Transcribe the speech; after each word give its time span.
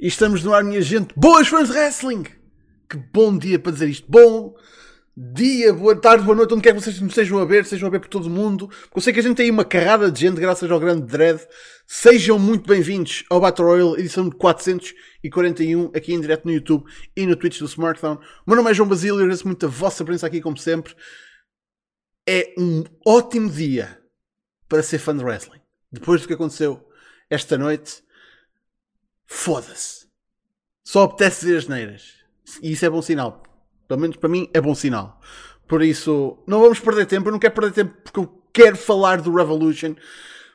E 0.00 0.06
estamos 0.06 0.44
no 0.44 0.54
ar, 0.54 0.62
minha 0.62 0.80
gente. 0.80 1.12
Boas 1.16 1.48
fãs 1.48 1.68
de 1.68 1.74
wrestling! 1.74 2.22
Que 2.88 2.96
bom 3.12 3.36
dia 3.36 3.58
para 3.58 3.72
dizer 3.72 3.88
isto. 3.88 4.08
Bom 4.08 4.54
dia, 5.16 5.72
boa 5.72 6.00
tarde, 6.00 6.24
boa 6.24 6.36
noite, 6.36 6.54
onde 6.54 6.62
quer 6.62 6.72
que 6.72 6.80
vocês 6.80 7.00
me 7.00 7.08
estejam 7.08 7.36
a 7.40 7.44
ver, 7.44 7.64
estejam 7.64 7.88
a 7.88 7.90
ver 7.90 7.98
por 7.98 8.08
todo 8.08 8.26
o 8.26 8.30
mundo. 8.30 8.68
Porque 8.68 8.98
eu 8.98 9.00
sei 9.02 9.12
que 9.12 9.18
a 9.18 9.22
gente 9.24 9.36
tem 9.36 9.46
aí 9.46 9.50
uma 9.50 9.64
carrada 9.64 10.08
de 10.08 10.20
gente, 10.20 10.40
graças 10.40 10.70
ao 10.70 10.78
grande 10.78 11.04
Dread. 11.04 11.44
Sejam 11.84 12.38
muito 12.38 12.68
bem-vindos 12.68 13.24
ao 13.28 13.40
Battle 13.40 13.66
Royale, 13.66 14.00
edição 14.00 14.28
de 14.28 14.36
441, 14.36 15.90
aqui 15.92 16.14
em 16.14 16.20
direto 16.20 16.44
no 16.44 16.52
YouTube 16.52 16.84
e 17.16 17.26
no 17.26 17.34
Twitch 17.34 17.58
do 17.58 17.64
Smartphone. 17.64 18.20
Meu 18.46 18.56
nome 18.56 18.70
é 18.70 18.74
João 18.74 18.88
Basílio 18.88 19.16
agradeço 19.16 19.48
muito 19.48 19.66
a 19.66 19.68
vossa 19.68 20.04
presença 20.04 20.28
aqui, 20.28 20.40
como 20.40 20.56
sempre. 20.56 20.94
É 22.24 22.54
um 22.56 22.84
ótimo 23.04 23.50
dia 23.50 24.00
para 24.68 24.80
ser 24.80 24.98
fã 24.98 25.16
de 25.16 25.24
wrestling. 25.24 25.60
Depois 25.90 26.20
do 26.20 26.28
que 26.28 26.34
aconteceu 26.34 26.88
esta 27.28 27.58
noite, 27.58 28.06
foda-se. 29.28 30.08
Só 30.82 31.02
apetece 31.02 31.42
dizer 31.42 31.58
as 31.58 31.68
neiras. 31.68 32.14
E 32.62 32.72
isso 32.72 32.84
é 32.84 32.90
bom 32.90 33.02
sinal. 33.02 33.42
Pelo 33.86 34.00
menos 34.00 34.16
para 34.16 34.28
mim 34.28 34.48
é 34.54 34.60
bom 34.60 34.74
sinal. 34.74 35.20
Por 35.68 35.82
isso, 35.82 36.42
não 36.46 36.60
vamos 36.60 36.80
perder 36.80 37.06
tempo. 37.06 37.28
Eu 37.28 37.32
não 37.32 37.38
quero 37.38 37.54
perder 37.54 37.72
tempo 37.72 37.94
porque 38.02 38.18
eu 38.18 38.42
quero 38.52 38.76
falar 38.76 39.20
do 39.20 39.34
Revolution. 39.34 39.94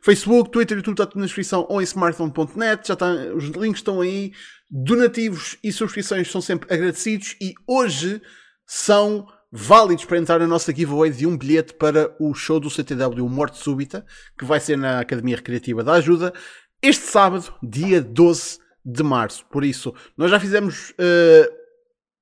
Facebook, 0.02 0.50
Twitter, 0.50 0.80
está 0.80 1.06
tudo 1.06 1.20
na 1.20 1.28
descrição 1.28 1.66
ou 1.70 1.80
em 1.80 1.84
smartphone.net. 1.84 2.88
Já 2.88 2.96
está, 2.96 3.14
os 3.36 3.46
links 3.46 3.80
estão 3.80 4.02
aí. 4.02 4.34
Donativos 4.70 5.56
e 5.64 5.72
subscrições 5.72 6.32
são 6.32 6.42
sempre 6.42 6.74
agradecidos. 6.74 7.36
E 7.40 7.54
hoje 7.68 8.20
são 8.66 9.28
válidos 9.52 10.04
para 10.06 10.18
entrar 10.18 10.40
na 10.40 10.48
nossa 10.48 10.76
giveaway 10.76 11.12
de 11.12 11.28
um 11.28 11.38
bilhete 11.38 11.76
para 11.76 12.16
o 12.20 12.34
show 12.34 12.60
do 12.60 12.72
CTW 12.72 13.30
Morte 13.30 13.60
Súbita, 13.60 14.04
que 14.38 14.46
vai 14.46 14.60
ser 14.60 14.80
na 14.80 15.00
Academia 15.00 15.36
Recreativa 15.36 15.84
da 15.84 15.94
Ajuda, 15.94 16.34
este 16.82 17.06
sábado, 17.06 17.54
dia 17.64 18.02
12 18.02 18.58
de 18.86 19.04
março. 19.04 19.46
Por 19.46 19.64
isso, 19.64 19.94
nós 20.18 20.30
já 20.30 20.40
fizemos 20.40 20.92
uh, 20.92 21.54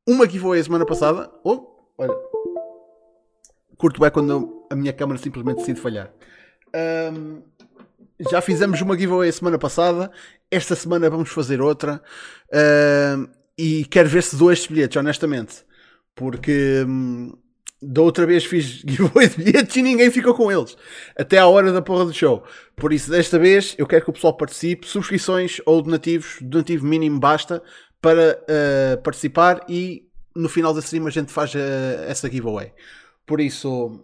uma 0.08 0.30
giveaway 0.30 0.60
a 0.60 0.64
semana 0.64 0.86
passada. 0.86 1.32
Oh, 1.44 1.68
olha. 1.98 2.14
Curto 3.78 4.06
é 4.06 4.12
quando 4.12 4.68
a 4.70 4.76
minha 4.76 4.94
câmera 4.94 5.18
simplesmente 5.18 5.58
decide 5.58 5.80
falhar. 5.80 6.14
Um, 7.14 7.42
já 8.30 8.42
fizemos 8.42 8.80
uma 8.82 8.98
giveaway 8.98 9.30
a 9.30 9.34
semana 9.34 9.58
passada. 9.58 10.12
Esta 10.50 10.76
semana 10.76 11.10
vamos 11.10 11.30
fazer 11.30 11.62
outra. 11.62 12.02
Uh, 12.50 13.28
e 13.58 13.86
quero 13.86 14.10
ver 14.10 14.24
se 14.24 14.36
dou 14.36 14.52
estes 14.52 14.68
bilhetes, 14.68 14.98
honestamente. 14.98 15.66
Porque 16.16 16.84
hum, 16.88 17.34
da 17.82 18.02
outra 18.02 18.26
vez 18.26 18.46
fiz 18.46 18.84
giveaway 18.86 19.28
de 19.28 19.38
bilhetes 19.38 19.76
e 19.76 19.82
ninguém 19.82 20.12
ficou 20.12 20.34
com 20.36 20.52
eles. 20.52 20.78
Até 21.18 21.40
à 21.40 21.48
hora 21.48 21.72
da 21.72 21.82
porra 21.82 22.06
do 22.06 22.14
show. 22.14 22.44
Por 22.76 22.94
isso, 22.94 23.10
desta 23.10 23.40
vez, 23.40 23.76
eu 23.78 23.88
quero 23.88 24.04
que 24.04 24.10
o 24.10 24.14
pessoal 24.14 24.36
participe. 24.36 24.88
Subscrições 24.88 25.60
ou 25.66 25.82
donativos, 25.82 26.38
donativo 26.42 26.86
mínimo 26.86 27.20
basta 27.20 27.62
para 28.00 28.40
uh, 28.44 29.02
participar 29.02 29.66
e 29.68 30.08
no 30.36 30.50
final 30.50 30.74
da 30.74 30.80
stream 30.80 31.08
a 31.08 31.12
gente 31.12 31.32
faz 31.32 31.54
uh, 31.54 31.58
essa 32.08 32.30
giveaway. 32.30 32.72
Por 33.26 33.40
isso, 33.42 34.00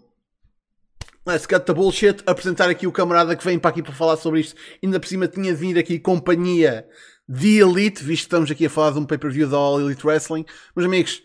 let's 1.25 1.45
cut 1.45 1.65
the 1.65 1.73
bullshit. 1.73 2.23
Apresentar 2.25 2.69
aqui 2.69 2.87
o 2.87 2.91
camarada 2.91 3.35
que 3.35 3.43
vem 3.43 3.59
para 3.59 3.69
aqui 3.69 3.83
para 3.83 3.93
falar 3.93 4.17
sobre 4.17 4.39
isto. 4.39 4.55
Ainda 4.83 4.99
por 4.99 5.07
cima 5.07 5.27
tinha 5.27 5.53
de 5.53 5.59
vir 5.59 5.77
aqui 5.77 5.99
companhia 5.99 6.87
de 7.29 7.59
Elite, 7.59 8.03
visto 8.03 8.23
que 8.23 8.27
estamos 8.27 8.49
aqui 8.49 8.65
a 8.65 8.69
falar 8.69 8.91
de 8.91 8.99
um 8.99 9.05
pay-per-view 9.05 9.49
da 9.49 9.57
All 9.57 9.81
Elite 9.81 10.05
Wrestling. 10.05 10.45
Meus 10.75 10.87
amigos, 10.87 11.21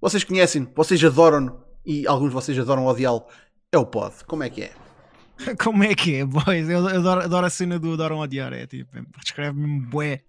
vocês 0.00 0.22
conhecem, 0.22 0.70
vocês 0.74 1.02
adoram 1.02 1.69
e 1.84 2.06
alguns 2.06 2.28
de 2.28 2.34
vocês 2.34 2.58
adoram 2.58 2.86
odiá-lo. 2.86 3.24
É 3.72 3.78
o 3.78 3.86
pod. 3.86 4.24
Como 4.26 4.42
é 4.42 4.50
que 4.50 4.62
é? 4.62 4.72
Como 5.62 5.82
é 5.84 5.94
que 5.94 6.16
é, 6.16 6.24
boys? 6.24 6.68
Eu 6.68 6.86
adoro, 6.86 7.22
adoro 7.22 7.46
a 7.46 7.50
cena 7.50 7.78
do 7.78 7.92
adoram 7.92 8.18
odiar. 8.18 8.52
É 8.52 8.66
tipo, 8.66 8.90
descreve-me 9.22 9.80
bué 9.80 10.22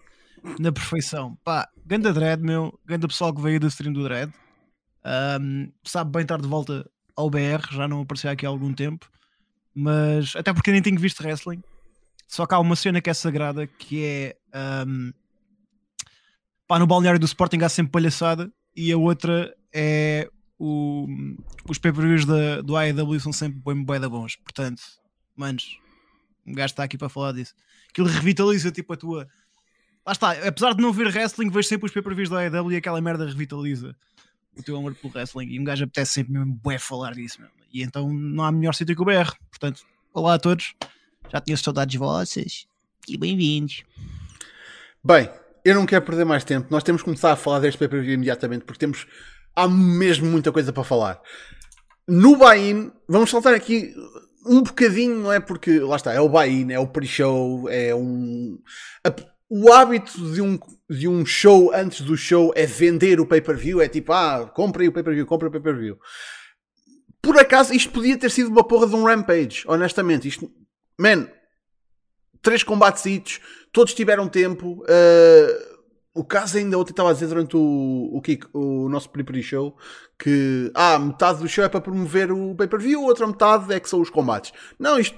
na 0.60 0.72
perfeição. 0.72 1.38
Pá, 1.44 1.70
ganda 1.86 2.14
Dread, 2.14 2.42
meu. 2.42 2.78
Ganda 2.86 3.08
pessoal 3.08 3.34
que 3.34 3.42
veio 3.42 3.60
do 3.60 3.68
stream 3.68 3.94
do 3.94 4.04
Dread. 4.04 4.32
Um, 5.40 5.72
sabe 5.84 6.12
bem 6.12 6.22
estar 6.22 6.40
de 6.40 6.48
volta 6.48 6.90
ao 7.16 7.30
BR. 7.30 7.68
Já 7.72 7.88
não 7.88 8.02
apareceu 8.02 8.32
aqui 8.32 8.46
há 8.46 8.50
algum 8.50 8.74
tempo. 8.74 9.10
Mas 9.74 10.36
até 10.36 10.54
porque 10.54 10.72
nem 10.72 10.82
tenho 10.82 11.00
visto 11.00 11.22
wrestling. 11.22 11.62
Só 12.28 12.46
que 12.46 12.54
há 12.54 12.60
uma 12.60 12.76
cena 12.76 13.02
que 13.02 13.10
é 13.10 13.14
sagrada 13.14 13.68
que 13.68 14.06
é. 14.06 14.36
Um, 14.88 15.12
pá, 16.68 16.80
no 16.80 16.88
balneário 16.88 17.20
do 17.20 17.26
Sporting 17.26 17.62
há 17.64 17.70
sempre 17.70 17.92
palhaçada. 17.92 18.52
E 18.76 18.92
a 18.92 18.98
outra 18.98 19.54
é 19.74 20.30
o, 20.64 21.08
os 21.68 21.80
pay-per-views 21.80 22.24
do 22.64 22.78
AEW 22.78 23.20
são 23.20 23.34
sempre 23.34 23.60
bem, 23.66 23.84
bem 23.84 24.00
da 24.00 24.08
bons. 24.08 24.36
Portanto, 24.36 24.84
manos, 25.36 25.80
um 26.46 26.54
gajo 26.54 26.74
está 26.74 26.84
aqui 26.84 27.00
para 27.00 27.10
falar 27.10 27.32
disso. 27.32 27.56
Aquilo 27.90 28.08
revitaliza 28.08 28.72
tipo 28.72 28.94
a 28.94 28.98
tua. 28.98 29.28
Lá 30.06 30.12
está, 30.12 30.32
apesar 30.48 30.76
de 30.76 30.82
não 30.84 30.94
ver 30.94 31.08
wrestling, 31.08 31.50
vejo 31.50 31.68
sempre 31.68 31.88
os 31.88 31.92
pay-per-views 31.92 32.30
do 32.30 32.38
AEW 32.38 32.74
e 32.74 32.76
aquela 32.76 33.02
merda 33.02 33.26
revitaliza 33.26 33.96
o 34.56 34.62
teu 34.62 34.78
amor 34.78 34.94
pelo 34.94 35.12
wrestling. 35.12 35.48
E 35.48 35.60
um 35.60 35.64
gajo 35.64 35.84
apetece 35.86 36.14
sempre 36.14 36.34
mesmo 36.34 36.54
bué 36.54 36.78
falar 36.78 37.16
disso 37.16 37.42
mesmo. 37.42 37.56
E 37.74 37.82
então 37.82 38.08
não 38.14 38.44
há 38.44 38.52
melhor 38.52 38.76
sítio 38.76 38.96
que 38.96 39.02
o 39.02 39.06
BR. 39.06 39.32
Portanto, 39.50 39.84
olá 40.14 40.36
a 40.36 40.40
todos. 40.40 40.76
Já 41.32 41.42
tinha 41.42 41.58
saudades 41.58 41.94
de 41.94 41.98
vocês. 41.98 42.68
E 43.08 43.18
bem-vindos. 43.18 43.84
Bem, 45.04 45.28
eu 45.66 45.74
não 45.74 45.88
quero 45.88 46.06
perder 46.06 46.26
mais 46.26 46.44
tempo. 46.44 46.68
Nós 46.70 46.84
temos 46.84 47.02
que 47.02 47.06
começar 47.06 47.32
a 47.32 47.36
falar 47.36 47.62
deste 47.62 47.80
pay-per-view 47.80 48.14
imediatamente 48.14 48.64
porque 48.64 48.80
temos 48.80 49.08
há 49.56 49.68
mesmo 49.68 50.28
muita 50.30 50.52
coisa 50.52 50.72
para 50.74 50.84
falar. 50.84 51.22
No 52.08 52.36
buy-in, 52.36 52.92
vamos 53.08 53.30
saltar 53.30 53.54
aqui 53.54 53.94
um 54.46 54.62
bocadinho, 54.64 55.16
não 55.16 55.32
é? 55.32 55.40
Porque 55.40 55.80
lá 55.80 55.96
está, 55.96 56.14
é 56.14 56.20
o 56.20 56.30
buy-in, 56.30 56.72
é 56.72 56.80
o 56.80 56.88
pre-show, 56.88 57.70
é 57.70 57.94
um. 57.94 58.60
A, 59.04 59.14
o 59.50 59.72
hábito 59.72 60.32
de 60.32 60.42
um, 60.42 60.58
de 60.90 61.08
um 61.08 61.26
show 61.26 61.72
antes 61.74 62.02
do 62.02 62.16
show 62.16 62.54
é 62.56 62.66
vender 62.66 63.20
o 63.20 63.26
pay-per-view, 63.26 63.82
é 63.82 63.88
tipo, 63.88 64.14
ah, 64.14 64.50
comprem 64.54 64.88
o 64.88 64.92
pay-per-view, 64.92 65.26
comprem 65.26 65.50
o 65.50 65.52
pay-per-view. 65.52 65.98
Por 67.22 67.38
acaso, 67.38 67.74
isto 67.74 67.92
podia 67.92 68.18
ter 68.18 68.32
sido 68.32 68.50
uma 68.50 68.66
porra 68.66 68.88
de 68.88 68.96
um 68.96 69.04
Rampage, 69.04 69.64
honestamente. 69.68 70.28
Isto, 70.28 70.52
man, 70.98 71.28
três 72.42 72.64
combates, 72.64 73.40
todos 73.72 73.94
tiveram 73.94 74.28
tempo. 74.28 74.84
Uh, 74.84 75.71
o 76.14 76.24
caso 76.24 76.58
ainda 76.58 76.78
ontem 76.78 76.92
estava 76.92 77.10
a 77.10 77.14
dizer 77.14 77.28
durante 77.28 77.56
o, 77.56 78.10
o, 78.14 78.22
Kik, 78.22 78.48
o 78.54 78.90
nosso 78.90 79.10
pre 79.10 79.44
show 79.44 79.76
que 80.20 80.72
ah, 80.74 81.00
metade 81.00 81.40
do 81.40 81.48
show 81.48 81.64
é 81.64 81.70
para 81.70 81.82
promover 81.82 82.32
o 82.32 82.54
pay-per-view, 82.56 83.04
outra 83.04 83.26
metade 83.26 83.74
é 83.74 83.80
que 83.80 83.90
são 83.90 84.02
os 84.02 84.10
combates. 84.10 84.52
Não, 84.78 85.00
isto 85.00 85.18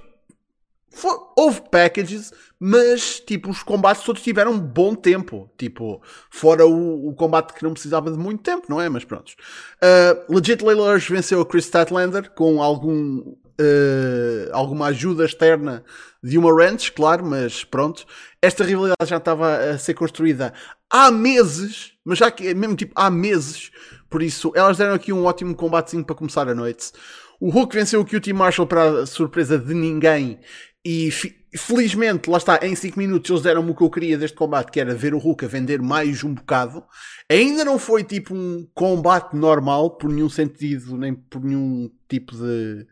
for, 0.93 1.33
houve 1.35 1.61
packages, 1.69 2.31
mas 2.59 3.19
tipo, 3.19 3.49
os 3.49 3.63
combates 3.63 4.03
todos 4.03 4.21
tiveram 4.21 4.57
bom 4.57 4.95
tempo. 4.95 5.49
Tipo, 5.57 6.01
fora 6.29 6.65
o, 6.65 7.09
o 7.09 7.13
combate 7.15 7.53
que 7.53 7.63
não 7.63 7.73
precisava 7.73 8.11
de 8.11 8.17
muito 8.17 8.43
tempo, 8.43 8.67
não 8.69 8.79
é? 8.79 8.87
Mas 8.87 9.03
pronto. 9.03 9.33
Uh, 9.81 10.33
Legit 10.33 10.63
Layla 10.63 10.97
venceu 10.97 11.41
a 11.41 11.45
Chris 11.45 11.65
Statlander 11.65 12.31
com 12.31 12.61
algum, 12.61 13.35
uh, 13.59 14.49
alguma 14.51 14.87
ajuda 14.87 15.25
externa 15.25 15.83
de 16.23 16.37
uma 16.37 16.53
ranch, 16.53 16.91
claro, 16.91 17.25
mas 17.25 17.63
pronto. 17.63 18.05
Esta 18.41 18.63
rivalidade 18.63 19.09
já 19.09 19.17
estava 19.17 19.57
a 19.57 19.77
ser 19.77 19.93
construída 19.93 20.53
há 20.89 21.09
meses, 21.11 21.93
mas 22.05 22.17
já 22.19 22.29
que 22.29 22.53
mesmo 22.53 22.75
tipo 22.75 22.93
há 22.95 23.09
meses, 23.09 23.71
por 24.09 24.21
isso 24.21 24.51
elas 24.55 24.77
deram 24.77 24.93
aqui 24.93 25.11
um 25.11 25.25
ótimo 25.25 25.55
combatezinho 25.55 26.05
para 26.05 26.15
começar 26.15 26.47
a 26.47 26.55
noite. 26.55 26.91
O 27.39 27.49
Hulk 27.49 27.75
venceu 27.75 28.01
o 28.01 28.05
QT 28.05 28.31
Marshall 28.31 28.67
para 28.67 29.01
a 29.01 29.05
surpresa 29.05 29.57
de 29.57 29.73
ninguém 29.73 30.39
e 30.85 31.09
felizmente, 31.55 32.29
lá 32.29 32.37
está, 32.37 32.59
em 32.61 32.75
5 32.75 32.99
minutos 32.99 33.29
eles 33.29 33.41
deram-me 33.41 33.71
o 33.71 33.75
que 33.75 33.83
eu 33.83 33.89
queria 33.89 34.17
deste 34.17 34.35
combate, 34.35 34.71
que 34.71 34.79
era 34.79 34.93
ver 34.93 35.13
o 35.13 35.17
Hulk 35.17 35.45
a 35.45 35.47
vender 35.47 35.81
mais 35.81 36.23
um 36.23 36.33
bocado. 36.33 36.83
Ainda 37.29 37.63
não 37.63 37.79
foi 37.79 38.03
tipo 38.03 38.35
um 38.35 38.67
combate 38.73 39.35
normal, 39.35 39.91
por 39.91 40.11
nenhum 40.11 40.29
sentido, 40.29 40.97
nem 40.97 41.13
por 41.13 41.43
nenhum 41.43 41.89
tipo 42.09 42.35
de. 42.35 42.85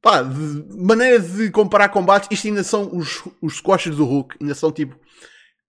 Pá, 0.00 0.22
maneira 0.22 1.18
de 1.18 1.50
comparar 1.50 1.88
combates. 1.88 2.28
Isto 2.30 2.48
ainda 2.48 2.62
são 2.62 2.96
os, 2.96 3.22
os 3.42 3.56
squashes 3.56 3.96
do 3.96 4.04
Hulk, 4.04 4.36
ainda 4.40 4.54
são 4.54 4.70
tipo 4.70 4.98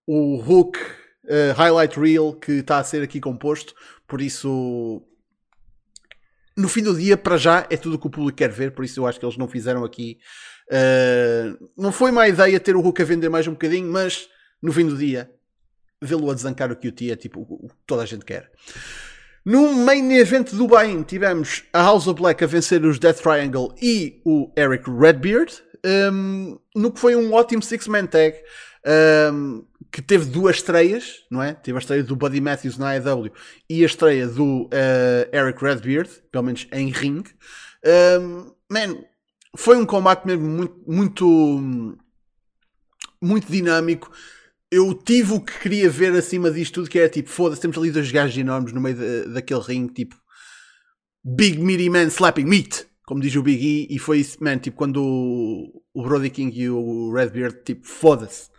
o 0.07 0.37
Hulk 0.37 0.79
uh, 0.79 1.53
Highlight 1.55 1.99
Reel 1.99 2.33
que 2.33 2.53
está 2.53 2.79
a 2.79 2.83
ser 2.83 3.01
aqui 3.03 3.19
composto. 3.19 3.73
Por 4.07 4.21
isso, 4.21 5.01
no 6.57 6.67
fim 6.67 6.83
do 6.83 6.97
dia, 6.97 7.15
para 7.17 7.37
já, 7.37 7.67
é 7.69 7.77
tudo 7.77 7.95
o 7.95 7.99
que 7.99 8.07
o 8.07 8.11
público 8.11 8.37
quer 8.37 8.51
ver. 8.51 8.71
Por 8.71 8.83
isso, 8.85 8.99
eu 8.99 9.07
acho 9.07 9.19
que 9.19 9.25
eles 9.25 9.37
não 9.37 9.47
fizeram 9.47 9.83
aqui. 9.83 10.17
Uh, 10.67 11.69
não 11.77 11.91
foi 11.91 12.11
má 12.11 12.27
ideia 12.27 12.59
ter 12.59 12.75
o 12.75 12.81
Hulk 12.81 13.01
a 13.01 13.05
vender 13.05 13.29
mais 13.29 13.47
um 13.47 13.53
bocadinho, 13.53 13.91
mas 13.91 14.27
no 14.61 14.71
fim 14.71 14.85
do 14.85 14.97
dia, 14.97 15.31
vê-lo 16.01 16.29
a 16.29 16.33
desancar 16.33 16.71
o 16.71 16.75
QT 16.75 17.11
é 17.11 17.15
tipo 17.15 17.41
o 17.41 17.67
que 17.67 17.75
toda 17.85 18.03
a 18.03 18.05
gente 18.05 18.25
quer. 18.25 18.51
No 19.49 19.73
main 19.73 20.11
event 20.11 20.53
do 20.53 20.67
Bahia 20.67 21.03
tivemos 21.03 21.63
a 21.73 21.81
House 21.81 22.05
of 22.05 22.21
Black 22.21 22.43
a 22.43 22.45
vencer 22.45 22.85
os 22.85 22.99
Death 22.99 23.21
Triangle 23.21 23.73
e 23.81 24.21
o 24.23 24.53
Eric 24.55 24.87
Redbeard, 24.87 25.51
um, 26.13 26.59
no 26.75 26.91
que 26.91 26.99
foi 26.99 27.15
um 27.15 27.33
ótimo 27.33 27.63
six-man 27.63 28.05
tag. 28.05 28.37
Um, 29.33 29.65
que 29.91 30.03
teve 30.03 30.25
duas 30.25 30.57
estreias, 30.57 31.23
não 31.31 31.41
é? 31.41 31.55
Teve 31.55 31.79
a 31.79 31.81
estreia 31.81 32.03
do 32.03 32.15
Buddy 32.15 32.39
Matthews 32.39 32.77
na 32.77 32.91
AEW 32.91 33.31
e 33.67 33.81
a 33.81 33.87
estreia 33.87 34.27
do 34.27 34.65
uh, 34.65 35.35
Eric 35.35 35.63
Redbeard, 35.63 36.11
pelo 36.31 36.43
menos 36.43 36.67
em 36.71 36.91
ring. 36.91 37.23
Um, 38.21 38.53
man, 38.69 39.03
foi 39.57 39.77
um 39.77 39.85
combate 39.87 40.27
mesmo 40.27 40.47
muito, 40.47 40.75
muito, 40.85 41.97
muito 43.19 43.51
dinâmico. 43.51 44.11
Eu 44.71 44.93
tive 44.93 45.33
o 45.33 45.41
que 45.41 45.59
queria 45.59 45.89
ver 45.89 46.13
acima 46.13 46.51
disto 46.51 46.75
tudo, 46.75 46.89
que 46.89 46.99
era 46.99 47.09
tipo, 47.09 47.29
foda-se, 47.29 47.61
temos 47.61 47.77
ali 47.77 47.91
dois 47.91 48.11
gajos 48.11 48.37
enormes 48.37 48.71
no 48.73 48.81
meio 48.81 48.95
de, 48.95 49.33
daquele 49.33 49.61
ringue, 49.61 49.93
tipo, 49.93 50.15
Big 51.23 51.59
Meaty 51.59 51.89
Man 51.89 52.07
Slapping 52.07 52.45
Meat, 52.45 52.87
como 53.05 53.21
diz 53.21 53.35
o 53.35 53.41
Big 53.41 53.65
E, 53.65 53.95
e 53.95 53.99
foi 53.99 54.19
isso, 54.19 54.37
man, 54.43 54.57
tipo, 54.57 54.77
quando 54.77 55.03
o, 55.03 55.81
o 55.93 56.03
Brody 56.03 56.29
King 56.29 56.59
e 56.59 56.69
o 56.69 57.11
Redbeard, 57.11 57.63
tipo, 57.63 57.87
foda-se. 57.87 58.49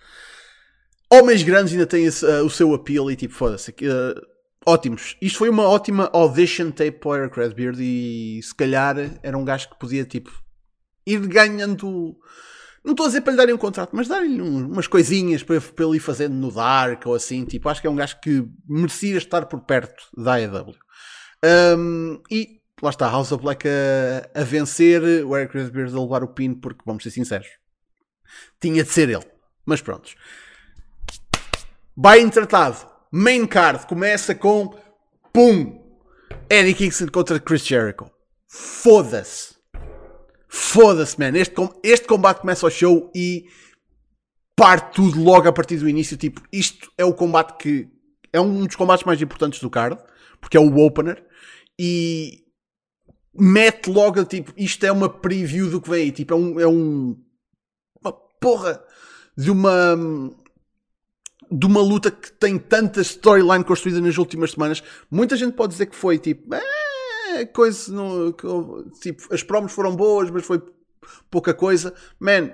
Homens 1.12 1.43
grandes 1.43 1.73
ainda 1.73 1.87
têm 1.87 2.05
esse, 2.05 2.25
uh, 2.25 2.45
o 2.45 2.51
seu 2.51 2.75
appeal 2.75 3.11
e 3.11 3.17
tipo, 3.17 3.35
foda-se. 3.35 3.71
Uh, 3.71 4.21
ótimos. 4.67 5.17
Isto 5.21 5.39
foi 5.39 5.49
uma 5.49 5.69
ótima 5.69 6.09
audition 6.13 6.71
tape 6.71 6.99
para 6.99 7.11
o 7.11 7.17
Eric 7.17 7.37
Redbeard 7.37 7.79
e 7.81 8.41
se 8.43 8.55
calhar 8.55 8.97
era 9.23 9.37
um 9.37 9.45
gajo 9.45 9.71
que 9.71 9.79
podia, 9.79 10.05
tipo, 10.05 10.31
ir 11.06 11.21
ganhando 11.27 12.17
não 12.85 12.93
estou 12.93 13.05
a 13.05 13.09
dizer 13.09 13.21
para 13.21 13.32
lhe 13.32 13.37
darem 13.37 13.55
um 13.55 13.59
contrato, 13.59 13.91
mas 13.94 14.09
darem-lhe 14.09 14.41
umas 14.41 14.87
coisinhas 14.87 15.43
para, 15.43 15.61
para 15.61 15.85
ele 15.85 15.97
ir 15.97 16.00
fazendo 16.00 16.35
no 16.35 16.50
Dark 16.50 17.05
ou 17.06 17.15
assim. 17.15 17.44
Tipo, 17.44 17.69
acho 17.69 17.81
que 17.81 17.87
é 17.87 17.91
um 17.91 17.97
gajo 17.97 18.19
que 18.21 18.44
merecia 18.69 19.19
estar 19.19 19.47
por 19.47 19.61
perto 19.61 20.05
da 20.17 20.35
AEW. 20.35 20.75
Um, 21.77 22.23
e 22.31 22.61
lá 22.82 22.91
está, 22.91 23.09
House 23.09 23.32
of 23.32 23.43
Black 23.43 23.69
a, 23.69 24.41
a 24.41 24.44
vencer, 24.44 25.03
o 25.27 25.37
Eric 25.37 25.56
Redbeard 25.56 25.94
a 25.94 26.00
levar 26.00 26.23
o 26.23 26.29
pin, 26.29 26.55
porque 26.55 26.82
vamos 26.87 27.03
ser 27.03 27.11
sinceros, 27.11 27.49
tinha 28.61 28.82
de 28.82 28.91
ser 28.91 29.09
ele. 29.09 29.27
Mas 29.67 29.82
prontos. 29.82 30.15
Bem 31.97 32.29
tratado. 32.31 32.88
Main 33.12 33.47
card 33.47 33.87
começa 33.87 34.35
com 34.35 34.75
Pum! 35.32 35.81
Eddie 36.49 36.75
Kingston 36.75 37.09
contra 37.09 37.38
Chris 37.38 37.65
Jericho. 37.65 38.11
Foda-se. 38.49 39.50
Foda-se, 40.52 41.17
man. 41.17 41.37
Este, 41.37 41.55
este 41.81 42.08
combate 42.08 42.41
começa 42.41 42.67
o 42.67 42.70
show 42.70 43.08
e 43.14 43.47
parte 44.56 44.97
tudo 44.97 45.23
logo 45.23 45.49
a 45.49 45.52
partir 45.52 45.76
do 45.76 45.88
início. 45.88 46.17
Tipo, 46.17 46.43
isto 46.52 46.91
é 46.99 47.05
o 47.05 47.14
combate 47.14 47.56
que 47.56 47.88
é 48.32 48.41
um 48.41 48.67
dos 48.67 48.75
combates 48.75 49.05
mais 49.05 49.23
importantes 49.23 49.61
do 49.61 49.70
card, 49.70 49.97
porque 50.41 50.56
é 50.56 50.61
o 50.61 50.76
opener. 50.79 51.25
E 51.79 52.44
mete 53.32 53.88
logo, 53.88 54.25
tipo, 54.25 54.52
isto 54.56 54.85
é 54.85 54.91
uma 54.91 55.08
preview 55.08 55.70
do 55.70 55.81
que 55.81 55.88
vem 55.88 56.02
aí. 56.02 56.12
Tipo, 56.12 56.35
é 56.35 56.37
um, 56.37 56.61
é 56.61 56.67
um 56.67 57.17
uma 58.03 58.12
porra 58.12 58.82
de 59.38 59.53
uma 59.53 59.96
de 61.53 61.67
uma 61.67 61.81
luta 61.81 62.11
que 62.11 62.32
tem 62.32 62.58
tanta 62.58 63.00
storyline 63.03 63.64
construída 63.64 64.00
nas 64.00 64.19
últimas 64.19 64.50
semanas. 64.50 64.82
Muita 65.08 65.37
gente 65.37 65.55
pode 65.55 65.73
dizer 65.73 65.87
que 65.87 65.96
foi 65.96 66.19
tipo, 66.19 66.53
eh, 66.55 66.61
é 67.31 67.47
coisa. 67.47 67.93
No, 67.93 68.32
tipo, 69.00 69.32
as 69.32 69.43
promos 69.43 69.73
foram 69.73 69.94
boas, 69.94 70.31
mas 70.31 70.44
foi 70.44 70.62
pouca 71.31 71.55
coisa. 71.55 71.94
Man, 72.19 72.50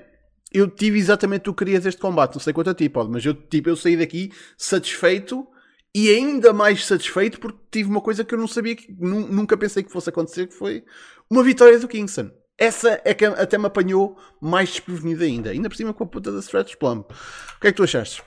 eu 0.52 0.69
tive 0.69 0.99
exatamente 0.99 1.49
o 1.50 1.55
que 1.55 1.64
queria 1.64 1.81
deste 1.81 2.00
combate. 2.00 2.34
Não 2.34 2.40
sei 2.40 2.52
quanto 2.52 2.70
a 2.70 2.75
ti, 2.75 2.88
pode, 2.88 3.11
mas 3.11 3.25
eu, 3.25 3.34
tipo, 3.34 3.69
eu 3.69 3.76
saí 3.76 3.96
daqui 3.96 4.32
satisfeito 4.56 5.46
e 5.94 6.11
ainda 6.11 6.52
mais 6.52 6.84
satisfeito 6.84 7.40
porque 7.40 7.58
tive 7.70 7.88
uma 7.88 8.00
coisa 8.00 8.25
que 8.25 8.34
eu 8.34 8.38
não 8.38 8.46
sabia, 8.46 8.76
que 8.76 8.94
nunca 8.99 9.56
pensei 9.56 9.82
que 9.82 9.90
fosse 9.90 10.11
acontecer, 10.11 10.46
que 10.46 10.55
foi 10.55 10.84
uma 11.31 11.43
vitória 11.43 11.78
do 11.78 11.88
Kingston. 11.88 12.31
Essa 12.58 13.00
é 13.05 13.12
que 13.12 13.25
até 13.25 13.58
me 13.58 13.67
apanhou 13.67 14.17
mais 14.40 14.70
desprevenido 14.70 15.25
ainda. 15.25 15.50
Ainda 15.50 15.69
por 15.69 15.76
cima 15.76 15.93
com 15.93 16.05
a 16.05 16.06
puta 16.06 16.32
da 16.32 16.38
Stretch 16.40 16.76
Plum. 16.76 17.00
O 17.00 17.61
que 17.61 17.69
é 17.69 17.70
que 17.70 17.76
tu 17.76 17.82
achaste? 17.82 18.23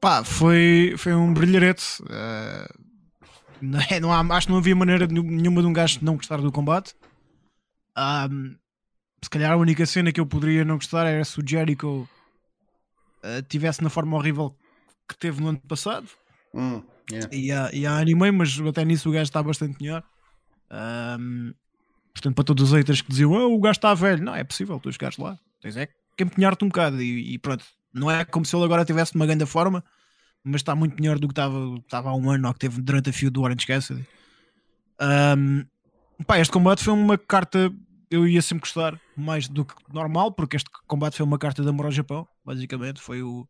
Pá, 0.00 0.22
foi, 0.22 0.94
foi 0.98 1.14
um 1.14 1.32
brilharete. 1.32 2.02
Uh, 2.02 2.83
não, 3.64 3.80
é, 3.80 4.00
não 4.00 4.12
há, 4.12 4.36
acho 4.36 4.46
que 4.46 4.52
não 4.52 4.58
havia 4.58 4.76
maneira 4.76 5.06
nenhuma 5.06 5.62
de 5.62 5.68
um 5.68 5.72
gajo 5.72 5.98
não 6.02 6.16
gostar 6.16 6.40
do 6.40 6.52
combate. 6.52 6.94
Um, 7.96 8.56
se 9.22 9.30
calhar 9.30 9.52
a 9.52 9.56
única 9.56 9.86
cena 9.86 10.12
que 10.12 10.20
eu 10.20 10.26
poderia 10.26 10.64
não 10.64 10.76
gostar 10.76 11.06
era 11.06 11.24
se 11.24 11.40
o 11.40 11.44
Jericho 11.46 12.08
uh, 13.24 13.42
tivesse 13.48 13.82
na 13.82 13.88
forma 13.88 14.16
horrível 14.16 14.54
que 15.08 15.16
teve 15.16 15.40
no 15.40 15.48
ano 15.48 15.60
passado. 15.66 16.08
Mm, 16.52 16.82
yeah. 17.10 17.28
e, 17.32 17.52
a, 17.52 17.70
e 17.72 17.86
a 17.86 17.98
animei, 17.98 18.30
mas 18.30 18.60
até 18.60 18.84
nisso 18.84 19.08
o 19.08 19.12
gajo 19.12 19.24
está 19.24 19.42
bastante 19.42 19.80
melhor. 19.80 20.02
Um, 20.70 21.52
portanto, 22.12 22.34
para 22.34 22.44
todos 22.44 22.70
os 22.70 22.78
haters 22.78 23.00
que 23.00 23.10
diziam 23.10 23.32
oh, 23.32 23.54
o 23.54 23.60
gajo 23.60 23.78
está 23.78 23.94
velho, 23.94 24.22
não 24.22 24.34
é 24.34 24.44
possível, 24.44 24.78
tu 24.78 24.92
chegares 24.92 25.18
lá, 25.18 25.38
tens 25.60 25.76
é 25.76 25.88
que 26.16 26.24
empenhar-te 26.24 26.64
um 26.64 26.68
bocado 26.68 27.02
e, 27.02 27.34
e, 27.34 27.38
pronto. 27.38 27.64
Não 27.92 28.10
é 28.10 28.24
como 28.24 28.44
se 28.44 28.54
ele 28.56 28.64
agora 28.64 28.84
tivesse 28.84 29.14
uma 29.14 29.26
grande 29.26 29.46
forma, 29.46 29.84
mas 30.44 30.60
está 30.60 30.74
muito 30.74 31.00
melhor 31.00 31.18
do 31.18 31.26
que 31.26 31.32
estava, 31.32 31.58
estava 31.78 32.10
há 32.10 32.14
um 32.14 32.30
ano 32.30 32.46
ou 32.46 32.52
que 32.52 32.60
teve 32.60 32.82
durante 32.82 33.08
a 33.08 33.12
fio 33.12 33.30
do 33.30 33.40
Orange 33.40 33.66
Cassidy. 33.66 34.06
Um, 35.00 35.64
pá, 36.26 36.38
este 36.38 36.52
combate 36.52 36.84
foi 36.84 36.92
uma 36.92 37.16
carta. 37.16 37.72
Eu 38.10 38.28
ia 38.28 38.42
sempre 38.42 38.60
gostar 38.60 39.00
mais 39.16 39.48
do 39.48 39.64
que 39.64 39.74
normal, 39.92 40.30
porque 40.30 40.56
este 40.56 40.68
combate 40.86 41.16
foi 41.16 41.24
uma 41.24 41.38
carta 41.38 41.62
de 41.62 41.68
amor 41.68 41.86
ao 41.86 41.92
Japão, 41.92 42.28
basicamente. 42.44 43.00
Foi 43.00 43.22
o, 43.22 43.48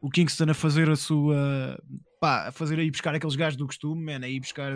o 0.00 0.10
Kingston 0.10 0.50
a 0.50 0.54
fazer 0.54 0.88
a 0.88 0.96
sua. 0.96 1.78
pá, 2.18 2.48
a 2.48 2.52
fazer 2.52 2.78
aí 2.78 2.90
buscar 2.90 3.14
aqueles 3.14 3.36
gajos 3.36 3.58
do 3.58 3.66
costume, 3.66 4.02
man, 4.02 4.24
aí 4.24 4.40
buscar, 4.40 4.72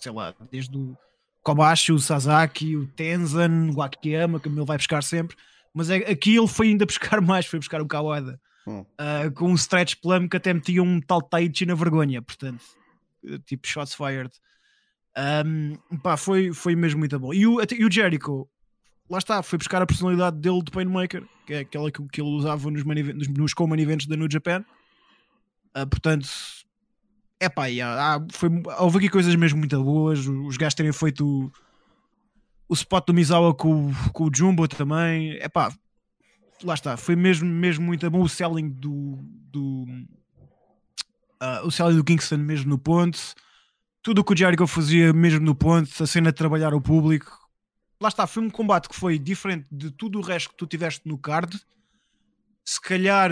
sei 0.00 0.10
lá, 0.10 0.34
desde 0.50 0.76
o 0.76 0.96
Kobashi, 1.44 1.92
o 1.92 2.00
Sasaki, 2.00 2.76
o 2.76 2.86
Tenzan, 2.88 3.70
o 3.72 3.80
Akiyama, 3.80 4.40
que 4.40 4.48
ele 4.48 4.64
vai 4.64 4.76
buscar 4.76 5.04
sempre. 5.04 5.36
Mas 5.72 5.88
é, 5.88 5.98
aqui 5.98 6.36
ele 6.36 6.48
foi 6.48 6.68
ainda 6.68 6.84
buscar 6.84 7.20
mais, 7.20 7.46
foi 7.46 7.60
buscar 7.60 7.80
o 7.80 7.86
Kawada 7.86 8.40
uh, 8.66 9.32
com 9.34 9.50
um 9.50 9.54
stretch 9.54 9.96
plum 9.96 10.28
que 10.28 10.36
até 10.36 10.52
metia 10.52 10.82
um 10.82 11.00
tal 11.00 11.22
Taichi 11.22 11.66
na 11.66 11.74
vergonha, 11.74 12.20
portanto, 12.22 12.62
tipo 13.46 13.66
shots 13.66 13.94
fired. 13.94 14.30
Um, 15.16 15.98
pá, 15.98 16.16
foi, 16.16 16.52
foi 16.52 16.74
mesmo 16.74 16.98
muito 16.98 17.18
bom. 17.18 17.32
E 17.32 17.46
o, 17.46 17.60
e 17.60 17.84
o 17.84 17.90
Jericho, 17.90 18.48
lá 19.08 19.18
está, 19.18 19.42
foi 19.42 19.58
buscar 19.58 19.80
a 19.80 19.86
personalidade 19.86 20.38
dele 20.38 20.62
de 20.62 20.70
Painmaker, 20.70 21.24
que 21.46 21.54
é 21.54 21.58
aquela 21.60 21.90
que, 21.90 22.02
que 22.08 22.20
ele 22.20 22.30
usava 22.30 22.70
nos, 22.70 22.84
nos, 22.84 23.28
nos 23.28 23.54
common 23.54 23.76
events 23.76 24.06
da 24.06 24.16
New 24.16 24.28
Japan. 24.30 24.64
Uh, 25.76 25.86
portanto, 25.86 26.28
é 27.40 27.48
pá, 27.48 27.66
yeah, 27.66 28.24
foi, 28.32 28.48
houve 28.78 28.98
aqui 28.98 29.08
coisas 29.08 29.34
mesmo 29.34 29.58
muito 29.58 29.82
boas. 29.82 30.26
Os 30.26 30.56
gajos 30.56 30.74
terem 30.74 30.92
feito 30.92 31.26
o, 31.26 31.52
o 32.68 32.74
spot 32.74 33.06
do 33.06 33.14
Mizawa 33.14 33.54
com, 33.54 33.92
com 34.12 34.24
o 34.24 34.30
Jumbo 34.34 34.66
também. 34.66 35.36
É 35.40 35.48
pá, 35.48 35.72
lá 36.64 36.74
está, 36.74 36.96
foi 36.96 37.14
mesmo, 37.14 37.48
mesmo 37.48 37.84
muito 37.84 38.08
bom 38.10 38.22
o 38.22 38.28
selling 38.28 38.70
do, 38.70 39.18
do 39.50 39.84
uh, 41.42 41.66
o 41.66 41.70
selling 41.70 41.96
do 41.96 42.04
Kingston 42.04 42.38
mesmo 42.38 42.70
no 42.70 42.78
ponto, 42.78 43.18
tudo 44.02 44.20
o 44.20 44.24
que 44.24 44.32
o 44.32 44.36
Jericho 44.36 44.66
fazia 44.66 45.12
mesmo 45.12 45.44
no 45.44 45.54
ponto, 45.54 46.02
a 46.02 46.06
cena 46.06 46.32
de 46.32 46.36
trabalhar 46.36 46.74
o 46.74 46.80
público. 46.80 47.30
Lá 48.00 48.08
está, 48.08 48.26
foi 48.26 48.42
um 48.42 48.50
combate 48.50 48.88
que 48.88 48.96
foi 48.96 49.18
diferente 49.18 49.68
de 49.70 49.90
tudo 49.90 50.18
o 50.18 50.22
resto 50.22 50.50
que 50.50 50.56
tu 50.56 50.66
tiveste 50.66 51.06
no 51.06 51.16
card. 51.16 51.58
Se 52.64 52.80
calhar, 52.80 53.30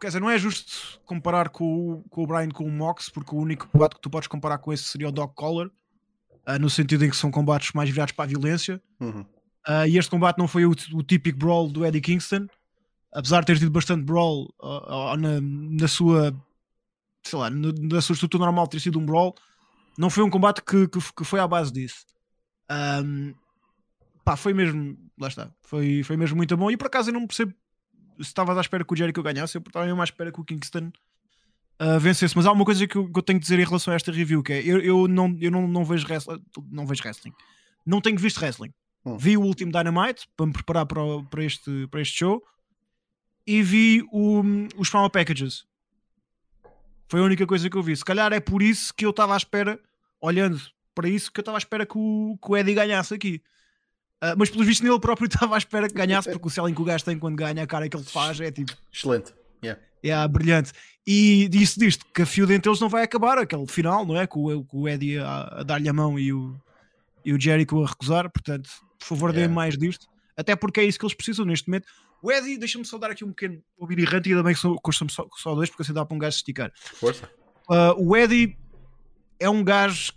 quer 0.00 0.06
dizer, 0.06 0.20
não 0.20 0.30
é 0.30 0.38
justo 0.38 1.00
comparar 1.04 1.50
com 1.50 1.64
o, 1.64 2.02
com 2.08 2.24
o 2.24 2.26
Brian 2.26 2.48
com 2.48 2.64
o 2.64 2.70
Mox, 2.70 3.08
porque 3.08 3.34
o 3.34 3.38
único 3.38 3.68
combate 3.68 3.94
que 3.94 4.00
tu 4.00 4.10
podes 4.10 4.28
comparar 4.28 4.58
com 4.58 4.72
esse 4.72 4.84
seria 4.84 5.08
o 5.08 5.12
Dog 5.12 5.34
Collar, 5.34 5.68
uh, 5.68 6.58
no 6.60 6.68
sentido 6.68 7.04
em 7.04 7.10
que 7.10 7.16
são 7.16 7.30
combates 7.30 7.72
mais 7.72 7.88
virados 7.88 8.12
para 8.12 8.24
a 8.24 8.28
violência. 8.28 8.82
Uhum. 8.98 9.24
Uh, 9.68 9.86
e 9.86 9.98
este 9.98 10.10
combate 10.10 10.38
não 10.38 10.48
foi 10.48 10.64
o, 10.64 10.70
o, 10.70 11.02
típico 11.02 11.38
brawl 11.38 11.68
do 11.70 11.84
Eddie 11.84 12.00
Kingston, 12.00 12.46
apesar 13.12 13.40
de 13.40 13.46
ter 13.46 13.58
tido 13.58 13.70
bastante 13.70 14.04
brawl 14.04 14.52
uh, 14.60 15.12
uh, 15.12 15.16
na, 15.16 15.38
na, 15.40 15.86
sua 15.86 16.34
sei 17.22 17.38
lá, 17.38 17.50
na, 17.50 17.68
na, 17.78 18.00
sua 18.00 18.14
estrutura 18.14 18.44
normal 18.44 18.66
ter 18.66 18.80
sido 18.80 18.98
um 18.98 19.04
brawl, 19.04 19.34
não 19.98 20.08
foi 20.08 20.24
um 20.24 20.30
combate 20.30 20.62
que, 20.62 20.88
que, 20.88 20.98
que 21.14 21.24
foi 21.24 21.40
à 21.40 21.46
base 21.46 21.72
disso. 21.72 22.06
Um, 22.70 23.34
pá, 24.24 24.36
foi 24.36 24.54
mesmo, 24.54 24.96
lá 25.18 25.28
está, 25.28 25.50
foi, 25.62 26.02
foi 26.02 26.16
mesmo 26.16 26.36
muito 26.36 26.56
bom. 26.56 26.70
E 26.70 26.76
por 26.76 26.86
acaso 26.86 27.10
eu 27.10 27.14
não 27.14 27.26
percebo 27.26 27.52
se 28.16 28.28
estava 28.28 28.56
à 28.56 28.60
espera 28.60 28.84
que 28.84 28.92
o 28.92 28.96
Jericho 28.96 29.22
ganhasse, 29.22 29.56
eu 29.56 29.62
estava 29.66 29.86
mesmo 29.86 30.00
à 30.00 30.04
espera 30.04 30.32
que 30.32 30.40
o 30.40 30.44
Kingston 30.44 30.90
uh, 31.80 31.98
vencesse. 31.98 32.36
Mas 32.36 32.46
há 32.46 32.52
uma 32.52 32.64
coisa 32.64 32.86
que 32.86 32.96
eu, 32.96 33.10
que 33.10 33.18
eu, 33.18 33.22
tenho 33.22 33.38
que 33.38 33.44
dizer 33.44 33.58
em 33.58 33.64
relação 33.64 33.92
a 33.92 33.96
esta 33.96 34.12
review: 34.12 34.42
que 34.42 34.52
é 34.52 34.62
eu, 34.62 34.80
eu, 34.80 35.08
não, 35.08 35.36
eu 35.40 35.50
não, 35.50 35.66
não 35.66 35.84
vejo 35.84 36.06
wrestling, 36.06 36.42
não 36.70 36.86
vejo 36.86 37.02
wrestling, 37.02 37.32
não 37.84 38.00
tenho 38.00 38.18
visto 38.18 38.40
wrestling. 38.40 38.72
Hum. 39.04 39.16
Vi 39.16 39.36
o 39.36 39.42
último 39.42 39.72
Dynamite 39.72 40.28
para 40.36 40.46
me 40.46 40.52
preparar 40.52 40.86
para, 40.86 41.00
para, 41.30 41.44
este, 41.44 41.86
para 41.88 42.00
este 42.00 42.18
show 42.18 42.42
e 43.46 43.62
vi 43.62 44.02
o, 44.12 44.42
os 44.76 44.90
Trauma 44.90 45.10
Packages. 45.10 45.64
Foi 47.08 47.20
a 47.20 47.24
única 47.24 47.46
coisa 47.46 47.68
que 47.68 47.76
eu 47.76 47.82
vi. 47.82 47.96
Se 47.96 48.04
calhar 48.04 48.32
é 48.32 48.40
por 48.40 48.62
isso 48.62 48.94
que 48.94 49.04
eu 49.04 49.10
estava 49.10 49.34
à 49.34 49.36
espera, 49.36 49.80
olhando 50.20 50.60
para 50.94 51.08
isso, 51.08 51.32
que 51.32 51.40
eu 51.40 51.42
estava 51.42 51.56
à 51.56 51.58
espera 51.58 51.84
que 51.84 51.96
o, 51.96 52.38
que 52.40 52.50
o 52.50 52.56
Eddie 52.56 52.74
ganhasse 52.74 53.14
aqui. 53.14 53.42
Uh, 54.22 54.36
mas 54.36 54.50
pelo 54.50 54.64
visto 54.64 54.84
nele 54.84 55.00
próprio 55.00 55.26
estava 55.32 55.54
à 55.54 55.58
espera 55.58 55.88
que 55.88 55.94
ganhasse, 55.94 56.30
porque 56.30 56.46
o 56.46 56.50
selling 56.50 56.74
que 56.74 56.82
o 56.82 56.84
gajo 56.84 57.04
tem 57.04 57.18
quando 57.18 57.36
ganha, 57.36 57.62
a 57.62 57.66
cara 57.66 57.88
que 57.88 57.96
ele 57.96 58.04
faz 58.04 58.40
é 58.40 58.50
tipo. 58.52 58.72
Excelente. 58.92 59.32
Yeah. 59.64 59.80
Yeah, 60.04 60.28
brilhante. 60.28 60.72
E 61.06 61.48
disse 61.48 61.78
disto 61.78 62.06
que 62.14 62.22
a 62.22 62.26
fio 62.26 62.50
entre 62.52 62.70
eles 62.70 62.80
não 62.80 62.88
vai 62.88 63.02
acabar, 63.02 63.38
aquele 63.38 63.66
final, 63.66 64.06
não 64.06 64.16
é? 64.16 64.26
Com, 64.26 64.44
o, 64.44 64.64
com 64.64 64.82
o 64.82 64.88
Eddie 64.88 65.18
a, 65.18 65.60
a 65.60 65.62
dar-lhe 65.62 65.88
a 65.88 65.92
mão 65.92 66.18
e 66.18 66.32
o, 66.32 66.54
e 67.24 67.32
o 67.32 67.40
Jericho 67.40 67.82
a 67.82 67.88
recusar, 67.88 68.30
portanto 68.30 68.70
por 69.00 69.06
favor, 69.06 69.30
yeah. 69.30 69.46
deem 69.46 69.54
mais 69.54 69.76
disto. 69.76 70.06
Até 70.36 70.54
porque 70.54 70.80
é 70.80 70.84
isso 70.84 70.98
que 70.98 71.04
eles 71.04 71.14
precisam 71.14 71.44
neste 71.44 71.68
momento. 71.68 71.86
O 72.22 72.30
Eddie, 72.30 72.58
deixa-me 72.58 72.84
só 72.84 72.98
dar 72.98 73.10
aqui 73.10 73.24
um 73.24 73.32
pequeno 73.32 73.62
obirrante 73.78 74.28
e 74.28 74.32
ainda 74.32 74.42
bem 74.44 74.54
que 74.54 74.60
custa-me 74.82 75.10
só, 75.10 75.26
só 75.36 75.54
dois, 75.54 75.70
porque 75.70 75.82
assim 75.82 75.92
dá 75.92 76.04
para 76.04 76.14
um 76.14 76.18
gajo 76.18 76.36
esticar. 76.36 76.70
Força. 76.74 77.28
Uh, 77.68 77.94
o 77.96 78.16
Eddie 78.16 78.56
é 79.38 79.48
um 79.48 79.64
gajo. 79.64 80.12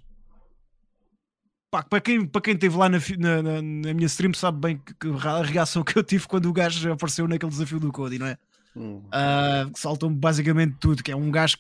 Pá, 1.72 1.82
para, 1.82 2.02
quem, 2.02 2.26
para 2.26 2.42
quem 2.42 2.54
esteve 2.54 2.78
lá 2.78 2.88
na, 2.88 3.00
na, 3.18 3.62
na, 3.62 3.94
minha 3.94 4.06
stream 4.06 4.34
sabe 4.34 4.60
bem 4.60 4.78
que, 4.78 4.94
que, 4.94 5.28
a 5.28 5.42
reação 5.42 5.84
que 5.84 5.98
eu 5.98 6.04
tive 6.04 6.28
quando 6.28 6.46
o 6.46 6.54
gajo 6.54 6.92
apareceu 6.92 7.28
naquele 7.28 7.52
desafio 7.52 7.80
do 7.80 7.92
Cody, 7.92 8.20
não 8.20 8.28
é? 8.28 8.38
Hum. 8.76 8.98
Uh, 9.08 9.72
que 9.72 9.80
saltam 9.80 10.14
basicamente 10.14 10.76
tudo, 10.80 11.02
que 11.02 11.12
é 11.12 11.16
um 11.16 11.32
gajo 11.32 11.58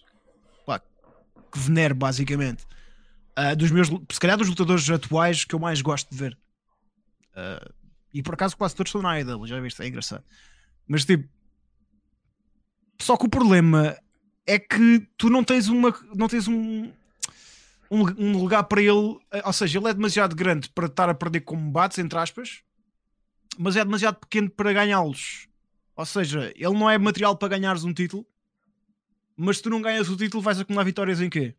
pá, 0.65 0.79
que 0.79 1.59
venero 1.59 1.95
basicamente. 1.95 2.65
Uh, 3.37 3.55
dos 3.55 3.71
meus, 3.71 3.87
se 3.87 4.19
calhar 4.19 4.37
dos 4.37 4.47
lutadores 4.47 4.87
atuais 4.89 5.45
que 5.45 5.55
eu 5.55 5.59
mais 5.59 5.81
gosto 5.81 6.09
de 6.11 6.17
ver. 6.17 6.37
Uh, 7.33 7.73
e 8.13 8.21
por 8.21 8.35
acaso 8.35 8.55
quase 8.55 8.75
todos 8.75 8.89
estão 8.89 9.01
na 9.01 9.13
AEW, 9.13 9.47
já 9.47 9.59
viste? 9.59 9.81
É 9.81 9.87
engraçado. 9.87 10.23
Mas 10.87 11.03
tipo, 11.05 11.27
só 12.99 13.17
que 13.17 13.25
o 13.25 13.29
problema 13.29 13.97
é 14.45 14.59
que 14.59 15.07
tu 15.17 15.29
não 15.29 15.43
tens 15.43 15.67
uma 15.67 15.93
não 16.13 16.27
tens 16.27 16.47
um, 16.47 16.91
um, 17.89 18.37
lugar 18.37 18.63
para 18.63 18.81
ele, 18.81 19.19
ou 19.43 19.53
seja, 19.53 19.79
ele 19.79 19.89
é 19.89 19.93
demasiado 19.93 20.35
grande 20.35 20.69
para 20.69 20.87
estar 20.87 21.09
a 21.09 21.13
perder 21.13 21.41
combates, 21.41 21.97
entre 21.97 22.17
aspas, 22.17 22.61
mas 23.57 23.75
é 23.75 23.83
demasiado 23.83 24.15
pequeno 24.15 24.49
para 24.49 24.73
ganhá-los. 24.73 25.47
Ou 25.95 26.05
seja, 26.05 26.51
ele 26.55 26.73
não 26.73 26.89
é 26.89 26.97
material 26.97 27.37
para 27.37 27.49
ganhares 27.49 27.83
um 27.83 27.93
título, 27.93 28.25
mas 29.35 29.57
se 29.57 29.63
tu 29.63 29.69
não 29.69 29.81
ganhas 29.81 30.09
o 30.09 30.17
título, 30.17 30.41
vais 30.41 30.59
acumular 30.59 30.83
vitórias 30.83 31.21
em 31.21 31.29
quê? 31.29 31.55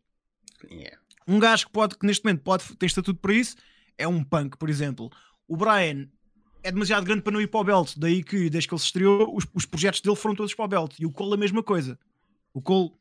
Yeah. 0.69 0.97
Um 1.27 1.39
gajo 1.39 1.67
que 1.67 1.71
pode, 1.71 1.97
que 1.97 2.05
neste 2.05 2.23
momento 2.23 2.41
pode 2.41 2.75
ter 2.75 2.85
estatuto 2.85 3.19
para 3.19 3.33
isso, 3.33 3.55
é 3.97 4.07
um 4.07 4.23
punk, 4.23 4.57
por 4.57 4.69
exemplo. 4.69 5.09
O 5.47 5.55
Brian 5.55 6.07
é 6.63 6.71
demasiado 6.71 7.05
grande 7.05 7.21
para 7.21 7.31
não 7.31 7.41
ir 7.41 7.47
para 7.47 7.59
o 7.59 7.63
belt, 7.63 7.93
daí 7.97 8.23
que 8.23 8.49
desde 8.49 8.67
que 8.67 8.73
ele 8.73 8.79
se 8.79 8.87
estreou, 8.87 9.35
os, 9.35 9.45
os 9.53 9.65
projetos 9.65 10.01
dele 10.01 10.15
foram 10.15 10.35
todos 10.35 10.53
para 10.53 10.65
o 10.65 10.67
belt. 10.67 10.95
E 10.99 11.05
o 11.05 11.11
Cole 11.11 11.35
a 11.35 11.37
mesma 11.37 11.61
coisa. 11.61 11.99
O 12.53 12.61
Cole 12.61 12.91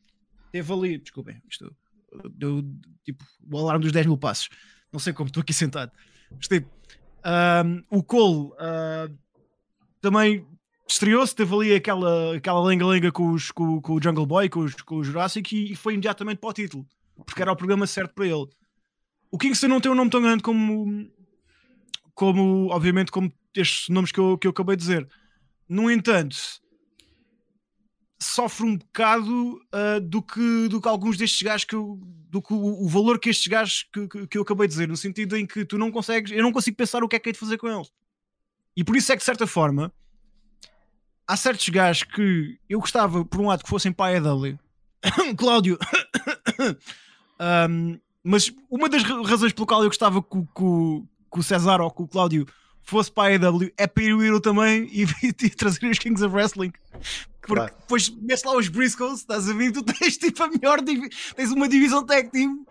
teve 0.52 0.72
ali, 0.72 0.98
desculpem, 0.98 1.40
isto 1.48 1.74
deu 2.30 2.64
tipo 3.04 3.24
o 3.50 3.58
alarme 3.58 3.84
dos 3.84 3.92
10 3.92 4.06
mil 4.06 4.18
passos. 4.18 4.48
Não 4.92 5.00
sei 5.00 5.12
como 5.12 5.28
estou 5.28 5.40
aqui 5.40 5.52
sentado. 5.52 5.90
Mas, 6.30 6.46
tipo, 6.46 6.68
um, 7.24 7.98
o 7.98 8.02
Cole 8.02 8.50
uh, 8.52 9.18
também 10.00 10.46
estreou-se, 10.86 11.34
teve 11.34 11.54
ali 11.54 11.74
aquela, 11.74 12.36
aquela 12.36 12.62
lenga-lenga 12.62 13.10
com, 13.10 13.34
com, 13.54 13.80
com, 13.80 13.94
o 13.94 14.02
Jungle 14.02 14.26
Boy, 14.26 14.48
com, 14.48 14.66
com 14.84 14.96
o 14.96 15.04
Jurassic 15.04 15.56
e, 15.56 15.72
e, 15.72 15.76
foi 15.76 15.94
imediatamente 15.94 16.38
para 16.38 16.50
o 16.50 16.52
título, 16.52 16.86
porque 17.24 17.40
era 17.40 17.50
o 17.50 17.56
programa 17.56 17.86
certo 17.86 18.14
para 18.14 18.26
ele. 18.26 18.46
O 19.30 19.38
Kingston 19.38 19.68
não 19.68 19.80
tem 19.80 19.90
um 19.90 19.94
nome 19.94 20.10
tão 20.10 20.22
grande 20.22 20.42
como, 20.42 21.08
como 22.14 22.68
obviamente, 22.70 23.10
como 23.10 23.32
estes 23.54 23.88
nomes 23.88 24.12
que 24.12 24.18
eu, 24.18 24.38
que 24.38 24.46
eu 24.46 24.50
acabei 24.50 24.76
de 24.76 24.82
dizer. 24.82 25.08
No 25.68 25.90
entanto, 25.90 26.36
sofre 28.18 28.66
um 28.66 28.76
bocado 28.76 29.54
uh, 29.56 30.00
do, 30.00 30.22
que, 30.22 30.68
do 30.68 30.80
que 30.80 30.88
alguns 30.88 31.16
destes 31.16 31.42
gajos 31.42 31.64
que 31.64 31.74
eu, 31.74 31.98
do 32.30 32.42
que 32.42 32.52
o, 32.52 32.84
o, 32.84 32.88
valor 32.88 33.18
que 33.18 33.30
estes 33.30 33.46
gajos 33.46 33.86
que, 33.92 34.08
que, 34.08 34.26
que, 34.26 34.38
eu 34.38 34.42
acabei 34.42 34.66
de 34.66 34.72
dizer, 34.72 34.88
no 34.88 34.96
sentido 34.96 35.36
em 35.36 35.46
que 35.46 35.64
tu 35.64 35.78
não 35.78 35.90
consegues, 35.90 36.32
eu 36.32 36.42
não 36.42 36.52
consigo 36.52 36.76
pensar 36.76 37.02
o 37.02 37.08
que 37.08 37.16
é 37.16 37.18
que 37.18 37.28
é 37.28 37.32
de 37.32 37.38
fazer 37.38 37.58
com 37.58 37.68
eles. 37.68 37.90
E 38.76 38.82
por 38.82 38.96
isso 38.96 39.12
é 39.12 39.16
que, 39.16 39.20
de 39.20 39.26
certa 39.26 39.46
forma, 39.46 39.92
há 41.26 41.36
certos 41.36 41.68
gajos 41.68 42.02
que 42.04 42.58
eu 42.68 42.80
gostava, 42.80 43.24
por 43.24 43.40
um 43.40 43.46
lado, 43.46 43.62
que 43.62 43.70
fossem 43.70 43.94
a 43.96 44.12
EW, 44.12 44.58
Cláudio, 45.36 45.78
um, 47.70 47.98
mas 48.22 48.52
uma 48.70 48.88
das 48.88 49.02
razões 49.02 49.52
pelo 49.52 49.66
qual 49.66 49.82
eu 49.82 49.88
gostava 49.88 50.22
que, 50.22 50.40
que, 50.40 51.04
que 51.34 51.40
o 51.40 51.42
César 51.42 51.80
ou 51.80 51.90
que 51.90 52.02
o 52.02 52.08
Cláudio 52.08 52.46
fosse 52.82 53.10
para 53.10 53.28
a 53.28 53.34
EW 53.34 53.72
é 53.76 53.86
para 53.86 54.04
ir 54.04 54.14
o 54.14 54.22
Hero 54.22 54.40
também 54.40 54.88
e, 54.92 55.02
e, 55.26 55.50
trazer 55.50 55.86
os 55.86 55.98
Kings 55.98 56.24
of 56.24 56.34
Wrestling. 56.34 56.72
Porque 57.40 57.54
claro. 57.54 57.74
depois 57.80 58.08
metes 58.08 58.44
lá 58.44 58.56
os 58.56 58.68
Briscoes, 58.68 59.20
estás 59.20 59.48
a 59.48 59.52
ver? 59.52 59.72
Tu 59.72 59.82
tens 59.84 60.16
tipo 60.16 60.42
a 60.42 60.48
melhor 60.48 60.80
tens 60.82 61.50
uma 61.50 61.68
divisão 61.68 62.06
tag 62.06 62.30
team 62.30 62.64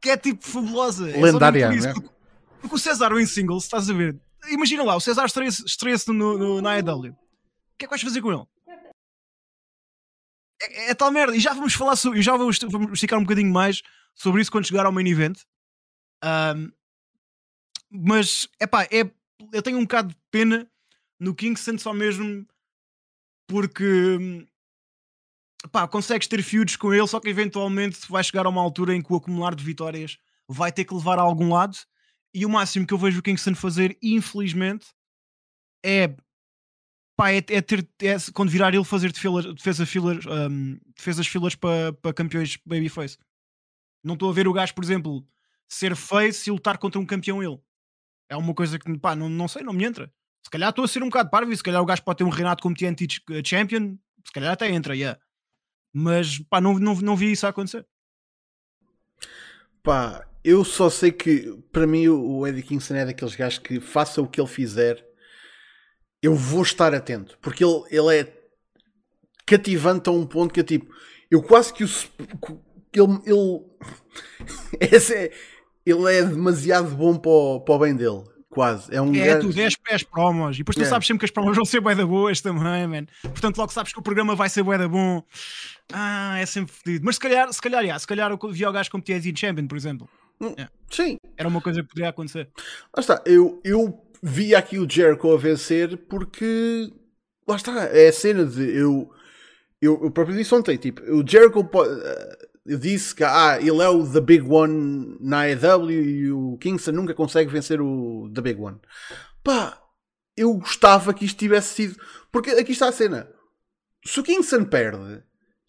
que 0.00 0.10
é 0.10 0.16
tipo 0.16 0.44
fabulosa. 0.44 1.10
É 1.10 1.20
Lendária. 1.20 1.66
É 1.66 1.92
porque, 1.92 2.08
porque, 2.60 2.74
o 2.74 2.78
César 2.78 3.12
em 3.12 3.26
singles, 3.26 3.64
estás 3.64 3.88
a 3.88 3.92
ver? 3.92 4.18
Imagina 4.48 4.82
lá, 4.82 4.96
o 4.96 5.00
César 5.00 5.26
estreia-se 5.26 6.12
na 6.12 6.72
AEW. 6.72 7.12
O 7.12 7.16
que 7.78 7.84
é 7.84 7.86
que 7.86 7.90
vais 7.90 8.02
fazer 8.02 8.20
com 8.20 8.32
ele? 8.32 8.42
É, 10.60 10.90
é, 10.90 10.94
tal 10.94 11.10
merda. 11.12 11.36
E 11.36 11.40
já 11.40 11.52
vamos 11.52 11.74
falar 11.74 11.94
sobre. 11.94 12.18
E 12.18 12.22
já 12.22 12.36
vamos, 12.36 12.58
vamos 12.58 12.92
esticar 12.92 13.18
um 13.18 13.22
bocadinho 13.22 13.52
mais 13.52 13.82
sobre 14.14 14.40
isso 14.42 14.50
quando 14.50 14.66
chegar 14.66 14.86
ao 14.86 14.92
main 14.92 15.08
event. 15.08 15.38
Um, 16.24 16.70
mas, 17.92 18.48
epá, 18.60 18.84
é 18.84 19.10
eu 19.52 19.62
tenho 19.62 19.78
um 19.78 19.82
bocado 19.82 20.08
de 20.08 20.16
pena 20.30 20.70
no 21.18 21.34
Kingston 21.34 21.78
só 21.78 21.92
mesmo 21.92 22.46
porque 23.46 24.46
pá, 25.70 25.86
consegues 25.86 26.26
ter 26.26 26.42
feuds 26.42 26.76
com 26.76 26.92
ele, 26.92 27.06
só 27.06 27.20
que 27.20 27.28
eventualmente 27.28 28.00
vai 28.08 28.24
chegar 28.24 28.46
a 28.46 28.48
uma 28.48 28.62
altura 28.62 28.94
em 28.94 29.02
que 29.02 29.12
o 29.12 29.16
acumular 29.16 29.54
de 29.54 29.64
vitórias 29.64 30.18
vai 30.48 30.72
ter 30.72 30.84
que 30.84 30.94
levar 30.94 31.18
a 31.18 31.22
algum 31.22 31.52
lado. 31.52 31.76
E 32.34 32.46
o 32.46 32.50
máximo 32.50 32.86
que 32.86 32.94
eu 32.94 32.98
vejo 32.98 33.20
o 33.20 33.22
Kingston 33.22 33.54
fazer, 33.54 33.98
infelizmente, 34.02 34.86
é, 35.84 36.16
pá, 37.16 37.30
é, 37.30 37.36
é 37.36 37.60
ter 37.60 37.86
é, 38.00 38.16
quando 38.32 38.50
virar 38.50 38.74
ele 38.74 38.84
fazer 38.84 39.12
defesa, 39.12 39.84
fillers, 39.84 40.24
um, 40.26 40.78
defesas 40.96 41.26
fillers 41.26 41.54
para, 41.54 41.92
para 41.92 42.14
campeões 42.14 42.58
babyface. 42.64 43.18
Não 44.02 44.14
estou 44.14 44.30
a 44.30 44.32
ver 44.32 44.48
o 44.48 44.52
gajo, 44.52 44.74
por 44.74 44.82
exemplo, 44.82 45.26
ser 45.68 45.94
face 45.94 46.48
e 46.48 46.52
lutar 46.52 46.78
contra 46.78 46.98
um 46.98 47.06
campeão 47.06 47.42
ele. 47.42 47.60
É 48.32 48.36
uma 48.36 48.54
coisa 48.54 48.78
que, 48.78 48.98
pá, 48.98 49.14
não, 49.14 49.28
não 49.28 49.46
sei, 49.46 49.62
não 49.62 49.74
me 49.74 49.84
entra. 49.84 50.10
Se 50.42 50.50
calhar 50.50 50.70
estou 50.70 50.84
a 50.84 50.88
ser 50.88 51.02
um 51.02 51.08
bocado 51.08 51.28
parvo 51.28 51.52
e 51.52 51.56
se 51.56 51.62
calhar 51.62 51.82
o 51.82 51.84
gajo 51.84 52.02
pode 52.02 52.18
ter 52.18 52.24
um 52.24 52.30
Renato 52.30 52.62
como 52.62 52.74
TNT 52.74 53.06
Champion, 53.44 53.98
se 54.24 54.32
calhar 54.32 54.52
até 54.52 54.70
entra, 54.70 54.96
yeah. 54.96 55.20
Mas, 55.92 56.38
pá, 56.38 56.58
não, 56.58 56.78
não, 56.78 56.94
não 56.94 57.14
vi 57.14 57.30
isso 57.30 57.46
acontecer. 57.46 57.86
Pá, 59.82 60.26
eu 60.42 60.64
só 60.64 60.88
sei 60.88 61.12
que, 61.12 61.62
para 61.70 61.86
mim, 61.86 62.08
o 62.08 62.46
Eddie 62.46 62.62
Kingston 62.62 62.94
é 62.94 63.04
daqueles 63.04 63.36
gajos 63.36 63.58
que, 63.58 63.78
faça 63.80 64.22
o 64.22 64.26
que 64.26 64.40
ele 64.40 64.48
fizer, 64.48 65.06
eu 66.22 66.34
vou 66.34 66.62
estar 66.62 66.94
atento. 66.94 67.38
Porque 67.42 67.62
ele, 67.62 67.82
ele 67.90 68.18
é 68.18 68.42
cativante 69.44 70.08
a 70.08 70.12
um 70.12 70.26
ponto 70.26 70.54
que 70.54 70.60
é 70.60 70.64
tipo, 70.64 70.90
eu 71.30 71.42
quase 71.42 71.74
que 71.74 71.84
o. 71.84 71.88
Ele. 72.94 73.20
ele 73.26 73.62
esse 74.80 75.14
é, 75.14 75.32
ele 75.84 76.14
é 76.14 76.22
demasiado 76.22 76.94
bom 76.94 77.16
para 77.16 77.30
o, 77.30 77.60
para 77.60 77.74
o 77.74 77.78
bem 77.78 77.94
dele. 77.94 78.24
Quase. 78.48 78.94
É 78.94 79.00
um 79.00 79.14
É, 79.14 79.28
gajo... 79.28 79.48
tu 79.48 79.50
vês 79.50 79.74
as 79.90 80.02
promos. 80.02 80.56
E 80.56 80.58
depois 80.58 80.76
tu 80.76 80.82
é. 80.82 80.84
sabes 80.84 81.06
sempre 81.06 81.20
que 81.20 81.24
as 81.24 81.30
promos 81.30 81.56
vão 81.56 81.64
ser 81.64 81.80
bué 81.80 81.94
da 81.94 82.04
boas 82.04 82.40
também, 82.42 82.86
man. 82.86 83.06
Portanto, 83.22 83.56
logo 83.56 83.72
sabes 83.72 83.94
que 83.94 83.98
o 83.98 84.02
programa 84.02 84.34
vai 84.36 84.50
ser 84.50 84.62
bué 84.62 84.76
da 84.76 84.86
bom. 84.86 85.22
Ah, 85.90 86.38
é 86.38 86.44
sempre 86.44 86.70
fedido. 86.70 87.04
Mas 87.06 87.14
se 87.14 87.20
calhar, 87.20 87.50
se 87.50 87.62
calhar, 87.62 87.80
yeah, 87.82 87.98
se 87.98 88.06
calhar 88.06 88.30
eu 88.30 88.38
vi 88.50 88.66
o 88.66 88.72
gajo 88.72 88.90
como 88.90 89.02
TNT 89.02 89.32
Champion, 89.34 89.66
por 89.66 89.78
exemplo. 89.78 90.06
Hum, 90.38 90.48
yeah. 90.50 90.70
Sim. 90.90 91.16
Era 91.34 91.48
uma 91.48 91.62
coisa 91.62 91.82
que 91.82 91.88
poderia 91.88 92.10
acontecer. 92.10 92.50
Lá 92.94 93.00
está. 93.00 93.22
Eu, 93.24 93.58
eu 93.64 93.98
vi 94.22 94.54
aqui 94.54 94.78
o 94.78 94.88
Jericho 94.88 95.32
a 95.32 95.38
vencer 95.38 95.96
porque... 95.96 96.92
Lá 97.48 97.56
está. 97.56 97.84
É 97.84 98.08
a 98.08 98.12
cena 98.12 98.44
de... 98.44 98.62
Eu, 98.76 99.10
eu, 99.80 99.98
eu 100.04 100.10
próprio 100.10 100.36
disse 100.36 100.54
ontem, 100.54 100.76
tipo, 100.76 101.00
o 101.10 101.26
Jericho 101.26 101.64
pode 101.64 101.90
eu 101.90 102.51
disse 102.64 103.14
que 103.14 103.24
ah, 103.24 103.58
ele 103.60 103.82
é 103.82 103.88
o 103.88 104.06
The 104.10 104.20
Big 104.20 104.48
One 104.48 105.16
na 105.20 105.42
AEW 105.42 105.90
e 105.90 106.32
o 106.32 106.56
Kingston 106.58 106.92
nunca 106.92 107.14
consegue 107.14 107.50
vencer 107.50 107.80
o 107.80 108.30
The 108.32 108.40
Big 108.40 108.60
One. 108.60 108.78
Pá, 109.42 109.80
eu 110.36 110.54
gostava 110.54 111.12
que 111.12 111.24
isto 111.24 111.38
tivesse 111.38 111.74
sido. 111.74 112.00
Porque 112.30 112.50
aqui 112.50 112.72
está 112.72 112.88
a 112.88 112.92
cena. 112.92 113.28
Se 114.04 114.20
o 114.20 114.22
Kingston 114.22 114.64
perde, 114.64 115.22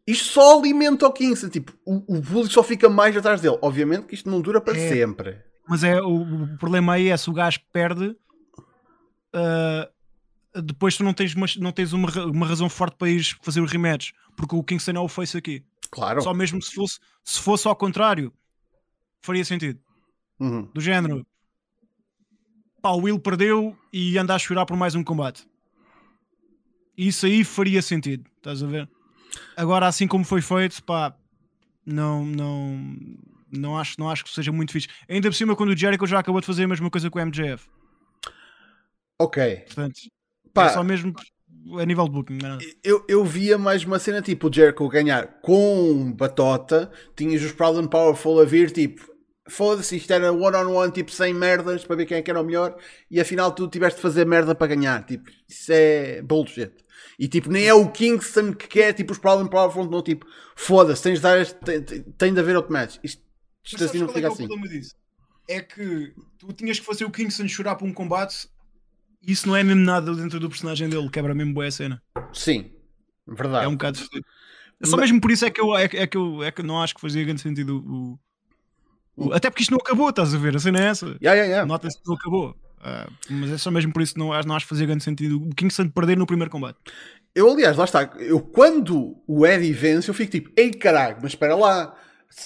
isto 0.05 0.25
só 0.25 0.59
alimenta 0.59 1.07
o 1.07 1.11
Kingston. 1.11 1.49
Tipo, 1.49 1.73
o, 1.85 2.17
o 2.17 2.21
público 2.21 2.51
só 2.51 2.63
fica 2.63 2.89
mais 2.89 3.15
atrás 3.17 3.41
dele. 3.41 3.57
Obviamente 3.61 4.07
que 4.07 4.15
isto 4.15 4.29
não 4.29 4.41
dura 4.41 4.61
para 4.61 4.77
é, 4.77 4.89
sempre. 4.89 5.41
Mas 5.67 5.83
é 5.83 6.01
o, 6.01 6.21
o, 6.21 6.57
problema 6.57 6.93
aí 6.93 7.09
é 7.09 7.17
se 7.17 7.29
o 7.29 7.33
gajo 7.33 7.59
perde. 7.71 8.15
Uh, 9.35 10.61
depois 10.61 10.95
tu 10.95 11.03
não 11.03 11.13
tens, 11.13 11.33
uma, 11.33 11.47
não 11.57 11.71
tens 11.71 11.93
uma, 11.93 12.09
uma 12.25 12.45
razão 12.45 12.69
forte 12.69 12.97
para 12.97 13.09
ir 13.09 13.23
fazer 13.41 13.61
o 13.61 13.65
rematch. 13.65 14.11
Porque 14.35 14.55
o 14.55 14.63
Kingston 14.63 14.91
é 14.91 14.99
o 14.99 15.07
face 15.07 15.37
aqui. 15.37 15.63
Claro. 15.93 16.23
Só 16.23 16.33
mesmo 16.33 16.59
se 16.59 16.73
fosse, 16.73 16.99
se 17.23 17.39
fosse 17.39 17.67
ao 17.67 17.75
contrário, 17.75 18.33
faria 19.21 19.45
sentido. 19.45 19.79
Uhum. 20.39 20.63
Do 20.73 20.81
género, 20.81 21.23
pá, 22.81 22.89
o 22.89 23.01
Will 23.01 23.19
perdeu 23.19 23.77
e 23.93 24.17
anda 24.17 24.33
a 24.33 24.39
chorar 24.39 24.65
por 24.65 24.75
mais 24.75 24.95
um 24.95 25.03
combate. 25.03 25.47
Isso 26.97 27.27
aí 27.27 27.43
faria 27.43 27.79
sentido, 27.79 28.27
estás 28.37 28.63
a 28.63 28.67
ver? 28.67 28.89
Agora, 29.55 29.87
assim 29.87 30.07
como 30.07 30.25
foi 30.25 30.41
feito, 30.41 30.83
pá, 30.83 31.15
não, 31.85 32.25
não, 32.25 32.97
não 33.51 33.77
acho, 33.77 33.99
não 33.99 34.09
acho 34.09 34.23
que 34.23 34.31
seja 34.31 34.51
muito 34.51 34.71
fixe. 34.71 34.87
Ainda 35.07 35.29
por 35.29 35.35
cima, 35.35 35.55
quando 35.55 35.69
o 35.69 35.77
Jericho 35.77 36.07
já 36.07 36.17
acabou 36.17 36.41
de 36.41 36.47
fazer 36.47 36.63
a 36.63 36.67
mesma 36.67 36.89
coisa 36.89 37.07
com 37.11 37.19
o 37.19 37.21
MJF. 37.21 37.69
Ok. 39.19 39.57
Portanto, 39.67 39.99
pá, 40.51 40.65
é 40.65 40.69
só 40.69 40.83
mesmo 40.83 41.13
a 41.79 41.85
nível 41.85 42.05
de 42.05 42.11
booking. 42.11 42.37
Não. 42.41 42.57
É 42.57 42.65
eu, 42.83 43.05
eu 43.07 43.23
via 43.23 43.57
mais 43.57 43.83
uma 43.83 43.99
cena 43.99 44.21
tipo 44.21 44.47
o 44.47 44.53
Jericho 44.53 44.87
ganhar 44.89 45.39
com 45.41 46.11
batota, 46.11 46.91
tinhas 47.15 47.43
os 47.43 47.51
Proud 47.51 47.79
and 47.79 47.87
Powerful 47.87 48.41
a 48.41 48.45
vir 48.45 48.71
tipo. 48.71 49.11
Foda-se, 49.45 49.97
isto 49.97 50.13
era 50.13 50.31
one-on-one, 50.31 50.71
on 50.71 50.75
one, 50.77 50.91
tipo, 50.93 51.11
sem 51.11 51.33
merdas 51.33 51.83
para 51.83 51.97
ver 51.97 52.05
quem 52.05 52.15
é 52.15 52.21
que 52.21 52.31
era 52.31 52.39
o 52.39 52.45
melhor, 52.45 52.77
e 53.11 53.19
afinal 53.19 53.51
tu 53.51 53.67
tiveste 53.67 53.97
de 53.97 54.01
fazer 54.01 54.25
merda 54.25 54.55
para 54.55 54.67
ganhar. 54.67 55.05
Tipo, 55.05 55.29
isso 55.49 55.69
é 55.69 56.21
bullshit. 56.21 56.71
E 57.19 57.27
tipo, 57.27 57.51
nem 57.51 57.67
é 57.67 57.73
o 57.73 57.91
Kingston 57.91 58.53
que 58.53 58.69
quer, 58.69 58.93
tipo, 58.93 59.11
os 59.11 59.19
Proud 59.19 59.43
and 59.43 59.47
Powerful, 59.47 59.89
não, 59.89 60.01
tipo, 60.01 60.25
foda-se, 60.55 61.03
tens 61.03 61.15
de 61.15 61.23
dar 61.23 61.41
este, 61.41 61.55
tem, 61.59 61.81
tem 61.83 62.33
de 62.33 62.39
haver 62.39 62.55
outro 62.55 62.71
match. 62.71 62.97
Isto, 63.03 63.21
isto 63.65 63.83
assim 63.83 63.99
não 63.99 64.07
fica 64.07 64.21
é, 64.21 64.23
é 64.23 64.27
assim. 64.27 64.47
É 65.49 65.61
que 65.61 66.13
tu 66.39 66.53
tinhas 66.53 66.79
que 66.79 66.85
fazer 66.85 67.03
o 67.03 67.11
Kingston 67.11 67.47
chorar 67.49 67.75
por 67.75 67.85
um 67.85 67.93
combate 67.93 68.47
isso 69.25 69.47
não 69.47 69.55
é 69.55 69.63
mesmo 69.63 69.81
nada 69.83 70.13
dentro 70.13 70.39
do 70.39 70.49
personagem 70.49 70.89
dele, 70.89 71.09
quebra 71.09 71.33
mesmo 71.33 71.53
boa 71.53 71.67
a 71.67 71.71
cena. 71.71 72.01
Sim. 72.33 72.71
Verdade. 73.27 73.65
É 73.65 73.67
um 73.67 73.73
bocado 73.73 73.97
fodido. 73.99 74.25
Só 74.83 74.97
mesmo 74.97 75.21
por 75.21 75.31
isso 75.31 75.45
é 75.45 75.49
que 75.49 75.61
eu, 75.61 75.75
é, 75.77 75.87
que- 75.87 75.97
é 75.97 76.05
que 76.07 76.17
eu, 76.17 76.43
é 76.43 76.51
que 76.51 76.61
não 76.61 76.81
acho 76.81 76.93
que 76.95 76.99
fazia 77.01 77.23
grande 77.23 77.41
sentido 77.41 77.77
o, 77.87 78.19
o- 79.23 79.27
o- 79.29 79.33
Até 79.33 79.49
porque 79.49 79.63
isto 79.63 79.71
não 79.71 79.77
acabou, 79.79 80.09
estás 80.09 80.33
a 80.35 80.37
ver? 80.37 80.55
A 80.55 80.59
cena 80.59 80.79
é 80.83 80.87
essa. 80.87 81.05
Yeah, 81.05 81.33
yeah, 81.33 81.45
yeah. 81.45 81.65
Nota-se 81.65 81.97
que 81.97 82.07
não 82.07 82.15
acabou. 82.15 82.55
Ah, 82.85 83.07
mas 83.29 83.49
é 83.51 83.57
só 83.57 83.71
mesmo 83.71 83.93
por 83.93 84.01
isso 84.01 84.13
que 84.13 84.19
não, 84.19 84.33
acho- 84.33 84.45
não 84.47 84.55
acho 84.55 84.65
que 84.65 84.69
fazia 84.69 84.85
grande 84.85 85.03
sentido 85.05 85.41
o 85.41 85.55
Kingston 85.55 85.87
perder 85.89 86.17
no 86.17 86.25
primeiro 86.25 86.51
combate. 86.51 86.77
Eu, 87.33 87.49
aliás, 87.49 87.77
lá 87.77 87.85
está. 87.85 88.03
Eu, 88.19 88.41
quando 88.41 89.15
o 89.25 89.45
Eddie 89.47 89.71
vence, 89.71 90.09
eu 90.09 90.13
fico 90.13 90.31
tipo, 90.31 90.51
ei 90.57 90.71
caralho, 90.71 91.17
mas 91.21 91.31
espera 91.31 91.55
lá. 91.55 91.95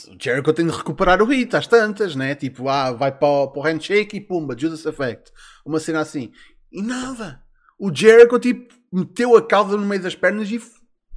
O 0.10 0.18
Jericho 0.22 0.54
tem 0.54 0.68
de 0.68 0.72
recuperar 0.76 1.22
o 1.24 1.26
hit 1.26 1.56
às 1.56 1.66
tantas, 1.66 2.14
né? 2.16 2.36
Tipo, 2.36 2.68
ah, 2.70 2.92
vai 2.92 3.12
para, 3.12 3.28
o- 3.28 3.48
para 3.48 3.60
o 3.62 3.64
handshake 3.64 4.18
e 4.18 4.22
pumba, 4.22 4.56
Judas 4.56 4.86
Effect. 4.86 5.32
Uma 5.66 5.80
cena 5.80 6.02
assim. 6.02 6.32
E 6.72 6.82
nada. 6.82 7.44
O 7.80 7.94
Jericho, 7.94 8.40
tipo, 8.40 8.74
meteu 8.92 9.36
a 9.38 9.46
cauda 9.46 9.78
no 9.78 9.86
meio 9.86 10.02
das 10.02 10.16
pernas 10.16 10.50
e 10.52 10.62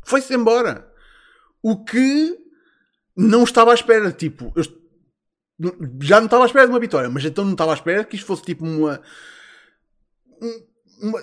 foi-se 0.05 0.35
embora. 0.35 0.91
O 1.63 1.85
que 1.85 2.37
não 3.17 3.43
estava 3.45 3.71
à 3.71 3.75
espera. 3.75 4.13
Tipo, 4.13 4.53
eu 4.57 4.65
já 6.01 6.19
não 6.19 6.25
estava 6.27 6.45
à 6.45 6.47
espera 6.47 6.67
de 6.67 6.73
uma 6.73 6.81
vitória, 6.81 7.09
mas 7.11 7.25
então 7.25 7.45
não 7.45 7.53
estava 7.53 7.73
à 7.73 7.75
espera 7.75 8.05
que 8.05 8.17
isto 8.17 8.27
fosse 8.27 8.43
tipo 8.43 8.65
uma. 8.65 9.01
um- 10.43 10.69
uma 11.03 11.21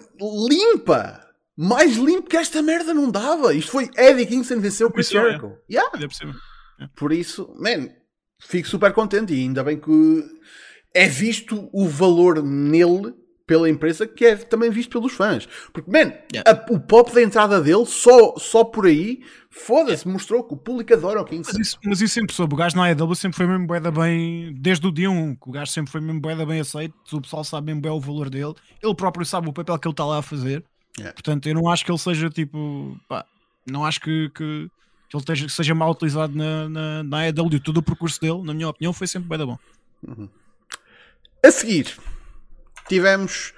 limpa. 0.50 1.24
Mais 1.56 1.96
limpo 1.96 2.30
que 2.30 2.38
esta 2.38 2.62
merda 2.62 2.94
não 2.94 3.10
dava. 3.10 3.54
Isto 3.54 3.72
foi 3.72 3.90
Eddie 3.98 4.28
Kingston 4.28 4.60
venceu 4.60 4.88
o 4.88 4.92
Chris 4.92 5.10
é. 5.10 5.12
Jericho. 5.14 5.58
Yeah. 5.70 5.90
Ainda 5.94 6.08
por 6.08 6.14
cima. 6.16 6.36
Por 6.96 7.12
isso, 7.12 7.52
man, 7.60 7.90
fico 8.40 8.68
super 8.68 8.94
contente 8.94 9.34
e 9.34 9.40
ainda 9.42 9.64
bem 9.64 9.80
que 9.80 10.24
é 10.94 11.08
visto 11.08 11.68
o 11.74 11.88
valor 11.88 12.44
nele 12.44 13.16
pela 13.48 13.70
empresa 13.70 14.06
que 14.06 14.26
é 14.26 14.36
também 14.36 14.70
visto 14.70 14.92
pelos 14.92 15.14
fãs. 15.14 15.48
Porque, 15.74 15.90
man, 15.90 16.12
Yeah. 16.34 16.44
a- 16.52 16.66
o 16.74 16.80
pop 16.80 17.12
da 17.14 17.22
entrada 17.24 17.62
dele, 17.62 17.86
só, 17.86 18.36
só 18.38 18.64
por 18.66 18.86
aí, 18.86 19.24
foda-se, 19.50 20.06
mostrou 20.06 20.44
que 20.44 20.54
o 20.54 20.58
público 20.58 20.94
adora 20.94 21.22
o 21.22 21.26
Kingston. 21.26 21.54
Mas 21.58 21.68
isso, 21.68 21.80
mas 21.84 22.02
isso 22.02 22.14
sempre 22.14 22.36
soube. 22.36 22.54
O 22.54 22.58
gajo 22.58 22.76
na 22.76 22.84
AEW 22.84 23.16
sempre 23.16 23.38
foi 23.38 23.48
mesmo 23.48 23.66
boeda 23.66 23.90
bem, 23.90 24.54
desde 24.54 24.86
o 24.86 24.92
dia 24.92 25.10
1, 25.10 25.36
que 25.36 25.48
o 25.50 25.52
gajo 25.54 25.72
sempre 25.72 25.90
foi 25.92 26.02
mesmo 26.02 26.20
boeda 26.20 26.46
bem 26.46 26.60
aceito. 26.60 26.94
O 27.14 27.22
pessoal 27.22 27.44
sabe 27.46 27.68
mesmo 27.68 27.82
bem 27.82 27.92
o 27.92 28.00
valor 28.02 28.30
dele. 28.30 28.54
Ele 28.84 28.94
próprio 28.94 29.26
sabe 29.26 29.48
o 29.50 29.54
papel 29.54 29.80
que 29.80 29.88
ele 29.88 29.94
está 29.94 30.06
lá 30.06 30.18
a 30.20 30.22
fazer. 30.22 30.62
Yeah. 30.98 31.14
Portanto, 31.14 31.48
eu 31.48 31.56
não 31.56 31.70
acho 31.70 31.86
que 31.86 31.92
ele 31.92 31.98
seja 32.00 32.30
tipo. 32.30 33.00
Pá, 33.08 33.26
não 33.66 33.86
acho 33.86 34.02
que, 34.02 34.30
que, 34.30 34.70
que 35.10 35.16
ele 35.16 35.22
esteja, 35.22 35.46
que 35.46 35.52
seja 35.54 35.74
mal 35.74 35.92
utilizado 35.92 36.36
na, 36.36 36.68
na, 36.68 37.04
na 37.04 37.18
AEW. 37.22 37.62
Todo 37.64 37.78
o 37.78 37.84
percurso 37.84 38.20
dele, 38.20 38.42
na 38.44 38.54
minha 38.54 38.68
opinião, 38.68 38.92
foi 38.92 39.08
sempre 39.08 39.30
boeda 39.30 39.46
bom. 39.46 39.58
A 41.46 41.52
seguir, 41.52 41.96
tivemos 42.88 43.54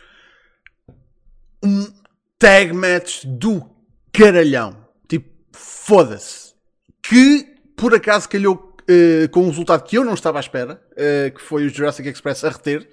um 1.63 1.91
tag 2.37 2.73
match 2.73 3.25
do 3.25 3.69
caralhão. 4.11 4.87
Tipo, 5.07 5.29
foda-se. 5.51 6.53
Que 7.01 7.55
por 7.75 7.93
acaso 7.93 8.27
calhou 8.27 8.75
eh, 8.87 9.27
com 9.29 9.41
um 9.41 9.49
resultado 9.49 9.83
que 9.83 9.97
eu 9.97 10.03
não 10.03 10.13
estava 10.13 10.39
à 10.39 10.41
espera, 10.41 10.81
eh, 10.95 11.31
que 11.31 11.41
foi 11.41 11.65
o 11.65 11.69
Jurassic 11.69 12.07
Express 12.07 12.43
a 12.43 12.49
reter 12.49 12.89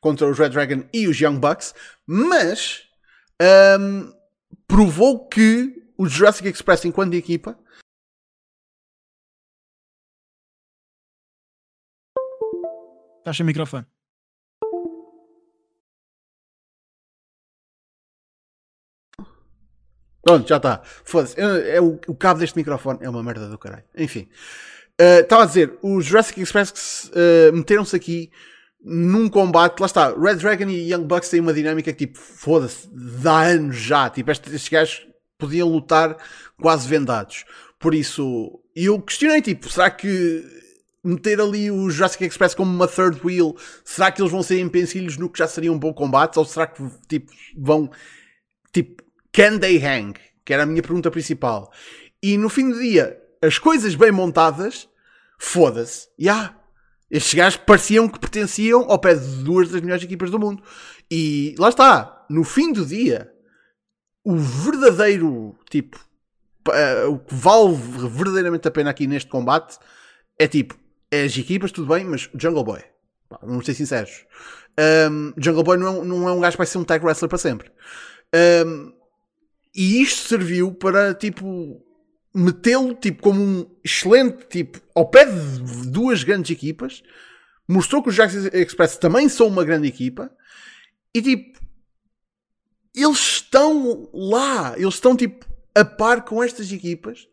contra 0.00 0.28
os 0.28 0.38
Red 0.38 0.50
Dragon 0.50 0.84
e 0.92 1.08
os 1.08 1.18
Young 1.20 1.38
Bucks, 1.38 1.74
mas 2.06 2.82
ahm, 3.40 4.12
provou 4.68 5.26
que 5.28 5.72
o 5.96 6.06
Jurassic 6.06 6.48
Express, 6.48 6.84
enquanto 6.84 7.14
equipa, 7.14 7.58
Estás 13.26 13.38
sem 13.38 13.46
microfone. 13.46 13.95
Pronto, 20.26 20.48
já 20.48 20.56
está. 20.56 20.82
Foda-se. 21.04 21.40
É, 21.40 21.80
o, 21.80 22.00
o 22.08 22.14
cabo 22.16 22.40
deste 22.40 22.56
microfone 22.56 22.98
é 23.00 23.08
uma 23.08 23.22
merda 23.22 23.48
do 23.48 23.56
caralho. 23.56 23.84
Enfim. 23.96 24.28
Uh, 25.00 25.20
Estava 25.20 25.44
a 25.44 25.46
dizer, 25.46 25.78
os 25.80 26.04
Jurassic 26.04 26.40
Express 26.40 27.12
uh, 27.12 27.52
meteram-se 27.54 27.94
aqui 27.94 28.32
num 28.82 29.28
combate. 29.28 29.78
Lá 29.78 29.86
está, 29.86 30.12
Red 30.18 30.34
Dragon 30.36 30.68
e 30.68 30.92
Young 30.92 31.04
Bucks 31.04 31.28
têm 31.28 31.38
uma 31.38 31.54
dinâmica 31.54 31.92
que 31.92 32.06
tipo, 32.08 32.18
foda-se, 32.18 32.88
dá 33.22 33.42
anos 33.42 33.76
já. 33.76 34.10
Tipo, 34.10 34.32
estes, 34.32 34.52
estes 34.52 34.68
gajos 34.68 35.06
podiam 35.38 35.68
lutar 35.68 36.16
quase 36.60 36.88
vendados. 36.88 37.44
Por 37.78 37.94
isso, 37.94 38.60
eu 38.74 39.00
questionei, 39.00 39.40
tipo, 39.40 39.70
será 39.70 39.90
que 39.90 40.44
meter 41.04 41.40
ali 41.40 41.70
o 41.70 41.88
Jurassic 41.88 42.24
Express 42.24 42.52
como 42.52 42.74
uma 42.74 42.88
third 42.88 43.20
wheel, 43.24 43.54
será 43.84 44.10
que 44.10 44.20
eles 44.20 44.32
vão 44.32 44.42
ser 44.42 44.58
empecilhos 44.58 45.16
no 45.16 45.30
que 45.30 45.38
já 45.38 45.46
seria 45.46 45.72
um 45.72 45.78
bom 45.78 45.94
combate? 45.94 46.36
Ou 46.36 46.44
será 46.44 46.66
que, 46.66 46.82
tipo, 47.08 47.30
vão, 47.56 47.88
tipo, 48.72 49.05
can 49.36 49.58
they 49.58 49.76
hang? 49.76 50.14
Que 50.44 50.54
era 50.54 50.62
a 50.62 50.66
minha 50.66 50.82
pergunta 50.82 51.10
principal. 51.10 51.70
E 52.22 52.38
no 52.38 52.48
fim 52.48 52.70
do 52.70 52.80
dia, 52.80 53.20
as 53.42 53.58
coisas 53.58 53.94
bem 53.94 54.10
montadas, 54.10 54.88
foda-se, 55.38 56.08
já. 56.18 56.32
Yeah. 56.32 56.60
Estes 57.08 57.34
gajos 57.34 57.56
pareciam 57.58 58.08
que 58.08 58.18
pertenciam 58.18 58.90
ao 58.90 58.98
pé 58.98 59.14
de 59.14 59.44
duas 59.44 59.68
das 59.68 59.80
melhores 59.80 60.02
equipas 60.02 60.30
do 60.30 60.40
mundo. 60.40 60.62
E 61.08 61.54
lá 61.56 61.68
está, 61.68 62.26
no 62.28 62.42
fim 62.42 62.72
do 62.72 62.84
dia, 62.84 63.32
o 64.24 64.36
verdadeiro, 64.36 65.56
tipo, 65.70 66.00
uh, 66.68 67.12
o 67.12 67.18
que 67.20 67.34
vale 67.34 67.76
verdadeiramente 68.08 68.66
a 68.66 68.72
pena 68.72 68.90
aqui 68.90 69.06
neste 69.06 69.30
combate 69.30 69.78
é 70.36 70.48
tipo, 70.48 70.74
é 71.10 71.22
as 71.22 71.38
equipas, 71.38 71.70
tudo 71.70 71.94
bem, 71.94 72.04
mas 72.04 72.28
Jungle 72.34 72.64
Boy, 72.64 72.80
pá, 73.28 73.38
vamos 73.40 73.64
ser 73.64 73.74
sinceros, 73.74 74.24
um, 75.08 75.32
Jungle 75.36 75.62
Boy 75.62 75.76
não 75.76 76.02
é, 76.02 76.04
não 76.04 76.28
é 76.28 76.32
um 76.32 76.40
gajo 76.40 76.54
que 76.54 76.58
vai 76.58 76.66
ser 76.66 76.78
um 76.78 76.84
tag 76.84 77.04
wrestler 77.04 77.28
para 77.28 77.38
sempre. 77.38 77.70
Um, 78.66 78.95
e 79.76 80.00
isto 80.00 80.26
serviu 80.26 80.72
para, 80.72 81.12
tipo, 81.12 81.84
metê-lo, 82.34 82.94
tipo, 82.94 83.22
como 83.22 83.42
um 83.42 83.76
excelente, 83.84 84.46
tipo, 84.48 84.80
ao 84.94 85.10
pé 85.10 85.26
de 85.26 85.90
duas 85.90 86.24
grandes 86.24 86.50
equipas, 86.50 87.02
mostrou 87.68 88.02
que 88.02 88.08
os 88.08 88.14
Jackson 88.14 88.48
Express 88.54 88.96
também 88.96 89.28
são 89.28 89.46
uma 89.46 89.64
grande 89.64 89.86
equipa, 89.86 90.34
e, 91.14 91.20
tipo, 91.20 91.60
eles 92.94 93.18
estão 93.18 94.08
lá, 94.14 94.74
eles 94.78 94.94
estão, 94.94 95.14
tipo, 95.14 95.44
a 95.74 95.84
par 95.84 96.24
com 96.24 96.42
estas 96.42 96.72
equipas, 96.72 97.28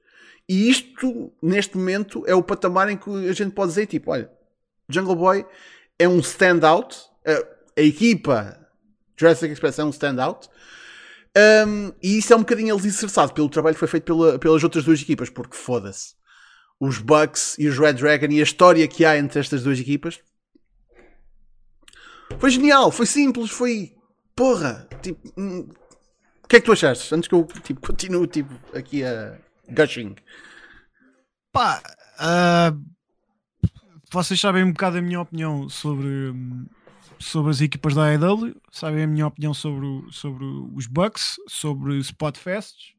e 0.47 0.69
isto, 0.69 1.31
neste 1.41 1.77
momento, 1.77 2.25
é 2.27 2.35
o 2.35 2.43
patamar 2.43 2.89
em 2.89 2.97
que 2.97 3.09
a 3.09 3.31
gente 3.31 3.53
pode 3.53 3.69
dizer, 3.69 3.85
tipo, 3.85 4.11
olha, 4.11 4.29
Jungle 4.89 5.15
Boy 5.15 5.45
é 5.97 6.09
um 6.09 6.19
standout, 6.19 6.97
a, 7.25 7.79
a 7.79 7.81
equipa 7.81 8.59
Jurassic 9.15 9.53
Express 9.53 9.79
é 9.79 9.85
um 9.85 9.91
standout, 9.91 10.49
um, 11.37 11.91
e 12.01 12.17
isso 12.17 12.33
é 12.33 12.35
um 12.35 12.39
bocadinho 12.39 12.75
alicerçado 12.75 13.33
pelo 13.33 13.49
trabalho 13.49 13.75
que 13.75 13.79
foi 13.79 13.87
feito 13.87 14.03
pela, 14.03 14.37
pelas 14.37 14.63
outras 14.63 14.83
duas 14.83 15.01
equipas, 15.01 15.29
porque 15.29 15.55
foda-se. 15.55 16.15
Os 16.79 16.97
Bucks 16.97 17.55
e 17.57 17.67
os 17.67 17.77
Red 17.77 17.93
Dragon 17.93 18.27
e 18.27 18.39
a 18.39 18.43
história 18.43 18.87
que 18.87 19.05
há 19.05 19.17
entre 19.17 19.39
estas 19.39 19.63
duas 19.63 19.79
equipas 19.79 20.19
foi 22.39 22.49
genial, 22.49 22.91
foi 22.91 23.05
simples, 23.05 23.51
foi 23.51 23.93
porra. 24.35 24.87
Tipo, 25.01 25.33
hum, 25.37 25.69
o 26.43 26.47
que 26.47 26.57
é 26.57 26.59
que 26.59 26.65
tu 26.65 26.71
achaste? 26.71 27.13
Antes 27.13 27.27
que 27.27 27.35
eu 27.35 27.47
tipo, 27.63 27.81
continue 27.81 28.27
tipo, 28.27 28.53
aqui 28.75 29.03
a 29.03 29.37
gushing. 29.69 30.15
Pá, 31.51 31.81
uh, 32.19 32.83
vocês 34.11 34.39
sabem 34.39 34.63
um 34.63 34.71
bocado 34.71 34.97
a 34.97 35.01
minha 35.01 35.21
opinião 35.21 35.69
sobre, 35.69 36.07
hum, 36.07 36.65
sobre 37.19 37.51
as 37.51 37.61
equipas 37.61 37.93
da 37.95 38.05
AEW, 38.05 38.55
sabem 38.71 39.03
a 39.03 39.07
minha 39.07 39.27
opinião 39.27 39.53
sobre, 39.53 39.85
o- 39.85 40.11
sobre 40.11 40.43
os 40.75 40.87
Bucks, 40.87 41.35
sobre 41.47 41.97
Spotfests. 42.03 42.93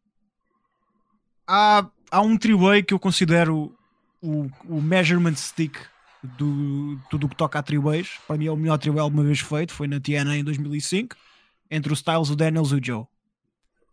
Há, 1.46 1.88
há 2.10 2.20
um 2.22 2.36
three-way 2.36 2.82
que 2.82 2.94
eu 2.94 2.98
considero 2.98 3.76
o, 4.22 4.48
o 4.66 4.80
measurement 4.80 5.34
stick 5.36 5.76
do 6.22 6.98
tudo 7.10 7.26
o 7.26 7.28
que 7.28 7.36
toca 7.36 7.58
a 7.58 7.62
three-ways. 7.62 8.18
Para 8.26 8.38
mim 8.38 8.46
é 8.46 8.50
o 8.50 8.56
melhor 8.56 8.78
three-way 8.78 9.02
alguma 9.02 9.22
vez 9.24 9.40
feito, 9.40 9.72
foi 9.74 9.86
na 9.86 10.00
TNA 10.00 10.38
em 10.38 10.44
2005, 10.44 11.16
entre 11.70 11.92
o 11.92 11.94
Styles, 11.94 12.30
o 12.30 12.36
Daniels 12.36 12.70
e 12.70 12.74
o 12.76 12.80
Joe. 12.84 13.04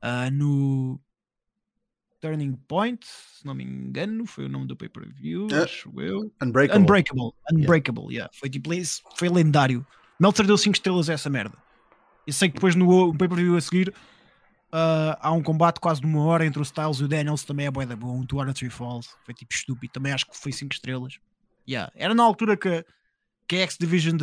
Ah, 0.01 0.31
no 0.31 0.99
Turning 2.21 2.53
Point, 2.67 3.05
se 3.05 3.45
não 3.45 3.53
me 3.53 3.63
engano, 3.63 4.25
foi 4.25 4.45
o 4.45 4.49
nome 4.49 4.65
do 4.65 4.75
pay-per-view, 4.77 5.47
Ah. 5.51 5.63
acho 5.63 5.91
eu. 5.99 6.31
Unbreakable. 6.41 6.81
Unbreakable, 6.83 7.31
Unbreakable, 7.51 8.13
yeah. 8.13 8.31
Foi 8.33 8.49
tipo, 8.49 8.69
foi 9.17 9.27
lendário. 9.27 9.85
Meltzer 10.21 10.45
deu 10.45 10.55
5 10.55 10.75
estrelas 10.75 11.09
a 11.09 11.13
essa 11.13 11.31
merda. 11.31 11.57
Eu 12.27 12.33
sei 12.33 12.47
que 12.47 12.53
depois 12.53 12.75
no 12.75 13.11
pay-per-view 13.17 13.57
a 13.57 13.61
seguir 13.61 13.91
ah, 14.71 15.17
há 15.19 15.31
um 15.31 15.41
combate 15.41 15.79
quase 15.79 15.99
de 15.99 16.05
uma 16.05 16.23
hora 16.23 16.45
entre 16.45 16.59
o 16.59 16.61
Styles 16.61 16.97
e 16.97 17.05
o 17.05 17.07
Daniels, 17.07 17.43
também 17.43 17.65
é 17.65 17.71
bué 17.71 17.87
da 17.87 17.95
bom, 17.95 18.23
Two 18.23 18.39
Honor 18.39 18.53
Three 18.53 18.69
Falls, 18.69 19.09
foi 19.25 19.33
tipo 19.33 19.51
estúpido, 19.51 19.91
também 19.91 20.13
acho 20.13 20.27
que 20.27 20.37
foi 20.37 20.51
5 20.51 20.75
estrelas. 20.75 21.19
Yeah. 21.67 21.91
Era 21.95 22.13
na 22.13 22.21
altura 22.21 22.55
que, 22.55 22.85
que 23.47 23.55
a 23.55 23.59
X-Division 23.61 24.15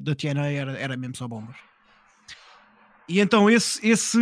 da 0.00 0.14
TNA 0.14 0.46
era, 0.52 0.78
era 0.78 0.96
mesmo 0.96 1.14
só 1.16 1.28
bombas. 1.28 1.56
E 3.06 3.20
então 3.20 3.50
esse, 3.50 3.86
esse, 3.86 4.18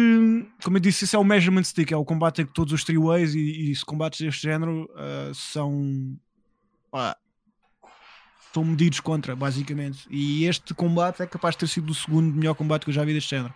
como 0.65 0.79
eu 0.79 0.81
disse, 0.81 1.05
esse 1.05 1.15
é 1.15 1.19
o 1.19 1.25
measurement 1.25 1.63
stick, 1.63 1.93
é 1.93 1.97
o 1.97 2.05
combate 2.05 2.43
em 2.43 2.47
que 2.47 2.53
todos 2.53 2.73
os 2.73 2.83
three-ways 2.83 3.37
e, 3.37 3.71
e 3.71 3.85
combates 3.87 4.21
deste 4.21 4.43
género 4.43 4.91
ah, 4.97 5.31
são 5.33 6.19
estão 8.55 8.65
medidos 8.65 9.01
contra, 9.01 9.35
basicamente. 9.35 10.07
E 10.09 10.45
este 10.45 10.73
combate 10.73 11.23
é 11.23 11.27
capaz 11.27 11.57
de 11.57 11.61
ter 11.61 11.67
sido 11.67 11.91
o 11.91 11.95
segundo 11.95 12.33
melhor 12.33 12.55
combate 12.55 12.85
que 12.85 12.91
eu 12.91 12.95
já 12.95 13.05
vi 13.05 13.13
deste 13.13 13.31
género. 13.31 13.53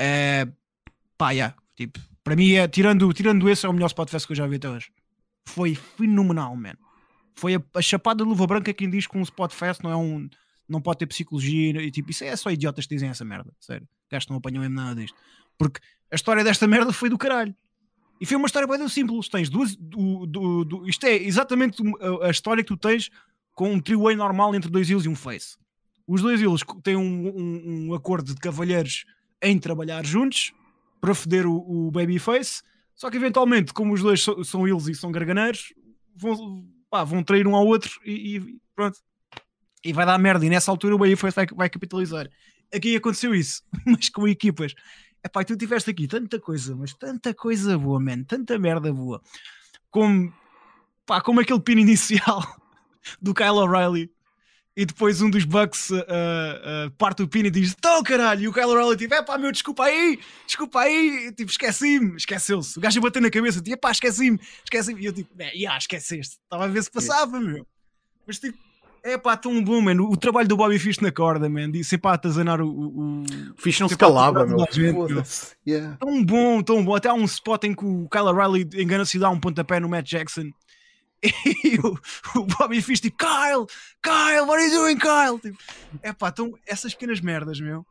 É 0.00 0.48
pá, 1.18 1.30
yeah, 1.30 1.54
tipo, 1.74 2.00
Para 2.24 2.34
mim, 2.34 2.52
é, 2.52 2.66
tirando, 2.66 3.12
tirando 3.12 3.48
esse, 3.48 3.66
é 3.66 3.68
o 3.68 3.72
melhor 3.72 3.88
Spotfest 3.88 4.26
que 4.26 4.32
eu 4.32 4.36
já 4.36 4.46
vi 4.46 4.56
até 4.56 4.68
hoje. 4.68 4.90
Foi 5.46 5.74
fenomenal, 5.74 6.56
man. 6.56 6.76
Foi 7.34 7.54
a, 7.54 7.62
a 7.74 7.82
chapada 7.82 8.24
de 8.24 8.28
luva 8.28 8.46
branca 8.46 8.72
quem 8.72 8.88
diz 8.88 9.06
que 9.06 9.16
um 9.16 9.22
Spotfest 9.22 9.82
não 9.82 9.90
é 9.90 9.96
um. 9.96 10.28
Não 10.68 10.80
pode 10.80 10.98
ter 10.98 11.06
psicologia 11.06 11.80
e 11.80 11.90
tipo, 11.92 12.10
isso 12.10 12.24
é 12.24 12.34
só 12.34 12.50
idiotas 12.50 12.86
que 12.86 12.94
dizem 12.94 13.08
essa 13.08 13.24
merda, 13.24 13.52
sério. 13.60 13.86
Gajos 14.10 14.28
não 14.28 14.36
apanham 14.36 14.60
mesmo 14.62 14.74
nada 14.74 15.00
disto. 15.00 15.16
Porque 15.56 15.80
a 16.10 16.16
história 16.16 16.42
desta 16.42 16.66
merda 16.66 16.92
foi 16.92 17.08
do 17.08 17.16
caralho. 17.16 17.54
E 18.20 18.26
foi 18.26 18.36
uma 18.36 18.46
história 18.46 18.66
bem 18.66 18.88
simples. 18.88 19.28
Tens 19.28 19.48
duas. 19.48 19.76
Do, 19.76 20.26
do, 20.26 20.64
do, 20.64 20.88
isto 20.88 21.04
é 21.06 21.14
exatamente 21.14 21.82
a, 22.22 22.30
história 22.30 22.64
que 22.64 22.68
tu 22.68 22.76
tens 22.76 23.10
com 23.56 23.72
um 23.72 23.80
trio 23.80 24.14
normal 24.14 24.54
entre 24.54 24.70
dois 24.70 24.88
ilhos 24.88 25.06
e 25.06 25.08
um 25.08 25.16
face. 25.16 25.56
Os 26.06 26.22
dois 26.22 26.40
ilhos 26.40 26.62
têm 26.84 26.94
um, 26.94 27.28
um, 27.28 27.88
um 27.88 27.94
acordo 27.94 28.32
de 28.32 28.38
cavalheiros 28.38 29.06
em 29.42 29.58
trabalhar 29.58 30.04
juntos 30.04 30.52
para 31.00 31.14
foder 31.14 31.46
o, 31.46 31.86
o 31.88 31.90
Babyface. 31.90 32.62
Só 32.94 33.10
que 33.10 33.16
eventualmente, 33.16 33.72
como 33.72 33.94
os 33.94 34.02
dois 34.02 34.22
so, 34.22 34.44
são 34.44 34.68
eles 34.68 34.86
e 34.86 34.94
são 34.94 35.10
garganeiros, 35.10 35.72
vão, 36.14 36.64
pá, 36.90 37.02
vão 37.02 37.24
trair 37.24 37.46
um 37.46 37.56
ao 37.56 37.66
outro 37.66 37.90
e, 38.04 38.36
e, 38.36 38.58
pronto. 38.74 38.98
E 39.82 39.92
vai 39.92 40.04
dar 40.04 40.18
merda. 40.18 40.44
E 40.44 40.50
nessa 40.50 40.70
altura 40.70 40.94
o 40.94 40.98
Babyface 40.98 41.34
vai, 41.34 41.46
vai 41.46 41.70
capitalizar. 41.70 42.28
Aqui 42.72 42.94
aconteceu 42.94 43.34
isso, 43.34 43.62
mas 43.86 44.10
com 44.10 44.28
equipas. 44.28 44.74
Epá, 45.24 45.42
tu 45.42 45.56
tiveste 45.56 45.90
aqui 45.90 46.06
tanta 46.06 46.38
coisa, 46.38 46.76
mas 46.76 46.92
tanta 46.92 47.32
coisa 47.32 47.78
boa, 47.78 47.98
man, 47.98 48.22
tanta 48.22 48.58
merda 48.58 48.92
boa. 48.92 49.20
Como, 49.90 50.32
pá, 51.06 51.22
como 51.22 51.40
aquele 51.40 51.60
pino 51.60 51.80
inicial 51.80 52.42
do 53.20 53.34
Kyle 53.34 53.50
O'Reilly 53.50 54.10
e 54.76 54.84
depois 54.84 55.22
um 55.22 55.30
dos 55.30 55.44
Bucks 55.44 55.88
uh, 55.88 55.96
uh, 55.96 56.90
parte 56.98 57.22
o 57.22 57.28
pino 57.28 57.48
e 57.48 57.50
diz: 57.50 57.74
Então 57.76 58.02
caralho, 58.02 58.42
e 58.42 58.48
o 58.48 58.52
Kyle 58.52 58.66
O'Reilly 58.66 58.96
tipo: 58.96 59.14
É 59.14 59.22
pá, 59.22 59.38
meu, 59.38 59.50
desculpa 59.50 59.84
aí, 59.84 60.20
desculpa 60.46 60.80
aí, 60.80 61.32
tipo, 61.32 61.50
esqueci-me, 61.50 62.16
esqueceu-se. 62.16 62.78
O 62.78 62.82
gajo 62.82 62.98
a 62.98 63.02
bater 63.02 63.22
na 63.22 63.30
cabeça, 63.30 63.62
tipo: 63.62 63.74
É 63.74 63.78
pá, 63.78 63.90
esqueci-me, 63.90 64.38
esqueci-me. 64.62 65.00
E 65.00 65.06
eu 65.06 65.12
tipo: 65.14 65.30
É, 65.38 65.54
yeah, 65.54 65.78
esqueceste, 65.78 66.36
estava 66.44 66.64
a 66.64 66.68
ver 66.68 66.82
se 66.82 66.90
passava, 66.90 67.40
meu. 67.40 67.66
Mas 68.26 68.38
tipo, 68.38 68.58
é 69.02 69.16
pá, 69.16 69.34
tão 69.34 69.64
bom, 69.64 69.80
mano. 69.80 70.10
O 70.10 70.16
trabalho 70.16 70.48
do 70.48 70.56
Bobby 70.58 70.78
Fish 70.78 70.98
na 70.98 71.10
corda, 71.10 71.48
man, 71.48 71.70
de 71.70 71.82
sempre 71.82 72.10
a 72.10 72.14
atazanar 72.14 72.60
o. 72.60 72.68
O, 72.68 73.22
o 73.22 73.24
Fish 73.56 73.80
não 73.80 73.88
se 73.88 73.96
calava, 73.96 74.44
meu. 74.44 74.58
Yeah. 75.66 75.96
Tão 75.96 76.22
bom, 76.22 76.62
tão 76.62 76.84
bom. 76.84 76.94
Até 76.94 77.08
há 77.08 77.14
um 77.14 77.24
spot 77.24 77.64
em 77.64 77.74
que 77.74 77.84
o 77.84 78.06
Kyle 78.10 78.24
O'Reilly 78.24 78.68
engana-se 78.74 79.16
e 79.16 79.20
dá 79.20 79.30
um 79.30 79.40
pontapé 79.40 79.80
no 79.80 79.88
Matt 79.88 80.06
Jackson 80.06 80.50
e 81.64 81.78
o, 81.80 81.98
o 82.38 82.44
Bobby 82.44 82.80
Fish 82.82 83.00
tipo, 83.00 83.16
Kyle, 83.18 83.66
Kyle, 84.02 84.46
what 84.46 84.60
are 84.60 84.64
you 84.64 84.70
doing, 84.70 84.98
Kyle? 84.98 85.38
Tipo, 85.40 85.58
epá, 86.02 86.28
então 86.28 86.54
essas 86.66 86.94
pequenas 86.94 87.20
merdas, 87.20 87.60
meu. 87.60 87.86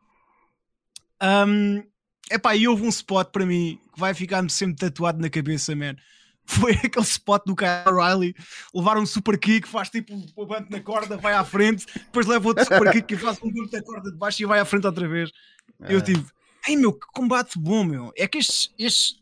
Um, 1.21 1.83
epá, 2.29 2.55
e 2.55 2.67
houve 2.67 2.83
um 2.83 2.89
spot 2.89 3.29
para 3.31 3.45
mim 3.45 3.79
que 3.93 3.99
vai 3.99 4.13
ficar-me 4.13 4.49
sempre 4.49 4.77
tatuado 4.77 5.21
na 5.21 5.29
cabeça, 5.29 5.75
man. 5.75 5.95
Foi 6.47 6.73
aquele 6.73 7.05
spot 7.05 7.43
do 7.45 7.55
Kyle 7.55 7.87
O'Reilly 7.87 8.35
levar 8.73 8.99
um 8.99 9.05
super 9.05 9.35
kick, 9.35 9.67
faz 9.67 9.89
tipo 9.89 10.13
um 10.13 10.45
banco 10.45 10.67
na 10.69 10.79
corda, 10.79 11.17
vai 11.17 11.33
à 11.33 11.43
frente, 11.43 11.87
depois 11.95 12.27
leva 12.27 12.47
outro 12.47 12.63
super 12.63 12.91
kick 12.91 13.15
e 13.15 13.17
faz 13.17 13.41
um 13.41 13.51
banco 13.51 13.69
na 13.73 13.81
corda 13.81 14.11
de 14.11 14.17
baixo 14.17 14.43
e 14.43 14.45
vai 14.45 14.59
à 14.59 14.65
frente 14.65 14.85
outra 14.85 15.07
vez. 15.07 15.31
É. 15.81 15.93
Eu 15.93 16.01
tipo, 16.03 16.23
ai 16.67 16.75
meu, 16.75 16.93
que 16.93 17.07
combate 17.13 17.57
bom, 17.57 17.83
meu. 17.83 18.11
É 18.15 18.27
que 18.27 18.37
estes, 18.37 18.71
estes, 18.77 19.15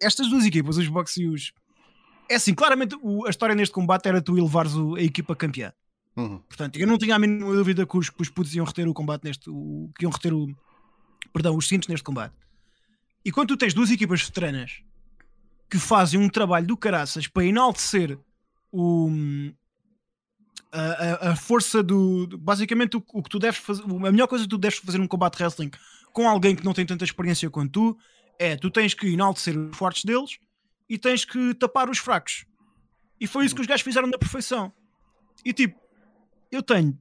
estas 0.00 0.28
duas 0.28 0.46
equipas, 0.46 0.78
os 0.78 0.88
Bucks 0.88 1.18
e 1.18 1.26
os, 1.26 1.52
é 2.30 2.36
assim, 2.36 2.54
claramente 2.54 2.96
o, 3.02 3.26
a 3.26 3.30
história 3.30 3.56
neste 3.56 3.74
combate 3.74 4.06
era 4.06 4.22
tu 4.22 4.32
levares 4.32 4.74
o, 4.74 4.94
a 4.94 5.02
equipa 5.02 5.34
campeã. 5.34 5.72
Uhum. 6.16 6.38
Portanto, 6.38 6.78
eu 6.78 6.86
não 6.86 6.96
tinha 6.96 7.16
a 7.16 7.18
mínima 7.18 7.52
dúvida 7.52 7.84
que 7.84 7.98
os, 7.98 8.08
que 8.08 8.22
os 8.22 8.28
putos 8.28 8.54
iam 8.54 8.64
reter 8.64 8.86
o 8.86 8.94
combate 8.94 9.24
neste. 9.24 9.50
O, 9.50 9.90
que 9.98 10.04
iam 10.04 10.12
reter 10.12 10.32
o. 10.32 10.46
Perdão, 11.32 11.56
os 11.56 11.66
cintos 11.66 11.88
neste 11.88 12.04
combate. 12.04 12.34
E 13.24 13.32
quando 13.32 13.48
tu 13.48 13.56
tens 13.56 13.74
duas 13.74 13.90
equipas 13.90 14.22
veteranas 14.22 14.80
que 15.68 15.76
fazem 15.76 16.20
um 16.20 16.28
trabalho 16.28 16.66
do 16.66 16.76
caraças 16.76 17.26
para 17.26 17.44
enaltecer 17.44 18.16
o, 18.70 19.10
a, 20.70 20.80
a, 20.80 21.30
a 21.32 21.36
força 21.36 21.82
do. 21.82 22.28
Basicamente, 22.38 22.96
o, 22.96 23.04
o, 23.12 23.22
que 23.24 23.28
tu 23.28 23.40
deves 23.40 23.58
fazer. 23.58 23.82
A 23.82 24.12
melhor 24.12 24.28
coisa 24.28 24.44
que 24.44 24.50
tu 24.50 24.58
deves 24.58 24.78
fazer 24.78 24.98
num 24.98 25.08
combate 25.08 25.42
wrestling 25.42 25.72
com 26.12 26.28
alguém 26.28 26.54
que 26.54 26.64
não 26.64 26.74
tem 26.74 26.86
tanta 26.86 27.04
experiência 27.04 27.50
quanto 27.50 27.72
tu 27.72 27.98
é 28.38 28.56
tu 28.56 28.70
tens 28.70 28.94
que 28.94 29.08
enaltecer 29.08 29.56
os 29.56 29.76
fortes 29.76 30.04
deles 30.04 30.38
e 30.90 30.98
tens 30.98 31.24
que 31.24 31.54
tapar 31.54 31.88
os 31.88 31.98
fracos. 31.98 32.44
E 33.20 33.26
foi 33.28 33.46
isso 33.46 33.54
que 33.54 33.60
os 33.60 33.66
gajos 33.66 33.82
fizeram 33.82 34.08
na 34.08 34.18
perfeição. 34.18 34.72
E 35.44 35.52
tipo, 35.52 35.78
eu 36.50 36.62
tenho 36.64 36.98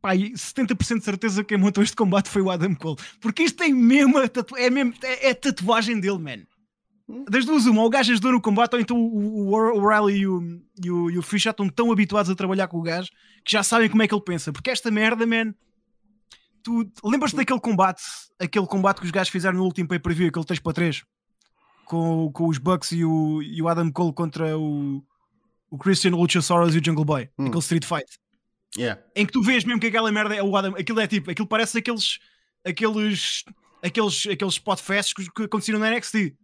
pá, 0.00 0.14
70% 0.14 0.98
de 0.98 1.04
certeza 1.04 1.42
que 1.44 1.48
quem 1.48 1.58
montou 1.58 1.84
este 1.84 1.94
combate 1.94 2.30
foi 2.30 2.40
o 2.40 2.50
Adam 2.50 2.74
Cole. 2.74 2.96
Porque 3.20 3.42
isto 3.42 3.58
tem 3.58 3.74
mesmo, 3.74 4.14
é, 4.56 4.70
mesmo 4.70 4.94
é, 5.02 5.28
é 5.28 5.34
tatuagem 5.34 6.00
dele, 6.00 6.18
man. 6.18 6.46
Das 7.30 7.44
duas, 7.44 7.66
uma, 7.66 7.84
o 7.84 7.90
gajo 7.90 8.12
ajudou 8.12 8.32
no 8.32 8.40
combate, 8.40 8.72
ou 8.72 8.80
então 8.80 8.96
o, 8.96 9.50
o, 9.50 9.78
o 9.78 9.88
Riley 9.88 10.22
e 10.22 10.26
o, 10.26 10.62
e, 10.82 10.90
o, 10.90 11.10
e 11.10 11.18
o 11.18 11.22
Fish 11.22 11.42
já 11.42 11.50
estão 11.50 11.68
tão 11.68 11.92
habituados 11.92 12.30
a 12.30 12.34
trabalhar 12.34 12.66
com 12.66 12.78
o 12.78 12.82
gajo 12.82 13.10
que 13.44 13.52
já 13.52 13.62
sabem 13.62 13.90
como 13.90 14.02
é 14.02 14.08
que 14.08 14.14
ele 14.14 14.24
pensa. 14.24 14.50
Porque 14.54 14.70
esta 14.70 14.90
merda, 14.90 15.26
man, 15.26 15.54
tu 16.62 16.90
lembras-te 17.04 17.36
daquele 17.36 17.60
combate, 17.60 18.02
aquele 18.40 18.66
combate 18.66 19.00
que 19.00 19.04
os 19.04 19.10
gajos 19.10 19.30
fizeram 19.30 19.58
no 19.58 19.64
último 19.64 19.86
pay-per-view, 19.86 20.28
aquele 20.28 20.46
3 20.46 20.60
para 20.60 20.72
3 20.72 21.04
com, 21.84 22.30
com 22.32 22.48
os 22.48 22.58
Bucks 22.58 22.92
e 22.92 23.04
o, 23.04 23.42
e 23.42 23.60
o 23.62 23.68
Adam 23.68 23.90
Cole 23.90 24.12
contra 24.12 24.58
o, 24.58 25.02
o 25.70 25.78
Christian 25.78 26.10
Luchasaurus 26.10 26.74
e 26.74 26.78
o 26.78 26.84
Jungle 26.84 27.04
Boy, 27.04 27.28
hum. 27.38 27.46
aquele 27.46 27.60
Street 27.60 27.84
Fight. 27.84 28.18
Yeah. 28.76 29.00
Em 29.14 29.24
que 29.24 29.32
tu 29.32 29.42
vês 29.42 29.64
mesmo 29.64 29.80
que 29.80 29.86
aquela 29.86 30.10
merda 30.10 30.34
é 30.34 30.42
o 30.42 30.56
Adam, 30.56 30.74
aquilo 30.76 31.00
é 31.00 31.06
tipo, 31.06 31.30
aquilo 31.30 31.46
parece 31.46 31.78
aqueles 31.78 32.18
aqueles 32.64 33.44
aqueles, 33.82 34.26
aqueles 34.26 34.54
spotfests 34.54 35.28
que 35.28 35.42
aconteceram 35.44 35.78
na 35.78 35.90
NXT. 35.90 36.34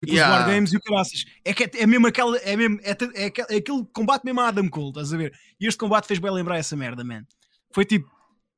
Tipo 0.00 0.12
yeah. 0.12 0.34
os 0.34 0.40
War 0.40 0.50
Games 0.50 0.72
e 0.72 0.76
o 0.76 0.80
caraças. 0.80 1.24
É, 1.44 1.54
que 1.54 1.64
é, 1.64 1.70
é 1.82 1.86
mesmo 1.86 2.06
aquela, 2.06 2.36
é 2.38 2.56
mesmo, 2.56 2.80
é, 2.82 2.90
é, 2.90 3.26
é, 3.26 3.56
aquele 3.56 3.84
combate 3.92 4.24
mesmo 4.24 4.40
a 4.40 4.48
Adam 4.48 4.68
Cole, 4.68 4.88
estás 4.88 5.12
a 5.12 5.16
ver? 5.16 5.32
E 5.60 5.66
este 5.66 5.78
combate 5.78 6.06
fez 6.06 6.18
bem 6.18 6.32
lembrar 6.32 6.58
essa 6.58 6.76
merda, 6.76 7.04
man. 7.04 7.24
Foi 7.70 7.84
tipo, 7.84 8.10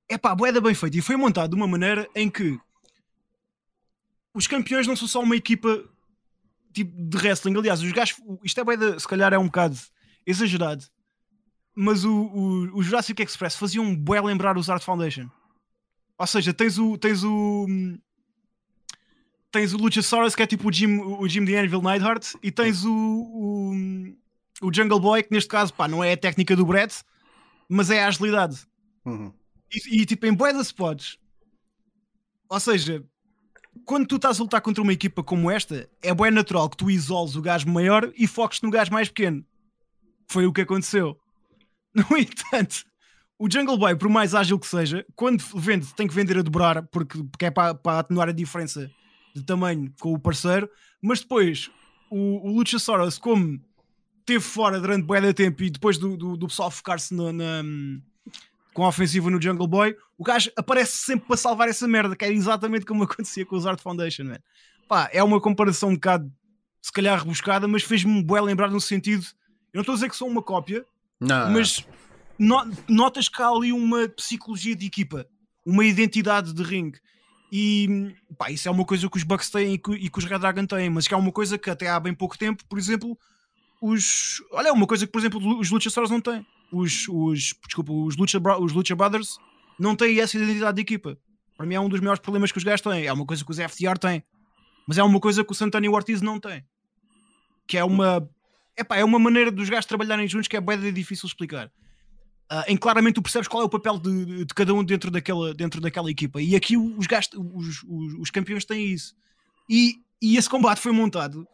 é 0.08 0.16
pá, 0.16 0.34
boeda 0.34 0.60
bem 0.60 0.74
feito. 0.74 0.96
E 0.96 1.02
foi 1.02 1.16
montado 1.16 1.50
de 1.50 1.56
uma 1.56 1.66
maneira 1.66 2.08
em 2.14 2.30
que 2.30 2.58
os 4.34 4.46
campeões 4.46 4.86
não 4.86 4.96
são 4.96 5.08
só 5.08 5.20
uma 5.20 5.36
equipa 5.36 5.84
tipo 6.76 6.92
de 6.94 7.16
wrestling. 7.16 7.56
Aliás, 7.56 7.82
os 7.82 7.92
gajos, 7.92 8.18
isto 8.44 8.60
é 8.60 8.64
bem 8.64 8.78
de, 8.78 9.00
se 9.00 9.08
calhar 9.08 9.32
é 9.32 9.38
um 9.38 9.46
bocado 9.46 9.76
exagerado, 10.26 10.84
mas 11.74 12.04
o, 12.04 12.12
o, 12.12 12.78
o 12.78 12.82
Jurassic 12.82 13.22
Express 13.22 13.56
fazia 13.56 13.80
um 13.80 13.96
bué 13.96 14.20
lembrar 14.20 14.56
os 14.58 14.68
Art 14.68 14.82
Foundation. 14.82 15.28
Ou 16.18 16.26
seja, 16.26 16.52
tens 16.52 16.78
o 16.78 16.96
tens 16.96 17.22
o 17.22 17.66
tens 19.50 19.72
o 19.72 19.78
Luchasaurus 19.78 20.34
que 20.34 20.42
é 20.42 20.46
tipo 20.46 20.68
o 20.68 20.72
Jim, 20.72 20.98
o 20.98 21.26
Jim 21.28 21.44
the 21.44 21.58
Anvil 21.58 21.82
Neidhart 21.82 22.34
e 22.42 22.50
tens 22.50 22.84
o, 22.84 22.92
o, 22.92 23.72
o 24.62 24.72
Jungle 24.72 25.00
Boy 25.00 25.22
que 25.22 25.32
neste 25.32 25.48
caso 25.48 25.72
pá, 25.72 25.86
não 25.88 26.02
é 26.02 26.12
a 26.12 26.16
técnica 26.16 26.56
do 26.56 26.66
Brett, 26.66 27.02
mas 27.68 27.90
é 27.90 28.02
a 28.02 28.08
agilidade. 28.08 28.66
Uhum. 29.04 29.32
E, 29.72 30.02
e, 30.02 30.06
tipo 30.06 30.26
em 30.26 30.34
bué 30.34 30.52
de 30.52 30.60
spots. 30.60 31.18
Ou 32.48 32.60
seja, 32.60 33.04
quando 33.84 34.06
tu 34.06 34.16
estás 34.16 34.38
a 34.38 34.42
lutar 34.42 34.60
contra 34.60 34.82
uma 34.82 34.92
equipa 34.92 35.22
como 35.22 35.50
esta, 35.50 35.88
é 36.02 36.14
bem 36.14 36.30
natural 36.30 36.68
que 36.68 36.76
tu 36.76 36.90
isoles 36.90 37.36
o 37.36 37.42
gajo 37.42 37.68
maior 37.68 38.12
e 38.16 38.26
foques 38.26 38.60
no 38.62 38.70
gajo 38.70 38.92
mais 38.92 39.08
pequeno. 39.08 39.44
Foi 40.28 40.46
o 40.46 40.52
que 40.52 40.62
aconteceu. 40.62 41.18
No 41.96 42.14
entanto, 42.14 42.84
o 43.38 43.50
Jungle 43.50 43.78
Boy, 43.78 43.96
por 43.96 44.10
mais 44.10 44.34
ágil 44.34 44.58
que 44.58 44.66
seja, 44.66 45.02
quando 45.14 45.42
vende, 45.54 45.94
tem 45.94 46.06
que 46.06 46.14
vender 46.14 46.36
a 46.36 46.42
dobrar 46.42 46.82
porque, 46.88 47.22
porque 47.24 47.46
é 47.46 47.50
para, 47.50 47.74
para 47.74 48.00
atenuar 48.00 48.28
a 48.28 48.32
diferença 48.32 48.90
de 49.34 49.42
tamanho 49.42 49.90
com 49.98 50.12
o 50.12 50.18
parceiro. 50.18 50.68
Mas 51.00 51.20
depois, 51.20 51.70
o, 52.10 52.48
o 52.48 52.52
Luchasaurus, 52.54 53.16
como 53.16 53.58
teve 54.26 54.40
fora 54.40 54.80
durante 54.80 55.06
bué 55.06 55.20
de 55.20 55.32
tempo 55.32 55.62
e 55.62 55.70
depois 55.70 55.96
do, 55.96 56.16
do, 56.16 56.36
do 56.36 56.48
pessoal 56.48 56.70
focar-se 56.70 57.14
na, 57.14 57.32
na 57.32 57.62
com 58.76 58.84
a 58.84 58.88
ofensiva 58.88 59.30
no 59.30 59.40
Jungle 59.40 59.66
Boy, 59.66 59.96
o 60.18 60.22
gajo 60.22 60.50
aparece 60.54 60.98
sempre 60.98 61.26
para 61.26 61.38
salvar 61.38 61.66
essa 61.66 61.88
merda, 61.88 62.14
que 62.14 62.26
é 62.26 62.30
exatamente 62.30 62.84
como 62.84 63.04
acontecia 63.04 63.46
com 63.46 63.56
os 63.56 63.64
Art 63.64 63.80
Foundation, 63.80 64.24
man. 64.24 64.38
Pá, 64.86 65.08
é 65.14 65.24
uma 65.24 65.40
comparação 65.40 65.88
um 65.88 65.94
bocado, 65.94 66.30
se 66.82 66.92
calhar, 66.92 67.18
rebuscada, 67.18 67.66
mas 67.66 67.82
fez-me 67.82 68.22
bué 68.22 68.38
lembrar 68.38 68.70
no 68.70 68.78
sentido. 68.78 69.24
Eu 69.72 69.78
não 69.78 69.80
estou 69.80 69.94
a 69.94 69.96
dizer 69.96 70.10
que 70.10 70.16
sou 70.16 70.28
uma 70.28 70.42
cópia, 70.42 70.84
não. 71.18 71.52
mas 71.52 71.86
no, 72.38 72.70
notas 72.86 73.30
que 73.30 73.40
há 73.40 73.48
ali 73.48 73.72
uma 73.72 74.10
psicologia 74.10 74.76
de 74.76 74.84
equipa, 74.84 75.26
uma 75.64 75.82
identidade 75.82 76.52
de 76.52 76.62
ringue. 76.62 77.00
E 77.50 78.14
pá, 78.36 78.50
isso 78.50 78.68
é 78.68 78.70
uma 78.70 78.84
coisa 78.84 79.08
que 79.08 79.16
os 79.16 79.22
Bucks 79.22 79.48
têm 79.48 79.72
e 79.72 79.78
que, 79.78 79.92
e 79.92 80.10
que 80.10 80.18
os 80.18 80.26
Red 80.26 80.38
Dragon 80.38 80.66
têm, 80.66 80.90
mas 80.90 81.08
que 81.08 81.14
é 81.14 81.16
uma 81.16 81.32
coisa 81.32 81.56
que 81.56 81.70
até 81.70 81.88
há 81.88 81.98
bem 81.98 82.12
pouco 82.12 82.36
tempo, 82.36 82.62
por 82.68 82.78
exemplo, 82.78 83.18
os. 83.80 84.42
Olha, 84.52 84.68
é 84.68 84.72
uma 84.72 84.86
coisa 84.86 85.06
que, 85.06 85.12
por 85.12 85.18
exemplo, 85.18 85.58
os 85.58 85.70
Luchasaurus 85.70 86.10
não 86.10 86.20
têm 86.20 86.44
os, 86.72 87.08
os, 87.08 87.54
desculpa, 87.64 87.92
os, 87.92 88.16
Lucha, 88.16 88.38
os 88.60 88.72
Lucha 88.72 88.94
Brothers 88.94 89.38
não 89.78 89.94
têm 89.94 90.20
essa 90.20 90.36
identidade 90.36 90.76
de 90.76 90.82
equipa. 90.82 91.18
Para 91.56 91.66
mim 91.66 91.74
é 91.74 91.80
um 91.80 91.88
dos 91.88 92.00
maiores 92.00 92.20
problemas 92.20 92.52
que 92.52 92.58
os 92.58 92.64
gajos 92.64 92.80
têm. 92.80 93.06
É 93.06 93.12
uma 93.12 93.24
coisa 93.24 93.44
que 93.44 93.50
os 93.50 93.58
FTR 93.58 93.98
têm. 93.98 94.22
Mas 94.86 94.98
é 94.98 95.02
uma 95.02 95.18
coisa 95.18 95.44
que 95.44 95.52
o 95.52 95.54
Santana 95.54 95.86
e 95.86 95.88
o 95.88 95.92
Ortiz 95.92 96.20
não 96.20 96.38
têm. 96.38 96.64
Que 97.66 97.78
é 97.78 97.84
uma... 97.84 98.28
Epá, 98.76 98.96
é 98.96 99.04
uma 99.04 99.18
maneira 99.18 99.50
dos 99.50 99.70
gajos 99.70 99.86
trabalharem 99.86 100.28
juntos 100.28 100.48
que 100.48 100.56
é 100.56 100.60
bem 100.60 100.92
difícil 100.92 101.26
explicar. 101.26 101.70
Uh, 102.52 102.62
em 102.68 102.76
claramente 102.76 103.14
tu 103.14 103.22
percebes 103.22 103.48
qual 103.48 103.62
é 103.62 103.66
o 103.66 103.70
papel 103.70 103.98
de, 103.98 104.44
de, 104.44 104.54
cada 104.54 104.72
um 104.72 104.84
dentro 104.84 105.10
daquela, 105.10 105.54
dentro 105.54 105.80
daquela 105.80 106.10
equipa. 106.10 106.40
E 106.40 106.54
aqui 106.54 106.76
os, 106.76 107.06
gajos, 107.06 107.30
os, 107.34 107.82
os, 107.82 108.14
os 108.20 108.30
campeões 108.30 108.64
têm 108.64 108.92
isso. 108.92 109.14
E 109.68 109.96
E 110.20 110.36
esse 110.36 110.48
combate 110.48 110.80
foi 110.80 110.92
montado 110.92 111.46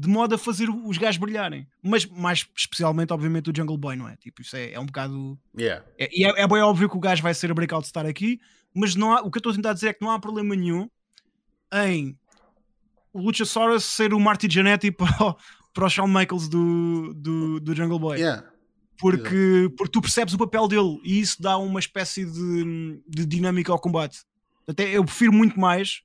de 0.00 0.08
modo 0.08 0.34
a 0.34 0.38
fazer 0.38 0.70
os 0.70 0.96
gajos 0.96 1.18
brilharem. 1.18 1.66
Mas 1.82 2.06
mais 2.06 2.46
especialmente, 2.56 3.12
obviamente, 3.12 3.50
o 3.50 3.52
Jungle 3.54 3.76
Boy, 3.76 3.96
não 3.96 4.08
é? 4.08 4.16
Tipo, 4.16 4.40
isso 4.40 4.56
é, 4.56 4.72
é 4.72 4.80
um 4.80 4.86
bocado. 4.86 5.38
Yeah. 5.58 5.84
É, 5.98 6.08
e 6.10 6.24
é, 6.24 6.28
é 6.42 6.48
bem 6.48 6.62
óbvio 6.62 6.88
que 6.88 6.96
o 6.96 7.00
gajo 7.00 7.22
vai 7.22 7.34
ser 7.34 7.50
a 7.50 7.54
breakout 7.54 7.86
star 7.86 8.06
aqui, 8.06 8.40
mas 8.74 8.94
não 8.94 9.12
há, 9.12 9.20
o 9.20 9.30
que 9.30 9.36
eu 9.36 9.40
estou 9.40 9.52
a 9.52 9.54
tentar 9.54 9.72
dizer 9.74 9.88
é 9.88 9.92
que 9.92 10.00
não 10.02 10.10
há 10.10 10.18
problema 10.18 10.54
nenhum 10.56 10.88
em 11.84 12.16
o 13.12 13.20
Luchasaurus 13.20 13.84
ser 13.84 14.14
o 14.14 14.20
Marty 14.20 14.48
Jannetty 14.50 14.90
para, 14.92 15.22
o- 15.22 15.36
para 15.74 15.84
o 15.84 15.90
Shawn 15.90 16.06
Michaels 16.08 16.48
do, 16.48 17.12
do, 17.14 17.60
do 17.60 17.74
Jungle 17.74 17.98
Boy. 17.98 18.18
Yeah. 18.20 18.48
Porque, 18.98 19.70
porque 19.76 19.92
tu 19.92 20.00
percebes 20.00 20.34
o 20.34 20.38
papel 20.38 20.68
dele 20.68 21.00
e 21.04 21.20
isso 21.20 21.40
dá 21.42 21.56
uma 21.58 21.80
espécie 21.80 22.24
de, 22.24 23.02
de 23.08 23.24
dinâmica 23.26 23.72
ao 23.72 23.78
combate. 23.78 24.20
Até 24.68 24.84
eu 24.96 25.04
prefiro 25.04 25.32
muito 25.32 25.58
mais 25.58 26.02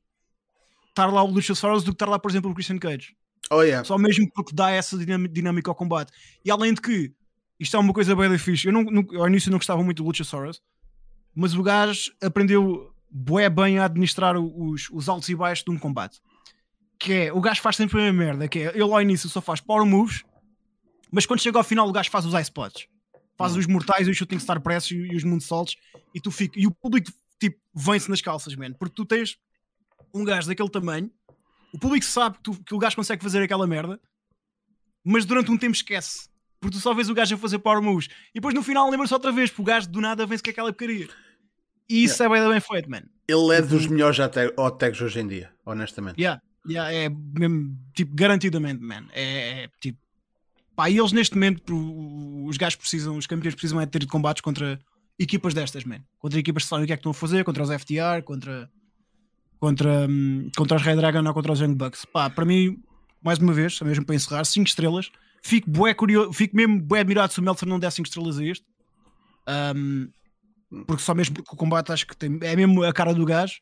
estar 0.90 1.08
lá 1.08 1.22
o 1.24 1.28
Luchasaurus 1.30 1.84
do 1.84 1.92
que 1.92 1.96
estar 1.96 2.08
lá, 2.08 2.18
por 2.18 2.32
exemplo, 2.32 2.50
o 2.52 2.54
Christian 2.54 2.78
Cage. 2.78 3.16
Oh, 3.52 3.62
yeah. 3.62 3.84
Só 3.86 3.98
mesmo 3.98 4.30
porque 4.34 4.56
dá 4.56 4.72
essa 4.72 4.98
dinâmica 4.98 5.70
ao 5.70 5.76
combate. 5.76 6.12
E 6.44 6.50
além 6.50 6.74
de 6.74 6.82
que 6.82 7.14
isto 7.60 7.76
é 7.76 7.80
uma 7.80 7.94
coisa 7.94 8.16
bem 8.16 8.38
fixe. 8.38 8.68
Eu 8.68 8.74
não, 8.74 8.84
não, 8.84 9.06
ao 9.18 9.28
início 9.28 9.50
não 9.50 9.58
gostava 9.58 9.82
muito 9.84 10.04
do 10.04 10.08
Luchasaurus, 10.08 10.62
mas 11.34 11.54
o 11.54 11.64
gajo 11.64 12.12
aprendeu 12.22 12.94
bué 13.10 13.50
bem 13.50 13.80
a 13.80 13.86
administrar 13.86 14.38
os, 14.38 14.90
os 14.92 15.08
altos 15.08 15.30
e 15.30 15.36
baixos 15.36 15.64
de 15.64 15.72
um 15.72 15.78
combate. 15.78 16.20
Que 17.00 17.14
é, 17.14 17.34
o 17.34 17.40
gajo 17.40 17.62
faz 17.62 17.76
sempre 17.76 17.98
a 17.98 18.04
mesma 18.04 18.18
merda, 18.26 18.48
que 18.48 18.60
é, 18.60 18.70
ele 18.70 18.82
ao 18.82 19.02
início 19.02 19.30
só 19.30 19.42
faz 19.42 19.62
power 19.62 19.86
moves, 19.86 20.24
mas 21.12 21.26
quando 21.26 21.42
chega 21.42 21.58
ao 21.58 21.64
final 21.64 21.88
o 21.88 21.92
gajo 21.92 22.10
faz 22.10 22.26
os 22.26 22.34
ice 22.34 22.44
spots. 22.44 22.88
Faz 23.38 23.56
Hum. 23.56 23.60
os 23.60 23.68
mortais, 23.68 24.08
os 24.08 24.16
shooting 24.16 24.40
star 24.40 24.62
press 24.62 24.92
e, 24.92 24.96
e 24.96 25.16
os 25.16 25.24
moonsaults 25.24 25.76
e 26.14 26.22
tu 26.22 26.32
fica, 26.32 26.60
e 26.60 26.66
o 26.68 26.72
público 26.72 27.12
tipo 27.40 27.58
vem-se 27.74 28.10
nas 28.10 28.22
calças, 28.22 28.56
man, 28.56 28.74
porque 28.74 28.96
tu 28.96 29.06
tens 29.06 29.38
um 30.14 30.24
gajo 30.24 30.48
daquele 30.48 30.70
tamanho, 30.70 31.12
o 31.76 31.80
público 31.80 32.06
sabe 32.06 32.38
que, 32.38 32.44
tu- 32.44 32.64
que 32.64 32.74
o 32.74 32.78
gajo 32.78 32.96
consegue 32.96 33.22
fazer 33.24 33.42
aquela 33.44 33.68
merda, 33.68 34.00
mas 35.04 35.26
durante 35.26 35.52
um 35.52 35.58
tempo 35.58 35.74
esquece. 35.76 36.30
Porque 36.60 36.78
tu 36.78 36.82
só 36.82 36.94
vês 36.94 37.10
o 37.10 37.14
gajo 37.14 37.36
a 37.36 37.38
fazer 37.38 37.60
power 37.60 37.82
moves 37.82 38.08
e 38.32 38.36
depois 38.36 38.56
no 38.56 38.64
final 38.64 38.90
lembra-se 38.90 39.14
outra 39.14 39.32
vez, 39.32 39.50
porque 39.50 39.62
o 39.62 39.66
gajo 39.66 39.90
do 39.90 40.02
nada 40.02 40.26
vence 40.26 40.42
com 40.42 40.50
aquela 40.50 40.72
porcaria. 40.72 41.08
E 41.88 42.04
isso 42.04 42.24
é 42.24 42.30
bem, 42.30 42.50
bem 42.50 42.60
feito, 42.60 42.90
man. 42.90 43.04
Ele 43.28 43.56
é 43.56 43.62
dos 43.62 43.86
melhores 43.88 44.18
hot- 44.20 44.78
tags 44.80 45.00
hoje 45.02 45.20
em 45.20 45.28
dia, 45.28 45.52
honestamente. 45.66 46.20
Yeah, 46.20 46.42
yeah, 46.68 46.92
é 46.92 47.10
mesmo, 47.10 47.78
tipo, 47.94 48.16
garantidamente, 48.16 48.82
man. 48.82 49.06
É, 49.12 49.64
é, 49.66 49.70
tipo, 49.80 50.00
pá, 50.76 50.90
e 50.90 50.98
eles 50.98 51.12
neste 51.12 51.36
momento, 51.36 51.76
os 52.48 52.58
gajos 52.58 52.78
precisam, 52.78 53.16
os 53.18 53.28
campeões 53.28 53.54
precisam 53.54 53.80
é 53.80 53.86
de 53.86 53.92
ter 53.92 54.06
combates 54.08 54.42
contra 54.42 54.80
equipas 55.20 55.54
destas, 55.54 55.84
man. 55.84 56.00
Contra 56.18 56.40
equipas 56.40 56.64
que 56.64 56.70
sabem 56.70 56.86
o 56.86 56.88
que 56.88 56.94
é 56.94 56.96
que 56.96 57.02
estão 57.02 57.12
a 57.12 57.14
fazer, 57.14 57.44
contra 57.44 57.62
os 57.62 57.70
FTR, 57.70 58.24
contra, 58.24 58.68
contra, 59.66 60.08
hum, 60.08 60.52
contra 60.56 60.78
os 60.78 60.84
Red 60.84 60.98
Dragon 60.98 61.28
ou 61.28 61.34
contra 61.34 61.52
os 61.52 61.60
Young 61.60 61.74
Bucks. 61.74 62.06
Pá, 62.06 62.30
para 62.30 62.46
mim, 62.46 62.80
mais 63.24 63.40
uma 63.40 63.52
vez, 63.52 63.74
só 63.74 63.84
mesmo 63.84 64.06
para 64.06 64.14
encerrar, 64.14 64.46
5 64.46 64.68
estrelas. 64.68 65.12
Fico, 65.42 65.70
bué 65.70 65.94
curioso, 65.96 66.32
fico 66.34 66.56
mesmo 66.56 66.80
bué 66.80 67.00
admirado 67.00 67.34
se 67.34 67.40
o 67.40 67.44
Meltzer 67.44 67.68
não 67.68 67.80
der 67.80 67.92
5 67.92 68.08
estrelas 68.08 68.38
a 68.38 68.46
este. 68.46 68.66
Hum, 69.76 70.10
porque 70.86 71.02
só 71.02 71.16
mesmo 71.16 71.34
porque 71.36 71.50
o 71.52 71.58
combate 71.58 71.92
acho 71.92 72.06
que 72.06 72.16
tem, 72.16 72.38
é 72.42 72.56
mesmo 72.56 72.84
a 72.84 72.94
cara 72.94 73.14
do 73.14 73.26
gajo 73.26 73.60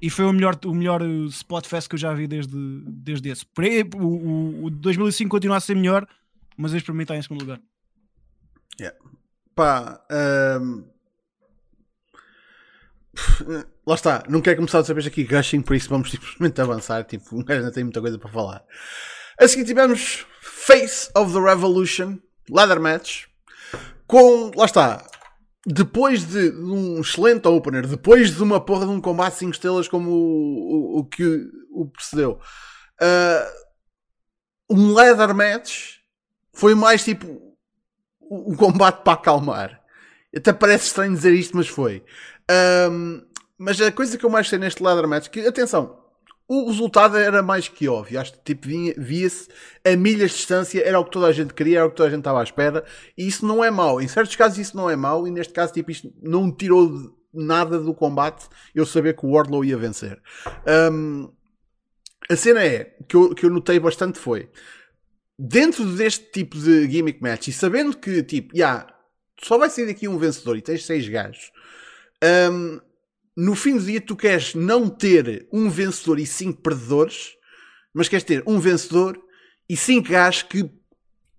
e 0.00 0.10
foi 0.10 0.26
o 0.26 0.32
melhor, 0.32 0.58
o 0.64 0.74
melhor 0.74 1.02
uh, 1.02 1.26
spot 1.26 1.66
fest 1.66 1.88
que 1.88 1.94
eu 1.94 1.98
já 1.98 2.12
vi 2.12 2.26
desde, 2.26 2.56
desde 2.86 3.28
esse. 3.30 3.46
O, 3.96 4.06
o, 4.06 4.64
o 4.66 4.70
2005 4.70 5.30
continua 5.30 5.56
a 5.56 5.60
ser 5.60 5.74
melhor, 5.74 6.06
mas 6.56 6.74
este 6.74 6.84
para 6.86 6.94
mim 6.94 7.02
está 7.02 7.16
em 7.16 7.22
segundo 7.22 7.40
lugar. 7.42 7.60
Pá, 9.54 10.00
ahm, 10.10 10.84
lá 13.86 13.94
está, 13.94 14.22
não 14.28 14.40
quero 14.40 14.56
começar 14.56 14.78
outra 14.78 14.94
vez 14.94 15.06
aqui 15.06 15.24
gushing, 15.24 15.60
por 15.62 15.74
isso 15.74 15.88
vamos 15.88 16.10
simplesmente 16.10 16.60
avançar. 16.62 17.04
Tipo, 17.04 17.36
um 17.36 17.44
gajo 17.44 17.60
ainda 17.60 17.72
tem 17.72 17.84
muita 17.84 18.00
coisa 18.00 18.18
para 18.18 18.30
falar. 18.30 18.64
A 19.38 19.48
seguir 19.48 19.64
tivemos 19.64 20.26
Face 20.40 21.10
of 21.16 21.32
the 21.32 21.40
Revolution, 21.40 22.18
Ladder 22.50 22.80
Match, 22.80 23.24
com, 24.06 24.50
lá 24.56 24.64
está, 24.64 25.06
depois 25.66 26.24
de 26.24 26.50
um 26.50 27.00
excelente 27.00 27.46
opener, 27.46 27.86
depois 27.86 28.34
de 28.34 28.42
uma 28.42 28.60
porra 28.60 28.86
de 28.86 28.92
um 28.92 29.00
combate 29.00 29.36
5 29.36 29.52
estrelas 29.52 29.88
como 29.88 30.10
o, 30.10 30.96
o, 30.96 30.98
o 31.00 31.04
que 31.04 31.48
o 31.72 31.86
precedeu, 31.88 32.40
ah, 33.00 33.52
um 34.68 34.92
Ladder 34.92 35.34
Match 35.34 35.98
foi 36.52 36.74
mais 36.74 37.02
tipo 37.04 37.50
um 38.30 38.54
combate 38.54 39.02
para 39.02 39.14
acalmar. 39.14 39.80
Até 40.34 40.52
parece 40.52 40.86
estranho 40.86 41.12
dizer 41.12 41.32
isto, 41.32 41.56
mas 41.56 41.66
foi. 41.66 42.04
Ahm, 42.50 43.22
mas 43.56 43.80
a 43.80 43.92
coisa 43.92 44.18
que 44.18 44.24
eu 44.24 44.30
mais 44.30 44.48
sei 44.48 44.58
neste 44.58 44.82
ladder 44.82 45.06
match, 45.06 45.28
que 45.28 45.40
atenção, 45.46 46.00
o 46.48 46.66
resultado 46.66 47.16
era 47.16 47.42
mais 47.42 47.68
que 47.68 47.88
óbvio. 47.88 48.18
Acho 48.18 48.32
que 48.32 48.40
tipo, 48.42 48.66
via-se 48.98 49.48
a 49.84 49.94
milhas 49.96 50.32
de 50.32 50.38
distância, 50.38 50.82
era 50.82 50.98
o 50.98 51.04
que 51.04 51.12
toda 51.12 51.26
a 51.28 51.32
gente 51.32 51.54
queria, 51.54 51.78
era 51.78 51.86
o 51.86 51.90
que 51.90 51.96
toda 51.96 52.08
a 52.08 52.10
gente 52.10 52.20
estava 52.20 52.40
à 52.40 52.42
espera, 52.42 52.84
e 53.16 53.28
isso 53.28 53.46
não 53.46 53.62
é 53.62 53.70
mau. 53.70 54.00
Em 54.00 54.08
certos 54.08 54.34
casos 54.34 54.58
isso 54.58 54.76
não 54.76 54.90
é 54.90 54.96
mau, 54.96 55.28
e 55.28 55.30
neste 55.30 55.52
caso 55.52 55.72
tipo, 55.72 55.92
isto 55.92 56.12
não 56.20 56.50
tirou 56.50 57.14
nada 57.32 57.78
do 57.78 57.94
combate 57.94 58.48
eu 58.74 58.84
saber 58.84 59.14
que 59.16 59.24
o 59.24 59.30
Wardlow 59.30 59.64
ia 59.64 59.76
vencer. 59.76 60.20
Ahm, 60.66 61.28
a 62.28 62.34
cena 62.34 62.64
é, 62.64 62.96
que 63.08 63.16
eu, 63.16 63.34
que 63.34 63.46
eu 63.46 63.50
notei 63.50 63.78
bastante 63.78 64.18
foi, 64.18 64.48
dentro 65.38 65.84
deste 65.84 66.30
tipo 66.32 66.58
de 66.58 66.90
gimmick 66.90 67.22
match 67.22 67.48
e 67.48 67.52
sabendo 67.52 67.96
que 67.96 68.22
tipo, 68.22 68.56
já, 68.56 68.86
só 69.42 69.56
vai 69.56 69.70
sair 69.70 69.86
daqui 69.86 70.08
um 70.08 70.18
vencedor 70.18 70.56
e 70.56 70.62
tens 70.62 70.84
seis 70.84 71.08
gajos, 71.08 71.52
hum, 72.22 72.80
no 73.36 73.54
fim 73.54 73.76
do 73.76 73.84
dia 73.84 74.00
tu 74.00 74.16
queres 74.16 74.54
não 74.54 74.88
ter 74.88 75.48
um 75.52 75.70
vencedor 75.70 76.18
e 76.18 76.26
cinco 76.26 76.60
perdedores, 76.62 77.36
mas 77.94 78.08
queres 78.08 78.24
ter 78.24 78.42
um 78.46 78.58
vencedor 78.58 79.20
e 79.68 79.76
cinco 79.76 80.08
gajos 80.08 80.42
que 80.42 80.70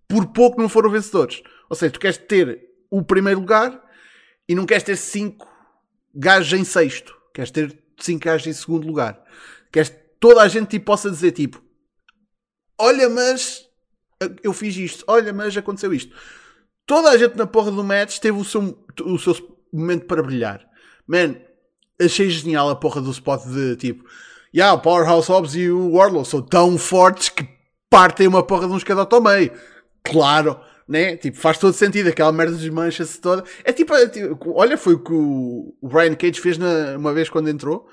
por 0.08 0.28
pouco 0.28 0.62
não 0.62 0.70
foram 0.70 0.90
vencedores. 0.90 1.42
Ou 1.70 1.76
seja, 1.76 1.92
tu 1.92 2.00
queres 2.00 2.18
ter 2.18 2.62
o 2.90 3.04
primeiro 3.04 3.40
lugar 3.40 3.82
e 4.48 4.56
não 4.56 4.66
queres 4.66 4.84
ter 4.84 4.98
cinco 4.98 5.48
gajos 6.14 6.60
em 6.60 6.64
sexto. 6.64 7.16
Queres 7.34 7.52
ter 7.52 7.78
cinco 7.98 8.26
gajos 8.26 8.48
em 8.48 8.54
segundo 8.54 8.88
lugar. 8.88 9.24
Queres 9.72 9.90
que 9.90 9.98
toda 10.20 10.42
a 10.42 10.48
gente 10.48 10.70
tipo, 10.70 10.86
possa 10.86 11.10
dizer 11.10 11.32
tipo 11.32 11.64
olha, 12.82 13.08
mas 13.08 13.68
eu 14.42 14.52
fiz 14.54 14.76
isto, 14.76 15.06
olha, 15.08 15.32
mas 15.32 15.56
aconteceu 15.56 15.94
isto. 15.94 16.16
Toda 16.86 17.12
a 17.12 17.18
gente 17.18 17.38
na 17.38 17.46
porra 17.46 17.72
do 17.72 17.84
match 17.84 18.18
teve 18.18 18.38
o 18.38 18.44
seu, 18.44 18.84
o 19.06 19.20
seu 19.20 19.36
momento 19.72 20.08
para 20.08 20.24
brilhar. 20.24 20.68
Man, 21.08 21.36
achei 22.00 22.30
genial 22.30 22.70
a 22.70 22.76
porra 22.76 23.02
do 23.02 23.12
spot 23.12 23.44
de 23.46 23.76
tipo, 23.76 24.04
yeah, 24.54 24.74
o 24.74 24.82
Powerhouse 24.82 25.30
Hobbs 25.30 25.56
e 25.56 25.70
o 25.70 25.94
Warlow 25.94 26.26
são 26.26 26.42
tão 26.42 26.78
fortes 26.78 27.30
que 27.30 27.48
partem 27.90 28.28
uma 28.28 28.44
porra 28.44 28.68
de 28.68 28.74
um 28.74 28.78
escadote 28.78 29.14
ao 29.14 29.22
meio. 29.22 29.52
Claro, 30.04 30.60
né? 30.88 31.16
Tipo, 31.18 31.38
faz 31.38 31.58
todo 31.58 31.74
sentido, 31.74 32.10
aquela 32.10 32.32
merda 32.32 32.56
desmancha-se 32.56 33.20
toda. 33.20 33.44
É 33.64 33.72
tipo, 33.72 33.94
é 33.94 34.08
tipo, 34.08 34.54
olha, 34.54 34.78
foi 34.78 34.96
o 34.96 35.00
que 35.00 35.14
o 35.14 35.74
Brian 35.82 36.16
Cage 36.16 36.40
fez 36.40 36.58
na, 36.58 36.98
uma 36.98 37.14
vez 37.14 37.30
quando 37.30 37.50
entrou. 37.50 37.88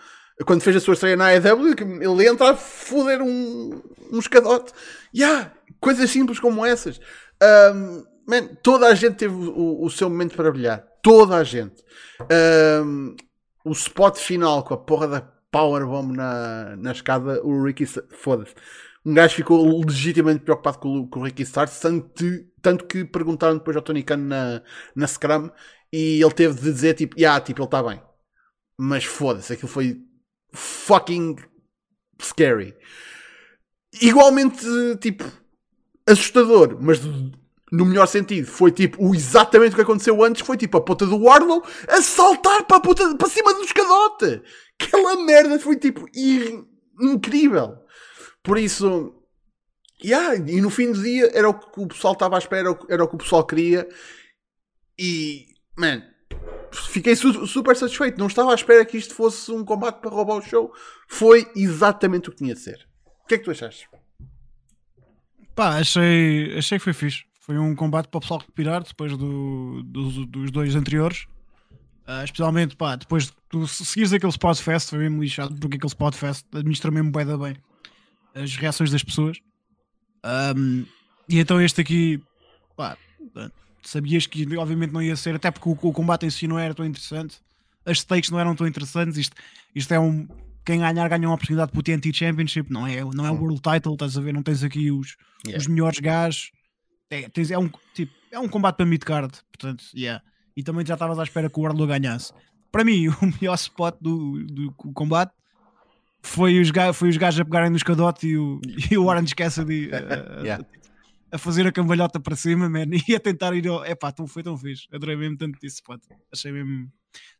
Quando 0.46 0.62
fez 0.62 0.76
a 0.76 0.80
sua 0.80 0.94
estreia 0.94 1.16
na 1.16 1.26
AEW, 1.26 1.74
ele 2.00 2.28
entra 2.28 2.50
a 2.50 2.56
foder 2.56 3.20
um, 3.20 3.82
um 4.12 4.18
escadote. 4.18 4.72
Yeah, 5.14 5.52
coisas 5.80 6.08
simples 6.10 6.38
como 6.38 6.64
essas. 6.64 7.00
Um, 7.42 8.04
man, 8.26 8.46
toda 8.62 8.86
a 8.86 8.94
gente 8.94 9.16
teve 9.16 9.34
o, 9.34 9.82
o 9.82 9.90
seu 9.90 10.08
momento 10.08 10.36
para 10.36 10.52
brilhar. 10.52 10.84
Toda 11.08 11.36
a 11.36 11.44
gente. 11.44 11.82
Um, 12.84 13.16
o 13.64 13.72
spot 13.72 14.18
final 14.18 14.62
com 14.62 14.74
a 14.74 14.76
porra 14.76 15.08
da 15.08 15.20
Powerbomb 15.50 16.14
na, 16.14 16.76
na 16.76 16.92
escada, 16.92 17.40
o 17.42 17.64
Ricky. 17.64 17.86
Foda-se. 17.86 18.54
Um 19.06 19.14
gajo 19.14 19.34
ficou 19.36 19.80
legitimamente 19.86 20.44
preocupado 20.44 20.78
com, 20.78 20.98
o- 21.00 21.08
com 21.08 21.20
o 21.20 21.24
Ricky 21.24 21.42
Starks, 21.44 21.80
tanto, 21.80 22.24
tanto 22.60 22.84
que 22.84 23.06
perguntaram 23.06 23.56
depois 23.56 23.74
ao 23.74 23.82
Tony 23.82 24.02
Khan 24.02 24.18
na, 24.18 24.62
na 24.94 25.06
Scrum 25.06 25.48
e 25.90 26.20
ele 26.22 26.34
teve 26.34 26.54
de 26.56 26.60
dizer 26.60 26.92
tipo, 26.92 27.18
yeah, 27.18 27.40
tipo, 27.42 27.60
ele 27.62 27.66
está 27.68 27.82
bem. 27.82 28.02
Mas 28.78 29.04
foda-se, 29.04 29.54
aquilo 29.54 29.68
foi 29.68 30.02
fucking 30.52 31.36
scary. 32.20 32.76
Igualmente, 34.02 34.66
tipo, 35.00 35.24
assustador, 36.06 36.76
mas 36.78 37.00
no 37.72 37.84
melhor 37.84 38.06
sentido. 38.06 38.46
Foi 38.46 38.70
tipo 38.72 39.02
o, 39.04 39.14
exatamente 39.14 39.72
o 39.72 39.76
que 39.76 39.82
aconteceu 39.82 40.22
antes. 40.22 40.42
Foi 40.42 40.56
tipo 40.56 40.76
a 40.78 40.80
puta 40.80 41.06
do 41.06 41.16
Warlow 41.16 41.62
a 41.88 42.00
saltar 42.02 42.64
para, 42.64 42.76
a 42.76 42.80
puta, 42.80 43.16
para 43.16 43.28
cima 43.28 43.52
do 43.54 43.62
escadote. 43.62 44.42
Aquela 44.80 45.16
merda 45.24 45.58
foi 45.58 45.76
tipo 45.76 46.06
ir- 46.14 46.64
incrível. 47.00 47.76
Por 48.42 48.56
isso, 48.58 49.14
yeah, 50.02 50.34
e 50.36 50.60
no 50.60 50.70
fim 50.70 50.92
do 50.92 51.02
dia 51.02 51.30
era 51.34 51.48
o 51.48 51.54
que 51.54 51.80
o 51.80 51.88
pessoal 51.88 52.12
estava 52.14 52.36
à 52.36 52.38
espera, 52.38 52.60
era 52.62 52.70
o 52.70 52.76
que- 52.76 52.92
era 52.92 53.04
o 53.04 53.08
que 53.08 53.14
o 53.16 53.18
pessoal 53.18 53.44
queria. 53.46 53.88
E, 54.98 55.46
man, 55.76 56.02
fiquei 56.72 57.14
su- 57.14 57.46
super 57.46 57.76
satisfeito. 57.76 58.18
Não 58.18 58.26
estava 58.28 58.52
à 58.52 58.54
espera 58.54 58.84
que 58.84 58.96
isto 58.96 59.14
fosse 59.14 59.50
um 59.52 59.64
combate 59.64 60.00
para 60.00 60.10
roubar 60.10 60.36
o 60.36 60.42
show. 60.42 60.72
Foi 61.08 61.50
exatamente 61.54 62.28
o 62.28 62.32
que 62.32 62.38
tinha 62.38 62.54
de 62.54 62.60
ser. 62.60 62.88
O 63.24 63.26
que 63.28 63.34
é 63.34 63.38
que 63.38 63.44
tu 63.44 63.50
achaste? 63.50 63.88
Pá, 65.54 65.78
achei, 65.78 66.56
achei 66.56 66.78
que 66.78 66.84
foi 66.84 66.92
fixe. 66.92 67.24
Foi 67.48 67.56
um 67.58 67.74
combate 67.74 68.08
para 68.08 68.18
o 68.18 68.20
pessoal 68.20 68.40
respirar 68.40 68.84
depois 68.84 69.16
do, 69.16 69.82
dos, 69.82 70.26
dos 70.26 70.50
dois 70.50 70.76
anteriores. 70.76 71.26
Ah, 72.06 72.22
especialmente, 72.22 72.76
pá, 72.76 72.94
depois 72.94 73.28
de 73.28 73.32
tu 73.48 73.66
seguires 73.66 74.12
aquele 74.12 74.28
Spot 74.28 74.54
Fest, 74.58 74.90
foi 74.90 74.98
mesmo 74.98 75.22
lixado, 75.22 75.54
porque 75.54 75.78
aquele 75.78 75.88
Spot 75.88 76.14
Fest 76.14 76.44
administra 76.52 76.90
mesmo 76.90 77.10
bué 77.10 77.24
da 77.24 77.38
bem. 77.38 77.56
as 78.34 78.54
reações 78.54 78.90
das 78.90 79.02
pessoas. 79.02 79.38
Um, 80.54 80.84
e 81.26 81.38
então 81.38 81.58
este 81.58 81.80
aqui, 81.80 82.22
pá, 82.76 82.98
sabias 83.82 84.26
que 84.26 84.54
obviamente 84.58 84.92
não 84.92 85.00
ia 85.00 85.16
ser, 85.16 85.34
até 85.34 85.50
porque 85.50 85.70
o, 85.70 85.72
o, 85.72 85.92
combate 85.94 86.26
em 86.26 86.30
si 86.30 86.46
não 86.46 86.58
era 86.58 86.74
tão 86.74 86.84
interessante, 86.84 87.38
as 87.86 88.00
stakes 88.00 88.28
não 88.28 88.38
eram 88.38 88.54
tão 88.54 88.66
interessantes. 88.66 89.16
Isto, 89.16 89.36
isto 89.74 89.94
é 89.94 89.98
um. 89.98 90.28
Quem 90.66 90.80
ganhar 90.80 91.08
ganha 91.08 91.26
uma 91.26 91.34
oportunidade 91.34 91.72
para 91.72 91.80
o 91.80 91.82
TNT 91.82 92.12
Championship, 92.12 92.70
não 92.70 92.86
é, 92.86 93.02
não 93.02 93.24
é 93.24 93.30
o. 93.30 93.40
World 93.40 93.62
Title, 93.62 93.94
estás 93.94 94.18
a 94.18 94.20
ver? 94.20 94.34
Não 94.34 94.42
tens 94.42 94.62
aqui 94.62 94.90
os, 94.90 95.16
yeah. 95.46 95.58
os 95.58 95.66
melhores 95.66 95.98
gajos. 95.98 96.52
É, 97.10 97.28
tens, 97.28 97.50
é, 97.50 97.58
um, 97.58 97.70
tipo, 97.94 98.12
é 98.30 98.38
um 98.38 98.48
combate 98.48 98.76
para 98.76 98.86
mid-card, 98.86 99.32
portanto, 99.50 99.84
yeah. 99.94 100.22
E 100.56 100.62
também 100.62 100.84
já 100.84 100.94
estavas 100.94 101.18
à 101.18 101.22
espera 101.22 101.48
que 101.48 101.58
o 101.58 101.62
Wardlow 101.62 101.86
ganhasse. 101.86 102.32
Para 102.70 102.84
mim, 102.84 103.08
o 103.22 103.26
melhor 103.40 103.54
spot 103.54 103.96
do, 104.00 104.44
do 104.44 104.72
combate 104.92 105.32
foi 106.22 106.60
os, 106.60 106.70
foi 106.94 107.08
os 107.08 107.16
gajos 107.16 107.40
a 107.40 107.44
pegarem 107.44 107.70
no 107.70 107.76
escadote 107.76 108.26
e 108.26 108.36
o, 108.36 108.60
e 108.90 108.98
o 108.98 109.06
Orange 109.06 109.34
Cassidy 109.34 109.90
a, 109.92 109.98
yeah. 110.42 110.66
a, 111.32 111.38
fazer 111.38 111.66
a 111.66 111.72
cambalhota 111.72 112.20
para 112.20 112.36
cima, 112.36 112.68
man, 112.68 112.86
e 113.08 113.14
a 113.14 113.20
tentar 113.20 113.54
ir 113.54 113.68
ao. 113.68 113.84
Epá, 113.86 114.12
tão, 114.12 114.26
foi 114.26 114.42
tão 114.42 114.56
fixe. 114.56 114.86
Adorei 114.92 115.16
mesmo 115.16 115.38
tanto 115.38 115.58
esse 115.62 115.76
spot. 115.76 116.02
Achei 116.32 116.52
mesmo. 116.52 116.90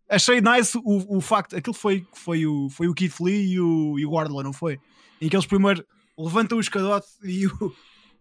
Achei 0.08 0.40
nice 0.40 0.78
o, 0.78 1.18
o 1.18 1.20
facto. 1.20 1.54
Aquilo 1.56 1.74
foi, 1.74 2.06
foi, 2.14 2.46
o, 2.46 2.70
foi 2.70 2.88
o 2.88 2.94
Keith 2.94 3.20
Lee 3.20 3.52
e 3.52 3.60
o, 3.60 3.98
e 3.98 4.06
o 4.06 4.12
Wardlow, 4.12 4.42
não 4.42 4.54
foi? 4.54 4.78
Em 5.20 5.28
que 5.28 5.36
eles 5.36 5.44
primeiro 5.44 5.84
levantam 6.16 6.56
o 6.56 6.60
escadote 6.60 7.08
e 7.22 7.46
o, 7.46 7.74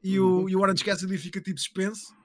e 0.04 0.20
o, 0.20 0.42
uhum. 0.42 0.50
e 0.50 0.56
o 0.56 0.60
Orange 0.60 0.84
Cassidy 0.84 1.18
fica 1.18 1.42
tipo 1.42 1.60
suspenso. 1.60 2.16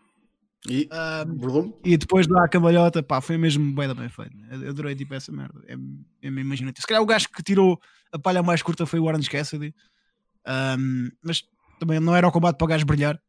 E, 0.69 0.89
um, 1.27 1.73
e 1.85 1.97
depois 1.97 2.27
dá 2.27 2.45
a 2.45 2.49
cambalhota, 2.49 3.03
pá, 3.03 3.21
foi 3.21 3.37
mesmo 3.37 3.75
bem, 3.75 3.93
bem 3.93 4.09
feito. 4.09 4.37
Eu 4.51 4.71
adorei 4.71 4.95
tipo 4.95 5.13
essa 5.13 5.33
merda. 5.33 5.61
É, 5.67 5.75
é 5.75 6.29
imaginativo. 6.29 6.81
Se 6.81 6.87
calhar 6.87 7.03
o 7.03 7.07
gajo 7.07 7.29
que 7.29 7.43
tirou 7.43 7.81
a 8.13 8.19
palha 8.19 8.43
mais 8.43 8.63
curta 8.63 8.87
foi 8.87 9.01
o 9.01 9.05
Orange 9.05 9.29
Cassidy, 9.29 9.75
um, 10.79 11.09
mas 11.25 11.43
também 11.81 11.99
não 11.99 12.15
era 12.15 12.29
o 12.29 12.33
combate 12.33 12.57
para 12.57 12.65
o 12.65 12.69
gajo 12.69 12.87
brilhar. 12.87 13.21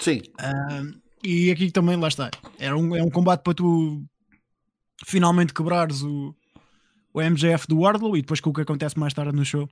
Sim. 0.00 0.20
Um, 0.40 1.00
e 1.22 1.50
aqui 1.50 1.70
também, 1.70 1.96
lá 1.96 2.08
está. 2.08 2.30
Era 2.58 2.76
um, 2.76 2.94
é 2.94 3.02
um 3.02 3.10
combate 3.10 3.42
para 3.42 3.54
tu 3.54 4.04
finalmente 5.04 5.54
quebrares 5.54 6.02
o, 6.02 6.34
o 7.12 7.20
MJF 7.20 7.66
do 7.68 7.80
Wardlow 7.80 8.16
e 8.16 8.20
depois 8.20 8.40
com 8.40 8.50
o 8.50 8.52
que 8.52 8.62
acontece 8.62 8.98
mais 8.98 9.14
tarde 9.14 9.36
no 9.36 9.44
show. 9.44 9.68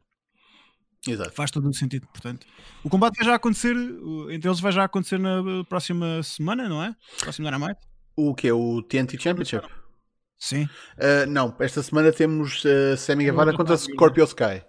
Exato. 1.07 1.31
Faz 1.33 1.51
todo 1.51 1.69
o 1.69 1.75
sentido, 1.75 2.07
portanto. 2.09 2.47
O 2.83 2.91
combate 2.91 3.17
vai 3.17 3.27
já 3.27 3.35
acontecer, 3.35 3.77
entre 4.31 4.49
eles 4.49 4.61
vai 4.61 4.73
já 4.73 4.85
acontecer 4.85 5.19
na 5.19 5.65
próxima 5.69 6.23
semana, 6.23 6.69
não 6.69 6.83
é? 6.83 6.95
Próximo 7.21 7.47
Dynamite. 7.47 7.81
O 8.17 8.35
que 8.35 8.49
é? 8.49 8.53
O 8.53 8.83
TNT 8.83 9.19
Championship? 9.19 9.67
Sim. 10.39 10.65
Uh, 10.97 11.27
não, 11.29 11.55
esta 11.61 11.83
semana 11.83 12.13
temos 12.13 12.65
uh, 12.65 12.97
Sammy 12.97 13.25
Guevara 13.25 13.55
contra 13.55 13.77
Scorpio 13.77 14.25
Sky. 14.25 14.63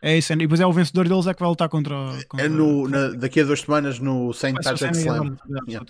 É 0.00 0.18
isso, 0.18 0.32
e 0.32 0.36
depois 0.36 0.60
é 0.60 0.66
o 0.66 0.72
vencedor 0.72 1.08
deles 1.08 1.26
é 1.28 1.34
que 1.34 1.40
vai 1.40 1.48
lutar 1.48 1.68
contra. 1.68 1.94
contra... 2.28 2.46
É 2.46 2.48
no, 2.48 2.88
na, 2.88 3.10
daqui 3.10 3.40
a 3.40 3.44
duas 3.44 3.60
semanas 3.60 4.00
no 4.00 4.32
Saint 4.32 4.56
Patrick's 4.60 4.98
Slam. 4.98 5.36
Yeah. 5.68 5.86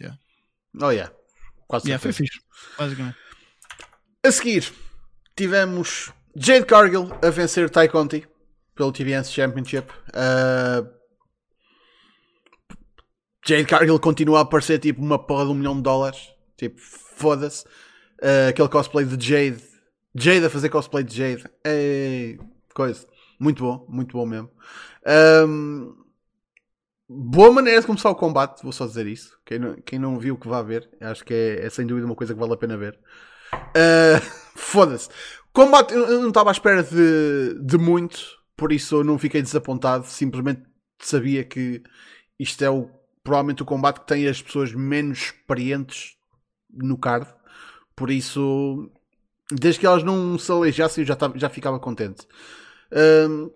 Yeah. 0.00 0.18
Oh 0.82 0.90
yeah, 0.90 1.12
quase 1.68 1.86
yeah, 1.86 2.02
foi 2.02 2.12
fixe, 2.12 2.40
basicamente. 2.76 3.16
A 4.26 4.32
seguir, 4.32 4.72
tivemos 5.36 6.12
Jade 6.34 6.66
Cargill 6.66 7.16
a 7.22 7.30
vencer 7.30 7.70
Ty 7.70 7.86
Conti 7.88 8.26
pelo 8.74 8.92
TBS 8.92 9.30
Championship. 9.32 9.90
Uh, 10.10 10.88
Jade 13.46 13.66
Cargill 13.66 14.00
continua 14.00 14.38
a 14.38 14.42
aparecer 14.42 14.78
tipo 14.78 15.02
uma 15.02 15.18
porra 15.18 15.44
de 15.44 15.50
um 15.50 15.54
milhão 15.54 15.76
de 15.76 15.82
dólares. 15.82 16.30
Tipo, 16.56 16.80
foda-se. 16.80 17.64
Uh, 18.22 18.48
aquele 18.48 18.68
cosplay 18.68 19.04
de 19.04 19.26
Jade. 19.26 19.62
Jade 20.14 20.46
a 20.46 20.50
fazer 20.50 20.68
cosplay 20.68 21.04
de 21.04 21.16
Jade. 21.16 21.44
Ei, 21.64 22.38
coisa. 22.74 23.06
Muito 23.38 23.62
bom, 23.62 23.84
muito 23.88 24.16
bom 24.16 24.24
mesmo. 24.24 24.50
Um, 25.46 25.94
boa 27.08 27.50
maneira 27.50 27.80
de 27.80 27.86
começar 27.86 28.10
o 28.10 28.14
combate, 28.14 28.62
vou 28.62 28.72
só 28.72 28.86
dizer 28.86 29.06
isso. 29.06 29.38
Quem 29.44 29.58
não, 29.58 29.74
quem 29.84 29.98
não 29.98 30.18
viu 30.18 30.36
que 30.36 30.48
vá 30.48 30.62
ver, 30.62 30.88
acho 31.00 31.24
que 31.24 31.34
é, 31.34 31.66
é 31.66 31.70
sem 31.70 31.86
dúvida 31.86 32.06
uma 32.06 32.14
coisa 32.14 32.32
que 32.32 32.40
vale 32.40 32.54
a 32.54 32.56
pena 32.56 32.76
ver. 32.76 32.98
Uh, 33.52 34.20
Foda-se. 34.56 35.08
Combate, 35.52 35.92
eu 35.92 36.20
não 36.20 36.28
estava 36.28 36.50
à 36.50 36.52
espera 36.52 36.82
de, 36.82 37.58
de 37.60 37.78
muito, 37.78 38.18
por 38.56 38.72
isso 38.72 38.96
eu 38.96 39.04
não 39.04 39.18
fiquei 39.18 39.42
desapontado. 39.42 40.06
Simplesmente 40.06 40.62
sabia 41.00 41.44
que 41.44 41.82
isto 42.38 42.62
é 42.64 42.70
o, 42.70 42.88
provavelmente 43.22 43.62
o 43.62 43.66
combate 43.66 44.00
que 44.00 44.06
tem 44.06 44.26
as 44.26 44.40
pessoas 44.40 44.72
menos 44.72 45.18
experientes 45.18 46.16
no 46.70 46.98
card. 46.98 47.26
Por 47.96 48.10
isso, 48.10 48.90
desde 49.50 49.80
que 49.80 49.86
elas 49.86 50.02
não 50.02 50.38
se 50.38 50.50
aleijassem, 50.50 51.02
eu 51.02 51.06
já, 51.06 51.16
tava, 51.16 51.38
já 51.38 51.48
ficava 51.48 51.78
contente. 51.78 52.26
Um, 52.92 53.50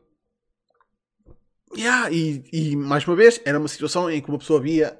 yeah, 1.77 2.11
e, 2.11 2.45
e, 2.53 2.77
mais 2.77 3.07
uma 3.07 3.17
vez, 3.17 3.41
era 3.45 3.59
uma 3.59 3.69
situação 3.69 4.11
em 4.11 4.21
que 4.21 4.29
uma 4.29 4.39
pessoa 4.39 4.61
via 4.61 4.99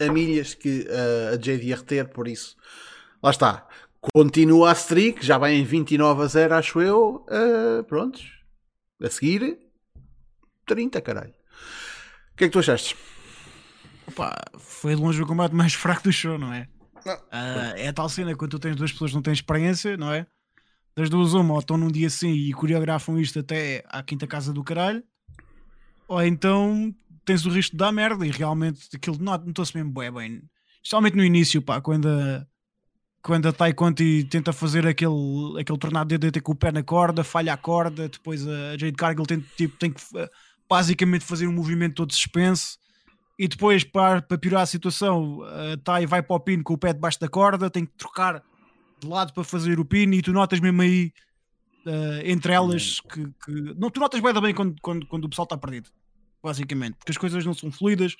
a 0.00 0.12
milhas 0.12 0.54
que 0.54 0.86
uh, 0.88 1.28
a 1.28 1.32
Jade 1.32 1.66
ia 1.66 1.76
reter, 1.76 2.08
por 2.08 2.26
isso, 2.28 2.56
lá 3.22 3.30
está. 3.30 3.68
Continua 4.14 4.70
a 4.70 4.72
streak, 4.72 5.24
já 5.24 5.38
vai 5.38 5.54
em 5.54 5.64
29 5.64 6.22
a 6.22 6.26
0, 6.26 6.54
acho 6.54 6.80
eu. 6.80 7.24
Uh, 7.28 7.84
prontos. 7.84 8.41
A 9.02 9.10
seguir, 9.10 9.58
30, 10.66 11.00
caralho. 11.00 11.34
O 12.32 12.36
que 12.36 12.44
é 12.44 12.46
que 12.46 12.52
tu 12.52 12.58
achaste? 12.58 12.96
Opa, 14.06 14.34
foi 14.58 14.94
de 14.94 15.00
longe 15.00 15.22
o 15.22 15.26
combate 15.26 15.54
mais 15.54 15.74
fraco 15.74 16.04
do 16.04 16.12
show, 16.12 16.38
não 16.38 16.52
é? 16.52 16.68
Não. 17.04 17.14
Uh, 17.14 17.74
é 17.76 17.88
a 17.88 17.92
tal 17.92 18.08
cena 18.08 18.34
quando 18.36 18.52
tu 18.52 18.58
tens 18.58 18.76
duas 18.76 18.92
pessoas 18.92 19.10
que 19.10 19.16
não 19.16 19.22
têm 19.22 19.32
experiência, 19.32 19.96
não 19.96 20.12
é? 20.12 20.26
Das 20.94 21.08
duas, 21.08 21.32
uma, 21.32 21.54
ou 21.54 21.60
estão 21.60 21.76
num 21.76 21.90
dia 21.90 22.06
assim 22.06 22.32
e 22.32 22.52
coreografam 22.52 23.18
isto 23.18 23.38
até 23.38 23.82
à 23.88 24.02
quinta 24.02 24.26
casa 24.26 24.52
do 24.52 24.62
caralho, 24.62 25.02
ou 26.06 26.22
então 26.22 26.94
tens 27.24 27.46
o 27.46 27.50
risco 27.50 27.72
de 27.72 27.78
dar 27.78 27.90
merda 27.92 28.26
e 28.26 28.30
realmente 28.30 28.88
aquilo 28.94 29.18
notou-se 29.18 29.74
mesmo 29.74 29.92
bem, 29.92 30.12
bem. 30.12 30.42
Especialmente 30.76 31.16
no 31.16 31.24
início, 31.24 31.62
pá, 31.62 31.80
quando 31.80 32.08
a, 32.08 32.46
quando 33.22 33.48
a 33.48 33.52
Tai 33.52 33.72
Conti 33.72 34.24
tenta 34.24 34.52
fazer 34.52 34.86
aquele, 34.86 35.60
aquele 35.60 35.78
tornado 35.78 36.08
de 36.08 36.18
DDT 36.18 36.40
com 36.40 36.52
o 36.52 36.56
pé 36.56 36.72
na 36.72 36.82
corda, 36.82 37.22
falha 37.22 37.52
a 37.52 37.56
corda, 37.56 38.08
depois 38.08 38.46
a 38.46 38.76
Jade 38.76 38.92
Cargill 38.92 39.24
tem, 39.24 39.40
tipo, 39.56 39.76
tem 39.78 39.92
que 39.92 40.02
basicamente 40.68 41.24
fazer 41.24 41.46
um 41.46 41.52
movimento 41.52 41.94
todo 41.94 42.12
suspenso 42.12 42.78
e 43.38 43.46
depois 43.46 43.84
para, 43.84 44.22
para 44.22 44.38
piorar 44.38 44.62
a 44.62 44.66
situação 44.66 45.40
a 45.42 45.76
Tai 45.84 46.06
vai 46.06 46.22
para 46.22 46.36
o 46.36 46.40
pino 46.40 46.64
com 46.64 46.74
o 46.74 46.78
pé 46.78 46.92
debaixo 46.92 47.20
da 47.20 47.28
corda, 47.28 47.70
tem 47.70 47.86
que 47.86 47.92
trocar 47.96 48.42
de 48.98 49.06
lado 49.06 49.32
para 49.32 49.44
fazer 49.44 49.78
o 49.78 49.84
pino 49.84 50.14
e 50.14 50.22
tu 50.22 50.32
notas 50.32 50.58
mesmo 50.58 50.82
aí 50.82 51.12
uh, 51.86 52.22
entre 52.24 52.52
elas 52.52 53.00
que, 53.00 53.24
que, 53.44 53.52
não, 53.76 53.88
tu 53.88 54.00
notas 54.00 54.20
bem 54.20 54.34
também 54.34 54.54
quando, 54.54 54.74
quando, 54.82 55.06
quando 55.06 55.24
o 55.26 55.28
pessoal 55.28 55.44
está 55.44 55.56
perdido 55.56 55.90
basicamente, 56.42 56.96
porque 56.96 57.12
as 57.12 57.18
coisas 57.18 57.46
não 57.46 57.54
são 57.54 57.70
fluidas 57.70 58.16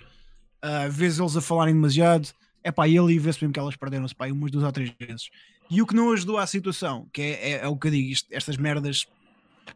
uh, 0.65 0.89
vezes 0.89 1.19
eles 1.19 1.37
a 1.37 1.41
falarem 1.41 1.75
demasiado 1.75 2.29
é 2.65 2.71
pá, 2.71 2.87
e 2.87 2.99
ali 2.99 3.19
vê-se 3.19 3.43
mesmo 3.43 3.53
que 3.53 3.61
elas 3.61 3.77
perderam-se 3.77 4.15
pá, 4.15 4.27
umas 4.27 4.51
duas 4.51 4.65
ou 4.65 4.73
três 4.73 4.93
vezes 4.99 5.31
e 5.71 5.81
o 5.81 5.87
que 5.87 5.95
não 5.95 6.13
ajudou 6.13 6.39
à 6.39 6.47
situação 6.47 7.09
que 7.13 7.23
é, 7.23 7.51
é, 7.51 7.53
é 7.65 7.69
o 7.69 7.77
que 7.77 7.89
eu 7.89 7.91
digo, 7.91 8.11
isto, 8.11 8.29
estas 8.33 8.57
merdas 8.57 9.07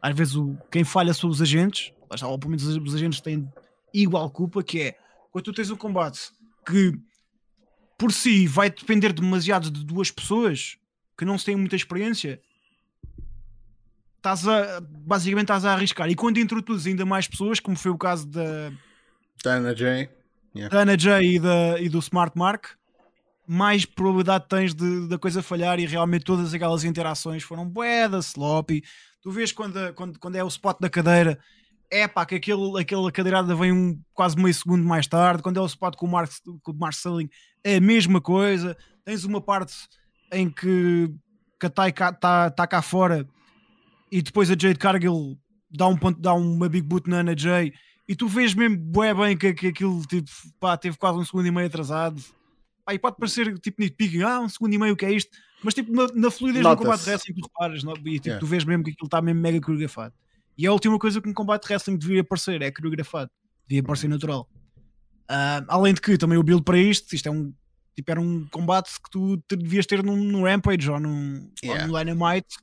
às 0.00 0.14
vezes 0.14 0.34
o, 0.36 0.56
quem 0.70 0.84
falha 0.84 1.12
são 1.14 1.30
os 1.30 1.40
agentes 1.40 1.92
ou 2.22 2.38
pelo 2.38 2.50
menos 2.50 2.64
os 2.64 2.94
agentes 2.94 3.20
têm 3.20 3.48
igual 3.92 4.30
culpa 4.30 4.62
que 4.62 4.80
é 4.80 4.98
quando 5.30 5.44
tu 5.44 5.52
tens 5.52 5.70
um 5.70 5.76
combate 5.76 6.30
que 6.66 6.98
por 7.98 8.12
si 8.12 8.46
vai 8.46 8.70
depender 8.70 9.12
demasiado 9.12 9.70
de 9.70 9.84
duas 9.84 10.10
pessoas 10.10 10.76
que 11.16 11.24
não 11.24 11.38
se 11.38 11.46
têm 11.46 11.56
muita 11.56 11.76
experiência, 11.76 12.40
estás 14.16 14.46
a 14.46 14.80
basicamente 14.80 15.44
estás 15.44 15.64
a 15.64 15.72
arriscar. 15.72 16.10
E 16.10 16.14
quando 16.14 16.38
introduzes 16.38 16.86
ainda 16.86 17.06
mais 17.06 17.26
pessoas, 17.26 17.58
como 17.58 17.76
foi 17.76 17.90
o 17.90 17.98
caso 17.98 18.26
da 18.26 18.70
Dana 19.42 19.74
J, 19.74 20.10
yeah. 20.54 20.68
Dana 20.68 20.96
J 20.96 21.22
e, 21.22 21.38
da, 21.38 21.80
e 21.80 21.88
do 21.88 21.98
Smart 22.00 22.36
Mark, 22.36 22.66
mais 23.46 23.84
probabilidade 23.84 24.46
tens 24.48 24.74
de, 24.74 25.08
da 25.08 25.18
coisa 25.18 25.42
falhar 25.42 25.78
e 25.78 25.86
realmente 25.86 26.24
todas 26.24 26.52
aquelas 26.52 26.84
interações 26.84 27.42
foram 27.42 27.68
bué 27.68 28.08
da 28.08 28.18
sloppy. 28.18 28.82
Tu 29.22 29.30
vês 29.30 29.52
quando, 29.52 29.92
quando, 29.94 30.18
quando 30.18 30.36
é 30.36 30.44
o 30.44 30.48
spot 30.48 30.78
da 30.80 30.90
cadeira, 30.90 31.38
é 31.90 32.08
pá, 32.08 32.26
que 32.26 32.34
aquele, 32.34 32.80
aquela 32.80 33.10
cadeirada 33.12 33.54
vem 33.54 33.72
um, 33.72 34.00
quase 34.12 34.36
meio 34.36 34.54
segundo 34.54 34.84
mais 34.84 35.06
tarde. 35.06 35.42
Quando 35.42 35.58
é 35.58 35.62
o 35.62 35.66
spot 35.66 35.96
com 35.96 36.06
o, 36.06 36.10
Mark, 36.10 36.30
com 36.62 36.72
o 36.72 36.76
Marceling, 36.76 37.28
é 37.62 37.76
a 37.76 37.80
mesma 37.80 38.20
coisa. 38.20 38.76
Tens 39.04 39.24
uma 39.24 39.40
parte 39.40 39.74
em 40.32 40.50
que, 40.50 41.10
que 41.60 41.66
a 41.66 41.70
Tai 41.70 41.90
está 41.90 42.50
tá 42.50 42.66
cá 42.66 42.82
fora 42.82 43.26
e 44.10 44.22
depois 44.22 44.50
a 44.50 44.56
Jade 44.58 44.78
Cargill 44.78 45.38
dá, 45.70 45.86
um 45.86 45.96
ponto, 45.96 46.20
dá 46.20 46.34
uma 46.34 46.68
big 46.68 46.86
boot 46.86 47.08
na 47.08 47.18
Ana 47.18 47.36
Jay 47.36 47.72
e 48.08 48.14
tu 48.14 48.28
vês 48.28 48.54
mesmo 48.54 48.76
bué 48.76 49.12
bem 49.14 49.36
que, 49.36 49.52
que 49.52 49.68
aquilo 49.68 50.00
tipo, 50.02 50.30
pá, 50.60 50.76
teve 50.76 50.96
quase 50.96 51.18
um 51.18 51.24
segundo 51.24 51.46
e 51.46 51.50
meio 51.50 51.66
atrasado. 51.66 52.22
E 52.90 52.98
pode 52.98 53.16
parecer 53.16 53.58
tipo 53.58 53.82
nitpicking, 53.82 54.22
ah, 54.22 54.40
um 54.40 54.48
segundo 54.48 54.74
e 54.74 54.78
meio, 54.78 54.94
o 54.94 54.96
que 54.96 55.06
é 55.06 55.12
isto? 55.12 55.36
Mas 55.62 55.74
tipo, 55.74 55.92
na, 55.92 56.06
na 56.14 56.30
fluidez 56.30 56.62
do 56.62 56.76
combate 56.76 57.08
wrestling, 57.08 57.34
tu 57.34 57.42
reparas 57.42 57.82
não? 57.82 57.94
e 57.94 57.96
tipo, 57.96 58.28
yeah. 58.28 58.40
tu 58.40 58.46
vês 58.46 58.64
mesmo 58.64 58.84
que 58.84 58.90
aquilo 58.90 59.06
está 59.06 59.20
mesmo 59.20 59.40
mega 59.40 59.60
coreografado. 59.60 60.14
E 60.56 60.64
é 60.64 60.68
a 60.68 60.72
última 60.72 60.98
coisa 60.98 61.20
que 61.20 61.28
um 61.28 61.34
combate 61.34 61.66
wrestling 61.68 61.96
devia 61.96 62.20
aparecer, 62.20 62.62
é 62.62 62.70
coreografado, 62.70 63.30
devia 63.66 63.82
aparecer 63.82 64.08
natural. 64.08 64.48
Uh, 65.28 65.66
além 65.68 65.92
de 65.92 66.00
que 66.00 66.16
também 66.16 66.38
o 66.38 66.42
build 66.42 66.62
para 66.62 66.78
isto, 66.78 67.12
isto 67.14 67.28
é 67.28 67.32
um 67.32 67.52
tipo, 67.96 68.10
era 68.10 68.20
um 68.20 68.46
combate 68.48 68.92
que 69.02 69.10
tu 69.10 69.38
te 69.48 69.56
devias 69.56 69.86
ter 69.86 70.02
num, 70.02 70.16
num 70.16 70.44
Rampage 70.44 70.90
ou 70.90 71.00
num, 71.00 71.50
yeah. 71.64 71.82
ou 71.82 71.88
num 71.88 71.98
Dynamite 71.98 72.56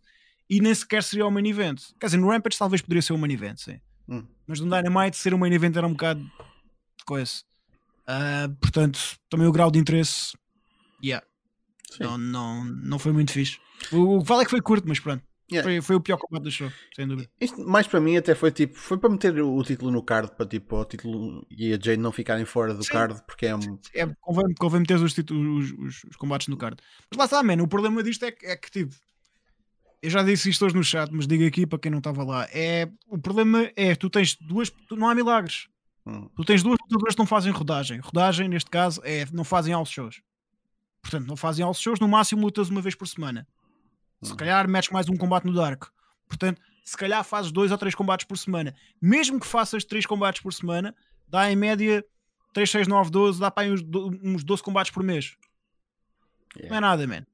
e 0.49 0.61
nem 0.61 0.73
sequer 0.73 1.03
seria 1.03 1.25
o 1.25 1.31
main 1.31 1.47
event. 1.47 1.81
Quer 1.99 2.05
dizer, 2.05 2.17
no 2.17 2.29
Rampage 2.29 2.57
talvez 2.57 2.81
poderia 2.81 3.01
ser 3.01 3.13
o 3.13 3.17
main 3.17 3.31
event, 3.31 3.57
sim. 3.57 3.79
Hum. 4.07 4.23
Mas 4.45 4.59
no 4.59 4.69
Dynamite 4.69 5.17
ser 5.17 5.33
um 5.33 5.37
main 5.37 5.51
event 5.51 5.75
era 5.75 5.87
um 5.87 5.91
bocado 5.91 6.21
de 6.21 7.05
coisa. 7.05 7.41
Ah, 8.07 8.49
portanto, 8.59 8.99
também 9.29 9.47
o 9.47 9.51
grau 9.51 9.71
de 9.71 9.79
interesse, 9.79 10.33
yeah, 11.03 11.25
Sim. 11.91 12.03
não, 12.03 12.17
não, 12.17 12.65
não 12.65 12.99
foi 12.99 13.11
muito 13.11 13.31
fixe. 13.31 13.59
O, 13.91 14.17
o 14.17 14.21
que 14.21 14.27
vale 14.27 14.41
é 14.41 14.45
que 14.45 14.51
foi 14.51 14.61
curto, 14.61 14.87
mas 14.87 14.99
pronto. 14.99 15.23
Yeah. 15.51 15.69
Foi, 15.69 15.81
foi 15.81 15.95
o 15.97 16.01
pior 16.01 16.17
combate 16.17 16.43
do 16.43 16.51
show, 16.51 16.71
sem 16.95 17.05
dúvida. 17.07 17.29
Isto, 17.39 17.63
mais 17.67 17.85
para 17.85 17.99
mim, 17.99 18.15
até 18.17 18.33
foi 18.33 18.49
tipo, 18.51 18.75
foi 18.77 18.97
para 18.97 19.09
meter 19.09 19.39
o, 19.41 19.55
o 19.55 19.63
título 19.63 19.91
no 19.91 20.01
card, 20.01 20.31
para 20.35 20.45
tipo, 20.47 20.77
o 20.77 20.85
título 20.85 21.45
e 21.51 21.67
a 21.73 21.75
Jade 21.77 21.97
não 21.97 22.11
ficarem 22.11 22.45
fora 22.45 22.73
do 22.73 22.83
Sim. 22.83 22.89
card, 22.91 23.21
porque 23.27 23.45
é 23.45 23.55
um. 23.55 23.77
É, 23.93 24.07
convém, 24.21 24.53
convém 24.57 24.79
meter 24.79 24.97
os, 24.97 25.13
títulos- 25.13 25.71
os, 25.71 25.79
os- 25.79 26.03
os 26.09 26.15
combates 26.15 26.47
no 26.47 26.57
card. 26.57 26.77
Mas 27.11 27.17
lá 27.17 27.25
está, 27.25 27.43
man, 27.43 27.61
o 27.61 27.67
problema 27.67 28.01
disto 28.01 28.23
é 28.25 28.31
que, 28.31 28.45
é 28.45 28.55
que 28.55 28.71
tipo, 28.71 28.95
eu 30.01 30.09
já 30.09 30.23
disse 30.23 30.49
isto 30.49 30.65
hoje 30.65 30.75
no 30.75 30.83
chat, 30.83 31.11
mas 31.11 31.27
digo 31.27 31.45
aqui 31.45 31.67
para 31.67 31.77
quem 31.77 31.91
não 31.91 31.99
estava 31.99 32.23
lá. 32.23 32.47
É, 32.51 32.89
o 33.07 33.17
problema 33.19 33.69
é, 33.75 33.95
tu 33.95 34.09
tens 34.09 34.35
duas, 34.35 34.69
tu- 34.69 34.95
não 34.95 35.07
há 35.09 35.13
milagres. 35.13 35.67
Hum. 36.05 36.29
Tu 36.35 36.43
tens 36.43 36.61
duas 36.63 36.77
lutadoras 36.81 37.15
que 37.15 37.19
não 37.19 37.25
fazem 37.25 37.51
rodagem. 37.51 37.99
Rodagem, 37.99 38.49
neste 38.49 38.69
caso, 38.69 39.01
é 39.03 39.25
não 39.31 39.43
fazem 39.43 39.73
house 39.73 39.89
shows. 39.89 40.21
Portanto, 41.01 41.27
não 41.27 41.35
fazem 41.37 41.63
house 41.63 41.79
shows, 41.79 41.99
no 41.99 42.07
máximo 42.07 42.41
lutas 42.41 42.69
uma 42.69 42.81
vez 42.81 42.95
por 42.95 43.07
semana. 43.07 43.47
Se 44.21 44.33
Hum. 44.33 44.37
calhar 44.37 44.67
metes 44.67 44.89
mais 44.89 45.07
um 45.09 45.15
combate 45.17 45.45
no 45.45 45.53
Dark. 45.53 45.85
Portanto, 46.27 46.61
se 46.83 46.97
calhar 46.97 47.23
fazes 47.23 47.51
dois 47.51 47.71
ou 47.71 47.77
três 47.77 47.95
combates 47.95 48.25
por 48.25 48.37
semana. 48.37 48.75
Mesmo 49.01 49.39
que 49.39 49.47
faças 49.47 49.83
três 49.85 50.05
combates 50.05 50.41
por 50.41 50.53
semana, 50.53 50.93
dá 51.27 51.49
em 51.51 51.55
média 51.55 52.03
3, 52.53 52.69
6, 52.69 52.87
9, 52.87 53.09
12, 53.09 53.39
dá 53.39 53.49
para 53.49 53.63
aí 53.63 53.71
uns, 53.71 53.81
uns 54.21 54.43
12 54.43 54.61
combates 54.61 54.91
por 54.91 55.03
mês. 55.03 55.35
Não 56.55 56.61
é 56.61 56.65
Yeah. 56.65 56.81
nada, 56.81 57.07
man. 57.07 57.25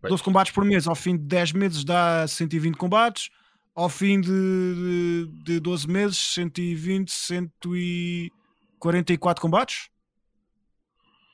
Pois. 0.00 0.10
12 0.10 0.22
combates 0.22 0.52
por 0.52 0.64
mês, 0.64 0.86
ao 0.86 0.94
fim 0.94 1.16
de 1.16 1.24
10 1.24 1.52
meses 1.52 1.84
dá 1.84 2.26
120 2.26 2.76
combates, 2.76 3.30
ao 3.74 3.88
fim 3.88 4.20
de, 4.20 4.30
de, 4.30 5.26
de 5.42 5.58
12 5.60 5.88
meses, 5.88 6.18
120, 6.18 7.10
144 7.10 9.42
combates. 9.42 9.88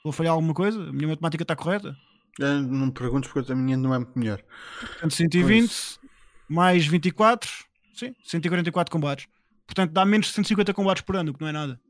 Vou 0.03 0.12
falhar 0.12 0.32
alguma 0.32 0.55
coisa? 0.55 0.80
A 0.80 0.93
minha 0.93 1.09
matemática 1.09 1.43
está 1.43 1.55
correta? 1.55 1.95
Ah, 2.41 2.61
Não 2.61 2.86
me 2.86 2.93
perguntes 2.93 3.30
porque 3.30 3.53
a 3.53 3.55
minha 3.55 3.76
não 3.76 3.95
é 3.95 3.99
muito 3.99 4.18
melhor. 4.18 4.43
Portanto, 4.80 5.12
120 5.12 6.01
mais 6.49 6.86
24, 6.86 7.51
sim, 7.95 8.14
144 8.24 8.91
combates. 8.91 9.26
Portanto, 9.66 9.93
dá 9.93 10.03
menos 10.05 10.26
de 10.28 10.32
150 10.32 10.72
combates 10.72 11.03
por 11.03 11.16
ano, 11.16 11.30
o 11.30 11.34
que 11.34 11.41
não 11.41 11.49
é 11.49 11.53
nada. 11.53 11.80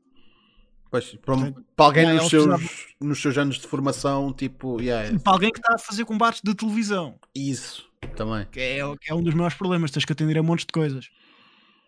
Pois, 0.91 1.15
para, 1.15 1.35
Portanto, 1.35 1.65
para 1.73 1.85
alguém 1.85 2.03
yeah, 2.03 2.21
nos, 2.21 2.29
seus, 2.29 2.95
nos 2.99 3.21
seus 3.21 3.37
anos 3.37 3.57
de 3.57 3.65
formação, 3.65 4.33
tipo, 4.33 4.81
yeah, 4.81 5.09
E 5.09 5.17
para 5.17 5.33
alguém 5.33 5.51
que 5.51 5.59
está 5.59 5.75
a 5.75 5.79
fazer 5.79 6.03
combates 6.03 6.41
de 6.43 6.53
televisão, 6.53 7.17
isso 7.33 7.89
também. 8.15 8.45
que 8.51 8.59
é, 8.59 8.97
que 8.99 9.11
é 9.11 9.15
um 9.15 9.23
dos 9.23 9.33
maiores 9.33 9.57
problemas, 9.57 9.91
tens 9.91 10.05
que 10.05 10.11
atender 10.11 10.37
a 10.37 10.43
montes 10.43 10.65
de 10.65 10.73
coisas. 10.73 11.09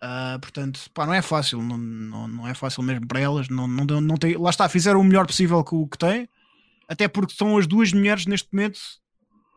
Ah, 0.02 0.38
portanto, 0.42 0.82
pá, 0.94 1.06
não 1.06 1.14
é 1.14 1.22
fácil, 1.22 1.62
não, 1.62 1.78
não, 1.78 2.28
não 2.28 2.48
é 2.48 2.54
fácil 2.54 2.84
mesmo 2.84 3.08
para 3.08 3.22
elas. 3.22 3.48
Não, 3.48 3.68
não, 3.68 4.02
não 4.02 4.18
tem, 4.18 4.36
lá 4.36 4.50
está, 4.50 4.68
fizeram 4.68 5.00
o 5.00 5.04
melhor 5.04 5.26
possível 5.26 5.64
com 5.64 5.78
o 5.78 5.88
que 5.88 5.98
têm, 5.98 6.28
até 6.90 7.08
porque 7.08 7.34
são 7.34 7.58
as 7.58 7.66
duas 7.66 7.94
mulheres 7.94 8.26
neste 8.26 8.50
momento, 8.52 8.80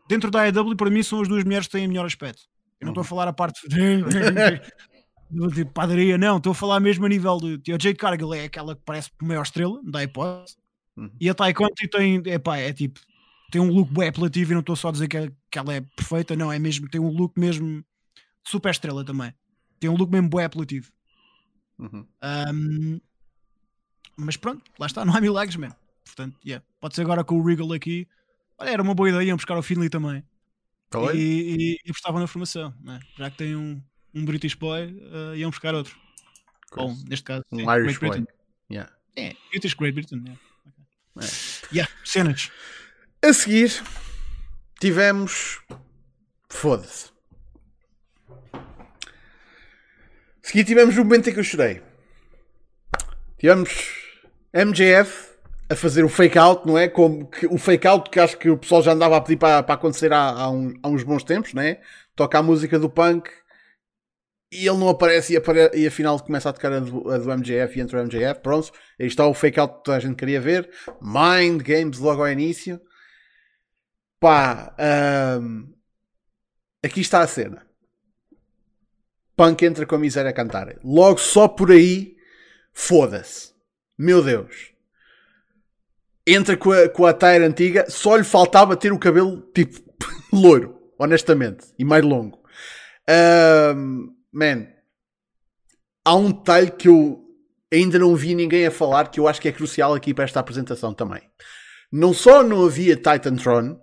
dentro 0.07 0.31
da 0.31 0.43
AEW, 0.43 0.75
para 0.77 0.89
mim, 0.89 1.03
são 1.03 1.21
as 1.21 1.27
duas 1.27 1.43
mulheres 1.43 1.67
que 1.67 1.73
têm 1.73 1.87
melhor 1.87 2.05
aspecto. 2.05 2.43
Eu 2.79 2.85
não 2.85 2.91
estou 2.91 3.01
a 3.01 3.05
falar 3.05 3.27
a 3.27 3.33
parte 3.33 3.67
de, 3.67 4.03
de 5.53 5.65
padaria, 5.65 6.17
não, 6.17 6.37
estou 6.37 6.51
a 6.51 6.55
falar 6.55 6.79
mesmo 6.79 7.05
a 7.05 7.09
nível 7.09 7.37
de. 7.37 7.73
A 7.73 7.77
Jade 7.77 7.95
Cargill 7.95 8.33
é 8.33 8.45
aquela 8.45 8.73
que 8.73 8.81
parece 8.85 9.09
a 9.19 9.25
maior 9.25 9.41
estrela, 9.41 9.81
não 9.83 9.91
dá 9.91 10.03
hipótese. 10.03 10.55
Uhum. 10.95 11.11
E 11.19 11.29
a 11.29 11.35
Conti 11.53 11.87
tem, 11.89 12.21
epá, 12.25 12.57
é 12.57 12.71
tipo, 12.71 12.99
tem 13.51 13.61
um 13.61 13.71
look 13.71 13.91
bem 13.93 14.09
apelativo 14.09 14.51
e 14.51 14.53
não 14.53 14.61
estou 14.61 14.75
só 14.75 14.89
a 14.89 14.91
dizer 14.91 15.07
que, 15.07 15.17
é- 15.17 15.31
que 15.49 15.57
ela 15.59 15.73
é 15.73 15.81
perfeita, 15.81 16.35
não, 16.35 16.51
é 16.51 16.59
mesmo, 16.59 16.89
tem 16.89 16.99
um 16.99 17.09
look 17.09 17.39
mesmo 17.39 17.79
de 17.79 18.51
super 18.51 18.69
estrela 18.71 19.03
também. 19.05 19.33
Tem 19.79 19.89
um 19.89 19.95
look 19.95 20.11
mesmo 20.11 20.29
bem 20.29 20.43
apelativo. 20.45 20.91
Uhum. 21.79 22.05
Ahm, 22.21 22.99
mas 24.15 24.35
pronto, 24.35 24.63
lá 24.79 24.87
está, 24.87 25.05
não 25.05 25.15
há 25.15 25.21
milagres, 25.21 25.55
man. 25.55 25.75
Portanto, 26.05 26.37
yeah, 26.45 26.65
pode 26.79 26.95
ser 26.95 27.01
agora 27.03 27.23
com 27.23 27.39
o 27.39 27.43
Regal 27.45 27.71
aqui. 27.73 28.07
Olha, 28.57 28.69
era 28.71 28.81
uma 28.81 28.95
boa 28.95 29.09
ideia, 29.09 29.23
iam 29.27 29.37
buscar 29.37 29.57
o 29.57 29.61
Finley 29.61 29.89
também. 29.89 30.23
E, 31.13 31.17
e, 31.17 31.73
e 31.85 31.89
apostavam 31.91 32.19
na 32.19 32.27
formação, 32.27 32.73
né? 32.81 32.99
já 33.17 33.29
que 33.29 33.37
tem 33.37 33.55
um, 33.55 33.81
um 34.13 34.25
British 34.25 34.55
boy, 34.55 34.81
eh, 35.33 35.37
iam 35.37 35.49
buscar 35.49 35.75
outro. 35.75 35.95
Ou, 36.75 36.95
neste 37.07 37.23
caso, 37.25 37.43
Um 37.51 37.59
sim, 37.59 37.63
Irish 37.69 37.97
Great 37.97 37.99
boy. 37.99 38.09
Britain. 38.09 38.27
Yeah. 38.71 38.91
É, 39.15 39.35
British 39.51 39.73
Great 39.73 39.93
Britain. 39.93 40.17
Yeah. 40.23 40.39
É. 41.19 41.75
Yeah, 41.75 41.91
cenas. 42.05 42.51
A 43.27 43.33
seguir, 43.33 43.83
tivemos. 44.79 45.59
Foda-se. 46.49 47.09
A 48.53 48.69
seguir, 50.41 50.63
tivemos 50.63 50.95
o 50.97 51.03
momento 51.03 51.29
em 51.29 51.33
que 51.33 51.39
eu 51.39 51.43
chorei. 51.43 51.81
Tivemos 53.37 53.69
MJF 54.53 55.27
a 55.69 55.75
fazer 55.75 56.05
o 56.05 56.09
fake 56.09 56.37
out, 56.39 56.65
não 56.65 56.77
é? 56.77 56.87
Como 56.87 57.29
que, 57.29 57.45
o 57.47 57.57
fake 57.57 57.85
out 57.85 58.09
que 58.09 58.17
acho 58.19 58.37
que 58.37 58.49
o 58.49 58.57
pessoal 58.57 58.81
já 58.81 58.93
andava 58.93 59.17
a 59.17 59.21
pedir 59.21 59.35
para, 59.37 59.61
para 59.61 59.75
acontecer 59.75 60.13
há, 60.13 60.29
há, 60.29 60.49
um- 60.49 60.73
há 60.81 60.87
uns 60.87 61.03
bons 61.03 61.23
tempos, 61.25 61.53
não 61.53 61.61
é? 61.61 61.81
Toca 62.15 62.39
a 62.39 62.43
música 62.43 62.79
do 62.79 62.89
punk 62.89 63.29
e 64.53 64.65
ele 64.65 64.77
não 64.77 64.87
aparece 64.87 65.33
e, 65.33 65.37
apare- 65.37 65.71
e 65.73 65.85
afinal 65.85 66.17
começa 66.21 66.49
a 66.49 66.53
tocar 66.53 66.71
a 66.71 66.79
do, 66.79 67.11
a 67.11 67.17
do 67.17 67.29
MJF 67.29 67.77
e 67.77 67.81
entra 67.81 67.99
o 67.99 68.05
MJF. 68.05 68.39
Pronto, 68.39 68.71
aí 68.97 69.05
está 69.07 69.27
o 69.27 69.33
fake 69.33 69.59
out 69.59 69.75
que 69.79 69.83
toda 69.83 69.97
a 69.97 69.99
gente 69.99 70.15
queria 70.15 70.39
ver. 70.39 70.69
Mind 71.01 71.61
Games 71.61 71.99
logo 71.99 72.21
ao 72.21 72.31
início. 72.31 72.79
Pá, 74.19 74.73
ahm, 74.77 75.65
aqui 76.83 77.01
está 77.01 77.21
a 77.21 77.27
cena. 77.27 77.67
Punk 79.35 79.63
entra 79.63 79.85
com 79.85 79.95
a 79.95 79.99
miséria 79.99 80.31
a 80.31 80.33
cantar. 80.33 80.75
Logo 80.83 81.19
só 81.19 81.47
por 81.47 81.71
aí, 81.71 82.17
foda-se. 82.73 83.53
Meu 83.97 84.23
Deus. 84.23 84.73
Entra 86.25 86.57
com 86.57 86.71
a, 86.71 86.89
com 86.89 87.05
a 87.05 87.13
tire 87.13 87.45
antiga, 87.45 87.89
só 87.89 88.15
lhe 88.15 88.23
faltava 88.23 88.75
ter 88.75 88.91
o 88.91 88.99
cabelo 88.99 89.41
tipo 89.53 89.79
loiro, 90.33 90.81
honestamente, 90.97 91.67
e 91.77 91.85
mais 91.85 92.03
longo. 92.03 92.43
Ahm, 93.07 94.09
man, 94.31 94.67
há 96.03 96.15
um 96.15 96.31
detalhe 96.31 96.71
que 96.71 96.89
eu 96.89 97.23
ainda 97.71 97.99
não 97.99 98.15
vi 98.15 98.33
ninguém 98.33 98.65
a 98.65 98.71
falar 98.71 99.09
que 99.09 99.19
eu 99.19 99.27
acho 99.27 99.39
que 99.39 99.47
é 99.47 99.51
crucial 99.51 99.93
aqui 99.93 100.13
para 100.13 100.25
esta 100.25 100.39
apresentação 100.39 100.93
também. 100.93 101.21
Não 101.91 102.13
só 102.13 102.43
não 102.43 102.65
havia 102.65 102.95
Titantron, 102.95 103.79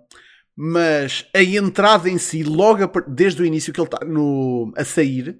mas 0.55 1.25
a 1.35 1.43
entrada 1.43 2.09
em 2.09 2.17
si, 2.17 2.43
logo 2.43 2.87
desde 3.07 3.41
o 3.41 3.45
início 3.45 3.73
que 3.73 3.79
ele 3.79 3.87
está 3.87 4.05
no- 4.05 4.71
a 4.77 4.85
sair, 4.85 5.37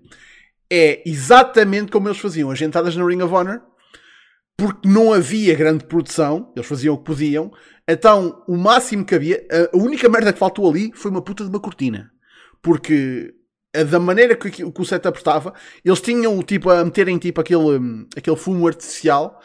é 0.70 1.01
exatamente 1.09 1.91
como 1.91 2.07
eles 2.07 2.18
faziam 2.20 2.51
as 2.51 2.61
entradas 2.61 2.95
na 2.95 3.05
Ring 3.05 3.22
of 3.22 3.34
Honor, 3.34 3.61
porque 4.57 4.88
não 4.88 5.13
havia 5.13 5.55
grande 5.55 5.86
produção, 5.86 6.51
eles 6.55 6.68
faziam 6.68 6.95
o 6.95 6.97
que 6.97 7.03
podiam, 7.05 7.51
então 7.88 8.43
o 8.47 8.57
máximo 8.57 9.05
que 9.05 9.16
havia, 9.16 9.45
a- 9.51 9.78
única 9.78 10.09
merda 10.09 10.34
que 10.34 10.39
faltou 10.39 10.70
ali 10.70 10.91
foi 10.93 11.11
uma 11.11 11.22
puta 11.22 11.43
de 11.43 11.49
uma 11.49 11.59
cortina, 11.59 12.11
porque 12.61 13.34
da 13.89 13.99
maneira 13.99 14.36
que, 14.36 14.49
que 14.49 14.63
o 14.63 14.86
setup 14.86 15.18
estava, 15.18 15.53
eles 15.84 15.99
tinham 15.99 16.41
tipo 16.41 16.70
a 16.70 16.84
meterem 16.84 17.18
tipo 17.18 17.41
aquele, 17.41 18.07
aquele 18.16 18.38
fumo 18.38 18.68
artificial. 18.68 19.39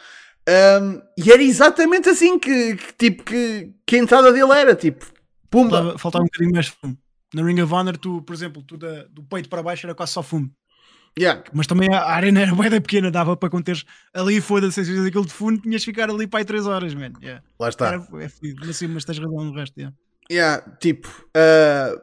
hum, 0.81 1.01
e 1.17 1.31
era 1.31 1.43
exatamente 1.43 2.09
assim 2.09 2.39
que, 2.39 2.75
que, 2.77 2.93
tipo 2.97 3.23
que, 3.23 3.73
que 3.85 3.95
a 3.97 3.99
entrada 3.99 4.31
dele 4.31 4.51
era 4.53 4.73
tipo 4.75 5.05
pumba 5.51 5.77
Faltava, 5.77 5.97
faltava 5.99 6.23
um 6.23 6.27
bocadinho 6.27 6.53
mais 6.53 6.65
de 6.65 6.71
fumo. 6.71 6.97
Na 7.33 7.43
Ring 7.43 7.61
of 7.61 7.73
Honor, 7.73 7.97
tu, 7.97 8.21
por 8.23 8.33
exemplo, 8.33 8.63
tu 8.63 8.75
da- 8.77 9.03
do 9.05 9.21
peito 9.23 9.47
para 9.49 9.61
baixo 9.61 9.85
era 9.85 9.93
quase 9.93 10.13
só 10.13 10.23
fumo. 10.23 10.49
Yeah. 11.19 11.43
Mas 11.53 11.67
também 11.67 11.93
a 11.93 12.03
arena 12.05 12.41
era 12.41 12.55
bem 12.55 12.69
pequena, 12.81 13.11
dava 13.11 13.35
para 13.37 13.49
conteres 13.49 13.83
ali, 14.13 14.39
foda-se, 14.41 14.83
se 14.85 15.07
aquilo 15.07 15.25
de 15.25 15.33
fundo, 15.33 15.61
tinhas 15.61 15.81
de 15.81 15.85
ficar 15.85 16.09
ali 16.09 16.25
para 16.25 16.39
aí 16.39 16.45
3 16.45 16.65
horas, 16.65 16.93
man. 16.95 17.11
Yeah. 17.21 17.43
lá 17.59 17.69
está 17.69 17.87
Era, 17.87 18.07
é 18.23 18.29
fedido. 18.29 18.65
mas 18.65 18.77
sim, 18.77 18.87
mas 18.87 19.03
tens 19.05 19.19
razão 19.19 19.43
no 19.43 19.53
resto. 19.53 19.77
Yeah. 19.77 19.95
Yeah, 20.31 20.77
tipo, 20.79 21.09
uh, 21.37 22.01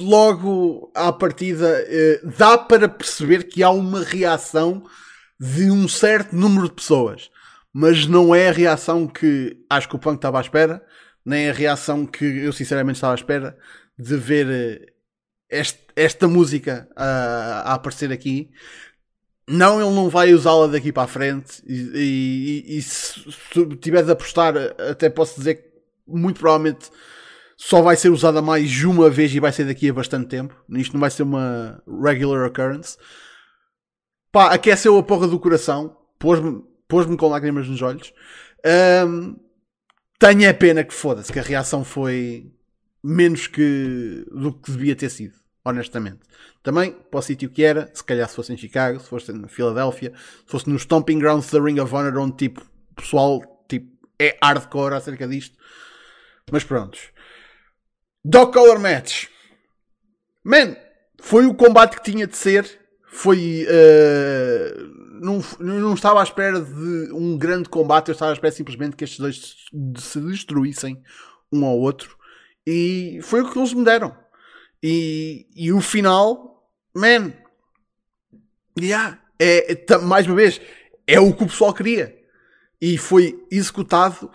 logo 0.00 0.90
à 0.94 1.12
partida, 1.12 1.84
uh, 2.22 2.30
dá 2.36 2.58
para 2.58 2.88
perceber 2.88 3.44
que 3.44 3.62
há 3.62 3.70
uma 3.70 4.02
reação 4.02 4.84
de 5.38 5.70
um 5.70 5.86
certo 5.88 6.34
número 6.34 6.68
de 6.68 6.74
pessoas, 6.74 7.30
mas 7.72 8.06
não 8.06 8.34
é 8.34 8.48
a 8.48 8.52
reação 8.52 9.06
que 9.06 9.56
acho 9.68 9.88
que 9.88 9.96
o 9.96 9.98
Punk 9.98 10.16
estava 10.16 10.38
à 10.38 10.40
espera, 10.40 10.82
nem 11.24 11.48
a 11.48 11.52
reação 11.52 12.06
que 12.06 12.24
eu 12.24 12.52
sinceramente 12.52 12.96
estava 12.96 13.14
à 13.14 13.16
espera 13.16 13.56
de 13.98 14.16
ver 14.16 14.46
uh, 14.46 14.92
este- 15.50 15.86
esta 15.94 16.26
música 16.28 16.88
uh, 16.92 17.64
a 17.64 17.74
aparecer 17.74 18.10
aqui. 18.12 18.50
Não, 19.48 19.80
ele 19.80 19.94
não 19.94 20.08
vai 20.08 20.32
usá-la 20.32 20.66
daqui 20.68 20.92
para 20.92 21.02
a 21.02 21.08
frente. 21.08 21.62
E, 21.66 21.74
e- 22.74 22.78
e 22.78 22.82
se, 22.82 23.20
se 23.32 23.76
tiver 23.76 24.04
de 24.04 24.10
apostar, 24.10 24.54
até 24.90 25.10
posso 25.10 25.36
dizer 25.38 25.56
que 25.56 25.64
muito 26.06 26.40
provavelmente 26.40 26.90
só 27.56 27.80
vai 27.82 27.96
ser 27.96 28.08
usada 28.08 28.42
mais 28.42 28.82
uma 28.84 29.08
vez 29.10 29.34
e 29.34 29.40
vai 29.40 29.52
ser 29.52 29.64
daqui 29.64 29.88
a 29.88 29.92
bastante 29.94 30.28
tempo. 30.28 30.54
Isto 30.70 30.94
não 30.94 31.00
vai 31.00 31.10
ser 31.10 31.22
uma 31.22 31.82
regular 32.04 32.46
occurrence. 32.46 32.96
Pá, 34.32 34.52
aqueceu 34.52 34.96
a 34.96 35.02
porra 35.02 35.28
do 35.28 35.38
coração, 35.38 35.96
pôs-me 36.18 36.62
pôs 36.88 37.06
com 37.16 37.28
lágrimas 37.28 37.68
nos 37.68 37.80
olhos. 37.82 38.12
Ahm, 38.64 39.36
tenho 40.22 40.54
pena 40.54 40.84
que 40.84 40.94
foda-se, 40.94 41.32
que 41.32 41.40
a 41.40 41.42
reação 41.42 41.84
foi 41.84 42.52
menos 43.02 43.48
que 43.48 44.24
do 44.30 44.52
que 44.52 44.70
devia 44.70 44.94
ter 44.94 45.10
sido. 45.10 45.34
honestamente. 45.64 46.20
Também 46.62 46.92
para 46.92 47.18
o 47.18 47.22
sítio 47.22 47.50
que 47.50 47.64
era, 47.64 47.90
se 47.92 48.04
calhar 48.04 48.28
se 48.28 48.36
fosse 48.36 48.52
em 48.52 48.56
Chicago, 48.56 49.00
se 49.00 49.08
fosse 49.08 49.32
na 49.32 49.48
Filadélfia, 49.48 50.12
se 50.16 50.50
fosse 50.50 50.70
nos 50.70 50.82
Stomping 50.82 51.18
Grounds 51.18 51.50
da 51.50 51.60
Ring 51.60 51.80
of 51.80 51.92
Honor, 51.92 52.16
onde 52.18 52.36
tipo, 52.36 52.60
o 52.60 52.94
pessoal 52.94 53.64
tipo, 53.68 53.90
é 54.16 54.36
hardcore 54.40 54.94
acerca 54.94 55.26
disto. 55.26 55.56
Mas 56.52 56.62
prontos. 56.62 57.10
Dog 58.24 58.52
Collar 58.52 58.78
Match. 58.78 59.26
Man, 60.44 60.76
foi 61.20 61.46
o 61.46 61.54
combate 61.54 61.96
que 61.96 62.12
tinha 62.12 62.26
de 62.26 62.36
ser. 62.36 62.80
Foi. 63.08 63.66
Uh, 63.68 64.91
não, 65.22 65.40
não 65.60 65.94
estava 65.94 66.20
à 66.20 66.22
espera 66.24 66.60
de 66.60 67.12
um 67.12 67.38
grande 67.38 67.68
combate, 67.68 68.08
eu 68.08 68.12
estava 68.12 68.32
à 68.32 68.34
espera 68.34 68.52
simplesmente 68.52 68.96
que 68.96 69.04
estes 69.04 69.20
dois 69.20 69.56
se 69.98 70.20
destruíssem 70.20 71.00
um 71.52 71.64
ao 71.64 71.78
outro. 71.78 72.18
E 72.66 73.20
foi 73.22 73.40
o 73.40 73.50
que 73.50 73.58
eles 73.58 73.72
me 73.72 73.84
deram. 73.84 74.16
E, 74.82 75.46
e 75.54 75.72
o 75.72 75.80
final, 75.80 76.68
man, 76.94 77.32
yeah, 78.78 79.22
é, 79.38 79.72
é, 79.72 79.98
mais 79.98 80.26
uma 80.26 80.34
vez, 80.34 80.60
é 81.06 81.20
o 81.20 81.32
que 81.32 81.44
o 81.44 81.48
pessoal 81.48 81.72
queria. 81.72 82.18
E 82.80 82.98
foi 82.98 83.46
executado 83.50 84.28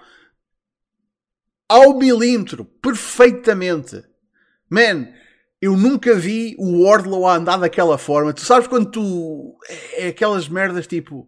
ao 1.67 1.97
milímetro, 1.97 2.63
perfeitamente. 2.63 4.03
Man, 4.69 5.09
eu 5.61 5.75
nunca 5.75 6.15
vi 6.15 6.55
o 6.59 6.83
Wardlow 6.83 7.27
a 7.27 7.35
andar 7.35 7.57
daquela 7.57 7.97
forma. 7.97 8.33
Tu 8.33 8.41
sabes 8.41 8.67
quando 8.67 8.91
tu. 8.91 9.57
É 9.93 10.07
aquelas 10.07 10.47
merdas 10.47 10.85
tipo. 10.85 11.27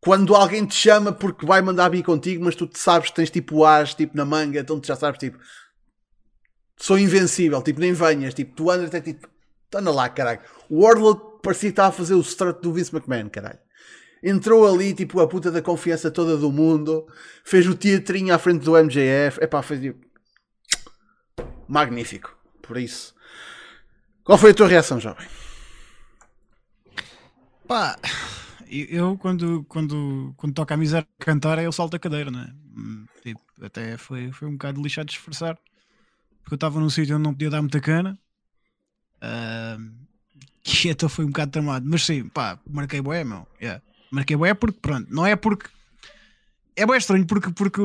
Quando 0.00 0.34
alguém 0.34 0.66
te 0.66 0.74
chama 0.74 1.12
porque 1.12 1.46
vai 1.46 1.62
mandar 1.62 1.88
vir 1.88 2.02
contigo, 2.02 2.44
mas 2.44 2.54
tu 2.54 2.68
sabes 2.74 3.08
que 3.08 3.16
tens 3.16 3.30
tipo 3.30 3.64
as 3.64 3.94
tipo 3.94 4.14
na 4.14 4.24
manga, 4.26 4.60
então 4.60 4.78
tu 4.78 4.86
já 4.86 4.96
sabes 4.96 5.18
tipo. 5.18 5.38
Sou 6.76 6.98
invencível, 6.98 7.62
tipo, 7.62 7.80
nem 7.80 7.92
venhas, 7.92 8.34
tipo, 8.34 8.54
tu 8.54 8.70
andas 8.70 8.88
até 8.88 9.00
tipo. 9.00 9.28
Anda 9.74 9.90
lá, 9.90 10.08
caralho. 10.08 10.40
O 10.68 10.82
Wardlow 10.82 11.38
parecia 11.42 11.70
que 11.70 11.72
estava 11.72 11.88
a 11.88 11.92
fazer 11.92 12.14
o 12.14 12.20
strut 12.20 12.60
do 12.60 12.72
Vince 12.72 12.94
McMahon, 12.94 13.28
caralho. 13.30 13.58
Entrou 14.22 14.66
ali, 14.66 14.92
tipo, 14.92 15.20
a 15.20 15.26
puta 15.26 15.50
da 15.50 15.62
confiança 15.62 16.10
toda 16.10 16.36
do 16.36 16.52
mundo, 16.52 17.06
fez 17.44 17.66
o 17.66 17.74
teatrinho 17.74 18.34
à 18.34 18.38
frente 18.38 18.64
do 18.64 18.76
MJF, 18.76 19.38
é 19.40 19.46
pá, 19.46 19.62
fez 19.62 19.80
tipo. 19.80 20.06
Magnífico. 21.66 22.36
Por 22.62 22.76
isso. 22.76 23.13
Qual 24.24 24.38
foi 24.38 24.52
a 24.52 24.54
tua 24.54 24.68
reação, 24.68 24.98
jovem? 24.98 25.26
Pá, 27.68 27.98
eu 28.70 29.18
quando, 29.18 29.64
quando, 29.68 30.32
quando 30.36 30.54
toca 30.54 30.72
a 30.72 30.76
miséria 30.78 31.06
cantar, 31.18 31.58
eu 31.62 31.70
salto 31.70 31.94
a 31.94 31.98
cadeira, 31.98 32.30
é? 32.30 32.52
Hum, 32.76 33.04
tipo, 33.22 33.40
até 33.62 33.98
foi, 33.98 34.32
foi 34.32 34.48
um 34.48 34.52
bocado 34.52 34.82
lixado 34.82 35.06
de 35.06 35.12
esforçar, 35.12 35.58
porque 36.42 36.54
eu 36.54 36.56
estava 36.56 36.80
num 36.80 36.88
sítio 36.88 37.16
onde 37.16 37.24
não 37.24 37.34
podia 37.34 37.50
dar 37.50 37.60
muita 37.60 37.80
cana, 37.80 38.18
uh, 39.16 39.94
que 40.62 40.90
até 40.90 41.06
foi 41.06 41.26
um 41.26 41.28
bocado 41.28 41.52
tramado, 41.52 41.86
mas 41.88 42.02
sim, 42.02 42.26
pá, 42.28 42.58
marquei 42.66 43.02
boé, 43.02 43.24
meu, 43.24 43.46
yeah. 43.60 43.82
marquei 44.10 44.36
boé 44.36 44.54
porque, 44.54 44.78
pronto, 44.80 45.06
não 45.14 45.26
é 45.26 45.36
porque. 45.36 45.68
É 46.76 46.84
bem 46.84 46.96
estranho 46.96 47.24
porque, 47.26 47.50
porque, 47.52 47.80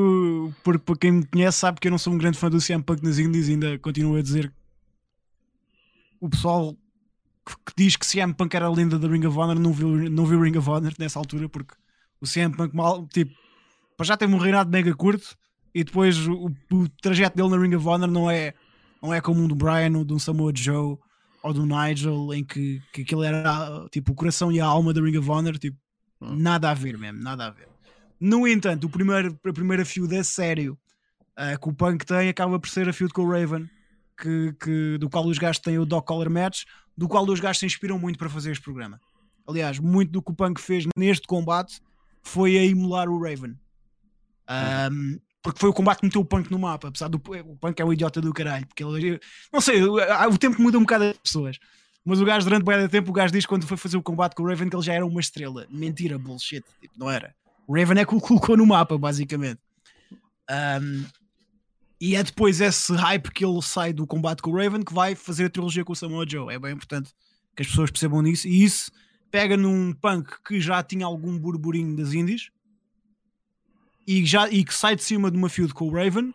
porque, 0.63 0.79
porque 0.79 1.01
quem 1.01 1.11
me 1.11 1.25
conhece 1.25 1.59
sabe 1.59 1.79
que 1.79 1.87
eu 1.87 1.91
não 1.91 1.99
sou 1.99 2.11
um 2.13 2.17
grande 2.17 2.39
fã 2.39 2.49
do 2.49 2.57
Punk 2.83 3.03
nas 3.03 3.19
e 3.19 3.51
ainda 3.51 3.77
continuo 3.77 4.17
a 4.17 4.21
dizer 4.21 4.51
o 6.19 6.29
pessoal 6.29 6.75
que 7.65 7.73
diz 7.75 7.95
que 7.95 8.05
CM 8.05 8.33
Punk 8.33 8.53
era 8.55 8.65
a 8.65 8.71
lenda 8.71 8.99
da 8.99 9.07
Ring 9.07 9.25
of 9.25 9.37
Honor 9.37 9.59
não 9.59 9.73
viu, 9.73 10.09
não 10.09 10.25
viu 10.25 10.41
Ring 10.41 10.57
of 10.57 10.69
Honor 10.69 10.93
nessa 10.99 11.17
altura 11.19 11.49
porque 11.49 11.73
o 12.21 12.25
CM 12.25 12.55
Punk 12.55 12.75
mal, 12.75 13.07
tipo, 13.07 13.33
já 14.01 14.15
teve 14.15 14.33
um 14.33 14.37
reinado 14.37 14.69
mega 14.69 14.93
curto 14.93 15.35
e 15.73 15.83
depois 15.83 16.17
o, 16.27 16.51
o, 16.71 16.89
trajeto 17.01 17.35
dele 17.35 17.49
na 17.49 17.57
Ring 17.57 17.75
of 17.75 17.87
Honor 17.87 18.09
não 18.09 18.29
é, 18.29 18.53
não 19.01 19.13
é 19.13 19.21
como 19.21 19.41
um 19.41 19.47
do 19.47 19.55
Brian 19.55 19.97
ou 19.97 20.05
do 20.05 20.19
Samoa 20.19 20.51
Joe 20.55 20.97
ou 21.41 21.53
do 21.53 21.65
Nigel 21.65 22.33
em 22.33 22.43
que, 22.43 22.81
que 22.91 23.01
aquilo 23.01 23.23
era 23.23 23.87
tipo 23.91 24.11
o 24.11 24.15
coração 24.15 24.51
e 24.51 24.59
a 24.59 24.65
alma 24.65 24.93
da 24.93 25.01
Ring 25.01 25.17
of 25.17 25.29
Honor, 25.29 25.57
tipo, 25.57 25.77
hum. 26.21 26.35
nada 26.35 26.69
a 26.69 26.73
ver 26.73 26.97
mesmo, 26.97 27.21
nada 27.21 27.47
a 27.47 27.49
ver. 27.49 27.67
No 28.19 28.47
entanto, 28.47 28.85
o 28.85 28.89
primeiro, 28.89 29.39
a 29.45 29.53
primeira 29.53 29.85
feud 29.85 30.15
a 30.15 30.23
sério 30.23 30.77
uh, 31.37 31.59
que 31.59 31.69
o 31.69 31.73
Punk 31.73 32.05
tem 32.05 32.27
acaba 32.27 32.59
por 32.59 32.69
ser 32.69 32.89
a 32.89 32.93
feud 32.93 33.13
com 33.13 33.23
o 33.23 33.31
Raven 33.31 33.69
que, 34.19 34.53
que, 34.61 34.97
do 34.97 35.09
qual 35.09 35.25
os 35.25 35.37
gajos 35.37 35.59
têm 35.59 35.79
o 35.79 35.85
Dog 35.85 36.05
Collar 36.05 36.29
Match, 36.29 36.63
do 36.97 37.07
qual 37.07 37.25
os 37.25 37.39
gajos 37.39 37.59
se 37.59 37.65
inspiram 37.65 37.97
muito 37.97 38.19
para 38.19 38.29
fazer 38.29 38.51
este 38.51 38.63
programa. 38.63 38.99
Aliás, 39.47 39.79
muito 39.79 40.11
do 40.11 40.21
que 40.21 40.31
o 40.31 40.35
Punk 40.35 40.59
fez 40.59 40.85
neste 40.95 41.25
combate 41.25 41.81
foi 42.21 42.57
a 42.57 42.63
emular 42.63 43.09
o 43.09 43.21
Raven. 43.21 43.55
Um, 44.91 45.19
porque 45.41 45.59
foi 45.59 45.69
o 45.69 45.73
combate 45.73 45.99
que 45.99 46.05
meteu 46.05 46.21
o 46.21 46.25
Punk 46.25 46.51
no 46.51 46.59
mapa, 46.59 46.89
apesar 46.89 47.07
do 47.07 47.17
o 47.17 47.55
Punk 47.55 47.79
é 47.79 47.85
o 47.85 47.93
idiota 47.93 48.19
do 48.19 48.33
caralho, 48.33 48.67
porque 48.67 48.83
ele, 48.83 49.19
não 49.51 49.61
sei, 49.61 49.81
o 49.81 50.37
tempo 50.37 50.61
muda 50.61 50.77
um 50.77 50.81
bocado 50.81 51.05
as 51.05 51.17
pessoas. 51.17 51.57
Mas 52.03 52.19
o 52.19 52.25
gajo, 52.25 52.45
durante 52.45 52.65
bem 52.65 52.87
tempo, 52.87 53.09
o 53.11 53.13
gajo 53.13 53.31
diz 53.31 53.45
quando 53.45 53.65
foi 53.65 53.77
fazer 53.77 53.97
o 53.97 54.03
combate 54.03 54.35
com 54.35 54.43
o 54.43 54.47
Raven 54.47 54.69
que 54.69 54.75
ele 54.75 54.83
já 54.83 54.93
era 54.93 55.05
uma 55.05 55.19
estrela. 55.19 55.65
Mentira, 55.69 56.17
bullshit. 56.17 56.63
Tipo, 56.81 56.93
não 56.97 57.09
era. 57.09 57.33
O 57.67 57.77
Raven 57.77 57.99
é 57.99 58.05
que 58.05 58.15
o 58.15 58.19
colocou 58.19 58.57
no 58.57 58.65
mapa, 58.65 58.97
basicamente. 58.97 59.59
Um, 60.49 61.05
e 61.99 62.15
é 62.15 62.23
depois 62.23 62.61
esse 62.61 62.93
hype 62.93 63.31
que 63.31 63.43
ele 63.43 63.61
sai 63.61 63.91
do 63.91 64.07
combate 64.07 64.41
com 64.41 64.51
o 64.51 64.55
Raven 64.55 64.83
que 64.83 64.93
vai 64.93 65.15
fazer 65.15 65.45
a 65.45 65.49
trilogia 65.49 65.83
com 65.83 65.91
o 65.91 65.95
Samoa 65.95 66.25
Joe. 66.27 66.53
É 66.53 66.57
bem 66.57 66.73
importante 66.73 67.11
que 67.55 67.61
as 67.61 67.67
pessoas 67.67 67.91
percebam 67.91 68.21
nisso. 68.21 68.47
E 68.47 68.63
isso 68.63 68.91
pega 69.29 69.57
num 69.57 69.93
punk 69.93 70.31
que 70.45 70.61
já 70.61 70.81
tinha 70.81 71.05
algum 71.05 71.37
burburinho 71.37 71.95
das 71.95 72.13
indies 72.13 72.49
e, 74.07 74.25
já, 74.25 74.49
e 74.49 74.63
que 74.63 74.73
sai 74.73 74.95
de 74.95 75.03
cima 75.03 75.29
de 75.29 75.37
uma 75.37 75.49
feud 75.49 75.73
com 75.73 75.87
o 75.87 75.91
Raven 75.91 76.33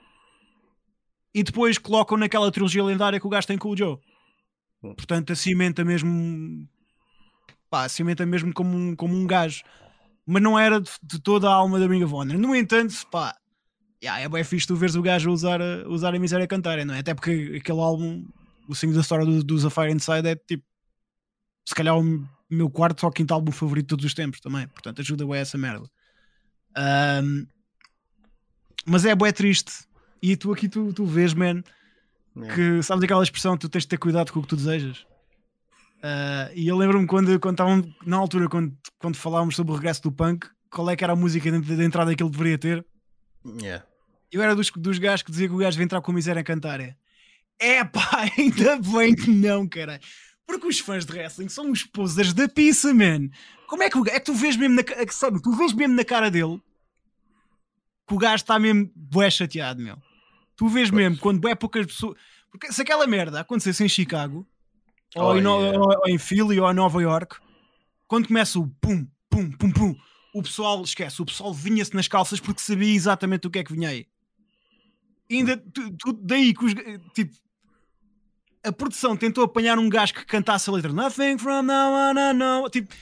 e 1.35 1.43
depois 1.43 1.79
colocam 1.79 2.17
naquela 2.17 2.53
trilogia 2.53 2.85
lendária 2.85 3.19
que 3.19 3.27
o 3.27 3.31
gajo 3.31 3.47
tem 3.47 3.59
com 3.59 3.71
o 3.71 3.77
Joe. 3.77 3.99
Hum. 4.83 4.95
Portanto, 4.95 5.35
cimenta 5.35 5.83
mesmo 5.83 6.69
pá, 7.75 7.89
cimenta 7.89 8.25
mesmo 8.25 8.53
como 8.55 8.77
um, 8.77 8.95
como 8.95 9.17
um 9.17 9.27
gajo. 9.27 9.65
Mas 10.25 10.43
não 10.43 10.59
era 10.59 10.81
de, 10.81 10.91
de 11.03 11.19
toda 11.19 11.49
a 11.49 11.53
alma 11.53 11.81
da 11.81 11.87
Ring 11.87 12.05
of 12.05 12.15
Honor. 12.15 12.39
No 12.39 12.55
entanto, 12.55 12.95
pá, 13.11 13.37
yeah, 14.05 14.23
é 14.23 14.29
bem 14.29 14.45
fixe 14.45 14.67
tu 14.67 14.77
veres 14.77 14.95
o 14.95 15.03
gajo 15.03 15.31
usar, 15.31 15.61
usar 15.87 16.15
a 16.15 16.19
miséria 16.19 16.45
a 16.45 16.49
cantar, 16.49 16.85
não 16.85 16.95
é? 16.95 16.99
Até 16.99 17.15
porque 17.15 17.57
aquele 17.59 17.81
álbum, 17.81 18.25
o 18.69 18.75
Sing 18.75 18.93
da 18.93 19.01
história 19.01 19.25
do, 19.25 19.43
do 19.43 19.71
Fire 19.71 19.93
Inside 19.93 20.29
é 20.29 20.37
tipo, 20.37 20.65
se 21.67 21.75
calhar 21.75 21.99
o 21.99 22.29
meu 22.51 22.69
quarto 22.69 23.05
ou 23.05 23.11
quinto 23.11 23.33
álbum 23.33 23.51
favorito 23.51 23.87
de 23.87 23.89
todos 23.89 24.05
os 24.05 24.15
tempos 24.15 24.41
também, 24.41 24.69
portanto 24.69 25.01
ajuda 25.01 25.27
bem 25.27 25.37
essa 25.37 25.57
merda. 25.57 25.89
Um, 26.77 27.47
mas 28.85 29.05
é 29.07 29.15
bué 29.15 29.33
triste. 29.33 29.73
E 30.21 30.37
tu 30.37 30.53
aqui 30.53 30.69
tu, 30.69 30.93
tu 30.93 31.07
vês, 31.07 31.33
man, 31.35 31.63
que 32.55 32.83
sabes 32.83 33.05
aquela 33.05 33.23
expressão, 33.23 33.57
tu 33.57 33.69
tens 33.69 33.83
de 33.83 33.89
ter 33.89 33.99
cuidado 33.99 34.33
com 34.33 34.41
o 34.41 34.43
que 34.43 34.49
tu 34.49 34.57
desejas. 34.57 35.07
Uh, 35.99 36.53
e 36.55 36.69
eu 36.69 36.77
lembro-me 36.77 37.07
quando, 37.07 37.39
quando 37.41 37.55
estavam, 37.55 37.95
na 38.05 38.17
altura, 38.17 38.49
quando, 38.49 38.77
quando 38.99 39.17
falávamos 39.17 39.57
sobre 39.57 39.73
o 39.73 39.77
regresso 39.77 40.03
do 40.03 40.13
punk, 40.13 40.47
qual 40.71 40.91
é 40.91 40.97
que 40.97 41.05
era 41.05 41.15
a 41.15 41.17
música 41.17 41.51
de, 41.51 41.61
de 41.61 41.85
entrada 41.85 42.15
que 42.15 42.23
ele 42.23 42.31
deveria 42.31 42.59
ter? 42.59 42.87
Yeah. 43.47 43.85
Eu 44.31 44.43
era 44.43 44.55
dos, 44.55 44.71
dos 44.71 44.99
gajos 44.99 45.23
que 45.23 45.31
dizia 45.31 45.49
que 45.49 45.55
o 45.55 45.59
gajo 45.59 45.77
vem 45.77 45.85
entrar 45.85 46.01
com 46.01 46.13
miséria 46.13 46.41
a 46.41 46.45
cantar. 46.45 46.81
É 47.59 47.85
pá, 47.85 48.31
ainda 48.37 48.77
bem 48.79 49.15
que 49.15 49.31
não, 49.31 49.67
cara. 49.67 50.01
Porque 50.47 50.67
os 50.67 50.79
fãs 50.79 51.07
de 51.07 51.13
wrestling 51.13 51.49
são 51.49 51.71
os 51.71 51.85
posers 51.85 52.33
da 52.33 52.49
pizza, 52.49 52.93
man. 52.93 53.29
Como 53.67 53.83
é 53.83 53.91
que, 53.91 53.99
o, 53.99 54.07
é 54.07 54.21
que 54.21 54.27
tu 54.27 54.35
vês 54.35 54.57
mesmo 54.57 54.77
na, 54.77 54.83
é 54.83 55.07
sabe, 55.09 55.41
tu 55.41 55.53
vês 55.53 55.73
mesmo 55.73 55.95
na 55.95 56.05
cara 56.05 56.31
dele 56.31 56.61
que 58.07 58.15
o 58.15 58.19
gajo 58.19 58.43
está 58.43 58.59
mesmo 58.59 58.91
bué 58.95 59.31
chateado, 59.31 59.81
meu. 59.81 59.97
Tu 60.57 60.69
vês 60.69 60.91
pois. 60.91 61.03
mesmo 61.03 61.19
quando 61.19 61.49
é 61.49 61.55
poucas 61.55 61.87
pessoas. 61.87 62.19
Porque 62.51 62.71
se 62.73 62.83
aquela 62.83 63.07
merda 63.07 63.41
acontecesse 63.41 63.83
em 63.83 63.89
Chicago, 63.89 64.47
oh, 65.17 65.23
ou, 65.23 65.39
em, 65.39 65.41
yeah. 65.41 65.79
ou, 65.79 65.89
ou, 65.89 66.09
em 66.09 66.19
Philly, 66.19 66.61
ou 66.61 66.71
em 66.71 66.75
Nova 66.75 67.03
York, 67.03 67.37
quando 68.07 68.29
começa 68.29 68.59
o 68.59 68.69
pum, 68.81 69.07
pum, 69.31 69.51
pum, 69.53 69.71
pum, 69.73 69.97
o 70.35 70.43
pessoal, 70.43 70.83
esquece, 70.83 71.23
o 71.23 71.27
pessoal 71.27 71.55
vinha-se 71.55 71.95
nas 71.95 72.07
calças 72.07 72.39
porque 72.39 72.61
sabia 72.61 72.95
exatamente 72.95 73.47
o 73.47 73.51
que 73.51 73.59
é 73.59 73.65
que 73.65 73.73
vinha 73.73 73.89
aí 73.89 74.07
ainda 75.37 75.57
tu, 75.57 75.91
tu, 75.97 76.13
daí 76.13 76.55
que 76.55 76.65
os, 76.65 76.75
tipo, 77.15 77.35
a 78.65 78.73
produção 78.73 79.17
tentou 79.17 79.45
apanhar 79.45 79.79
um 79.79 79.89
gajo 79.89 80.15
que 80.15 80.25
cantasse 80.25 80.69
a 80.71 80.73
letra 80.73 80.93
Nothing 80.93 81.39
from 81.39 81.63
now 81.63 81.93
on, 81.93 82.19
I 82.19 82.33
know. 82.33 82.71
Tipo, 82.71 82.93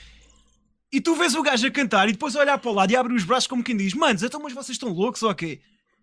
e 0.91 1.01
tu 1.01 1.15
vês 1.15 1.33
o 1.33 1.41
gajo 1.41 1.65
a 1.65 1.71
cantar 1.71 2.07
e 2.07 2.11
depois 2.11 2.35
olhar 2.35 2.57
para 2.59 2.69
o 2.69 2.73
lado 2.73 2.91
e 2.91 2.95
abre 2.95 3.13
os 3.13 3.23
braços 3.23 3.47
como 3.47 3.63
quem 3.63 3.75
diz: 3.75 3.93
Manos, 3.93 4.21
então, 4.21 4.39
mas 4.41 4.53
vocês 4.53 4.75
estão 4.75 4.89
loucos 4.89 5.23
ou 5.23 5.31
okay? 5.31 5.59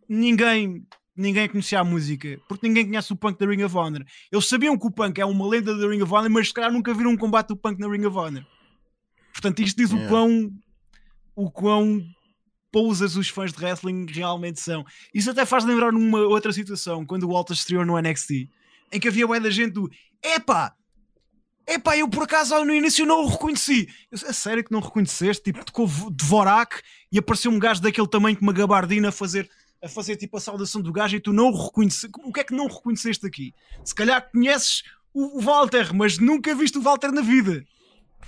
Ninguém, 0.09 0.85
ninguém 1.15 1.49
conhecia 1.49 1.79
a 1.79 1.85
música 1.85 2.41
porque 2.49 2.67
ninguém 2.67 2.87
conhece 2.87 3.13
o 3.13 3.17
punk 3.17 3.39
da 3.39 3.47
Ring 3.47 3.63
of 3.63 3.77
Honor. 3.77 4.05
Eles 4.33 4.49
sabiam 4.49 4.77
que 4.77 4.87
o 4.87 4.91
punk 4.91 5.21
é 5.21 5.25
uma 5.25 5.47
lenda 5.47 5.77
da 5.77 5.87
Ring 5.87 6.03
of 6.03 6.13
Honor, 6.13 6.31
mas 6.31 6.49
se 6.49 6.55
calhar 6.55 6.73
nunca 6.73 6.93
viram 6.93 7.13
um 7.13 7.17
combate 7.17 7.49
do 7.49 7.57
punk 7.57 7.79
na 7.79 7.89
Ring 7.89 8.05
of 8.05 8.17
Honor. 8.17 8.45
Portanto, 9.33 9.61
isto 9.61 9.77
diz 9.77 9.91
yeah. 9.91 10.07
o 10.07 10.09
quão 10.09 10.51
o 11.37 11.51
quão 11.51 12.03
pousas 12.71 13.17
os 13.17 13.29
fãs 13.29 13.53
de 13.53 13.63
wrestling 13.63 14.07
realmente 14.09 14.61
são. 14.61 14.85
Isso 15.13 15.31
até 15.31 15.45
faz 15.45 15.65
lembrar 15.65 15.93
numa 15.93 16.21
outra 16.21 16.53
situação, 16.53 17.05
quando 17.05 17.25
o 17.25 17.33
Walter 17.33 17.55
estreou 17.55 17.85
no 17.85 18.01
NXT, 18.01 18.49
em 18.93 19.01
que 19.01 19.09
havia 19.09 19.27
bué 19.27 19.41
da 19.41 19.51
gente 19.51 19.73
do 19.73 19.91
epá, 20.23 20.75
epá, 21.67 21.97
eu 21.97 22.09
por 22.09 22.25
acaso 22.25 22.65
no 22.65 22.75
início 22.75 23.07
não 23.07 23.25
o 23.25 23.29
reconheci. 23.29 23.89
Eu, 24.11 24.19
é 24.29 24.33
sério 24.33 24.65
que 24.65 24.73
não 24.73 24.81
reconheceste? 24.81 25.45
Tipo, 25.45 25.65
tocou 25.65 25.89
Dvorak 26.11 26.81
e 27.13 27.19
apareceu 27.19 27.51
um 27.51 27.59
gajo 27.59 27.81
daquele 27.81 28.09
tamanho 28.09 28.37
com 28.37 28.43
uma 28.43 28.53
gabardina 28.53 29.09
a 29.09 29.13
fazer 29.13 29.49
a 29.83 29.89
fazer 29.89 30.17
tipo 30.17 30.37
a 30.37 30.41
saudação 30.41 30.83
do 30.83 30.93
gajo 30.93 31.17
e 31.17 31.21
tu 31.21 31.33
não 31.33 31.49
o 31.49 31.65
reconheces. 31.65 32.09
O 32.23 32.33
que 32.33 32.41
é 32.41 32.45
que 32.45 32.55
não 32.55 32.67
reconheceste 32.67 33.27
aqui? 33.27 33.55
Se 33.83 33.95
calhar 33.95 34.31
conheces 34.31 34.83
o, 35.15 35.39
o 35.39 35.41
Walter, 35.41 35.95
mas 35.95 36.19
nunca 36.19 36.55
viste 36.55 36.77
o 36.77 36.83
Walter 36.83 37.11
na 37.11 37.23
vida. 37.23 37.65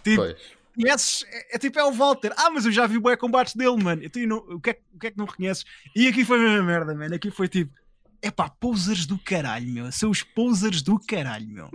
Tipo, 0.02 0.22
Pois. 0.22 0.36
Conheces, 0.74 1.24
é, 1.28 1.56
é 1.56 1.58
tipo, 1.58 1.78
é 1.78 1.84
o 1.84 1.92
Walter. 1.92 2.32
Ah, 2.36 2.50
mas 2.50 2.64
eu 2.66 2.72
já 2.72 2.86
vi 2.86 2.98
bué 2.98 3.16
combates 3.16 3.54
dele, 3.54 3.82
mano. 3.82 4.02
Então, 4.04 4.22
não- 4.26 4.38
o, 4.38 4.60
que 4.60 4.70
é, 4.70 4.74
que- 4.74 4.82
o 4.94 4.98
que 4.98 5.06
é 5.06 5.10
que 5.10 5.18
não 5.18 5.24
reconheces? 5.26 5.64
E 5.94 6.08
aqui 6.08 6.24
foi 6.24 6.38
a 6.38 6.42
mesma 6.42 6.62
merda, 6.62 6.94
mano. 6.94 7.14
Aqui 7.14 7.30
foi 7.30 7.48
tipo, 7.48 7.72
é 8.20 8.30
pá, 8.30 8.48
posers 8.48 9.06
do 9.06 9.18
caralho, 9.18 9.66
meu. 9.70 9.90
São 9.92 10.10
os 10.10 10.22
posers 10.22 10.82
do 10.82 10.98
caralho, 10.98 11.48
meu. 11.48 11.70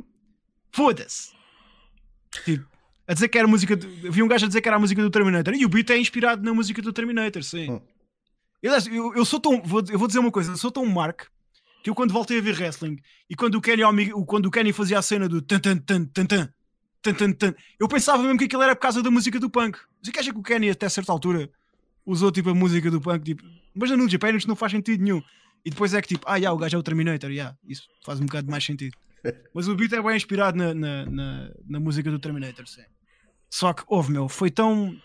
Foda-se. 0.72 1.32
Tipo, 2.46 2.66
a 3.08 3.14
dizer 3.14 3.28
que 3.30 3.38
era 3.38 3.48
música. 3.48 3.76
Do, 3.76 3.88
havia 4.08 4.24
um 4.24 4.28
gajo 4.28 4.46
a 4.46 4.48
dizer 4.48 4.62
que 4.62 4.68
era 4.68 4.76
a 4.78 4.80
música 4.80 5.02
do 5.02 5.10
Terminator. 5.10 5.54
E 5.54 5.66
o 5.66 5.70
beat 5.70 5.90
é 5.90 5.98
inspirado 5.98 6.44
na 6.44 6.54
música 6.54 6.82
do 6.82 6.92
Terminator, 6.94 7.44
sim. 7.44 7.72
Hum. 7.72 7.82
Eu, 8.62 8.74
eu, 8.92 9.16
eu 9.16 9.26
sou 9.26 9.40
tão. 9.40 9.62
Vou, 9.62 9.84
eu 9.90 9.98
vou 10.00 10.08
dizer 10.08 10.20
uma 10.20 10.32
coisa, 10.32 10.52
eu 10.52 10.58
sou 10.58 10.72
tão 10.72 10.86
Mark 10.86 11.24
que 11.84 11.90
eu 11.90 11.96
quando 11.96 12.12
voltei 12.12 12.40
a 12.40 12.42
ver 12.42 12.56
wrestling 12.56 12.98
e 13.30 13.36
quando 13.36 13.56
o 13.56 13.62
Kenny, 13.62 13.84
o- 14.14 14.26
quando 14.26 14.48
o 14.48 14.52
Kenny 14.52 14.74
fazia 14.74 14.98
a 15.00 15.02
cena 15.02 15.30
do 15.30 15.42
tan 15.42 15.60
tan 15.60 15.78
tan 15.78 16.06
tan 16.06 16.26
tan 16.26 16.50
tan 17.14 17.32
tan 17.32 17.34
tan, 17.34 17.56
eu 17.80 17.88
pensava 17.88 18.22
mesmo 18.24 18.38
que 18.38 18.46
aquilo 18.46 18.62
era 18.62 18.76
por 18.76 18.82
causa 18.82 19.02
da 19.02 19.12
música 19.12 19.40
do 19.40 19.50
punk. 19.50 19.78
Mas 20.00 20.10
o 20.10 20.12
que 20.12 20.20
acha 20.20 20.32
que 20.32 20.40
o 20.40 20.44
Kenny 20.44 20.70
até 20.70 20.88
certa 20.90 21.12
altura 21.12 21.50
usou 22.06 22.32
tipo 22.32 22.50
a 22.50 22.56
música 22.56 22.90
do 22.90 23.02
punk, 23.02 23.24
tipo, 23.24 23.44
mas 23.74 23.92
no 23.92 24.10
Japan 24.10 24.32
isto 24.32 24.48
não 24.48 24.56
faz 24.56 24.72
sentido 24.72 25.04
nenhum. 25.04 25.22
E 25.66 25.70
depois 25.70 25.94
é 25.94 26.02
que 26.02 26.08
tipo, 26.08 26.26
ah, 26.28 26.40
já, 26.40 26.52
o 26.52 26.58
gajo 26.58 26.76
é 26.76 26.80
o 26.80 26.84
Terminator, 26.84 27.32
já, 27.32 27.56
isso 27.68 27.88
faz 28.06 28.20
um 28.20 28.26
bocado 28.26 28.50
mais 28.50 28.64
sentido. 28.64 28.96
Mas 29.54 29.68
o 29.68 29.76
beat 29.76 29.92
é 29.94 30.02
bem 30.02 30.16
inspirado 30.16 30.58
na, 30.58 30.74
na, 30.74 31.06
na, 31.06 31.52
na 31.68 31.80
música 31.80 32.10
do 32.10 32.20
Terminator, 32.20 32.68
sim. 32.68 32.84
Só 33.50 33.74
que, 33.74 33.84
houve, 33.88 34.12
meu, 34.12 34.30
foi 34.30 34.52
tão. 34.52 34.96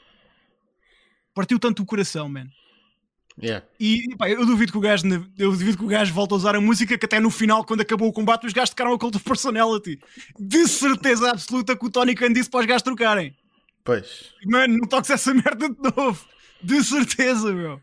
Partiu 1.35 1.59
tanto 1.59 1.83
o 1.83 1.87
coração, 1.87 2.29
man. 2.29 2.47
Yeah. 3.41 3.67
E 3.81 4.15
pá, 4.17 4.29
eu 4.29 4.45
duvido 4.45 4.73
que 4.73 4.79
o 4.79 4.81
gajo 4.81 5.07
eu 5.39 5.51
duvido 5.51 5.79
que 5.79 5.85
o 5.85 5.89
gajo 5.89 6.13
volte 6.13 6.35
a 6.35 6.37
usar 6.37 6.55
a 6.55 6.61
música 6.61 6.99
que 6.99 7.07
até 7.07 7.19
no 7.19 7.31
final, 7.31 7.65
quando 7.65 7.81
acabou 7.81 8.09
o 8.09 8.13
combate, 8.13 8.47
os 8.47 8.53
gajos 8.53 8.71
tocaram 8.71 8.93
a 8.93 8.99
Cult 8.99 9.17
of 9.17 9.25
Personality. 9.25 9.99
De 10.39 10.69
certeza 10.69 11.31
absoluta 11.31 11.77
que 11.77 11.87
o 11.87 11.91
Tony 11.91 12.15
Khan 12.15 12.33
disse 12.33 12.51
para 12.51 12.61
os 12.61 12.67
gajos 12.67 12.83
trocarem. 12.83 13.37
Pois. 13.85 14.33
Mano, 14.45 14.79
não 14.79 14.89
toques 14.89 15.11
essa 15.11 15.33
merda 15.35 15.69
de 15.69 15.97
novo. 15.97 16.25
De 16.63 16.85
certeza, 16.85 17.53
meu. 17.53 17.81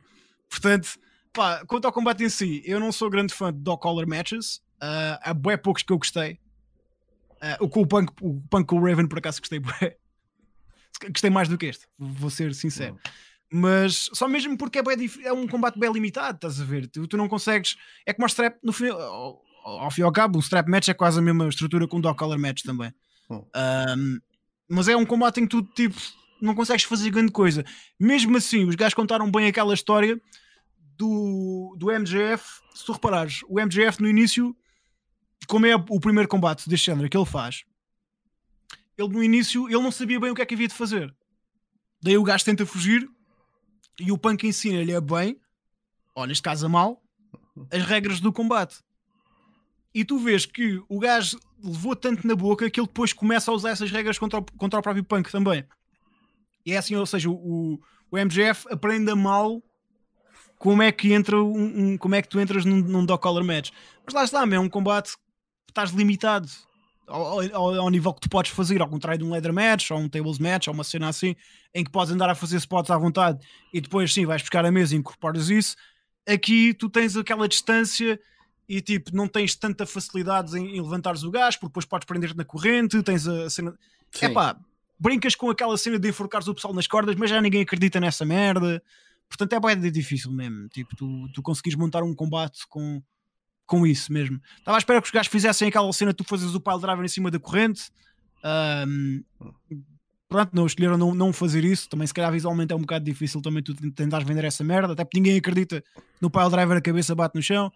Portanto, 0.50 0.97
pá, 1.34 1.64
quanto 1.66 1.86
ao 1.86 1.91
combate 1.91 2.24
em 2.24 2.30
si, 2.30 2.62
eu 2.66 2.80
não 2.80 2.91
sou 2.91 3.10
grande 3.10 3.34
fã 3.34 3.52
de 3.52 3.60
dog 3.60 3.82
collar 3.82 4.08
matches. 4.08 4.62
Ah, 4.80 5.20
há 5.24 5.34
bué 5.34 5.58
poucos 5.58 5.84
que 5.84 5.91
eu 5.91 5.97
gostei. 5.97 6.39
Ah, 7.41 7.58
o 7.60 7.70
com 7.70 7.82
o 7.82 7.88
punk, 7.88 8.12
o 8.22 8.41
punk 8.50 8.68
com 8.68 8.78
o 8.78 8.86
Raven, 8.86 9.08
por 9.08 9.18
acaso, 9.18 9.39
gostei 9.39 9.60
bué. 9.60 9.97
Gostei 11.12 11.30
mais 11.30 11.47
do 11.47 11.58
que 11.58 11.68
este, 11.68 11.88
vou 11.97 12.30
ser 12.30 12.54
sincero. 12.54 13.00
Mas 13.52 14.10
só 14.14 14.28
mesmo 14.28 14.58
porque 14.58 14.80
é, 14.80 14.95
dif- 14.95 15.26
é 15.26 15.34
um 15.34 15.47
combate 15.47 15.80
bem 15.80 15.91
limitado, 15.91 16.36
estás 16.36 16.62
a 16.62 16.64
ver? 16.64 16.88
Tu, 16.88 17.08
tu 17.08 17.18
não 17.18 17.28
consegues. 17.28 17.78
É 18.06 18.14
como 18.14 18.26
o 18.26 18.28
strap, 18.28 18.58
no 18.64 18.72
fim, 18.72 18.89
ao, 18.89 19.41
ao 19.64 19.91
fim 19.91 20.02
e 20.02 20.04
ao 20.04 20.12
cabo, 20.12 20.38
o 20.38 20.41
strap 20.41 20.68
match 20.68 20.89
é 20.89 20.93
quase 20.93 21.18
a 21.18 21.22
mesma 21.22 21.47
estrutura 21.50 21.88
que 21.88 21.95
um 21.95 22.02
dog 22.02 22.18
collar 22.18 22.38
match 22.38 22.62
também. 22.64 22.93
Hum. 23.30 23.43
Ahm, 23.54 24.20
mas 24.68 24.88
é 24.88 24.95
um 24.95 25.06
combate 25.06 25.39
em 25.39 25.47
que 25.47 25.50
tu 25.50 25.64
tipo, 25.64 26.00
não 26.39 26.54
consegues 26.54 26.84
fazer 26.84 27.10
grande 27.10 27.32
coisa. 27.32 27.66
Mesmo 28.00 28.38
assim, 28.38 28.66
os 28.66 28.76
gajos 28.76 28.93
contaram 28.93 29.30
bem 29.32 29.47
aquela 29.47 29.74
história 29.74 30.22
do, 30.95 31.76
do 31.78 31.91
MJF. 31.91 32.43
Se 32.76 32.86
tu 32.86 32.91
reparares, 32.93 33.41
o 33.47 33.60
MJF 33.60 34.00
no 34.00 34.08
início, 34.08 34.56
como 35.47 35.66
é 35.66 35.76
o 35.76 36.00
primeiro 36.00 36.30
combate 36.30 36.70
deste 36.70 36.86
género 36.86 37.10
que 37.10 37.18
ele 37.18 37.26
faz, 37.26 37.64
ele 38.95 39.10
no 39.10 39.24
início 39.24 39.68
ele 39.68 39.82
não 39.82 39.91
sabia 39.91 40.20
bem 40.20 40.30
o 40.30 40.36
que 40.36 40.41
é 40.41 40.45
que 40.45 40.54
havia 40.54 40.68
de 40.68 40.74
fazer. 40.76 41.12
Daí 42.02 42.18
o 42.18 42.24
gajo 42.24 42.45
tenta 42.45 42.66
fugir 42.66 43.10
e 44.00 44.12
o 44.12 44.18
punk 44.18 44.47
ensina-lhe 44.47 44.93
a 44.95 45.02
bem, 45.02 45.39
ou 46.16 46.26
neste 46.26 46.43
caso 46.43 46.66
a 46.66 46.70
mal, 46.70 47.02
as 47.72 47.84
regras 47.84 48.20
do 48.20 48.32
combate. 48.32 48.78
E 49.93 50.06
tu 50.06 50.20
vês 50.20 50.45
que 50.45 50.82
o 50.88 51.00
gajo 51.00 51.39
levou 51.64 51.95
tanto 51.95 52.26
na 52.28 52.36
boca 52.36 52.70
que 52.70 52.80
ele 52.80 52.88
depois 52.88 53.12
começa 53.12 53.52
a 53.52 53.54
usar 53.54 53.72
essas 53.72 53.91
regras 53.91 54.18
contra 54.20 54.39
o, 54.39 54.45
contra 54.58 54.80
o 54.80 54.84
próprio 54.84 55.04
punk 55.04 55.32
também. 55.32 55.66
E 56.66 56.74
é 56.74 56.78
assim, 56.78 56.95
ou 56.95 57.06
seja, 57.06 57.30
o, 57.30 57.80
o 58.12 58.18
MJF 58.18 58.68
aprende 58.72 59.10
a 59.12 59.16
mal 59.16 59.62
como 60.58 60.82
é 60.82 60.91
que 60.91 61.12
entra 61.14 61.41
um, 61.41 61.91
um- 61.93 61.97
como 61.97 62.16
é 62.16 62.22
que 62.22 62.28
tu 62.30 62.39
entras 62.39 62.66
num, 62.66 62.78
num 62.78 63.06
dog 63.06 63.22
collar 63.22 63.43
match. 63.43 63.72
Mas 64.06 64.14
lá 64.14 64.24
está, 64.24 64.45
é 64.45 64.60
um 64.60 64.70
combate 64.70 65.14
que 65.14 65.72
estás 65.72 65.91
limitado 65.91 66.47
ao, 67.10 67.41
ao- 67.55 67.82
ao 67.82 67.89
nível 67.89 68.14
que 68.14 68.22
tu 68.22 68.30
podes 68.30 68.51
fazer, 68.51 68.82
ao 68.82 68.88
contrário 68.88 69.20
de 69.20 69.26
um 69.26 69.32
leather 69.32 69.53
match, 69.53 69.91
ou 69.91 69.97
um 69.99 70.07
tables 70.10 70.39
match, 70.39 70.68
ou 70.68 70.74
uma 70.74 70.84
cena 70.84 71.10
assim, 71.10 71.36
em 71.74 71.84
que 71.84 71.91
podes 71.91 72.14
andar 72.14 72.30
a 72.30 72.36
fazer 72.36 72.57
spots 72.57 72.89
à 72.91 72.97
vontade 72.97 73.39
e 73.74 73.82
depois 73.82 74.14
sim 74.14 74.26
vais 74.26 74.41
buscar 74.41 74.66
a 74.66 74.72
mesa 74.72 74.95
e 74.95 74.97
incorporas 74.97 75.49
isso. 75.49 75.76
Aqui 76.28 76.74
tu 76.74 76.89
tens 76.89 77.16
aquela 77.18 77.47
distância 77.47 78.20
e 78.68 78.82
tipo, 78.82 79.16
não 79.16 79.28
tens 79.28 79.55
tanta 79.55 79.86
facilidade 79.86 80.57
em, 80.57 80.78
em 80.78 80.82
levantares 80.82 81.24
o 81.24 81.32
gás, 81.32 81.55
porque 81.55 81.68
depois 81.70 81.86
podes 81.86 82.05
prender-te 82.05 82.38
na 82.38 82.45
corrente, 82.45 83.01
tens 83.01 83.28
a 83.28 83.49
cena. 83.49 83.74
É 84.22 84.30
pá, 84.34 84.55
brincas 84.99 85.34
com 85.36 85.49
aquela 85.49 85.76
cena 85.78 85.97
de 85.97 86.07
enforcares 86.10 86.47
o 86.47 86.53
pessoal 86.53 86.74
nas 86.74 86.86
cordas, 86.88 87.16
mas 87.16 87.30
já 87.30 87.41
ninguém 87.41 87.62
acredita 87.62 87.99
nessa 87.99 88.24
merda. 88.26 88.82
Portanto, 89.28 89.53
é 89.53 89.60
bem 89.76 89.91
difícil 89.91 90.32
mesmo. 90.32 90.68
Tipo, 90.70 90.95
tu, 90.95 91.28
tu 91.34 91.41
conseguires 91.41 91.78
montar 91.78 92.03
um 92.03 92.14
combate 92.14 92.60
com, 92.68 93.01
com 93.70 93.86
isso 93.86 94.11
mesmo. 94.11 94.41
Estava 94.57 94.78
à 94.78 94.80
espera 94.80 94.99
que 94.99 95.05
os 95.07 95.11
gajos 95.11 95.32
fizessem 95.32 95.67
aquela 95.67 95.93
cena, 95.93 96.11
tu 96.13 96.24
fazes 96.24 96.55
o 96.55 96.59
pile 96.59 96.82
driver 96.82 97.05
em 97.05 97.07
cima 97.07 97.30
da 97.30 97.39
corrente. 97.39 97.91
Ahm, 98.43 99.22
pronto, 100.28 100.49
não 100.55 100.65
escolheram 100.65 100.97
não, 100.97 101.13
não 101.13 101.32
fazer 101.32 101.63
isso. 101.63 101.88
Também, 101.88 102.07
se 102.07 102.13
calhar, 102.13 102.32
visualmente 102.32 102.74
é 102.74 102.76
um 102.76 102.80
bocado 102.82 103.05
difícil 103.05 103.41
também 103.41 103.61
tu 103.61 103.74
tentares 103.91 104.26
vender 104.28 104.43
essa 104.43 104.63
merda, 104.63 104.93
até 104.93 105.03
porque 105.05 105.20
ninguém 105.20 105.38
acredita 105.38 105.84
no 106.20 106.30
pile 106.32 106.49
driver 106.49 106.78
a 106.78 106.82
cabeça 106.82 107.13
bate 107.13 107.36
no 107.36 107.43
chão. 107.43 107.72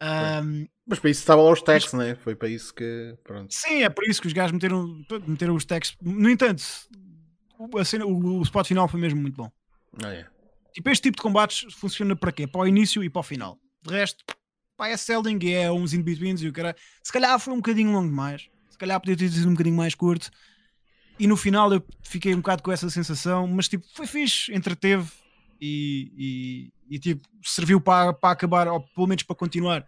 Ahm, 0.00 0.66
Mas 0.86 0.98
para 0.98 1.10
isso 1.10 1.20
estava 1.20 1.40
lá 1.40 1.50
os 1.50 1.62
tags, 1.62 1.92
né? 1.94 2.14
Foi 2.16 2.34
para 2.34 2.48
isso 2.48 2.74
que. 2.74 3.16
Pronto. 3.24 3.52
Sim, 3.54 3.82
é 3.82 3.88
por 3.88 4.04
isso 4.04 4.20
que 4.20 4.26
os 4.26 4.32
gajos 4.32 4.52
meteram, 4.52 5.02
meteram 5.26 5.54
os 5.54 5.64
tags. 5.64 5.96
No 6.02 6.28
entanto, 6.28 6.62
o, 7.58 7.78
a 7.78 7.84
cena- 7.84 8.04
o- 8.04 8.38
o 8.40 8.42
spot 8.42 8.66
final 8.66 8.86
foi 8.88 9.00
mesmo 9.00 9.20
muito 9.20 9.36
bom. 9.36 9.50
Ah, 10.04 10.12
é. 10.12 10.26
Tipo, 10.74 10.90
este 10.90 11.04
tipo 11.04 11.16
de 11.16 11.22
combates 11.22 11.72
funciona 11.74 12.14
para 12.16 12.32
quê? 12.32 12.46
Para 12.46 12.60
o 12.62 12.66
início 12.66 13.02
e 13.02 13.08
para 13.08 13.20
o 13.20 13.22
final. 13.22 13.58
De 13.82 13.94
resto, 13.94 14.24
pá, 14.76 14.88
é 14.88 14.96
selling 14.96 15.38
e 15.42 15.52
é 15.52 15.70
uns 15.70 15.92
in-betweens 15.92 16.42
e 16.42 16.48
o 16.48 16.52
cara. 16.52 16.76
Se 17.02 17.12
calhar 17.12 17.38
foi 17.38 17.52
um 17.52 17.58
bocadinho 17.58 17.92
longo 17.92 18.08
demais. 18.08 18.48
Se 18.70 18.78
calhar 18.78 19.00
podia 19.00 19.16
ter 19.16 19.30
sido 19.30 19.48
um 19.48 19.52
bocadinho 19.52 19.76
mais 19.76 19.94
curto. 19.94 20.30
E 21.18 21.26
no 21.26 21.36
final 21.36 21.72
eu 21.72 21.82
fiquei 22.02 22.34
um 22.34 22.38
bocado 22.38 22.62
com 22.62 22.72
essa 22.72 22.90
sensação, 22.90 23.46
mas 23.46 23.68
tipo, 23.68 23.86
foi 23.94 24.06
fixe, 24.06 24.52
entreteve 24.52 25.08
e, 25.60 26.72
e, 26.88 26.94
e, 26.96 26.98
tipo, 26.98 27.22
serviu 27.42 27.80
para, 27.80 28.12
para 28.12 28.32
acabar, 28.32 28.66
ou 28.66 28.80
pelo 28.80 29.06
menos 29.06 29.22
para 29.22 29.36
continuar 29.36 29.86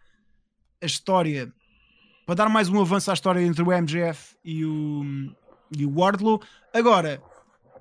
a 0.81 0.87
história, 0.87 1.53
para 2.25 2.37
dar 2.37 2.49
mais 2.49 2.69
um 2.69 2.81
avanço 2.81 3.11
à 3.11 3.15
história 3.15 3.41
entre 3.41 3.63
o 3.63 3.73
MJF 3.73 4.37
e 4.45 4.65
o, 4.65 5.05
e 5.77 5.85
o 5.85 5.99
Wardlow. 5.99 6.41
Agora, 6.73 7.21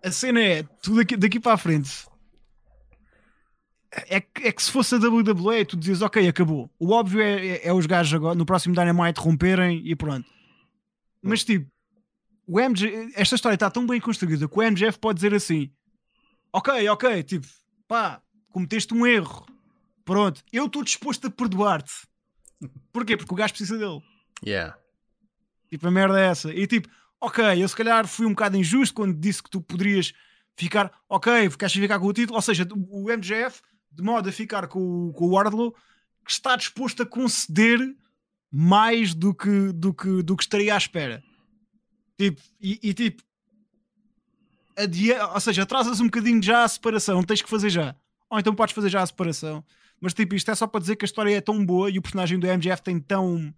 a 0.04 0.12
cena 0.12 0.42
é, 0.42 0.64
tu 0.82 0.96
daqui, 0.96 1.16
daqui 1.16 1.40
para 1.40 1.54
a 1.54 1.58
frente, 1.58 2.08
é 4.08 4.22
que, 4.22 4.48
é 4.48 4.52
que 4.52 4.62
se 4.62 4.72
fosse 4.72 4.96
a 4.96 4.98
WWE, 4.98 5.66
tu 5.66 5.78
dizias, 5.78 6.02
ok, 6.02 6.28
acabou. 6.28 6.70
O 6.80 6.92
óbvio 6.92 7.22
é, 7.22 7.48
é, 7.48 7.68
é 7.68 7.74
os 7.74 7.86
gajos 7.86 8.14
agora, 8.14 8.36
no 8.36 8.46
próximo 8.46 8.76
Dynamite 8.76 9.20
romperem 9.20 9.82
e 9.86 9.96
pronto. 9.96 10.30
Mas 11.22 11.44
tipo, 11.44 11.70
o 12.48 12.60
MJ, 12.60 13.12
esta 13.16 13.36
história 13.36 13.56
está 13.56 13.70
tão 13.70 13.86
bem 13.86 14.00
construída 14.00 14.48
que 14.48 14.60
o 14.60 14.64
MJF 14.64 15.00
pode 15.00 15.16
dizer 15.16 15.34
assim: 15.34 15.72
Ok, 16.52 16.88
ok, 16.90 17.24
tipo, 17.24 17.48
pá, 17.88 18.22
cometeste 18.50 18.94
um 18.94 19.06
erro. 19.06 19.46
Pronto, 20.06 20.42
eu 20.54 20.68
estou 20.68 20.84
disposto 20.84 21.28
a 21.28 21.30
perdoar-te. 21.30 21.92
Porquê? 22.94 23.18
Porque 23.18 23.34
o 23.34 23.36
gajo 23.36 23.54
precisa 23.54 23.78
dele. 23.78 24.02
Yeah. 24.46 24.78
Tipo, 25.70 25.88
a 25.88 25.92
merda 25.92 26.20
é 26.20 26.28
essa. 26.28 26.54
E 26.54 26.68
tipo, 26.68 26.88
ok, 27.20 27.62
eu 27.62 27.68
se 27.68 27.76
calhar 27.76 28.08
fui 28.08 28.26
um 28.26 28.30
bocado 28.30 28.56
injusto 28.56 28.96
quando 28.96 29.20
disse 29.20 29.42
que 29.42 29.50
tu 29.50 29.60
poderias 29.60 30.14
ficar, 30.56 30.92
ok, 31.10 31.50
ficaste 31.50 31.80
a 31.80 31.82
ficar 31.82 32.00
com 32.00 32.08
o 32.08 32.14
título. 32.14 32.38
Ou 32.38 32.42
seja, 32.42 32.68
o 32.72 33.10
MJF, 33.10 33.62
de 33.96 34.04
modo 34.04 34.28
a 34.30 34.32
ficar 34.32 34.68
com, 34.68 35.12
com 35.14 35.26
o 35.26 35.32
Wardlow, 35.32 35.74
que 36.26 36.32
está 36.32 36.56
disposto 36.56 37.04
a 37.04 37.06
conceder 37.06 37.80
mais 38.52 39.14
do 39.14 39.34
que, 39.34 39.72
do 39.74 39.94
que, 39.94 40.22
do 40.22 40.36
que 40.36 40.44
estaria 40.44 40.74
à 40.74 40.78
espera. 40.78 41.24
Tipo, 42.18 42.42
e, 42.62 42.80
e 42.82 42.94
tipo, 42.94 43.24
adia, 44.78 45.26
ou 45.28 45.40
seja, 45.40 45.64
atrasas 45.64 46.00
um 46.00 46.06
bocadinho 46.06 46.42
já 46.42 46.64
a 46.64 46.68
separação, 46.68 47.24
tens 47.24 47.42
que 47.42 47.50
fazer 47.50 47.70
já. 47.70 47.96
Ou 48.30 48.40
então 48.40 48.56
podes 48.56 48.74
fazer 48.74 48.90
já 48.90 49.02
a 49.02 49.06
separação. 49.08 49.64
Mas 50.00 50.14
tipo, 50.14 50.36
isto 50.36 50.52
é 50.52 50.56
só 50.56 50.68
para 50.68 50.82
dizer 50.82 50.96
que 50.96 51.06
a 51.06 51.08
história 51.08 51.36
é 51.36 51.42
tão 51.42 51.66
boa 51.66 51.90
e 51.90 51.98
o 51.98 52.02
personagem 52.02 52.40
do 52.40 52.48
MJF 52.48 52.82
tem 52.82 53.00
tão 53.00 53.54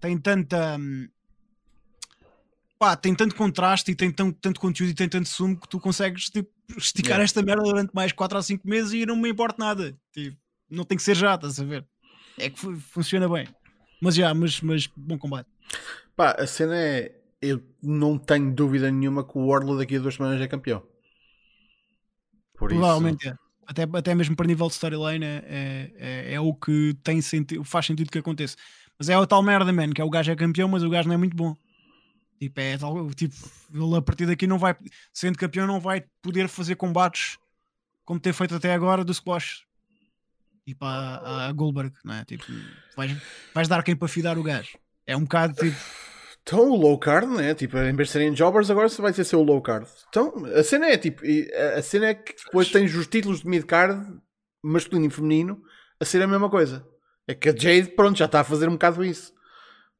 tem 0.00 0.18
tanta 0.18 0.76
hum, 0.78 1.08
pá, 2.78 2.96
tem 2.96 3.14
tanto 3.14 3.34
contraste 3.34 3.90
e 3.90 3.94
tem 3.94 4.10
tão, 4.10 4.30
tanto 4.32 4.60
conteúdo 4.60 4.90
e 4.90 4.94
tem 4.94 5.08
tanto 5.08 5.28
sumo 5.28 5.58
que 5.58 5.68
tu 5.68 5.80
consegues 5.80 6.28
tipo, 6.28 6.50
esticar 6.76 7.12
Yeah. 7.12 7.24
esta 7.24 7.42
merda 7.42 7.62
durante 7.62 7.92
mais 7.94 8.12
4 8.12 8.36
ou 8.36 8.42
5 8.42 8.68
meses 8.68 8.92
e 8.92 9.06
não 9.06 9.16
me 9.16 9.28
importa 9.28 9.56
nada. 9.58 9.96
Tipo, 10.12 10.36
não 10.70 10.84
tem 10.84 10.96
que 10.96 11.02
ser 11.04 11.14
já, 11.16 11.34
estás 11.34 11.60
a 11.60 11.64
ver? 11.64 11.86
É 12.38 12.50
que 12.50 12.58
fu- 12.58 12.76
funciona 12.76 13.28
bem. 13.28 13.46
Mas 14.00 14.14
já, 14.16 14.32
mas, 14.34 14.60
mas 14.60 14.86
bom 14.96 15.16
combate. 15.18 15.48
Pá, 16.16 16.32
a 16.32 16.46
cena 16.46 16.76
é. 16.76 17.20
Eu 17.40 17.62
não 17.82 18.16
tenho 18.18 18.54
dúvida 18.54 18.90
nenhuma 18.90 19.22
que 19.22 19.36
o 19.36 19.46
Wardlow 19.46 19.76
daqui 19.76 19.96
a 19.96 19.98
duas 19.98 20.14
semanas 20.14 20.40
é 20.40 20.48
campeão. 20.48 20.82
Por 22.56 22.68
Provavelmente 22.70 23.28
é. 23.28 23.34
Até, 23.66 23.82
até 23.82 24.14
mesmo 24.14 24.36
para 24.36 24.46
nível 24.46 24.66
de 24.66 24.74
storyline 24.74 25.24
é, 25.24 25.44
é, 25.46 25.92
é, 25.98 26.34
é 26.34 26.40
o 26.40 26.54
que 26.54 26.94
tem 27.02 27.20
sentido, 27.22 27.64
faz 27.64 27.86
sentido 27.86 28.10
que 28.10 28.18
aconteça. 28.18 28.56
Mas 28.98 29.08
é 29.08 29.18
o 29.18 29.26
tal 29.26 29.42
merda, 29.42 29.72
man, 29.72 29.90
que 29.90 30.00
é 30.00 30.04
o 30.04 30.10
gajo 30.10 30.30
é 30.30 30.36
campeão, 30.36 30.68
mas 30.68 30.82
o 30.82 30.90
gajo 30.90 31.08
não 31.08 31.14
é 31.14 31.18
muito 31.18 31.36
bom. 31.36 31.54
Tipo, 32.38 32.60
é 32.60 32.76
tal, 32.76 33.10
tipo, 33.10 33.34
ele 33.72 33.96
a 33.96 34.02
partir 34.02 34.26
daqui 34.26 34.46
não 34.46 34.58
vai, 34.58 34.76
sendo 35.12 35.38
campeão, 35.38 35.66
não 35.66 35.80
vai 35.80 36.04
poder 36.20 36.48
fazer 36.48 36.76
combates 36.76 37.38
como 38.04 38.20
ter 38.20 38.32
feito 38.32 38.54
até 38.54 38.72
agora 38.72 39.04
do 39.04 39.14
squash. 39.14 39.64
Tipo, 40.66 40.84
a, 40.84 41.46
a 41.46 41.52
Goldberg, 41.52 41.94
não 42.04 42.14
é? 42.14 42.24
Tipo, 42.24 42.44
vais, 42.96 43.16
vais 43.54 43.68
dar 43.68 43.82
quem 43.82 43.96
para 43.96 44.08
fidar 44.08 44.38
o 44.38 44.42
gajo. 44.42 44.78
É 45.06 45.16
um 45.16 45.22
bocado 45.22 45.54
tipo. 45.54 45.76
Então 46.42 46.70
o 46.70 46.76
low 46.76 46.98
card, 46.98 47.26
né? 47.26 47.54
Tipo, 47.54 47.78
em 47.78 47.94
vez 47.94 48.08
de 48.08 48.12
serem 48.12 48.34
jobbers, 48.34 48.70
agora 48.70 48.88
vai 48.88 49.12
ter 49.12 49.24
ser 49.24 49.36
o 49.36 49.42
low 49.42 49.62
card. 49.62 49.88
Então, 50.08 50.32
a 50.54 50.62
cena 50.62 50.86
é 50.86 50.98
tipo, 50.98 51.22
a 51.76 51.80
cena 51.80 52.06
é 52.06 52.14
que 52.14 52.34
depois 52.44 52.70
tens 52.70 52.94
os 52.94 53.06
títulos 53.06 53.40
de 53.40 53.48
mid 53.48 53.64
card, 53.64 54.06
masculino 54.62 55.06
e 55.06 55.10
feminino, 55.10 55.62
a 55.98 56.04
ser 56.04 56.22
a 56.22 56.26
mesma 56.26 56.50
coisa. 56.50 56.86
É 57.26 57.34
que 57.34 57.48
a 57.48 57.56
Jade, 57.56 57.88
pronto, 57.96 58.18
já 58.18 58.26
está 58.26 58.40
a 58.40 58.44
fazer 58.44 58.68
um 58.68 58.72
bocado 58.72 59.02
isso. 59.02 59.33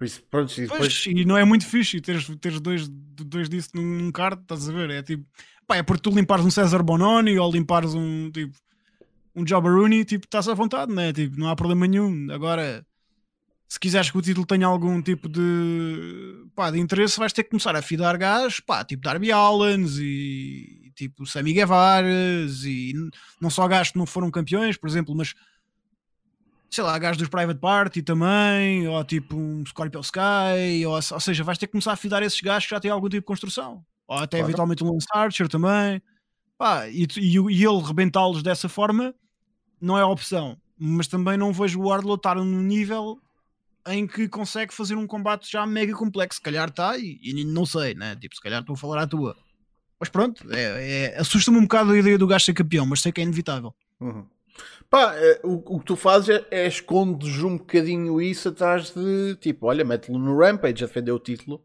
Por 0.05 0.07
isso, 0.07 0.23
pronto, 0.31 0.53
e, 0.53 0.61
depois... 0.63 0.81
Pois, 0.81 1.07
e 1.07 1.25
não 1.25 1.37
é 1.37 1.45
muito 1.45 1.67
fixe 1.67 1.99
teres, 2.01 2.31
teres 2.39 2.61
dois, 2.61 2.89
dois 2.89 3.49
disso 3.49 3.71
num 3.75 4.13
card, 4.13 4.43
estás 4.43 4.69
a 4.69 4.73
ver? 4.73 4.91
É 4.91 5.03
tipo, 5.03 5.25
pá, 5.67 5.77
é 5.77 5.83
porque 5.83 6.03
tu 6.03 6.15
limpares 6.15 6.45
um 6.45 6.51
César 6.51 6.83
Bononi 6.83 7.39
ou 7.39 7.51
limpares 7.51 7.95
um 7.95 8.31
tipo 8.31 8.55
um 9.35 9.45
Jobberuni, 9.45 10.05
tipo, 10.05 10.27
estás 10.27 10.47
à 10.47 10.55
vontade, 10.55 10.93
né? 10.93 11.13
Tipo, 11.13 11.37
não 11.41 11.49
há 11.49 11.57
problema 11.57 11.89
nenhum. 11.89 12.31
Agora, 12.31 12.87
se 13.67 13.81
quiseres 13.81 14.11
que 14.11 14.19
o 14.19 14.23
título 14.23 14.47
tenha 14.47 14.67
algum 14.67 15.03
tipo 15.03 15.29
de, 15.29 16.47
pá, 16.55 16.71
de 16.71 16.79
interesse, 16.79 17.19
vais 17.19 17.33
ter 17.33 17.43
que 17.43 17.51
começar 17.51 17.75
a 17.75 17.83
fidar 17.83 18.17
gás, 18.17 18.61
pá, 18.61 18.85
tipo 18.85 19.03
Darby 19.03 19.33
Allens 19.33 19.99
e 19.99 20.93
tipo 20.95 21.27
Sammy 21.27 21.53
Guevaras 21.53 22.63
e 22.65 22.93
não 23.41 23.51
só 23.51 23.67
gajos 23.67 23.93
que 23.93 23.99
não 23.99 24.07
foram 24.07 24.31
campeões, 24.31 24.77
por 24.77 24.89
exemplo, 24.89 25.15
mas 25.17 25.35
sei 26.75 26.85
lá, 26.85 26.99
gajos 26.99 27.19
dos 27.19 27.29
Private 27.29 27.61
Party 27.61 28.03
também, 28.03 28.87
ou 28.89 29.05
tipo 29.05 29.37
um 29.37 29.65
Scorpio 29.67 30.01
Sky, 30.01 30.85
ou, 30.87 30.95
ou 30.95 31.21
seja, 31.21 31.45
vais 31.45 31.59
ter 31.59 31.67
que 31.67 31.73
começar 31.73 31.93
a 31.93 31.97
fidar 31.97 32.23
esses 32.23 32.41
gajos 32.41 32.67
que 32.67 32.75
já 32.75 32.81
têm 32.81 32.91
algum 32.91 33.09
tipo 33.09 33.23
de 33.23 33.27
construção, 33.27 33.85
ou 34.07 34.17
até 34.17 34.39
claro. 34.39 34.47
eventualmente 34.47 34.85
um 34.85 34.93
Lance 34.93 35.07
Archer 35.13 35.49
também, 35.49 36.03
pá, 36.59 36.89
e, 36.89 37.07
e, 37.17 37.37
e 37.37 37.65
ele 37.65 37.83
rebentá-los 37.83 38.43
dessa 38.43 38.69
forma 38.69 39.15
não 39.81 39.99
é 39.99 40.05
opção, 40.05 40.57
mas 40.79 41.07
também 41.07 41.37
não 41.37 41.53
vejo 41.53 41.81
o 41.81 41.89
Wardlow 41.89 42.17
estar 42.17 42.37
num 42.37 42.63
nível 42.63 43.21
em 43.87 44.07
que 44.07 44.29
consegue 44.29 44.73
fazer 44.73 44.97
um 44.97 45.07
combate 45.07 45.51
já 45.51 45.67
mega 45.67 45.93
complexo. 45.93 46.39
Se 46.39 46.43
calhar 46.43 46.69
está 46.69 46.97
e, 46.97 47.21
e, 47.23 47.45
não 47.45 47.67
sei, 47.67 47.95
né? 47.95 48.17
Tipo, 48.17 48.35
se 48.35 48.41
calhar 48.41 48.61
estou 48.61 48.75
a 48.75 48.79
falar 48.79 49.03
à 49.03 49.07
tua. 49.07 49.37
Mas 50.01 50.09
pronto, 50.09 50.45
é, 50.51 51.13
é, 51.15 51.21
assusta-me 51.21 51.59
um 51.59 51.63
bocado 51.63 51.93
a 51.93 51.99
ideia 51.99 52.19
do 52.19 52.27
gajo 52.27 52.45
ser 52.45 52.55
campeão, 52.55 52.87
mas 52.87 53.01
sei 53.01 53.13
que 53.13 53.21
é 53.21 53.25
inevitável. 53.25 53.75
Uhum. 54.01 54.27
Pá, 54.91 55.15
é, 55.17 55.41
o, 55.43 55.77
o, 55.77 55.81
que 55.81 55.87
tu 55.87 55.97
fazes 55.97 56.29
é, 56.29 56.47
é 56.51 56.67
escondes 56.67 57.43
um 57.43 57.59
bocadinho 57.59 58.21
isso 58.21 58.49
atrás 58.49 58.93
de 58.95 59.37
tipo, 59.37 59.67
olha, 59.67 59.85
mete-lo 59.85 60.19
no 60.19 60.39
Rampage 60.39 60.85
a 60.85 60.87
defender 60.87 61.13
o 61.13 61.19
título. 61.19 61.63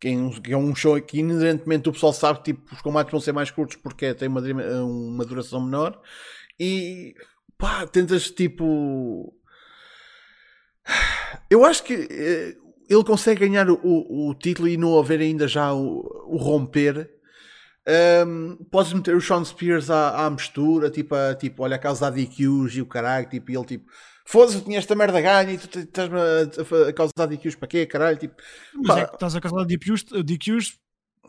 Que 0.00 0.08
é, 0.08 0.16
um, 0.16 0.30
que 0.30 0.52
é 0.52 0.56
um 0.56 0.74
show 0.74 1.00
que 1.00 1.20
inerentemente 1.20 1.88
o 1.88 1.92
pessoal 1.92 2.12
sabe 2.12 2.40
que 2.40 2.52
tipo, 2.52 2.74
os 2.74 2.82
combates 2.82 3.12
vão 3.12 3.20
ser 3.20 3.32
mais 3.32 3.52
curtos 3.52 3.76
porque 3.76 4.12
tem 4.14 4.28
uma, 4.28 4.40
uma 4.40 5.24
duração 5.24 5.60
menor. 5.60 6.00
E 6.58 7.14
pá, 7.56 7.86
tentas 7.86 8.30
tipo 8.30 9.32
eu 11.50 11.64
acho 11.64 11.82
que 11.84 11.94
eh, 12.10 12.56
ele 12.88 13.04
consegue 13.04 13.46
ganhar 13.46 13.70
o, 13.70 13.78
o, 13.82 14.30
o, 14.30 14.34
título 14.34 14.68
e 14.68 14.76
não 14.76 14.98
haver 14.98 15.20
ainda 15.20 15.46
já 15.46 15.72
o, 15.72 16.26
o 16.26 16.36
romper. 16.36 17.10
Um, 18.26 18.56
podes 18.70 18.92
meter 18.92 19.16
o 19.16 19.20
Sean 19.20 19.44
Spears 19.44 19.90
à, 19.90 20.24
à 20.24 20.30
mistura, 20.30 20.88
tipo, 20.88 21.14
a, 21.14 21.34
tipo, 21.34 21.64
olha, 21.64 21.76
a 21.76 21.78
causa 21.78 22.08
da 22.08 22.16
DQs 22.16 22.76
e 22.76 22.80
o 22.80 22.86
caralho, 22.86 23.28
tipo, 23.28 23.50
e 23.50 23.56
ele 23.56 23.64
tipo, 23.64 23.90
foda-se, 24.24 24.60
tinha 24.60 24.78
esta 24.78 24.94
merda 24.94 25.20
ganha 25.20 25.52
e 25.52 25.58
tu 25.58 25.78
estás-me 25.78 26.16
a, 26.16 26.84
a, 26.84 26.88
a 26.88 26.92
causar 26.92 27.26
DQs 27.26 27.56
para 27.56 27.68
quê, 27.68 27.84
caralho? 27.84 28.16
Tipo, 28.16 28.34
Mas 28.84 28.98
é 28.98 29.06
que 29.06 29.14
estás 29.14 29.34
a 29.34 29.40
causar 29.40 29.64
DQs, 29.64 30.04
DQs 30.24 30.78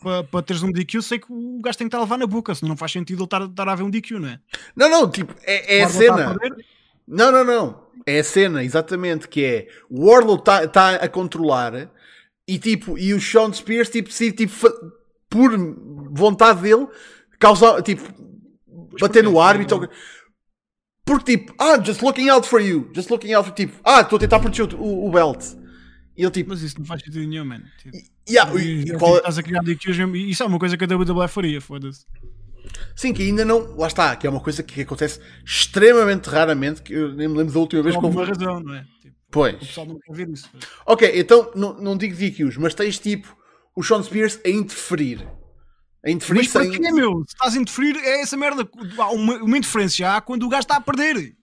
para, 0.04 0.24
para 0.24 0.42
teres 0.44 0.62
um 0.62 0.72
DQ, 0.72 1.02
sei 1.02 1.20
que 1.20 1.28
o 1.30 1.62
gajo 1.62 1.78
tem 1.78 1.88
que 1.88 1.90
estar 1.90 2.00
a 2.00 2.02
levar 2.02 2.18
na 2.18 2.28
boca, 2.28 2.54
senão 2.54 2.70
não 2.70 2.78
faz 2.78 2.92
sentido 2.92 3.20
ele 3.20 3.26
estar, 3.26 3.42
estar 3.44 3.70
a 3.70 3.76
ver 3.76 3.84
um 3.84 3.90
DQ, 3.90 4.20
não 4.20 4.28
é? 4.28 4.40
Não, 4.76 4.90
não, 4.90 5.10
tipo, 5.10 5.34
é, 5.44 5.80
é 5.80 5.84
a 5.84 5.90
cena. 5.90 6.36
Não, 7.08 7.32
não, 7.32 7.44
não. 7.44 7.84
É 8.06 8.20
a 8.20 8.24
cena, 8.24 8.64
exatamente, 8.64 9.28
que 9.28 9.44
é 9.44 9.68
o 9.90 10.06
Wardlow 10.06 10.36
está 10.36 10.68
tá 10.68 10.96
a 10.96 11.08
controlar 11.08 11.90
e 12.48 12.60
tipo, 12.60 12.98
e 12.98 13.14
o 13.14 13.22
Sean 13.22 13.54
Spears 13.54 13.90
tipo, 13.90 14.12
se, 14.12 14.32
tipo 14.32 14.54
por 15.34 15.50
vontade 16.12 16.62
dele 16.62 16.88
causar, 17.40 17.82
tipo, 17.82 18.04
bater 19.00 19.24
no 19.24 19.42
árbitro. 19.42 19.90
Porque 21.04 21.38
tipo, 21.38 21.54
ah, 21.58 21.82
just 21.84 22.02
looking 22.02 22.30
out 22.30 22.48
for 22.48 22.62
you, 22.62 22.90
just 22.94 23.10
looking 23.10 23.34
out 23.34 23.46
for 23.46 23.54
tipo, 23.54 23.74
ah, 23.84 24.02
estou 24.02 24.18
a 24.18 24.20
tentar 24.20 24.40
proteger 24.40 24.74
o, 24.76 25.08
o 25.08 25.12
belt. 25.12 25.44
E 26.16 26.22
ele 26.22 26.32
tipo. 26.32 26.52
Mas 26.52 26.62
isso 26.62 26.80
não 26.80 26.86
faz 26.86 27.02
sentido 27.02 27.28
nenhum, 27.28 27.44
mano. 27.44 27.66
Tipo, 27.82 27.98
yeah, 28.30 28.54
e, 28.56 28.84
e, 28.84 28.98
qual... 28.98 29.16
tipo, 29.16 29.18
estás 29.18 29.38
a 29.40 29.44
criar 29.44 29.62
Isso 30.16 30.44
é 30.44 30.46
uma 30.46 30.60
coisa 30.60 30.78
que 30.78 30.84
a 30.86 30.88
WWE 30.88 31.28
faria, 31.28 31.60
foda-se. 31.60 32.06
Sim, 32.96 33.12
que 33.14 33.24
ainda 33.24 33.44
não. 33.44 33.76
Lá 33.76 33.88
está, 33.88 34.16
que 34.16 34.26
é 34.26 34.30
uma 34.30 34.40
coisa 34.40 34.64
que 34.64 34.82
acontece 34.82 35.20
extremamente 35.44 36.30
raramente. 36.30 36.82
Que 36.82 36.94
eu 36.94 37.12
nem 37.14 37.28
me 37.28 37.38
lembro 37.38 37.54
da 37.54 37.60
última 37.60 37.82
vez 37.82 37.98
que 37.98 38.06
houve. 38.06 38.24
razão, 38.24 38.60
não 38.62 38.76
é? 38.76 38.86
Tipo, 39.02 39.16
pois. 39.30 39.56
O 39.56 39.60
pessoal 39.60 39.88
não 39.88 40.00
quer 40.00 40.14
ver 40.14 40.30
isso. 40.30 40.50
Ok, 40.86 41.12
então 41.16 41.52
não, 41.56 41.74
não 41.82 41.98
digo 41.98 42.16
DQs, 42.16 42.56
mas 42.58 42.76
tens 42.76 43.00
tipo 43.00 43.36
o 43.76 43.84
Sean 43.84 44.04
Spears 44.04 44.40
a 44.46 44.50
interferir. 44.50 45.28
A 46.06 46.10
interferir 46.10 46.40
mas 46.40 46.50
sem. 46.50 46.72
Porquê, 46.72 46.92
meu? 46.92 47.24
Se 47.28 47.34
estás 47.36 47.56
a 47.56 47.58
interferir, 47.58 47.98
é 47.98 48.22
essa 48.22 48.36
merda. 48.38 48.68
Uma, 49.12 49.38
uma 49.38 49.58
interferência 49.58 50.16
há 50.16 50.22
quando 50.22 50.44
o 50.44 50.50
gajo 50.50 50.62
está 50.62 50.78
a 50.78 50.82
perder. 50.82 51.36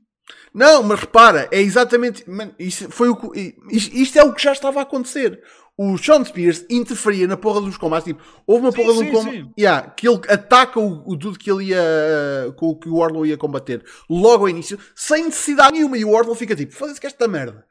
Não, 0.53 0.83
mas 0.83 1.01
repara, 1.01 1.49
é 1.51 1.61
exatamente. 1.61 2.28
Man, 2.28 2.53
isso 2.59 2.91
foi 2.91 3.09
o, 3.09 3.33
isto, 3.70 3.97
isto 3.97 4.18
é 4.18 4.22
o 4.22 4.35
que 4.35 4.43
já 4.43 4.53
estava 4.53 4.81
a 4.81 4.83
acontecer 4.83 5.41
o 5.83 5.97
Sean 5.97 6.22
Spears 6.22 6.66
interferia 6.68 7.26
na 7.26 7.39
porra 7.39 7.59
dos 7.59 7.78
combates. 7.78 8.05
Tipo, 8.05 8.22
houve 8.47 8.66
uma 8.66 8.70
sim, 8.70 8.76
porra 8.76 8.93
sim, 8.93 8.99
de 8.99 9.09
um 9.09 9.12
combate 9.12 9.51
yeah, 9.59 9.89
que 9.89 10.07
ele 10.07 10.20
ataca 10.28 10.78
o, 10.78 11.11
o 11.11 11.16
tudo 11.16 11.39
que 11.39 11.51
ele 11.51 11.68
ia 11.68 12.53
com 12.57 12.68
o 12.68 12.76
que 12.78 12.87
o 12.87 12.97
Wardlow 12.97 13.24
ia 13.24 13.39
combater 13.39 13.83
logo 14.07 14.45
ao 14.45 14.49
início, 14.51 14.78
sem 14.95 15.24
necessidade 15.24 15.72
nenhuma. 15.72 15.97
E 15.97 16.05
o 16.05 16.11
Wardlow 16.11 16.37
fica 16.37 16.55
tipo, 16.55 16.74
foda-se 16.74 17.01
que 17.01 17.07
esta 17.07 17.26
merda. 17.26 17.64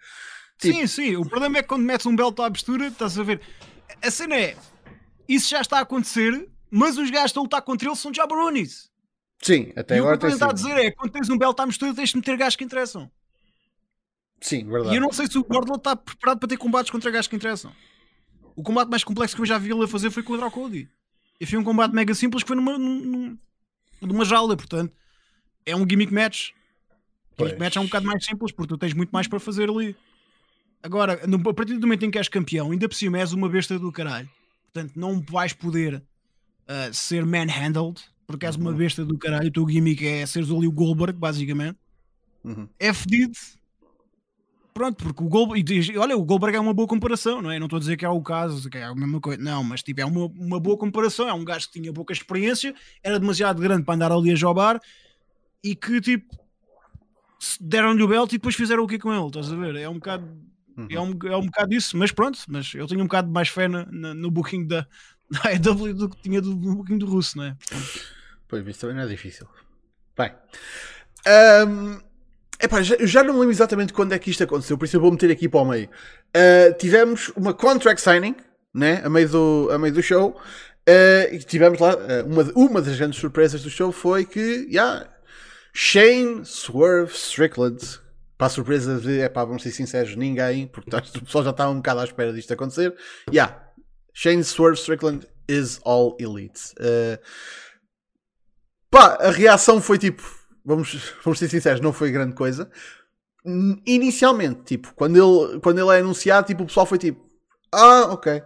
Tipo, 0.57 0.79
sim, 0.79 0.87
sim. 0.87 1.15
O 1.17 1.29
problema 1.29 1.59
é 1.59 1.61
que 1.61 1.67
quando 1.67 1.83
metes 1.83 2.07
um 2.07 2.15
belt 2.15 2.39
à 2.39 2.47
abstura, 2.47 2.87
estás 2.87 3.19
a 3.19 3.21
ver. 3.21 3.41
A 4.01 4.11
cena 4.11 4.35
é, 4.35 4.57
isso 5.27 5.49
já 5.49 5.61
está 5.61 5.79
a 5.79 5.81
acontecer, 5.81 6.49
mas 6.69 6.97
os 6.97 7.09
gajos 7.09 7.31
estão 7.31 7.41
a 7.41 7.45
lutar 7.45 7.61
contra 7.61 7.87
ele 7.87 7.95
são 7.95 8.13
jabronis. 8.13 8.89
Sim, 9.41 9.71
até 9.75 9.95
e 9.95 9.99
agora. 9.99 10.15
o 10.15 10.19
que 10.19 10.25
eu 10.25 10.29
estou 10.29 10.49
a 10.49 10.53
dizer 10.53 10.77
é, 10.77 10.91
quando 10.91 11.11
tens 11.11 11.29
um 11.29 11.37
belt 11.37 11.59
à 11.59 11.65
mistura, 11.65 11.93
tens 11.93 12.09
de 12.09 12.17
meter 12.17 12.37
gajos 12.37 12.55
que 12.55 12.63
interessam. 12.63 13.09
Sim, 14.41 14.65
verdade. 14.65 14.93
E 14.93 14.97
eu 14.97 15.01
não 15.01 15.11
sei 15.11 15.27
se 15.27 15.37
o 15.37 15.45
Wardlow 15.49 15.77
está 15.77 15.95
preparado 15.95 16.39
para 16.39 16.49
ter 16.49 16.57
combates 16.57 16.91
contra 16.91 17.11
gajos 17.11 17.27
que 17.27 17.35
interessam. 17.35 17.73
O 18.55 18.63
combate 18.63 18.89
mais 18.89 19.03
complexo 19.03 19.35
que 19.35 19.41
eu 19.41 19.45
já 19.45 19.57
vi 19.57 19.71
ele 19.71 19.83
a 19.83 19.87
fazer 19.87 20.11
foi 20.11 20.23
contra 20.23 20.45
o 20.45 20.51
Cody. 20.51 20.89
E 21.39 21.45
foi 21.45 21.57
um 21.57 21.63
combate 21.63 21.93
mega 21.93 22.13
simples 22.13 22.43
que 22.43 22.47
foi 22.47 22.55
numa, 22.55 22.77
numa, 22.77 23.37
numa 24.01 24.25
jaula, 24.25 24.57
portanto. 24.57 24.93
É 25.65 25.75
um 25.75 25.87
gimmick 25.89 26.13
match. 26.13 26.51
Gimmick 27.37 27.59
match 27.59 27.75
é 27.77 27.79
um 27.79 27.85
bocado 27.85 28.05
mais 28.05 28.25
simples 28.25 28.51
porque 28.51 28.67
tu 28.67 28.77
tens 28.77 28.93
muito 28.93 29.11
mais 29.11 29.27
para 29.27 29.39
fazer 29.39 29.69
ali. 29.69 29.95
Agora, 30.81 31.25
no, 31.27 31.37
a 31.49 31.53
partir 31.53 31.75
do 31.75 31.81
momento 31.81 32.05
em 32.05 32.11
que 32.11 32.17
és 32.17 32.27
campeão, 32.27 32.71
ainda 32.71 32.87
por 32.87 32.95
cima 32.95 33.19
és 33.19 33.33
uma 33.33 33.49
besta 33.49 33.77
do 33.77 33.91
caralho. 33.91 34.29
Portanto, 34.71 34.93
não 34.95 35.19
vais 35.21 35.53
poder 35.53 35.95
uh, 35.95 36.93
ser 36.93 37.25
manhandled 37.25 38.01
porque 38.25 38.45
és 38.45 38.55
uma 38.55 38.69
uhum. 38.69 38.77
besta 38.77 39.03
do 39.03 39.17
caralho. 39.17 39.47
O 39.47 39.51
teu 39.51 39.67
gimmick 39.67 40.05
é 40.05 40.25
seres 40.25 40.51
ali 40.51 40.67
o 40.67 40.71
Goldberg, 40.71 41.17
basicamente. 41.17 41.77
Uhum. 42.43 42.67
É 42.79 42.93
fedido 42.93 43.37
pronto, 44.79 45.03
porque 45.03 45.21
o 45.21 45.27
Goldberg, 45.27 45.97
olha, 45.97 46.15
o 46.15 46.23
Goldberg 46.23 46.55
é 46.55 46.59
uma 46.59 46.73
boa 46.73 46.87
comparação, 46.87 47.41
não 47.41 47.51
é? 47.51 47.59
Não 47.59 47.65
estou 47.65 47.75
a 47.75 47.79
dizer 47.81 47.97
que 47.97 48.05
é 48.05 48.09
o 48.09 48.21
caso, 48.21 48.69
que 48.69 48.77
é 48.77 48.85
a 48.85 48.95
mesma 48.95 49.19
coisa, 49.19 49.41
não, 49.41 49.61
mas 49.61 49.83
tipo, 49.83 49.99
é 49.99 50.05
uma, 50.05 50.27
uma 50.27 50.57
boa 50.57 50.77
comparação. 50.77 51.27
É 51.27 51.33
um 51.33 51.43
gajo 51.43 51.67
que 51.67 51.81
tinha 51.81 51.91
pouca 51.91 52.13
experiência, 52.13 52.73
era 53.03 53.19
demasiado 53.19 53.61
grande 53.61 53.83
para 53.83 53.95
andar 53.95 54.09
ali 54.09 54.31
a 54.31 54.35
jobar 54.35 54.79
e 55.61 55.75
que 55.75 55.99
tipo 55.99 56.33
deram-lhe 57.59 58.01
o 58.01 58.07
belt 58.07 58.31
e 58.31 58.37
depois 58.37 58.55
fizeram 58.55 58.83
o 58.83 58.87
que 58.87 58.97
com 58.97 59.13
ele, 59.13 59.27
estás 59.27 59.51
a 59.51 59.55
ver? 59.57 59.75
É 59.75 59.89
um 59.89 59.95
bocado. 59.95 60.25
Uhum. 60.79 60.87
É, 60.89 60.99
um, 60.99 61.33
é 61.33 61.37
um 61.37 61.45
bocado 61.45 61.73
isso, 61.73 61.97
mas 61.97 62.11
pronto, 62.11 62.39
mas 62.47 62.73
eu 62.73 62.87
tenho 62.87 63.01
um 63.01 63.05
bocado 63.05 63.29
mais 63.29 63.49
fé 63.49 63.67
na, 63.67 63.85
no 63.85 64.31
booking 64.31 64.65
da, 64.65 64.87
da 65.29 65.53
EW 65.53 65.93
do 65.93 66.09
que 66.09 66.21
tinha 66.21 66.41
do, 66.41 66.55
no 66.55 66.75
booking 66.77 66.97
do 66.97 67.05
russo, 67.05 67.37
não 67.37 67.45
é? 67.45 67.55
Portanto... 67.55 68.19
Pois, 68.47 68.67
isso 68.67 68.79
também 68.79 68.95
não 68.95 69.03
é 69.03 69.07
difícil. 69.07 69.47
Bem, 70.17 70.31
um, 71.67 71.99
Epá, 72.61 72.81
já, 72.81 72.97
já 72.99 73.23
não 73.23 73.33
me 73.33 73.39
lembro 73.39 73.53
exatamente 73.53 73.93
quando 73.93 74.13
é 74.13 74.19
que 74.19 74.29
isto 74.29 74.43
aconteceu, 74.43 74.77
por 74.77 74.83
isso 74.83 74.97
eu 74.97 75.01
vou 75.01 75.11
meter 75.11 75.31
aqui 75.31 75.47
para 75.47 75.61
o 75.61 75.65
meio. 75.65 75.89
Uh, 76.35 76.77
tivemos 76.77 77.29
uma 77.35 77.53
contract 77.53 78.01
signing, 78.01 78.35
né, 78.73 79.01
a 79.03 79.09
meio 79.09 79.29
do, 79.29 79.69
a 79.71 79.77
meio 79.77 79.93
do 79.93 80.03
show, 80.03 80.31
uh, 80.31 81.33
e 81.33 81.39
tivemos 81.39 81.79
lá, 81.79 81.95
uh, 81.95 82.25
uma, 82.25 82.43
uma 82.55 82.81
das 82.81 82.97
grandes 82.97 83.17
surpresas 83.17 83.63
do 83.63 83.69
show 83.69 83.93
foi 83.93 84.25
que, 84.25 84.67
yeah, 84.69 85.07
Shane 85.71 86.45
Swerve 86.45 87.13
Strickland, 87.13 87.79
para 88.39 88.47
a 88.47 88.49
surpresa 88.49 89.01
de, 89.01 89.19
epá, 89.19 89.43
vamos 89.43 89.61
ser 89.61 89.71
sinceros, 89.71 90.15
ninguém, 90.15 90.65
porque 90.65 90.89
o 91.19 91.25
pessoal 91.25 91.43
já 91.43 91.49
estava 91.49 91.71
um 91.71 91.75
bocado 91.75 91.99
à 91.99 92.05
espera 92.05 92.31
disto 92.31 92.53
acontecer, 92.53 92.95
yeah, 93.29 93.69
Shane 94.13 94.45
Swerve 94.45 94.77
Strickland 94.79 95.27
is 95.45 95.81
all 95.83 96.15
elite. 96.17 96.73
Uh, 96.79 97.19
pá, 98.89 99.17
a 99.19 99.29
reação 99.29 99.81
foi 99.81 99.97
tipo, 99.97 100.23
vamos, 100.63 101.13
vamos 101.21 101.37
ser 101.37 101.49
sinceros, 101.49 101.81
não 101.81 101.91
foi 101.91 102.11
grande 102.11 102.33
coisa. 102.33 102.71
Inicialmente, 103.85 104.61
tipo, 104.63 104.93
quando 104.95 105.17
ele, 105.17 105.59
quando 105.59 105.79
ele 105.79 105.97
é 105.97 105.99
anunciado, 105.99 106.47
tipo, 106.47 106.63
o 106.63 106.65
pessoal 106.65 106.85
foi 106.85 106.97
tipo, 106.97 107.21
ah, 107.73 108.07
ok. 108.13 108.41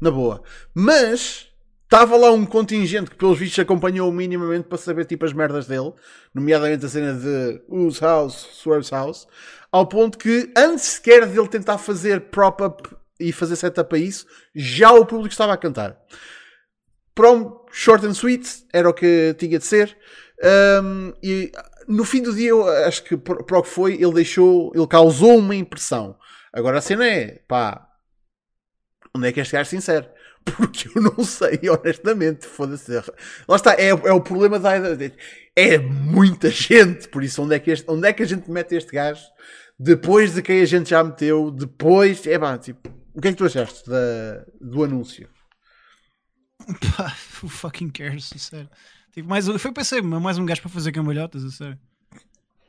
na 0.00 0.10
boa. 0.10 0.42
Mas 0.74 1.48
estava 1.84 2.16
lá 2.16 2.30
um 2.32 2.44
contingente 2.44 3.10
que, 3.10 3.16
pelos 3.16 3.38
vistos, 3.38 3.58
acompanhou 3.58 4.10
minimamente 4.12 4.68
para 4.68 4.78
saber 4.78 5.04
tipo 5.04 5.24
as 5.24 5.32
merdas 5.32 5.66
dele, 5.66 5.92
nomeadamente 6.34 6.84
a 6.84 6.88
cena 6.88 7.14
de 7.14 7.62
Whose 7.68 8.00
House, 8.00 8.34
Swerve's 8.52 8.90
House, 8.90 9.26
ao 9.70 9.86
ponto 9.86 10.18
que, 10.18 10.52
antes 10.56 10.84
sequer 10.84 11.26
dele 11.26 11.48
tentar 11.48 11.78
fazer 11.78 12.20
prop-up 12.22 12.88
e 13.18 13.32
fazer 13.32 13.56
setup 13.56 13.94
a 13.94 13.98
isso, 13.98 14.26
já 14.54 14.92
o 14.92 15.06
público 15.06 15.32
estava 15.32 15.52
a 15.52 15.56
cantar. 15.56 15.96
Prom, 17.14 17.64
short 17.70 18.04
and 18.04 18.14
sweet, 18.14 18.66
era 18.72 18.88
o 18.88 18.94
que 18.94 19.34
tinha 19.38 19.58
de 19.58 19.64
ser. 19.64 19.96
Um, 20.82 21.12
e 21.22 21.52
no 21.86 22.04
fim 22.04 22.22
do 22.22 22.34
dia, 22.34 22.50
eu 22.50 22.68
acho 22.68 23.04
que 23.04 23.16
para 23.16 23.58
o 23.58 23.62
que 23.62 23.68
foi, 23.68 23.94
ele 23.94 24.12
deixou, 24.12 24.72
ele 24.74 24.86
causou 24.86 25.38
uma 25.38 25.54
impressão. 25.54 26.16
Agora 26.52 26.78
a 26.78 26.80
cena 26.80 27.06
é, 27.06 27.42
pá, 27.46 27.88
onde 29.14 29.28
é 29.28 29.32
que 29.32 29.40
este 29.40 29.52
gajo 29.52 29.70
sincero? 29.70 30.06
Porque 30.56 30.88
eu 30.94 31.02
não 31.02 31.24
sei, 31.24 31.60
honestamente, 31.70 32.46
foda-se. 32.46 32.92
Lá 33.48 33.56
está, 33.56 33.72
é, 33.74 33.88
é 33.88 34.12
o 34.12 34.20
problema 34.20 34.58
da 34.58 34.72
É 35.56 35.78
muita 35.78 36.50
gente, 36.50 37.08
por 37.08 37.24
isso, 37.24 37.42
onde 37.42 37.54
é, 37.54 37.58
que 37.58 37.70
este, 37.70 37.90
onde 37.90 38.06
é 38.06 38.12
que 38.12 38.22
a 38.22 38.26
gente 38.26 38.50
mete 38.50 38.74
este 38.74 38.92
gajo? 38.92 39.22
Depois 39.78 40.34
de 40.34 40.42
quem 40.42 40.60
a 40.60 40.66
gente 40.66 40.90
já 40.90 41.02
meteu, 41.02 41.50
depois, 41.50 42.26
é 42.26 42.38
pá, 42.38 42.58
tipo, 42.58 42.88
o 43.14 43.20
que 43.20 43.28
é 43.28 43.30
que 43.32 43.38
tu 43.38 43.44
achaste 43.44 43.88
da, 43.88 44.44
do 44.60 44.84
anúncio? 44.84 45.28
Pá, 46.96 47.16
who 47.42 47.48
fucking 47.48 47.90
cares, 47.90 48.26
sincero. 48.26 48.68
Tipo, 49.12 49.28
mais, 49.28 49.46
foi 49.46 49.72
pensei, 49.72 50.02
mais 50.02 50.38
um 50.38 50.44
gajo 50.44 50.60
para 50.60 50.70
fazer 50.70 50.92
cambalhotas, 50.92 51.44
a 51.44 51.50
sério. 51.50 51.78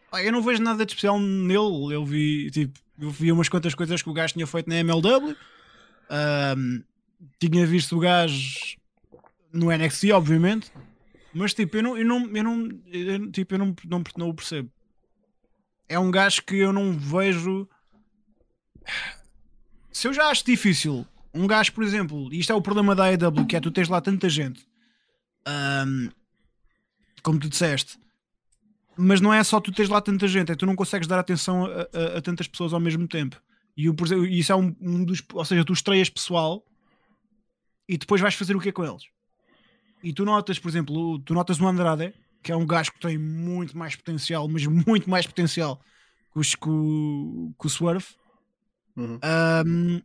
Pá, 0.10 0.24
eu 0.24 0.32
não 0.32 0.42
vejo 0.42 0.62
nada 0.62 0.86
de 0.86 0.92
especial 0.92 1.20
nele. 1.20 1.94
Eu 1.94 2.06
vi, 2.06 2.50
tipo, 2.52 2.80
eu 3.00 3.10
vi 3.10 3.32
umas 3.32 3.50
quantas 3.50 3.76
coisas 3.76 4.02
que 4.02 4.10
o 4.10 4.14
gajo 4.14 4.34
tinha 4.34 4.48
feito 4.48 4.70
na 4.70 4.78
MLW. 4.78 5.36
Um, 6.10 6.84
tinha 7.40 7.66
visto 7.66 7.96
o 7.98 8.00
gajo 8.00 8.78
no 9.52 9.72
NXT, 9.72 10.12
obviamente. 10.12 10.72
Mas 11.34 11.54
tipo, 11.54 11.78
eu 11.78 11.84
não, 11.84 11.98
eu 11.98 12.06
não, 12.06 12.36
eu 12.36 12.44
não, 12.44 12.70
eu, 12.88 13.32
tipo, 13.32 13.56
eu 13.56 13.60
não, 13.60 13.76
não, 13.86 14.04
não 14.18 14.30
o 14.30 14.34
percebo. 14.34 14.72
É 15.88 16.00
um 16.00 16.10
gajo 16.10 16.42
que 16.44 16.56
eu 16.56 16.72
não 16.72 16.94
vejo. 16.98 17.68
Se 19.92 20.08
eu 20.08 20.14
já 20.14 20.28
acho 20.28 20.46
difícil, 20.46 21.06
um 21.34 21.46
gajo, 21.46 21.74
por 21.74 21.84
exemplo, 21.84 22.34
isto 22.34 22.52
é 22.52 22.56
o 22.56 22.62
problema 22.62 22.96
da 22.96 23.06
AEW, 23.06 23.46
que 23.46 23.56
é 23.56 23.60
tu 23.60 23.72
tens 23.72 23.90
lá 23.90 24.00
tanta 24.00 24.30
gente, 24.30 24.66
um, 25.48 26.10
como 27.22 27.40
tu 27.40 27.50
disseste, 27.50 27.98
mas 28.98 29.20
não 29.20 29.34
é 29.34 29.44
só 29.44 29.60
tu 29.60 29.72
tens 29.72 29.90
lá 29.90 30.02
tanta 30.02 30.28
gente, 30.28 30.52
é 30.52 30.56
tu 30.56 30.66
não 30.66 30.76
consegues 30.76 31.08
dar 31.08 31.20
atenção 31.20 31.66
a, 31.66 31.82
a, 31.82 32.18
a 32.18 32.22
tantas 32.22 32.48
pessoas 32.48 32.74
ao 32.74 32.80
mesmo 32.80 33.08
tempo. 33.08 33.42
E 33.76 33.90
o, 33.90 33.96
isso 34.30 34.52
é 34.52 34.56
um, 34.56 34.74
um, 34.80 35.04
dos. 35.04 35.22
Ou 35.34 35.44
seja, 35.44 35.66
tu 35.66 35.74
estreias 35.74 36.10
pessoal 36.10 36.64
e 37.88 37.98
depois 37.98 38.22
vais 38.22 38.36
fazer 38.36 38.56
o 38.56 38.60
que 38.60 38.72
com 38.72 38.84
eles. 38.84 39.04
E 40.04 40.14
tu 40.14 40.26
notas, 40.26 40.60
por 40.60 40.70
exemplo, 40.70 41.20
tu 41.20 41.34
notas 41.34 41.60
o 41.60 41.68
Andrade, 41.68 42.14
que 42.44 42.52
é 42.52 42.56
um 42.56 42.66
gajo 42.66 42.92
que 42.92 43.00
tem 43.00 43.18
muito 43.18 43.78
mais 43.78 43.96
potencial, 43.96 44.48
mas 44.48 44.66
muito 44.66 45.10
mais 45.10 45.26
potencial 45.26 45.82
que, 46.32 46.40
os, 46.40 46.54
que, 46.54 46.70
o, 46.70 47.54
que 47.60 47.66
o 47.66 47.70
Swerve. 47.70 48.06
Uhum. 48.96 49.20
Um, 49.66 50.02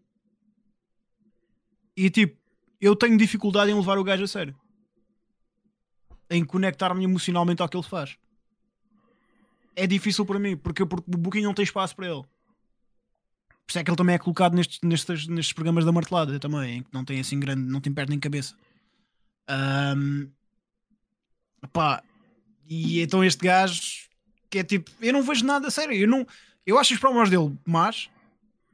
e 1.97 2.09
tipo, 2.09 2.39
eu 2.81 2.97
tenho 2.97 3.19
dificuldade 3.19 3.71
em 3.71 3.75
levar 3.75 3.99
o 3.99 4.05
gajo 4.05 4.25
a 4.25 4.29
sério. 4.29 4.57
Em 6.31 6.45
conectar-me 6.45 7.05
emocionalmente 7.05 7.61
ao 7.61 7.69
que 7.69 7.77
ele 7.77 7.87
faz. 7.87 8.17
É 9.77 9.87
difícil 9.87 10.25
para 10.25 10.39
mim, 10.39 10.57
porque, 10.57 10.87
porque 10.87 11.11
o 11.15 11.19
Booking 11.19 11.43
não 11.43 11.55
tem 11.55 11.65
espaço 11.65 11.95
para 11.95 12.09
ele. 12.09 12.25
Por 13.71 13.75
isso 13.75 13.79
é 13.79 13.85
que 13.85 13.91
ele 13.91 13.97
também 13.97 14.17
é 14.17 14.19
colocado 14.19 14.53
nestes, 14.53 14.81
nestes, 14.83 15.29
nestes 15.29 15.53
programas 15.53 15.85
da 15.85 15.93
martelada 15.93 16.41
também, 16.41 16.83
que 16.83 16.93
não 16.93 17.05
tem 17.05 17.21
assim 17.21 17.39
grande, 17.39 17.63
não 17.63 17.81
tem 17.81 17.93
perna 17.93 18.11
nem 18.11 18.19
cabeça. 18.19 18.57
Um, 19.49 20.29
pá, 21.73 22.03
e 22.69 23.01
então 23.01 23.23
este 23.23 23.47
gajo 23.47 23.81
que 24.51 24.59
é 24.59 24.65
tipo, 24.65 24.91
eu 25.01 25.13
não 25.13 25.23
vejo 25.23 25.47
nada 25.47 25.71
sério, 25.71 25.95
eu 25.95 26.09
não, 26.09 26.27
eu 26.67 26.81
acho 26.81 26.95
os 26.95 26.99
promos 26.99 27.31
dele 27.31 27.57
mas 27.65 28.11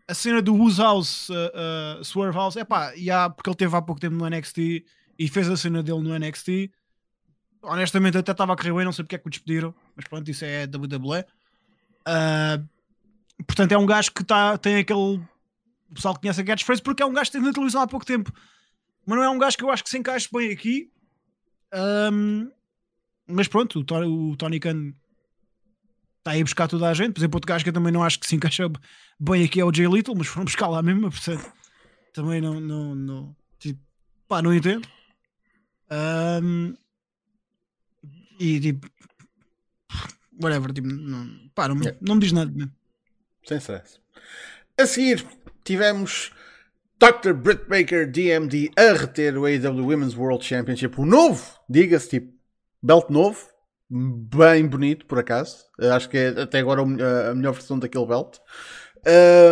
a 0.09 0.15
cena 0.15 0.41
do 0.41 0.55
Who's 0.55 0.79
House, 0.79 1.29
uh, 1.29 2.01
uh, 2.01 2.03
Swerve 2.03 2.35
House, 2.35 2.57
é 2.57 2.65
pá, 2.65 2.93
yeah, 2.93 3.29
porque 3.29 3.51
ele 3.51 3.57
teve 3.57 3.77
há 3.77 3.83
pouco 3.83 4.01
tempo 4.01 4.17
no 4.17 4.27
NXT 4.27 4.83
e 5.19 5.29
fez 5.29 5.47
a 5.51 5.59
cena 5.59 5.83
dele 5.83 6.01
no 6.01 6.19
NXT. 6.19 6.71
Honestamente, 7.61 8.17
até 8.17 8.33
estava 8.33 8.55
a 8.55 8.57
correr 8.57 8.73
bem, 8.73 8.85
não 8.87 8.93
sei 8.93 9.05
porque 9.05 9.17
é 9.17 9.19
que 9.19 9.27
o 9.27 9.31
despediram, 9.31 9.75
mas 9.95 10.07
pronto, 10.09 10.31
isso 10.31 10.43
é 10.43 10.65
WWE. 10.65 11.21
Uh, 12.09 12.76
portanto, 13.45 13.73
é 13.73 13.79
um 13.79 13.87
gajo 13.87 14.13
que 14.13 14.25
tá, 14.25 14.57
tem 14.59 14.77
aquele. 14.77 15.21
O 15.91 15.95
pessoal 15.95 16.15
que 16.15 16.21
conhece 16.21 16.41
a 16.41 16.45
catchphrase 16.45 16.83
porque 16.83 17.03
é 17.03 17.07
um 17.07 17.13
gajo 17.13 17.31
que 17.31 17.33
teve 17.33 17.47
na 17.47 17.53
televisão 17.53 17.83
há 17.83 17.87
pouco 17.87 18.05
tempo. 18.05 18.33
Mas 19.07 19.17
não 19.17 19.25
é 19.25 19.31
um 19.31 19.39
gajo 19.39 19.57
que 19.57 19.65
eu 19.65 19.71
acho 19.71 19.85
que 19.85 19.91
se 19.91 19.99
encaixe 19.99 20.29
bem 20.33 20.51
aqui. 20.51 20.91
Um, 22.13 22.51
mas 23.27 23.49
pronto, 23.49 23.79
o, 23.79 24.31
o 24.31 24.37
Tony 24.37 24.59
Khan 24.59 24.93
está 26.19 26.33
aí 26.33 26.41
a 26.41 26.45
buscar 26.45 26.67
toda 26.67 26.89
a 26.89 26.95
gente. 26.95 27.13
Por 27.13 27.21
exemplo, 27.21 27.37
outro 27.37 27.49
gajo 27.49 27.65
que 27.65 27.71
eu 27.71 27.75
também 27.75 27.93
não 27.93 28.03
acho 28.03 28.19
que 28.19 28.27
se 28.27 28.35
encaixa 28.35 28.71
bem 29.19 29.45
aqui 29.45 29.61
é 29.61 29.65
o 29.65 29.73
Jay 29.73 29.87
Little, 29.87 30.17
mas 30.17 30.27
foram 30.27 30.45
buscar 30.47 30.69
lá 30.69 30.83
mesmo, 30.83 31.11
portanto, 31.11 31.53
também 32.13 32.41
não, 32.41 32.61
não, 32.61 32.95
não, 32.95 33.37
tipo, 33.59 33.81
pá, 34.27 34.43
não 34.43 34.53
entendo. 34.53 34.89
Um, 36.43 36.75
e 38.41 38.61
tipo, 38.61 38.91
whatever, 40.43 40.73
tipo, 40.73 40.89
não, 40.89 41.49
pá, 41.55 41.69
não, 41.69 41.77
não 42.01 42.15
me 42.17 42.21
diz 42.21 42.33
nada 42.33 42.51
mesmo. 42.51 42.73
Sem 43.47 43.59
stress. 43.59 44.01
A 44.77 44.87
seguir, 44.87 45.25
tivemos 45.63 46.33
Dr. 46.99 47.33
Britt 47.33 47.69
Baker 47.69 48.11
DMD 48.11 48.71
a 48.77 48.93
reter 48.93 49.39
o 49.39 49.47
AEW 49.47 49.87
Women's 49.87 50.17
World 50.17 50.45
Championship. 50.45 51.01
O 51.01 51.07
novo, 51.07 51.45
diga-se, 51.69 52.09
tipo, 52.09 52.33
belt 52.83 53.09
novo. 53.09 53.39
Bem 53.89 54.67
bonito, 54.67 55.07
por 55.07 55.21
acaso. 55.21 55.65
Acho 55.79 56.09
que 56.09 56.19
é 56.19 56.29
até 56.29 56.59
agora 56.59 56.83
a 56.83 57.35
melhor 57.35 57.53
versão 57.53 57.79
daquele 57.79 58.07
belt. 58.07 58.39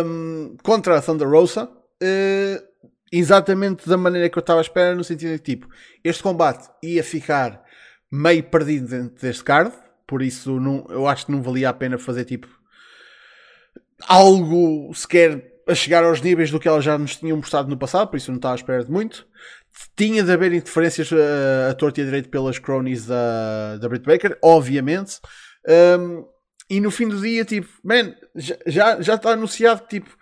Um, 0.05 0.57
contra 0.61 0.97
a 0.97 1.01
Thunder 1.01 1.29
Rosa. 1.29 1.69
Uh, 2.03 2.61
exatamente 3.09 3.87
da 3.87 3.95
maneira 3.95 4.29
que 4.29 4.37
eu 4.37 4.41
estava 4.41 4.59
à 4.59 4.61
espera, 4.61 4.93
no 4.93 5.05
sentido 5.05 5.31
de 5.31 5.39
tipo, 5.39 5.69
este 6.03 6.21
combate 6.21 6.69
ia 6.83 7.01
ficar 7.01 7.63
meio 8.11 8.43
perdido 8.43 8.87
dentro 8.89 9.21
deste 9.21 9.43
card. 9.43 9.71
Por 10.05 10.21
isso, 10.21 10.59
não, 10.59 10.85
eu 10.89 11.07
acho 11.07 11.27
que 11.27 11.31
não 11.31 11.41
valia 11.41 11.69
a 11.69 11.73
pena 11.73 11.97
fazer 11.97 12.25
tipo 12.25 12.47
algo 14.07 14.93
sequer 14.93 15.55
a 15.67 15.73
chegar 15.73 16.03
aos 16.03 16.21
níveis 16.21 16.51
do 16.51 16.59
que 16.59 16.67
elas 16.67 16.83
já 16.83 16.97
nos 16.97 17.15
tinham 17.15 17.37
mostrado 17.37 17.69
no 17.69 17.77
passado, 17.77 18.09
por 18.09 18.17
isso 18.17 18.31
não 18.31 18.37
estava 18.37 18.53
à 18.53 18.57
espera 18.57 18.83
de 18.83 18.91
muito. 18.91 19.27
Tinha 19.95 20.23
de 20.23 20.31
haver 20.31 20.53
interferências 20.53 21.11
eh, 21.11 21.69
a 21.69 21.73
torta 21.73 21.99
e 21.99 22.03
a 22.03 22.05
direito 22.05 22.29
pelas 22.29 22.57
cronies 22.59 23.05
da, 23.05 23.77
da 23.77 23.89
Britt 23.89 24.05
Baker, 24.05 24.37
obviamente. 24.41 25.19
Um, 25.67 26.25
e 26.69 26.79
no 26.79 26.89
fim 26.89 27.09
do 27.09 27.19
dia, 27.19 27.43
tipo, 27.43 27.67
man, 27.83 28.15
já, 28.65 29.01
já 29.01 29.15
está 29.15 29.31
anunciado 29.31 29.81
que, 29.81 29.99
tipo, 29.99 30.15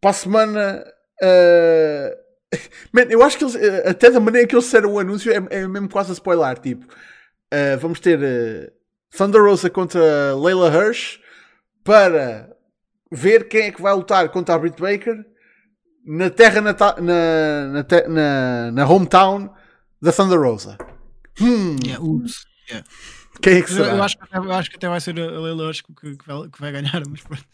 para 0.00 0.10
a 0.10 0.14
semana. 0.14 0.84
Uh... 1.22 2.26
Man, 2.92 3.02
eu 3.10 3.22
acho 3.24 3.36
que 3.36 3.44
eles, 3.44 3.56
eh, 3.56 3.88
até 3.88 4.08
da 4.08 4.20
maneira 4.20 4.46
que 4.46 4.54
eles 4.54 4.66
fizeram 4.66 4.92
o 4.92 4.98
anúncio, 5.00 5.32
é, 5.32 5.36
é 5.58 5.66
mesmo 5.66 5.88
quase 5.88 6.10
a 6.10 6.14
spoiler. 6.14 6.56
Tipo, 6.58 6.84
uh, 6.86 7.78
vamos 7.80 7.98
ter 7.98 8.18
uh, 8.20 8.70
Thunder 9.16 9.42
Rosa 9.42 9.68
contra 9.68 10.00
Layla 10.36 10.68
Hirsch 10.68 11.18
para 11.82 12.55
ver 13.10 13.48
quem 13.48 13.62
é 13.62 13.72
que 13.72 13.82
vai 13.82 13.94
lutar 13.94 14.28
contra 14.30 14.54
a 14.54 14.58
Britt 14.58 14.80
Baker 14.80 15.24
na 16.04 16.30
terra 16.30 16.60
natal, 16.60 16.96
na, 17.00 17.66
na, 17.68 17.84
te, 17.84 18.06
na, 18.08 18.70
na, 18.70 18.86
hometown 18.86 19.52
da 20.00 20.12
Thunder 20.12 20.40
Rosa. 20.40 20.78
Hum. 21.40 21.76
Yeah, 21.84 22.02
Yeah. 22.68 22.86
Quem 23.42 23.58
é 23.58 23.62
que 23.62 23.70
será? 23.70 23.88
Eu, 23.88 23.96
eu, 23.96 24.02
acho 24.02 24.16
que 24.16 24.24
até, 24.24 24.38
eu 24.38 24.52
acho 24.52 24.70
que 24.70 24.76
até 24.76 24.88
vai 24.88 25.00
ser 25.00 25.20
a 25.20 25.40
Leila 25.40 25.72
que, 25.72 26.16
que, 26.16 26.26
vai, 26.26 26.48
que 26.48 26.60
vai 26.60 26.72
ganhar, 26.72 27.02
mas 27.08 27.20
pronto. 27.20 27.44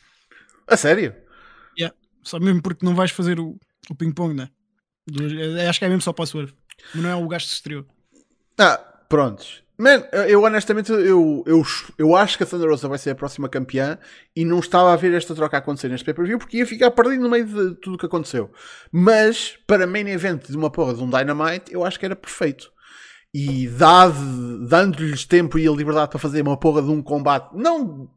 A 0.67 0.77
sério? 0.77 1.15
Yeah. 1.79 1.95
Só 2.23 2.39
mesmo 2.39 2.63
porque 2.63 2.85
não 2.85 2.95
vais 2.95 3.11
fazer 3.11 3.41
o, 3.41 3.59
o 3.91 3.95
ping-pong, 3.95 4.35
né? 4.35 4.49
Acho 5.69 5.79
que 5.79 5.85
é 5.85 5.89
mesmo 5.89 6.03
só 6.03 6.13
para 6.13 6.23
o 6.23 6.27
Swerve. 6.27 6.55
Mas 6.95 7.03
não 7.03 7.11
é 7.11 7.17
o 7.17 7.29
gasto 7.29 7.51
exterior. 7.51 7.87
Ah, 8.59 8.79
prontos. 9.09 9.63
Man, 9.83 10.05
eu 10.29 10.45
honestamente 10.45 10.93
eu, 10.93 11.43
eu, 11.45 11.65
eu 11.99 12.15
acho 12.15 12.37
que 12.37 12.45
a 12.45 12.47
Thunder 12.47 12.71
Rosa 12.71 12.87
vai 12.87 12.99
ser 12.99 13.11
a 13.11 13.15
próxima 13.17 13.49
campeã 13.49 13.99
e 14.35 14.45
não 14.45 14.61
estava 14.61 14.93
a 14.93 14.97
ver 14.97 15.13
esta 15.13 15.35
troca 15.35 15.57
acontecer 15.57 15.89
neste 15.89 16.05
pay-per-view 16.05 16.39
porque 16.39 16.59
ia 16.59 16.67
ficar 16.67 16.93
perdido 16.93 17.21
no 17.21 17.29
meio 17.29 17.45
de 17.45 17.75
tudo 17.81 17.95
o 17.95 17.99
que 17.99 18.07
aconteceu. 18.07 18.49
Mas 18.93 19.59
para 19.67 19.85
main 19.85 20.07
event 20.07 20.47
de 20.49 20.57
uma 20.57 20.71
porra 20.71 20.95
de 20.95 21.03
um 21.03 21.11
Dynamite, 21.11 21.73
eu 21.73 21.85
acho 21.85 21.99
que 21.99 22.07
era 22.07 22.15
perfeito. 22.15 22.71
E 23.35 23.69
dando-lhes 24.69 25.25
tempo 25.25 25.59
e 25.59 25.67
a 25.67 25.73
liberdade 25.73 26.11
para 26.11 26.19
fazer 26.21 26.43
uma 26.43 26.57
porra 26.57 26.81
de 26.81 26.89
um 26.89 27.03
combate, 27.03 27.51
não, 27.53 28.09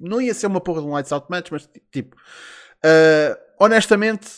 não 0.00 0.20
ia 0.20 0.34
ser 0.34 0.48
uma 0.48 0.60
porra 0.60 0.80
de 0.80 0.88
um 0.88 0.90
Lights 0.90 1.12
Out 1.12 1.28
Match, 1.30 1.52
mas 1.52 1.70
tipo, 1.92 2.16
uh, 2.16 3.36
honestamente, 3.60 4.28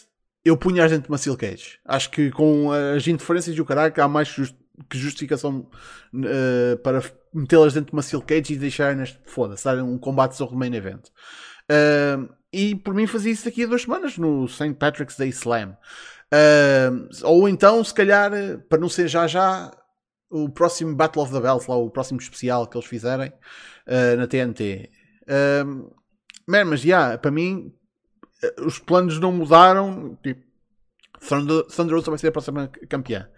eu 0.44 0.54
punha 0.54 0.84
a 0.84 0.88
gente 0.88 1.08
numa 1.08 1.16
Steel 1.16 1.38
Cage. 1.38 1.78
Acho 1.82 2.10
que 2.10 2.30
com 2.30 2.70
as 2.72 3.08
interferências 3.08 3.56
e 3.56 3.60
o 3.62 3.64
caralho, 3.64 3.94
há 3.96 4.06
mais 4.06 4.28
just, 4.28 4.54
que 4.88 4.98
justificação 4.98 5.68
uh, 6.14 6.76
para 6.82 7.02
metê-las 7.32 7.74
dentro 7.74 7.90
de 7.90 7.92
uma 7.92 8.02
Steel 8.02 8.22
Cage 8.22 8.54
e 8.54 8.58
deixar 8.58 8.94
neste 8.96 9.18
foda-se, 9.26 9.68
um 9.80 9.98
combate 9.98 10.36
sobre 10.36 10.54
o 10.54 10.58
main 10.58 10.74
event. 10.74 11.08
Uh, 11.70 12.28
e 12.52 12.74
por 12.74 12.94
mim 12.94 13.06
fazia 13.06 13.32
isso 13.32 13.44
daqui 13.44 13.64
a 13.64 13.66
duas 13.66 13.82
semanas 13.82 14.16
no 14.18 14.46
St. 14.48 14.74
Patrick's 14.74 15.16
Day 15.16 15.30
Slam. 15.30 15.76
Uh, 16.32 17.08
ou 17.22 17.48
então, 17.48 17.82
se 17.84 17.94
calhar, 17.94 18.30
para 18.68 18.80
não 18.80 18.88
ser 18.88 19.08
já 19.08 19.26
já, 19.26 19.70
o 20.30 20.48
próximo 20.48 20.94
Battle 20.94 21.22
of 21.22 21.32
the 21.32 21.40
Bells, 21.40 21.70
lá 21.70 21.76
o 21.76 21.90
próximo 21.90 22.20
especial 22.20 22.66
que 22.66 22.76
eles 22.76 22.88
fizerem 22.88 23.32
uh, 23.86 24.16
na 24.16 24.26
TNT. 24.26 24.90
Uh, 25.22 25.94
man, 26.46 26.64
mas 26.64 26.80
já, 26.80 26.86
yeah, 26.86 27.18
para 27.18 27.30
mim, 27.30 27.72
os 28.64 28.78
planos 28.78 29.18
não 29.18 29.32
mudaram. 29.32 30.18
Tipo, 30.22 30.43
Thunder, 31.28 31.64
Thunder 31.64 31.94
Rosa 31.94 32.10
vai 32.10 32.18
ser 32.18 32.28
a 32.28 32.32
próxima 32.32 32.68
campeã. 32.88 33.28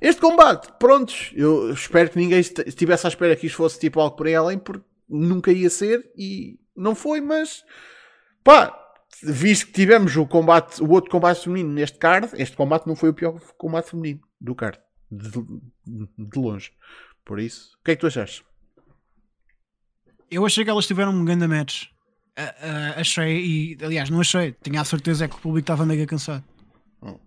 Este 0.00 0.20
combate, 0.20 0.72
prontos, 0.78 1.30
eu 1.34 1.72
espero 1.72 2.10
que 2.10 2.18
ninguém 2.18 2.40
estivesse 2.40 3.06
à 3.06 3.08
espera 3.08 3.36
que 3.36 3.46
isto 3.46 3.56
fosse 3.56 3.78
tipo 3.78 4.00
algo 4.00 4.16
por 4.16 4.26
aí 4.26 4.34
além, 4.34 4.58
porque 4.58 4.84
nunca 5.08 5.52
ia 5.52 5.70
ser 5.70 6.10
e 6.16 6.58
não 6.76 6.94
foi, 6.94 7.20
mas 7.20 7.64
pá, 8.42 8.76
visto 9.22 9.66
que 9.66 9.72
tivemos 9.72 10.16
o 10.16 10.26
combate, 10.26 10.82
o 10.82 10.90
outro 10.90 11.10
combate 11.10 11.44
feminino 11.44 11.72
neste 11.72 11.98
card, 11.98 12.30
este 12.34 12.56
combate 12.56 12.86
não 12.86 12.96
foi 12.96 13.10
o 13.10 13.14
pior 13.14 13.38
combate 13.56 13.90
feminino 13.90 14.20
do 14.40 14.54
card, 14.54 14.78
de, 15.10 15.30
de 16.18 16.38
longe. 16.38 16.72
Por 17.24 17.38
isso, 17.38 17.76
o 17.80 17.84
que 17.84 17.92
é 17.92 17.94
que 17.94 18.00
tu 18.00 18.06
achaste? 18.06 18.44
Eu 20.30 20.44
achei 20.44 20.64
que 20.64 20.70
elas 20.70 20.86
tiveram 20.86 21.12
um 21.12 21.24
grande 21.24 21.46
match. 21.46 21.84
Uh, 22.38 22.42
uh, 22.42 23.00
achei, 23.00 23.44
e 23.44 23.78
aliás, 23.82 24.08
não 24.08 24.20
achei, 24.20 24.56
tinha 24.62 24.80
a 24.80 24.84
certeza 24.84 25.26
é 25.26 25.28
que 25.28 25.36
o 25.36 25.38
público 25.38 25.64
estava 25.64 25.84
mega 25.84 26.06
cansado. 26.06 26.42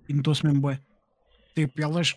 E 0.07 0.13
notou-se 0.13 0.45
mesmo 0.45 0.61
bem. 0.61 0.79
Tipo, 1.53 1.81
elas 1.81 2.15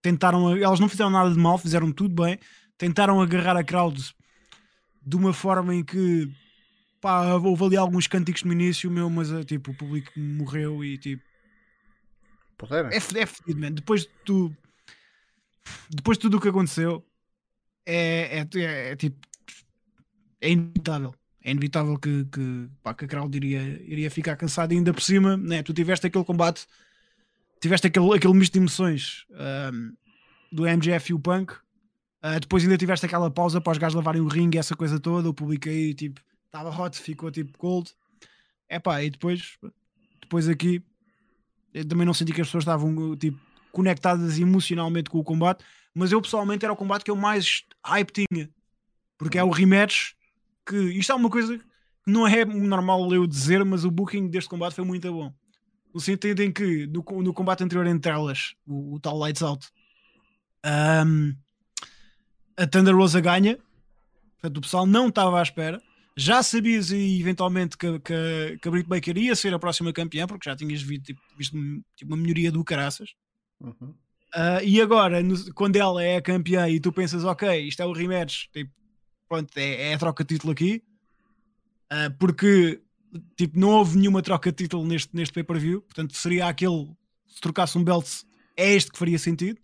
tentaram, 0.00 0.56
elas 0.56 0.80
não 0.80 0.88
fizeram 0.88 1.10
nada 1.10 1.30
de 1.30 1.38
mal, 1.38 1.56
fizeram 1.58 1.92
tudo 1.92 2.22
bem, 2.22 2.38
tentaram 2.76 3.20
agarrar 3.20 3.56
a 3.56 3.64
crowd 3.64 4.14
de 5.04 5.16
uma 5.16 5.32
forma 5.32 5.74
em 5.74 5.84
que 5.84 6.30
pá, 7.00 7.34
houve 7.34 7.64
ali 7.64 7.76
alguns 7.76 8.06
cânticos 8.06 8.44
no 8.44 8.52
início, 8.52 8.90
meu, 8.90 9.10
mas 9.10 9.32
eh, 9.32 9.44
tipo, 9.44 9.72
o 9.72 9.76
público 9.76 10.12
morreu 10.18 10.84
e 10.84 10.96
tipo. 10.98 11.22
É, 12.92 12.96
é 12.96 13.26
fedido, 13.26 13.60
man. 13.60 13.72
Depois 13.72 14.02
de 14.02 14.10
tu, 14.24 14.56
depois 15.90 16.16
de 16.16 16.22
tudo 16.22 16.36
o 16.36 16.40
que 16.40 16.48
aconteceu, 16.48 17.04
é, 17.84 18.38
é, 18.38 18.58
é, 18.58 18.92
é 18.92 18.96
tipo. 18.96 19.18
É 20.40 20.50
inevitável. 20.50 21.14
É 21.44 21.50
inevitável 21.50 21.98
que, 21.98 22.24
que, 22.26 22.68
pá, 22.82 22.94
que 22.94 23.04
a 23.04 23.08
crowd 23.08 23.36
iria, 23.36 23.60
iria 23.84 24.10
ficar 24.10 24.36
cansada 24.36 24.72
ainda 24.72 24.92
por 24.92 25.02
cima, 25.02 25.36
né? 25.36 25.62
Tu 25.62 25.72
tiveste 25.72 26.06
aquele 26.06 26.24
combate, 26.24 26.66
tiveste 27.60 27.88
aquele, 27.88 28.14
aquele 28.14 28.34
misto 28.34 28.52
de 28.52 28.60
emoções 28.60 29.26
um, 29.72 29.92
do 30.52 30.62
MJF 30.64 31.10
e 31.10 31.14
o 31.14 31.18
Punk. 31.18 31.52
Uh, 32.24 32.38
depois 32.40 32.62
ainda 32.62 32.78
tiveste 32.78 33.04
aquela 33.04 33.28
pausa 33.30 33.60
para 33.60 33.72
os 33.72 33.78
gajos 33.78 33.96
lavarem 33.96 34.20
o 34.20 34.28
ringue, 34.28 34.56
essa 34.56 34.76
coisa 34.76 35.00
toda, 35.00 35.28
o 35.28 35.34
público 35.34 35.68
aí 35.68 35.92
tipo 35.92 36.20
estava 36.46 36.70
hot, 36.70 36.96
ficou 37.00 37.30
tipo 37.30 37.58
cold. 37.58 37.90
É 38.68 38.78
pá, 38.78 39.02
e 39.02 39.10
depois, 39.10 39.58
depois 40.20 40.48
aqui 40.48 40.82
também 41.88 42.06
não 42.06 42.14
senti 42.14 42.32
que 42.32 42.40
as 42.40 42.46
pessoas 42.46 42.62
estavam 42.62 43.16
tipo 43.16 43.40
conectadas 43.72 44.38
emocionalmente 44.38 45.08
com 45.08 45.18
o 45.18 45.24
combate, 45.24 45.64
mas 45.94 46.12
eu 46.12 46.20
pessoalmente 46.20 46.64
era 46.64 46.72
o 46.72 46.76
combate 46.76 47.02
que 47.02 47.10
eu 47.10 47.16
mais 47.16 47.64
hype 47.84 48.26
tinha, 48.26 48.50
porque 49.18 49.38
é 49.38 49.44
o 49.44 49.50
rematch. 49.50 50.14
Que 50.66 50.76
isto 50.76 51.12
é 51.12 51.14
uma 51.14 51.30
coisa 51.30 51.58
que 51.58 51.64
não 52.06 52.26
é 52.26 52.44
normal 52.44 53.12
eu 53.12 53.26
dizer, 53.26 53.64
mas 53.64 53.84
o 53.84 53.90
booking 53.90 54.28
deste 54.28 54.50
combate 54.50 54.74
foi 54.74 54.84
muito 54.84 55.12
bom. 55.12 55.32
No 55.92 56.00
sentido 56.00 56.40
em 56.40 56.50
que 56.50 56.86
no, 56.86 57.04
no 57.22 57.34
combate 57.34 57.62
anterior 57.62 57.86
entre 57.86 58.10
elas, 58.10 58.54
o, 58.66 58.94
o 58.94 59.00
tal 59.00 59.18
Lights 59.18 59.42
Out, 59.42 59.68
um, 61.06 61.34
a 62.56 62.66
Thunder 62.66 62.96
Rosa 62.96 63.20
ganha, 63.20 63.58
portanto 64.40 64.58
o 64.58 64.60
pessoal 64.60 64.86
não 64.86 65.08
estava 65.08 65.38
à 65.38 65.42
espera 65.42 65.82
já 66.16 66.42
sabias 66.42 66.90
eventualmente 66.92 67.76
que, 67.76 67.98
que, 68.00 68.58
que 68.60 68.68
a 68.68 68.70
Britt 68.70 68.88
Baker 68.88 69.16
ia 69.16 69.34
ser 69.34 69.54
a 69.54 69.58
próxima 69.58 69.92
campeã, 69.92 70.26
porque 70.26 70.48
já 70.48 70.56
tinhas 70.56 70.82
visto, 70.82 71.04
tipo, 71.04 71.20
visto 71.36 71.56
tipo, 71.96 72.12
uma 72.12 72.16
melhoria 72.16 72.52
do 72.52 72.64
caraças. 72.64 73.10
Uhum. 73.60 73.94
Uh, 74.34 74.62
e 74.64 74.80
agora, 74.80 75.22
no, 75.22 75.52
quando 75.54 75.76
ela 75.76 76.02
é 76.02 76.16
a 76.16 76.22
campeã 76.22 76.68
e 76.68 76.80
tu 76.80 76.92
pensas, 76.92 77.24
ok, 77.24 77.66
isto 77.66 77.82
é 77.82 77.86
o 77.86 77.92
rematch, 77.92 78.48
tipo, 78.52 78.70
pronto, 79.32 79.56
é, 79.56 79.88
é 79.88 79.94
a 79.94 79.98
troca 79.98 80.22
de 80.22 80.34
título 80.34 80.52
aqui, 80.52 80.82
uh, 81.90 82.14
porque 82.18 82.82
tipo, 83.34 83.58
não 83.58 83.70
houve 83.70 83.96
nenhuma 83.96 84.20
troca 84.20 84.52
de 84.52 84.56
título 84.56 84.84
neste, 84.84 85.16
neste 85.16 85.32
pay-per-view, 85.32 85.80
portanto 85.80 86.14
seria 86.14 86.48
aquele, 86.48 86.94
se 87.26 87.40
trocasse 87.40 87.78
um 87.78 87.82
belt, 87.82 88.06
é 88.54 88.74
este 88.74 88.92
que 88.92 88.98
faria 88.98 89.18
sentido. 89.18 89.58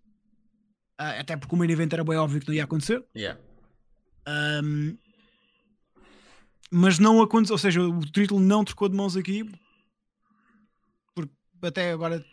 Uh, 0.98 1.20
até 1.20 1.36
porque 1.36 1.54
o 1.54 1.58
main 1.58 1.70
event 1.70 1.92
era 1.92 2.02
bem 2.02 2.16
óbvio 2.16 2.40
que 2.40 2.48
não 2.48 2.54
ia 2.54 2.64
acontecer. 2.64 3.04
Yeah. 3.14 3.38
Um, 4.26 4.96
mas 6.70 6.98
não 6.98 7.20
aconteceu, 7.20 7.52
ou 7.52 7.58
seja, 7.58 7.82
o 7.82 8.00
título 8.00 8.40
não 8.40 8.64
trocou 8.64 8.88
de 8.88 8.96
mãos 8.96 9.18
aqui, 9.18 9.44
porque 11.14 11.30
até 11.60 11.92
agora 11.92 12.24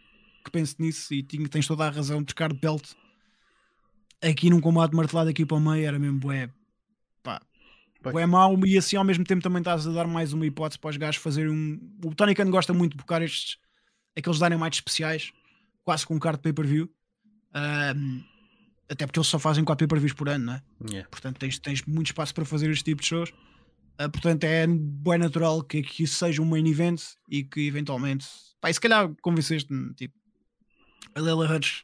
que 0.45 0.51
penso 0.51 0.77
nisso 0.79 1.13
e 1.13 1.21
tens 1.21 1.67
toda 1.67 1.85
a 1.85 1.89
razão, 1.89 2.23
trocar 2.23 2.53
de 2.53 2.59
belt 2.59 2.93
aqui 4.21 4.49
num 4.49 4.61
combate 4.61 4.95
martelado 4.95 5.29
aqui 5.29 5.45
para 5.45 5.57
o 5.57 5.59
meio 5.59 5.85
era 5.85 5.99
mesmo 5.99 6.19
bué, 6.19 6.49
bué 8.11 8.25
mau 8.25 8.57
e 8.65 8.77
assim 8.77 8.95
ao 8.95 9.03
mesmo 9.03 9.23
tempo 9.23 9.41
também 9.41 9.59
estás 9.59 9.87
a 9.87 9.91
dar 9.91 10.07
mais 10.07 10.33
uma 10.33 10.45
hipótese 10.45 10.79
para 10.79 10.89
os 10.89 10.97
gajos 10.97 11.21
fazerem 11.21 11.51
um. 11.51 11.97
O 12.03 12.13
Tony 12.13 12.33
Khan 12.33 12.49
gosta 12.49 12.73
muito 12.73 12.91
de 12.91 12.97
buscar 12.97 13.21
estes, 13.21 13.57
aqueles 14.17 14.39
dynamites 14.39 14.79
especiais, 14.79 15.31
quase 15.83 16.05
com 16.05 16.15
um 16.15 16.19
card 16.19 16.41
pay-per-view. 16.41 16.89
Um, 17.55 18.23
até 18.89 19.05
porque 19.05 19.19
eles 19.19 19.27
só 19.27 19.39
fazem 19.39 19.63
4 19.63 19.87
pay-per-views 19.87 20.13
por 20.13 20.29
ano, 20.29 20.45
não 20.45 20.53
é? 20.53 20.61
Yeah. 20.89 21.09
Portanto, 21.09 21.39
tens, 21.39 21.57
tens 21.57 21.83
muito 21.85 22.07
espaço 22.07 22.33
para 22.33 22.45
fazer 22.45 22.69
este 22.69 22.83
tipo 22.83 23.01
de 23.01 23.07
shows. 23.07 23.29
Uh, 23.99 24.09
portanto, 24.11 24.43
é 24.43 24.67
bem 24.67 25.17
natural 25.17 25.63
que, 25.63 25.81
que 25.81 26.03
isso 26.03 26.15
seja 26.15 26.41
um 26.41 26.45
main 26.45 26.67
event 26.67 27.01
e 27.29 27.43
que 27.43 27.65
eventualmente. 27.65 28.27
Pá, 28.59 28.69
e 28.69 28.73
se 28.73 28.81
calhar 28.81 29.09
convenceste-me, 29.21 29.93
tipo, 29.93 30.13
a 31.15 31.21
Leila 31.21 31.55
Hutch. 31.55 31.83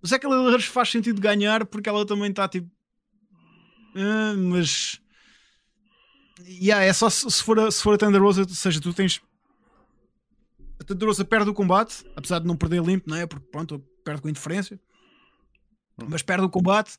Mas 0.00 0.12
é 0.12 0.18
que 0.18 0.26
a 0.26 0.28
Leila 0.28 0.54
Hutch 0.54 0.68
faz 0.68 0.90
sentido 0.90 1.20
ganhar 1.20 1.66
porque 1.66 1.88
ela 1.88 2.06
também 2.06 2.30
está 2.30 2.48
tipo. 2.48 2.70
Uh, 3.94 4.36
mas. 4.36 5.00
Yeah, 6.46 6.84
é 6.84 6.92
só 6.92 7.08
se, 7.08 7.30
se, 7.30 7.42
for 7.42 7.58
a, 7.58 7.70
se 7.70 7.82
for 7.82 7.94
a 7.94 7.98
Thunder 7.98 8.20
Rosa, 8.20 8.42
ou 8.42 8.48
seja, 8.48 8.80
tu 8.80 8.92
tens. 8.92 9.20
A 10.80 10.84
Thunder 10.84 11.08
Rosa 11.08 11.24
perde 11.24 11.48
o 11.50 11.54
combate, 11.54 12.04
apesar 12.16 12.40
de 12.40 12.46
não 12.46 12.56
perder 12.56 12.82
limpo, 12.82 13.08
não 13.08 13.16
é? 13.16 13.26
Porque 13.26 13.46
pronto, 13.50 13.78
perde 14.04 14.20
com 14.20 14.28
indiferença, 14.28 14.78
hum. 15.98 16.06
mas 16.08 16.22
perde 16.22 16.44
o 16.44 16.50
combate 16.50 16.98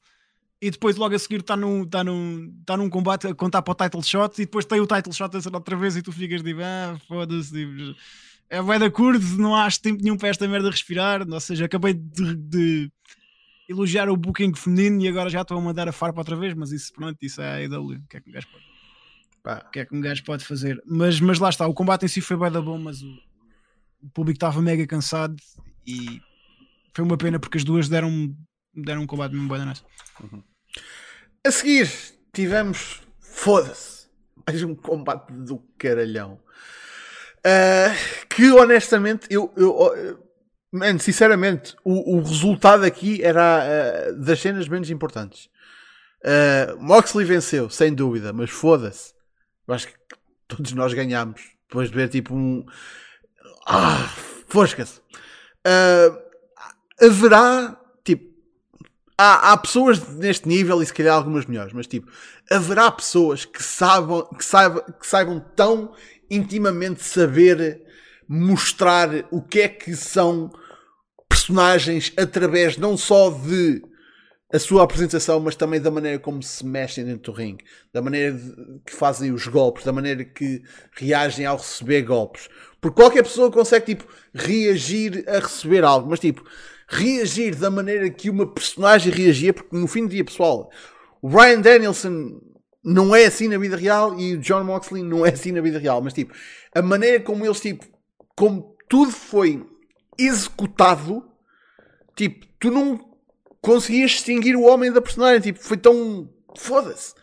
e 0.61 0.71
depois 0.71 0.95
logo 0.95 1.13
a 1.13 1.19
seguir 1.19 1.41
está 1.41 1.55
num, 1.55 1.85
tá 1.85 2.03
num, 2.03 2.53
tá 2.65 2.77
num 2.77 2.89
combate 2.89 3.27
a 3.27 3.35
contar 3.35 3.61
para 3.61 3.71
o 3.71 3.75
title 3.75 4.01
shot 4.01 4.41
e 4.41 4.45
depois 4.45 4.65
tem 4.65 4.79
o 4.79 4.87
title 4.87 5.13
shot 5.13 5.35
a 5.35 5.41
ser 5.41 5.53
outra 5.53 5.75
vez 5.75 5.95
e 5.95 6.01
tu 6.01 6.11
ficas 6.11 6.41
tipo, 6.41 6.61
ah, 6.63 6.97
foda-se, 7.07 7.51
tipo, 7.51 7.95
é 8.49 8.61
vai 8.61 8.79
da 8.79 8.89
curto, 8.89 9.23
não 9.37 9.55
há 9.55 9.69
tempo 9.69 10.01
nenhum 10.01 10.17
para 10.17 10.29
esta 10.29 10.47
merda 10.47 10.69
respirar, 10.69 11.27
ou 11.27 11.39
seja, 11.39 11.65
acabei 11.65 11.93
de, 11.93 12.35
de 12.35 12.91
elogiar 13.67 14.09
o 14.09 14.17
booking 14.17 14.53
feminino 14.53 15.01
e 15.01 15.07
agora 15.07 15.29
já 15.29 15.41
estou 15.41 15.57
a 15.57 15.61
mandar 15.61 15.87
a 15.87 15.91
farpa 15.91 16.21
outra 16.21 16.35
vez, 16.35 16.53
mas 16.53 16.71
isso 16.71 16.93
pronto, 16.93 17.17
isso 17.21 17.41
é 17.41 17.49
a 17.49 17.55
AEW, 17.55 17.97
o 17.97 18.07
que 18.07 18.17
é 18.17 18.21
que 18.21 18.29
um 18.29 18.33
gajo 18.33 18.47
pode, 18.51 18.65
Pá. 19.43 19.63
o 19.65 19.71
que 19.71 19.79
é 19.79 19.85
que 19.85 19.95
um 19.95 20.01
gajo 20.01 20.23
pode 20.23 20.45
fazer? 20.45 20.81
Mas, 20.85 21.19
mas 21.19 21.39
lá 21.39 21.49
está, 21.49 21.67
o 21.67 21.73
combate 21.73 22.05
em 22.05 22.07
si 22.07 22.21
foi 22.21 22.37
bem 22.37 22.51
da 22.51 22.61
bom, 22.61 22.77
mas 22.77 23.01
o, 23.01 23.17
o 24.03 24.09
público 24.13 24.37
estava 24.37 24.61
mega 24.61 24.85
cansado 24.85 25.35
e 25.85 26.21
foi 26.93 27.03
uma 27.03 27.17
pena 27.17 27.39
porque 27.39 27.57
as 27.57 27.63
duas 27.63 27.89
deram 27.89 28.35
deram 28.75 29.03
um 29.03 29.07
combate 29.07 29.33
mesmo 29.33 29.47
bem 29.47 29.65
da 29.65 29.73
uhum. 30.21 30.43
A 31.45 31.51
seguir, 31.51 31.89
tivemos. 32.33 33.01
Foda-se! 33.19 34.07
Mais 34.47 34.63
um 34.63 34.75
combate 34.75 35.31
do 35.31 35.59
caralhão. 35.77 36.39
Uh, 37.45 38.25
que 38.27 38.51
honestamente, 38.51 39.27
eu. 39.29 39.53
eu 39.55 40.24
man, 40.75 40.99
sinceramente, 40.99 41.75
o, 41.83 42.17
o 42.17 42.21
resultado 42.21 42.83
aqui 42.83 43.23
era 43.23 43.63
uh, 44.11 44.19
das 44.19 44.39
cenas 44.39 44.67
menos 44.67 44.89
importantes. 44.89 45.49
Uh, 46.23 46.81
Moxley 46.81 47.25
venceu, 47.25 47.69
sem 47.69 47.93
dúvida, 47.93 48.33
mas 48.33 48.49
foda-se. 48.49 49.13
Eu 49.67 49.73
acho 49.73 49.87
que 49.87 49.93
todos 50.47 50.73
nós 50.73 50.93
ganhámos. 50.93 51.41
Depois 51.67 51.89
de 51.89 51.95
ver 51.95 52.09
tipo 52.09 52.35
um. 52.35 52.65
Ah, 53.67 54.09
fosca-se. 54.47 54.99
Uh, 55.65 56.17
haverá 57.01 57.77
há, 59.17 59.51
há 59.51 59.57
pessoas 59.57 60.07
neste 60.15 60.47
nível 60.47 60.81
e 60.81 60.85
se 60.85 60.93
calhar 60.93 61.15
algumas 61.15 61.45
melhores, 61.45 61.73
mas 61.73 61.87
tipo, 61.87 62.11
haverá 62.49 62.91
pessoas 62.91 63.45
que 63.45 63.61
saibam, 63.61 64.25
que 64.25 64.43
saibam, 64.43 64.83
que 64.99 65.07
saibam 65.07 65.39
tão 65.55 65.93
intimamente 66.29 67.03
saber 67.03 67.81
mostrar 68.27 69.09
o 69.31 69.41
que 69.41 69.61
é 69.61 69.69
que 69.69 69.95
são 69.95 70.51
personagens 71.45 72.11
através 72.17 72.75
não 72.77 72.97
só 72.97 73.29
de 73.29 73.83
a 74.51 74.59
sua 74.59 74.83
apresentação, 74.83 75.39
mas 75.39 75.55
também 75.55 75.81
da 75.81 75.91
maneira 75.91 76.17
como 76.17 76.41
se 76.41 76.65
mexem 76.65 77.03
dentro 77.03 77.31
do 77.31 77.37
ringue, 77.37 77.65
da 77.93 78.01
maneira 78.01 78.37
que 78.85 78.93
fazem 78.93 79.31
os 79.31 79.47
golpes, 79.47 79.83
da 79.83 79.91
maneira 79.91 80.23
que 80.23 80.61
reagem 80.95 81.45
ao 81.45 81.57
receber 81.57 82.03
golpes. 82.03 82.47
Porque 82.79 83.01
qualquer 83.01 83.23
pessoa 83.23 83.51
consegue 83.51 83.87
tipo 83.87 84.07
reagir 84.33 85.23
a 85.27 85.39
receber 85.39 85.83
algo, 85.83 86.09
mas 86.09 86.19
tipo, 86.19 86.43
reagir 86.87 87.55
da 87.55 87.69
maneira 87.69 88.09
que 88.09 88.29
uma 88.29 88.47
personagem 88.47 89.11
reagia, 89.11 89.53
porque 89.53 89.75
no 89.75 89.87
fim 89.87 90.03
do 90.03 90.09
dia, 90.09 90.23
pessoal, 90.23 90.69
o 91.21 91.27
Ryan 91.27 91.61
Danielson 91.61 92.39
não 92.83 93.15
é 93.15 93.25
assim 93.25 93.47
na 93.47 93.57
vida 93.57 93.75
real 93.75 94.17
e 94.17 94.35
o 94.35 94.39
John 94.39 94.63
Moxley 94.63 95.03
não 95.03 95.25
é 95.25 95.31
assim 95.31 95.51
na 95.51 95.61
vida 95.61 95.79
real, 95.79 96.01
mas 96.01 96.13
tipo, 96.13 96.33
a 96.73 96.81
maneira 96.81 97.21
como 97.21 97.45
eles, 97.45 97.59
tipo, 97.59 97.85
como 98.35 98.75
tudo 98.87 99.11
foi 99.11 99.65
executado. 100.17 101.23
Tipo, 102.15 102.45
tu 102.59 102.71
não 102.71 103.15
conseguias 103.61 104.11
distinguir 104.11 104.55
o 104.55 104.63
homem 104.63 104.91
da 104.91 105.01
personagem. 105.01 105.41
Tipo, 105.41 105.59
foi 105.59 105.77
tão. 105.77 106.29
Foda-se. 106.57 107.13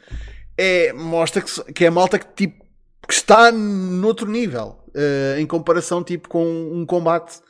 É, 0.56 0.92
mostra 0.92 1.40
que, 1.40 1.72
que 1.72 1.84
é 1.84 1.88
a 1.88 1.90
malta 1.90 2.18
que, 2.18 2.34
tipo, 2.34 2.64
que 3.06 3.14
está 3.14 3.50
noutro 3.50 4.30
nível. 4.30 4.78
Uh, 4.88 5.38
em 5.38 5.46
comparação, 5.46 6.04
tipo, 6.04 6.28
com 6.28 6.44
um 6.44 6.84
combate 6.84 7.40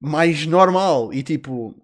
mais 0.00 0.46
normal. 0.46 1.12
E, 1.12 1.22
tipo. 1.22 1.74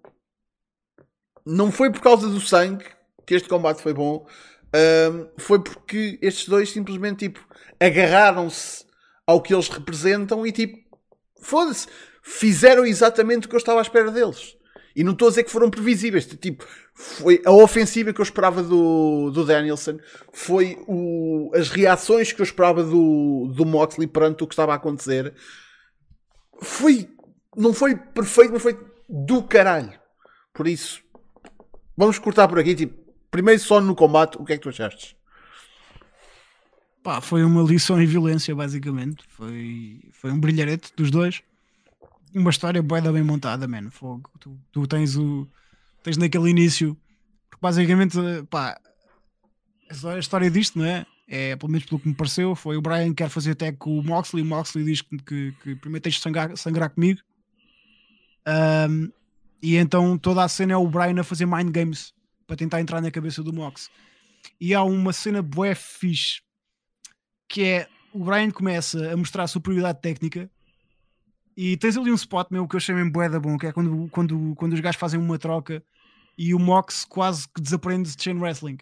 Não 1.43 1.71
foi 1.71 1.91
por 1.91 2.01
causa 2.01 2.29
do 2.29 2.39
sangue 2.39 2.85
que 3.25 3.33
este 3.33 3.49
combate 3.49 3.81
foi 3.81 3.93
bom. 3.93 4.27
Uh, 4.67 5.29
foi 5.37 5.61
porque 5.63 6.19
estes 6.21 6.47
dois 6.47 6.69
simplesmente, 6.69 7.27
tipo, 7.27 7.45
agarraram-se 7.79 8.85
ao 9.25 9.41
que 9.41 9.53
eles 9.53 9.67
representam 9.67 10.45
e, 10.45 10.51
tipo, 10.51 10.77
foda-se, 11.41 11.87
fizeram 12.21 12.85
exatamente 12.85 13.47
o 13.47 13.49
que 13.49 13.55
eu 13.55 13.59
estava 13.59 13.79
à 13.79 13.81
espera 13.81 14.11
deles. 14.11 14.55
E 14.95 15.03
não 15.03 15.13
estou 15.13 15.27
a 15.27 15.31
dizer 15.31 15.43
que 15.43 15.51
foram 15.51 15.69
previsíveis. 15.69 16.25
Tipo, 16.25 16.65
foi 16.93 17.41
a 17.45 17.51
ofensiva 17.51 18.13
que 18.13 18.19
eu 18.19 18.23
esperava 18.23 18.61
do, 18.61 19.31
do 19.31 19.45
Danielson. 19.45 19.99
Foi 20.33 20.77
o, 20.87 21.51
as 21.53 21.69
reações 21.69 22.31
que 22.31 22.41
eu 22.41 22.43
esperava 22.43 22.83
do, 22.83 23.51
do 23.55 23.65
Moxley 23.65 24.07
perante 24.07 24.43
o 24.43 24.47
que 24.47 24.53
estava 24.53 24.73
a 24.73 24.75
acontecer. 24.75 25.33
Foi. 26.61 27.09
Não 27.55 27.73
foi 27.73 27.95
perfeito, 27.95 28.53
mas 28.53 28.61
foi 28.61 28.77
do 29.09 29.43
caralho. 29.43 29.93
Por 30.53 30.67
isso, 30.67 31.01
vamos 31.97 32.19
cortar 32.19 32.47
por 32.47 32.59
aqui. 32.59 32.75
Tipo, 32.75 32.97
primeiro 33.29 33.59
só 33.61 33.79
no 33.81 33.95
combate, 33.95 34.37
o 34.37 34.45
que 34.45 34.53
é 34.53 34.57
que 34.57 34.63
tu 34.63 34.69
achaste? 34.69 35.17
Pá, 37.03 37.19
foi 37.19 37.43
uma 37.43 37.63
lição 37.63 37.99
em 37.99 38.05
violência, 38.05 38.53
basicamente. 38.53 39.23
Foi, 39.29 39.99
foi 40.11 40.31
um 40.31 40.39
brilharete 40.39 40.93
dos 40.95 41.09
dois 41.09 41.41
uma 42.33 42.49
história 42.49 42.81
bem, 42.81 43.01
bem 43.01 43.23
montada, 43.23 43.67
mano. 43.67 43.91
Fogo. 43.91 44.29
Tu, 44.39 44.57
tu, 44.71 44.87
tens 44.87 45.15
o. 45.15 45.47
Tens 46.03 46.17
naquele 46.17 46.49
início. 46.49 46.97
Porque 47.49 47.61
basicamente, 47.61 48.17
pá, 48.49 48.79
a 49.89 50.17
história 50.17 50.49
disto, 50.49 50.79
não 50.79 50.85
é? 50.85 51.05
É, 51.27 51.55
pelo 51.55 51.71
menos 51.71 51.87
pelo 51.87 51.99
que 51.99 52.07
me 52.07 52.15
pareceu, 52.15 52.55
foi 52.55 52.75
o 52.75 52.81
Brian 52.81 53.09
que 53.09 53.15
quer 53.15 53.29
fazer 53.29 53.51
até 53.51 53.71
com 53.71 53.97
o 53.97 54.03
Moxley. 54.03 54.43
O 54.43 54.45
Moxley 54.45 54.83
diz 54.83 55.01
que, 55.01 55.17
que, 55.17 55.51
que 55.63 55.75
primeiro 55.75 56.03
tens 56.03 56.15
de 56.15 56.21
sangrar, 56.21 56.55
sangrar 56.57 56.89
comigo. 56.89 57.21
Um, 58.89 59.11
e 59.61 59.77
então 59.77 60.17
toda 60.17 60.43
a 60.43 60.49
cena 60.49 60.73
é 60.73 60.77
o 60.77 60.87
Brian 60.87 61.19
a 61.19 61.23
fazer 61.23 61.45
mind 61.45 61.69
games 61.69 62.13
para 62.47 62.57
tentar 62.57 62.81
entrar 62.81 63.01
na 63.01 63.11
cabeça 63.11 63.41
do 63.43 63.53
Mox. 63.53 63.89
E 64.59 64.73
há 64.73 64.83
uma 64.83 65.13
cena 65.13 65.41
bué 65.41 65.75
fixe 65.75 66.41
que 67.51 67.63
é 67.63 67.87
o 68.13 68.23
Brian 68.23 68.49
começa 68.49 69.11
a 69.11 69.17
mostrar 69.17 69.43
a 69.43 69.47
superioridade 69.47 70.01
técnica 70.01 70.49
e 71.55 71.77
tens 71.77 71.97
ali 71.97 72.11
um 72.11 72.15
spot 72.15 72.47
meu 72.49 72.67
que 72.67 72.75
eu 72.75 72.77
achei 72.77 72.95
mesmo 72.95 73.11
boeda 73.11 73.39
bom, 73.39 73.57
que 73.57 73.67
é 73.67 73.71
quando, 73.71 74.07
quando, 74.09 74.55
quando 74.55 74.73
os 74.73 74.79
gajos 74.79 74.99
fazem 74.99 75.19
uma 75.19 75.37
troca 75.37 75.83
e 76.37 76.53
o 76.53 76.59
Mox 76.59 77.05
quase 77.05 77.47
que 77.47 77.61
desaprende 77.61 78.15
de 78.15 78.23
chain 78.23 78.37
wrestling. 78.37 78.77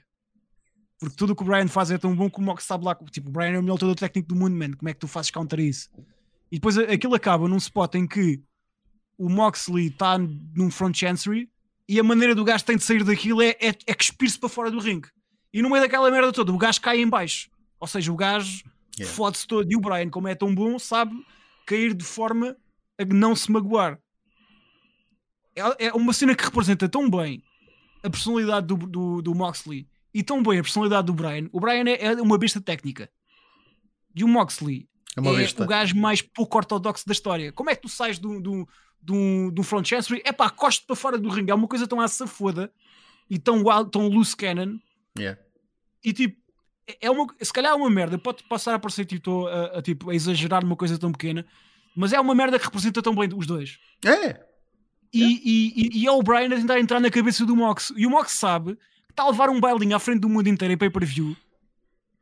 Porque 0.99 1.15
tudo 1.15 1.33
o 1.33 1.35
que 1.35 1.41
o 1.41 1.45
Brian 1.45 1.67
faz 1.67 1.89
é 1.91 1.97
tão 1.97 2.15
bom 2.15 2.29
que 2.29 2.39
o 2.39 2.41
Mox 2.41 2.63
sabe 2.63 2.85
lá. 2.85 2.95
Tipo, 3.09 3.29
o 3.29 3.31
Brian 3.31 3.51
é 3.51 3.59
o 3.59 3.63
melhor 3.63 3.77
todo 3.77 3.95
técnico 3.95 4.27
do 4.29 4.35
mundo, 4.35 4.55
man. 4.55 4.73
Como 4.73 4.89
é 4.89 4.93
que 4.93 4.99
tu 4.99 5.07
fazes 5.07 5.31
counter 5.31 5.59
isso? 5.59 5.89
E 6.51 6.55
depois 6.55 6.77
aquilo 6.77 7.15
acaba 7.15 7.47
num 7.47 7.57
spot 7.57 7.95
em 7.95 8.05
que 8.05 8.41
o 9.17 9.29
Moxley 9.29 9.87
está 9.87 10.17
num 10.17 10.69
front 10.71 10.95
chancery 10.95 11.49
e 11.87 11.99
a 11.99 12.03
maneira 12.03 12.35
do 12.35 12.43
gajo 12.43 12.65
tem 12.65 12.77
de 12.77 12.83
sair 12.83 13.03
daquilo 13.03 13.41
é, 13.41 13.49
é, 13.59 13.73
é 13.87 13.93
cuspir-se 13.93 14.37
para 14.37 14.49
fora 14.49 14.71
do 14.71 14.79
ringue. 14.79 15.09
E 15.53 15.61
no 15.61 15.69
meio 15.69 15.81
daquela 15.81 16.09
merda 16.11 16.31
toda, 16.31 16.51
o 16.51 16.57
gajo 16.57 16.79
cai 16.81 17.01
em 17.01 17.07
baixo. 17.07 17.49
Ou 17.79 17.87
seja, 17.87 18.11
o 18.11 18.15
gajo 18.15 18.63
yeah. 18.97 19.15
fode-se 19.15 19.47
todo. 19.47 19.71
E 19.71 19.75
o 19.75 19.79
Brian, 19.79 20.09
como 20.09 20.27
é 20.27 20.35
tão 20.35 20.53
bom, 20.53 20.77
sabe 20.77 21.13
cair 21.69 21.93
de 21.93 22.03
forma 22.03 22.57
a 22.97 23.05
não 23.05 23.35
se 23.35 23.51
magoar. 23.51 23.99
É, 25.55 25.85
é 25.85 25.93
uma 25.93 26.13
cena 26.13 26.35
que 26.35 26.43
representa 26.43 26.89
tão 26.89 27.07
bem 27.07 27.43
a 28.03 28.09
personalidade 28.09 28.65
do, 28.65 28.75
do, 28.75 29.21
do 29.21 29.35
Moxley 29.35 29.87
e 30.11 30.23
tão 30.23 30.41
bem 30.41 30.57
a 30.57 30.63
personalidade 30.63 31.05
do 31.05 31.13
Brian. 31.13 31.47
O 31.51 31.59
Brian 31.59 31.83
é, 31.87 32.05
é 32.05 32.21
uma 32.21 32.39
besta 32.39 32.59
técnica. 32.59 33.07
E 34.15 34.23
o 34.23 34.27
Moxley 34.27 34.89
é, 35.15 35.21
é 35.21 35.63
o 35.63 35.67
gajo 35.67 35.95
mais 35.95 36.23
pouco 36.23 36.57
ortodoxo 36.57 37.05
da 37.05 37.11
história. 37.11 37.51
Como 37.51 37.69
é 37.69 37.75
que 37.75 37.83
tu 37.83 37.89
sais 37.89 38.17
do, 38.17 38.41
do, 38.41 38.67
do, 38.99 39.51
do 39.51 39.61
front 39.61 39.85
chancery? 39.85 40.23
É 40.25 40.31
pá, 40.31 40.49
coste 40.49 40.87
para 40.87 40.95
fora 40.95 41.19
do 41.19 41.29
ringue. 41.29 41.51
É 41.51 41.55
uma 41.55 41.67
coisa 41.67 41.87
tão 41.87 42.01
à 42.01 42.07
safoda 42.07 42.71
e 43.29 43.37
tão, 43.37 43.63
tão 43.91 44.07
loose 44.07 44.35
cannon. 44.35 44.79
Yeah. 45.15 45.39
E 46.03 46.13
tipo, 46.13 46.35
é 47.01 47.09
uma, 47.09 47.27
se 47.41 47.53
calhar 47.53 47.71
é 47.71 47.75
uma 47.75 47.89
merda, 47.89 48.17
pode 48.17 48.43
passar 48.43 48.73
a 48.75 48.79
parecer 48.79 49.05
tipo, 49.05 49.47
a, 49.47 49.79
a, 49.79 49.81
tipo, 49.81 50.09
a 50.09 50.15
exagerar 50.15 50.63
numa 50.63 50.75
coisa 50.75 50.97
tão 50.97 51.11
pequena, 51.11 51.45
mas 51.95 52.13
é 52.13 52.19
uma 52.19 52.33
merda 52.33 52.57
que 52.57 52.65
representa 52.65 53.01
tão 53.01 53.15
bem 53.15 53.29
os 53.35 53.45
dois. 53.45 53.79
É. 54.05 54.39
E, 55.13 55.23
é. 55.23 55.27
e, 55.27 55.73
e, 55.75 56.01
e 56.01 56.07
é 56.07 56.11
o 56.11 56.21
Brian 56.21 56.47
a 56.47 56.57
tentar 56.57 56.79
entrar 56.79 56.99
na 56.99 57.09
cabeça 57.09 57.45
do 57.45 57.55
Mox. 57.55 57.91
E 57.95 58.05
o 58.05 58.09
Mox 58.09 58.31
sabe 58.33 58.75
que 58.75 59.11
está 59.11 59.23
a 59.23 59.29
levar 59.29 59.49
um 59.49 59.59
bailinho 59.59 59.95
à 59.95 59.99
frente 59.99 60.21
do 60.21 60.29
mundo 60.29 60.47
inteiro 60.47 60.73
em 60.73 60.77
pay-per-view 60.77 61.35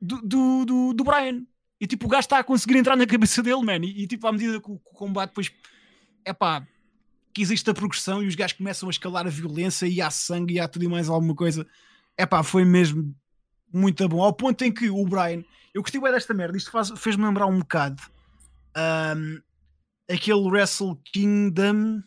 do, 0.01 0.21
do, 0.21 0.65
do, 0.65 0.93
do, 0.93 1.03
Brian. 1.03 1.43
E 1.79 1.85
tipo, 1.85 2.05
o 2.05 2.09
gajo 2.09 2.21
está 2.21 2.39
a 2.39 2.43
conseguir 2.43 2.77
entrar 2.77 2.95
na 2.95 3.05
cabeça 3.05 3.43
dele, 3.43 3.63
man. 3.63 3.85
E, 3.85 4.03
e 4.03 4.07
tipo, 4.07 4.25
à 4.27 4.31
medida 4.31 4.59
que 4.59 4.71
o, 4.71 4.77
que 4.77 4.89
o 4.89 4.93
combate 4.93 5.29
depois 5.29 5.51
é 6.25 6.33
pá, 6.33 6.65
que 7.33 7.41
existe 7.41 7.69
a 7.69 7.73
progressão 7.73 8.23
e 8.23 8.27
os 8.27 8.35
gajos 8.35 8.57
começam 8.57 8.89
a 8.89 8.91
escalar 8.91 9.27
a 9.27 9.29
violência 9.29 9.85
e 9.85 10.01
há 10.01 10.09
sangue 10.09 10.55
e 10.55 10.59
há 10.59 10.67
tudo 10.67 10.85
e 10.85 10.87
mais 10.87 11.09
alguma 11.09 11.35
coisa. 11.35 11.67
É 12.17 12.25
pá, 12.25 12.41
foi 12.41 12.65
mesmo 12.65 13.15
muito 13.71 14.07
bom. 14.07 14.21
Ao 14.21 14.33
ponto 14.33 14.63
em 14.63 14.71
que 14.71 14.89
o 14.89 15.05
Brian, 15.05 15.43
eu 15.73 15.81
gostei 15.81 15.99
bem 16.01 16.11
desta 16.11 16.33
merda, 16.33 16.57
isto 16.57 16.71
fez-me 16.97 17.25
lembrar 17.25 17.47
um 17.47 17.59
bocado 17.59 18.01
um, 18.77 19.41
aquele 20.07 20.49
Wrestle 20.49 20.95
Kingdom 21.11 22.01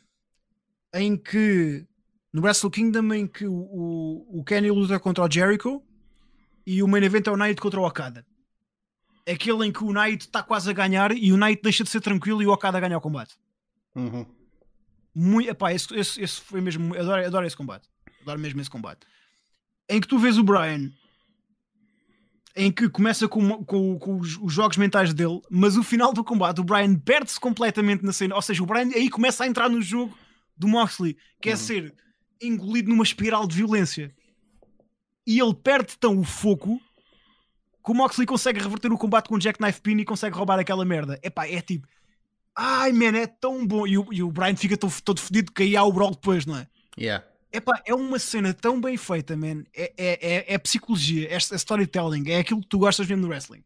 em 0.94 1.16
que 1.16 1.86
no 2.32 2.42
Wrestle 2.42 2.70
Kingdom 2.70 3.12
em 3.12 3.26
que 3.26 3.46
o, 3.46 3.52
o, 3.52 4.40
o 4.40 4.44
Kenny 4.44 4.70
luta 4.70 4.98
contra 5.00 5.24
o 5.24 5.30
Jericho 5.30 5.82
e 6.66 6.82
o 6.82 6.88
main 6.88 7.02
event 7.02 7.26
é 7.26 7.30
o 7.30 7.36
Knight 7.36 7.60
contra 7.60 7.80
o 7.80 7.86
Okada. 7.86 8.24
Aquele 9.28 9.66
em 9.66 9.72
que 9.72 9.82
o 9.82 9.92
Knight 9.92 10.26
está 10.26 10.42
quase 10.42 10.70
a 10.70 10.72
ganhar 10.72 11.12
e 11.12 11.32
o 11.32 11.36
Knight 11.36 11.60
deixa 11.62 11.84
de 11.84 11.90
ser 11.90 12.00
tranquilo 12.00 12.42
e 12.42 12.46
o 12.46 12.52
Okada 12.52 12.80
ganha 12.80 12.96
o 12.96 13.00
combate. 13.00 13.36
Uhum. 13.94 14.26
Muito, 15.14 15.50
epá, 15.50 15.72
esse, 15.72 15.92
esse, 15.94 16.22
esse 16.22 16.40
foi 16.40 16.60
mesmo. 16.60 16.94
Adoro, 16.94 17.26
adoro 17.26 17.46
esse 17.46 17.56
combate. 17.56 17.88
Adoro 18.22 18.38
mesmo 18.38 18.60
esse 18.60 18.70
combate. 18.70 19.06
Em 19.88 20.00
que 20.00 20.06
tu 20.06 20.18
vês 20.18 20.38
o 20.38 20.44
Brian 20.44 20.90
em 22.54 22.70
que 22.70 22.88
começa 22.88 23.28
com, 23.28 23.64
com, 23.64 23.98
com 23.98 24.18
os, 24.18 24.36
os, 24.38 24.52
jogos 24.52 24.76
mentais 24.76 25.14
dele, 25.14 25.40
mas 25.48 25.76
o 25.76 25.82
final 25.82 26.12
do 26.12 26.24
combate, 26.24 26.60
o 26.60 26.64
Brian 26.64 26.94
perde-se 26.96 27.38
completamente 27.38 28.04
na 28.04 28.12
cena. 28.12 28.34
Ou 28.34 28.42
seja, 28.42 28.62
o 28.62 28.66
Brian 28.66 28.88
aí 28.94 29.08
começa 29.08 29.44
a 29.44 29.46
entrar 29.46 29.68
no 29.68 29.80
jogo 29.80 30.16
do 30.56 30.68
Moxley, 30.68 31.16
que 31.40 31.48
é 31.48 31.52
uhum. 31.52 31.58
é 31.58 31.58
ser 31.58 31.94
engolido 32.40 32.90
numa 32.90 33.04
espiral 33.04 33.46
de 33.46 33.56
violência. 33.56 34.12
E 35.26 35.38
ele 35.38 35.54
perde 35.54 35.96
tão 35.98 36.18
o 36.18 36.24
foco 36.24 36.80
que 37.84 37.90
o 37.90 37.94
Moxley 37.94 38.26
consegue 38.26 38.60
reverter 38.60 38.92
o 38.92 38.98
combate 38.98 39.28
com 39.28 39.36
o 39.36 39.40
Jackknife 39.40 39.80
Pin 39.80 39.98
e 39.98 40.04
consegue 40.04 40.36
roubar 40.36 40.58
aquela 40.58 40.84
merda. 40.84 41.18
Epá, 41.22 41.46
é 41.46 41.60
tipo, 41.60 41.86
ai 42.56 42.92
man, 42.92 43.16
é 43.16 43.26
tão 43.26 43.66
bom. 43.66 43.86
E 43.86 43.96
o, 43.96 44.06
e 44.12 44.22
o 44.22 44.30
Brian 44.30 44.56
fica 44.56 44.76
todo, 44.76 44.92
todo 45.02 45.20
fedido 45.20 45.52
que 45.52 45.62
aí 45.62 45.76
há 45.76 45.84
o 45.84 45.92
brawl 45.92 46.10
depois, 46.10 46.44
não 46.44 46.56
é? 46.56 46.66
Yeah. 46.98 47.24
Epá, 47.52 47.82
é 47.84 47.94
uma 47.94 48.18
cena 48.18 48.54
tão 48.54 48.80
bem 48.80 48.96
feita, 48.96 49.36
man. 49.36 49.64
É, 49.74 49.92
é, 49.96 50.34
é, 50.34 50.54
é 50.54 50.58
psicologia, 50.58 51.28
é, 51.28 51.34
é 51.34 51.36
storytelling, 51.36 52.30
é 52.30 52.38
aquilo 52.38 52.60
que 52.60 52.68
tu 52.68 52.78
gostas 52.78 53.06
mesmo 53.08 53.22
no 53.22 53.28
wrestling. 53.28 53.64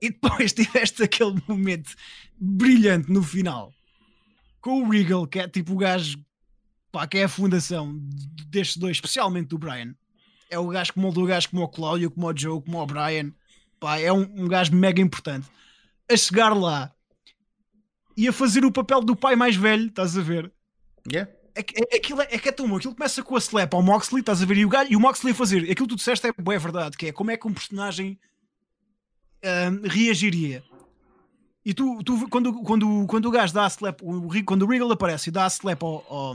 E 0.00 0.10
depois 0.10 0.52
tiveste 0.54 1.02
aquele 1.02 1.40
momento 1.46 1.94
brilhante 2.38 3.10
no 3.10 3.22
final 3.22 3.72
com 4.60 4.82
o 4.82 4.90
Regal, 4.90 5.26
que 5.26 5.38
é 5.38 5.48
tipo 5.48 5.72
o 5.72 5.76
gajo 5.76 6.18
pá, 6.90 7.06
que 7.06 7.18
é 7.18 7.24
a 7.24 7.28
fundação 7.28 7.96
destes 8.48 8.76
dois, 8.76 8.96
especialmente 8.96 9.48
do 9.48 9.58
Brian. 9.58 9.94
É 10.50 10.58
o 10.58 10.68
gajo 10.68 10.92
que 10.92 10.98
moldou 10.98 11.24
o 11.24 11.26
gajo 11.26 11.50
como 11.50 11.62
o 11.62 11.68
Cláudio, 11.68 12.10
como 12.10 12.26
o 12.26 12.36
Joe, 12.36 12.62
como 12.62 12.78
o 12.78 12.86
Brian. 12.86 13.32
Pá, 13.78 13.98
é 13.98 14.12
um, 14.12 14.22
um 14.22 14.48
gajo 14.48 14.74
mega 14.74 15.00
importante. 15.00 15.46
A 16.10 16.16
chegar 16.16 16.54
lá 16.56 16.92
e 18.16 18.26
a 18.26 18.32
fazer 18.32 18.64
o 18.64 18.72
papel 18.72 19.00
do 19.02 19.14
pai 19.14 19.36
mais 19.36 19.54
velho, 19.54 19.86
estás 19.86 20.16
a 20.16 20.22
ver? 20.22 20.52
Yeah. 21.10 21.30
É, 21.58 21.94
é, 21.94 21.96
aquilo, 21.96 22.22
é, 22.22 22.28
é 22.30 22.38
que 22.38 22.48
é 22.48 22.52
tão 22.52 22.68
bom. 22.68 22.76
Aquilo 22.76 22.94
começa 22.94 23.20
com 23.20 23.34
a 23.34 23.38
slap 23.38 23.74
ao 23.74 23.82
Moxley, 23.82 24.20
estás 24.20 24.40
a 24.40 24.46
ver? 24.46 24.58
E 24.58 24.64
o, 24.64 24.68
galho, 24.68 24.92
e 24.92 24.96
o 24.96 25.00
Moxley 25.00 25.32
a 25.32 25.34
fazer 25.34 25.58
aquilo 25.62 25.88
que 25.88 25.94
tu 25.94 25.96
disseste 25.96 26.28
é, 26.28 26.30
é 26.30 26.58
verdade, 26.58 26.96
que 26.96 27.06
é 27.06 27.12
como 27.12 27.32
é 27.32 27.36
que 27.36 27.48
um 27.48 27.52
personagem 27.52 28.16
um, 29.44 29.88
reagiria. 29.88 30.62
E 31.64 31.74
tu, 31.74 32.00
tu 32.04 32.28
quando, 32.28 32.62
quando, 32.62 33.06
quando 33.08 33.26
o 33.26 33.30
gajo 33.30 33.52
dá 33.52 33.64
a 33.64 33.68
slap, 33.68 34.00
o, 34.02 34.30
quando 34.44 34.62
o 34.62 34.66
Regal 34.66 34.90
aparece 34.92 35.30
e 35.30 35.32
dá 35.32 35.46
a 35.46 35.48
slap 35.48 35.82
ao, 35.82 36.06
ao, 36.08 36.34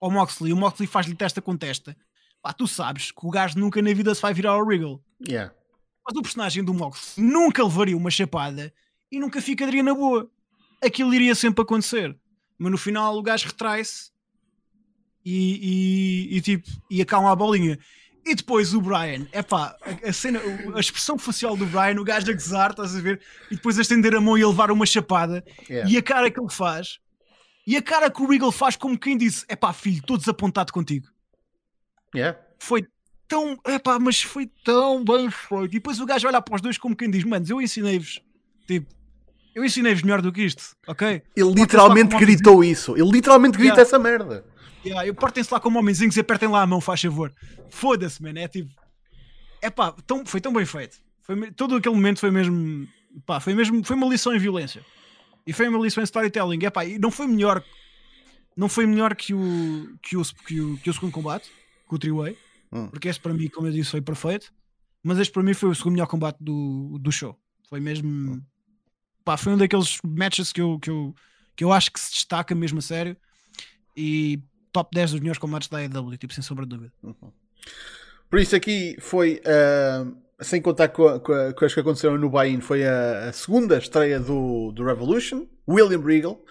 ao 0.00 0.10
Moxley, 0.10 0.52
o 0.52 0.56
Moxley 0.56 0.88
faz-lhe 0.88 1.14
testa 1.14 1.40
com 1.40 1.56
testa, 1.56 1.96
pá, 2.42 2.52
tu 2.52 2.66
sabes 2.66 3.12
que 3.12 3.24
o 3.24 3.30
gajo 3.30 3.56
nunca 3.56 3.80
na 3.80 3.94
vida 3.94 4.12
se 4.16 4.20
vai 4.20 4.34
virar 4.34 4.50
ao 4.50 4.66
Regal. 4.66 5.00
Yeah. 5.26 5.54
Mas 6.04 6.18
o 6.18 6.22
personagem 6.22 6.64
do 6.64 6.74
Moxley 6.74 7.24
nunca 7.24 7.62
levaria 7.62 7.96
uma 7.96 8.10
chapada 8.10 8.74
e 9.12 9.20
nunca 9.20 9.40
ficaria 9.40 9.82
na 9.82 9.94
boa. 9.94 10.28
Aquilo 10.82 11.14
iria 11.14 11.36
sempre 11.36 11.62
acontecer 11.62 12.18
mas 12.58 12.72
no 12.72 12.78
final 12.78 13.16
o 13.16 13.22
gajo 13.22 13.46
retrai-se 13.46 14.10
e, 15.24 16.28
e, 16.32 16.36
e, 16.36 16.40
tipo, 16.40 16.68
e 16.90 17.00
acalma 17.00 17.30
a 17.30 17.36
bolinha. 17.36 17.78
E 18.26 18.34
depois 18.34 18.74
o 18.74 18.80
Brian, 18.80 19.26
é 19.32 19.42
pá, 19.42 19.76
a, 20.06 20.12
cena, 20.12 20.40
a 20.74 20.80
expressão 20.80 21.16
facial 21.18 21.56
do 21.56 21.64
Brian, 21.66 21.98
o 22.00 22.04
gajo 22.04 22.30
a 22.30 22.34
gozar, 22.34 22.70
estás 22.70 22.94
a 22.94 23.00
ver? 23.00 23.20
E 23.50 23.54
depois 23.54 23.78
a 23.78 23.82
estender 23.82 24.14
a 24.14 24.20
mão 24.20 24.36
e 24.36 24.42
a 24.42 24.48
levar 24.48 24.70
uma 24.70 24.84
chapada, 24.84 25.42
yeah. 25.68 25.90
e 25.90 25.96
a 25.96 26.02
cara 26.02 26.30
que 26.30 26.38
ele 26.38 26.50
faz, 26.50 26.98
E 27.66 27.76
a 27.76 27.82
cara 27.82 28.10
que 28.10 28.22
o 28.22 28.26
Regal 28.26 28.50
faz 28.50 28.76
como 28.76 28.98
quem 28.98 29.16
disse: 29.16 29.44
é 29.48 29.54
pá, 29.54 29.72
filho, 29.74 29.98
estou 29.98 30.16
desapontado 30.16 30.72
contigo. 30.72 31.06
Yeah. 32.14 32.38
Foi 32.58 32.86
tão, 33.28 33.58
é 33.64 33.78
pá, 33.78 33.98
mas 33.98 34.22
foi 34.22 34.50
tão 34.64 35.04
bem 35.04 35.30
feito. 35.30 35.66
E 35.66 35.68
depois 35.68 36.00
o 36.00 36.06
gajo 36.06 36.26
olha 36.26 36.40
para 36.40 36.54
os 36.54 36.62
dois 36.62 36.78
como 36.78 36.96
quem 36.96 37.10
diz: 37.10 37.24
manos, 37.24 37.50
eu 37.50 37.60
ensinei-vos, 37.60 38.22
tipo, 38.66 38.94
eu 39.58 39.64
ensinei-vos 39.64 40.02
melhor 40.02 40.22
do 40.22 40.30
que 40.30 40.42
isto, 40.42 40.76
ok? 40.86 41.20
Ele 41.34 41.52
literalmente 41.52 42.16
gritou 42.16 42.62
isso. 42.62 42.96
Ele 42.96 43.10
literalmente 43.10 43.58
grita 43.58 43.74
Yeah. 43.74 43.82
essa 43.82 43.98
merda. 43.98 44.44
Yeah, 44.84 45.04
eu 45.04 45.14
portem-se 45.14 45.52
lá 45.52 45.58
como 45.58 45.80
homenzinhos 45.80 46.16
e 46.16 46.20
apertem 46.20 46.48
lá 46.48 46.62
a 46.62 46.66
mão, 46.66 46.80
faz 46.80 47.02
favor. 47.02 47.34
Foda-se, 47.68 48.22
man. 48.22 48.34
É 48.36 48.46
tipo. 48.46 48.70
É 49.60 49.68
pá, 49.68 49.92
tão, 50.06 50.24
foi 50.24 50.40
tão 50.40 50.52
bem 50.52 50.64
feito. 50.64 50.98
Foi, 51.22 51.50
todo 51.50 51.74
aquele 51.74 51.94
momento 51.94 52.20
foi 52.20 52.30
mesmo. 52.30 52.86
Pá, 53.26 53.40
foi 53.40 53.52
mesmo. 53.52 53.84
Foi 53.84 53.96
uma 53.96 54.06
lição 54.06 54.32
em 54.32 54.38
violência. 54.38 54.84
E 55.44 55.52
foi 55.52 55.68
uma 55.68 55.80
lição 55.80 56.02
em 56.02 56.04
storytelling. 56.04 56.64
É 56.64 56.70
pá, 56.70 56.84
e 56.84 56.96
não 56.98 57.10
foi 57.10 57.26
melhor. 57.26 57.62
Não 58.56 58.68
foi 58.68 58.86
melhor 58.86 59.16
que 59.16 59.34
o, 59.34 59.98
que 60.00 60.16
o, 60.16 60.22
que 60.46 60.60
o, 60.60 60.78
que 60.78 60.90
o 60.90 60.94
segundo 60.94 61.12
combate, 61.12 61.50
que 61.88 61.94
o 61.94 61.98
Three-Way. 61.98 62.36
Hum. 62.72 62.86
Porque 62.88 63.08
esse 63.08 63.18
para 63.18 63.34
mim, 63.34 63.48
como 63.48 63.66
eu 63.66 63.72
disse, 63.72 63.90
foi 63.90 64.00
perfeito. 64.00 64.52
Mas 65.02 65.18
este 65.18 65.32
para 65.32 65.42
mim 65.42 65.54
foi 65.54 65.68
o 65.68 65.74
segundo 65.74 65.94
melhor 65.94 66.06
combate 66.06 66.36
do, 66.40 66.96
do 67.00 67.10
show. 67.10 67.36
Foi 67.68 67.80
mesmo. 67.80 68.40
Pá, 69.28 69.36
foi 69.36 69.52
um 69.52 69.58
daqueles 69.58 69.98
matches 70.02 70.54
que 70.54 70.60
eu, 70.62 70.78
que, 70.78 70.88
eu, 70.88 71.14
que 71.54 71.62
eu 71.62 71.70
acho 71.70 71.92
que 71.92 72.00
se 72.00 72.10
destaca 72.12 72.54
mesmo 72.54 72.78
a 72.78 72.80
sério. 72.80 73.14
E 73.94 74.40
top 74.72 74.88
10 74.94 75.10
dos 75.10 75.20
melhores 75.20 75.38
combates 75.38 75.68
da 75.68 75.76
AEW, 75.80 76.16
tipo, 76.16 76.32
sem 76.32 76.42
sombra 76.42 76.64
de 76.64 76.70
dúvida. 76.76 76.92
Por 78.30 78.38
isso 78.40 78.56
aqui 78.56 78.96
foi, 79.00 79.42
ah, 79.44 80.06
sem 80.40 80.62
contar 80.62 80.88
com, 80.88 81.20
com, 81.20 81.52
com 81.52 81.64
as 81.66 81.74
que 81.74 81.80
aconteceram 81.80 82.16
no 82.16 82.30
buy-in, 82.30 82.62
foi 82.62 82.86
a, 82.86 83.28
a 83.28 83.32
segunda 83.34 83.76
estreia 83.76 84.18
do, 84.18 84.72
do 84.72 84.82
Revolution, 84.82 85.46
William 85.68 86.00
Regal. 86.00 86.42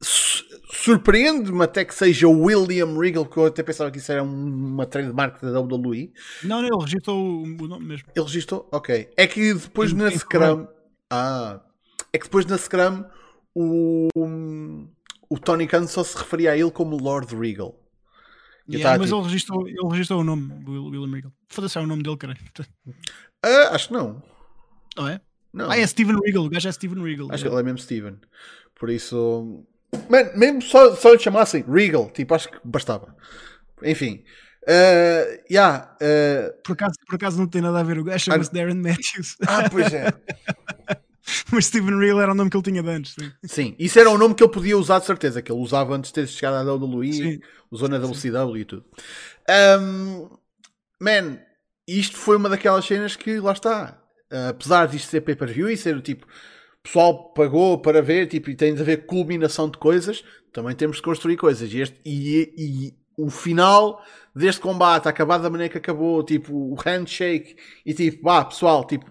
Su- 0.00 0.44
Surpreende-me 0.74 1.64
até 1.64 1.84
que 1.84 1.92
seja 1.94 2.28
o 2.28 2.40
William 2.44 2.96
Regal, 2.96 3.26
que 3.26 3.36
eu 3.36 3.46
até 3.46 3.64
pensava 3.64 3.90
que 3.90 3.98
isso 3.98 4.12
era 4.12 4.22
um- 4.22 4.72
uma 4.74 4.86
trademark 4.86 5.40
da 5.42 5.60
WWE. 5.60 6.12
Não, 6.44 6.62
não, 6.62 6.68
ele 6.68 6.84
registrou 6.84 7.18
o, 7.42 7.68
nome 7.68 7.84
mesmo. 7.84 8.08
Ele 8.14 8.24
registrou? 8.24 8.68
Ok. 8.70 9.10
É 9.16 9.26
que 9.26 9.54
depois 9.54 9.92
na 9.92 10.08
Scrum. 10.10 10.68
Ah. 11.10 11.60
É 12.12 12.18
que 12.18 12.24
depois 12.24 12.44
na 12.46 12.58
Scrum 12.58 13.04
o, 13.54 14.08
o 15.28 15.38
Tony 15.38 15.66
Khan 15.66 15.86
só 15.86 16.04
se 16.04 16.16
referia 16.16 16.52
a 16.52 16.56
ele 16.56 16.70
como 16.70 16.96
Lord 16.96 17.34
Regal. 17.34 17.78
Yeah, 18.70 18.98
mas 18.98 19.08
tipo- 19.08 19.18
ele, 19.20 19.24
registrou, 19.28 19.68
ele 19.68 19.88
registrou 19.90 20.20
o 20.20 20.24
nome 20.24 20.48
do 20.62 20.70
Will- 20.72 20.84
William 21.00 21.14
Regal. 21.14 21.32
Foda-se, 21.48 21.78
é 21.78 21.80
o 21.80 21.86
nome 21.86 22.02
dele, 22.02 22.16
caralho. 22.16 22.38
Ah, 23.44 23.70
acho 23.74 23.88
que 23.88 23.94
não. 23.94 24.22
Não 24.96 25.08
é? 25.08 25.20
não. 25.52 25.70
Ah, 25.70 25.76
é 25.76 25.86
Steven 25.86 26.16
Regal, 26.24 26.44
o 26.44 26.48
gajo 26.48 26.68
é 26.68 26.72
Steven 26.72 27.02
Regal. 27.02 27.28
Acho 27.30 27.44
que 27.44 27.50
ele 27.50 27.58
é 27.60 27.62
mesmo 27.62 27.78
Steven. 27.78 28.16
Por 28.74 28.88
isso. 28.88 29.64
Man, 30.08 30.30
mesmo 30.36 30.62
só, 30.62 30.94
só 30.94 31.12
lhe 31.12 31.18
chamassem 31.18 31.64
Regal, 31.68 32.08
tipo, 32.10 32.34
acho 32.34 32.50
que 32.50 32.58
bastava. 32.64 33.14
Enfim. 33.82 34.22
Uh, 34.62 35.42
yeah, 35.50 35.96
uh, 36.00 36.62
Por, 36.62 36.74
acaso, 36.74 36.94
por 37.08 37.16
acaso 37.16 37.36
não 37.38 37.48
tem 37.48 37.60
nada 37.60 37.80
a 37.80 37.82
ver, 37.82 37.98
o 37.98 38.04
gajo 38.04 38.24
chama-se 38.24 38.52
Darren 38.52 38.76
Matthews. 38.76 39.36
ah, 39.46 39.68
pois 39.68 39.92
é. 39.92 40.06
mas 41.52 41.66
Steven 41.66 41.98
Regal 41.98 42.20
era 42.20 42.32
o 42.32 42.34
nome 42.34 42.50
que 42.50 42.56
ele 42.56 42.64
tinha 42.64 42.82
de 42.82 42.88
antes. 42.90 43.14
Sim. 43.14 43.32
Sim, 43.44 43.76
isso 43.78 43.98
era 43.98 44.10
um 44.10 44.18
nome 44.18 44.34
que 44.34 44.42
ele 44.42 44.52
podia 44.52 44.76
usar 44.76 44.98
de 44.98 45.06
certeza, 45.06 45.40
que 45.42 45.50
ele 45.52 45.60
usava 45.60 45.94
antes 45.94 46.10
de 46.10 46.14
ter 46.14 46.26
chegado 46.28 46.56
à 46.68 46.74
WWE, 46.74 47.12
Sim. 47.12 47.40
usou 47.70 47.88
na 47.88 47.98
WCW 47.98 48.56
e 48.58 48.64
tudo. 48.64 48.84
Um, 49.80 50.28
man, 51.00 51.38
isto 51.86 52.16
foi 52.16 52.36
uma 52.36 52.48
daquelas 52.48 52.84
cenas 52.84 53.16
que 53.16 53.38
lá 53.40 53.52
está. 53.52 53.98
Uh, 54.32 54.48
apesar 54.48 54.86
disto 54.88 55.08
ser 55.10 55.20
pay-per-view 55.20 55.68
e 55.68 55.76
ser 55.76 55.94
o 55.96 56.00
tipo, 56.00 56.26
pessoal 56.82 57.32
pagou 57.34 57.78
para 57.80 58.00
ver 58.00 58.26
tipo, 58.26 58.50
e 58.50 58.56
tem 58.56 58.74
de 58.74 58.80
haver 58.80 59.04
culminação 59.06 59.68
de 59.68 59.76
coisas, 59.78 60.24
também 60.52 60.74
temos 60.74 60.96
de 60.96 61.02
construir 61.02 61.36
coisas. 61.36 61.72
E, 61.72 61.80
este- 61.80 62.00
e- 62.04 62.54
e 62.56 62.94
o 63.18 63.28
final 63.28 64.02
deste 64.34 64.60
combate, 64.62 65.06
acabar 65.06 65.36
da 65.38 65.50
maneira 65.50 65.70
que 65.70 65.76
acabou, 65.78 66.22
tipo, 66.24 66.54
o 66.54 66.74
handshake 66.76 67.56
e 67.84 67.92
tipo, 67.92 68.22
vá 68.22 68.42
pessoal, 68.44 68.86
tipo, 68.86 69.04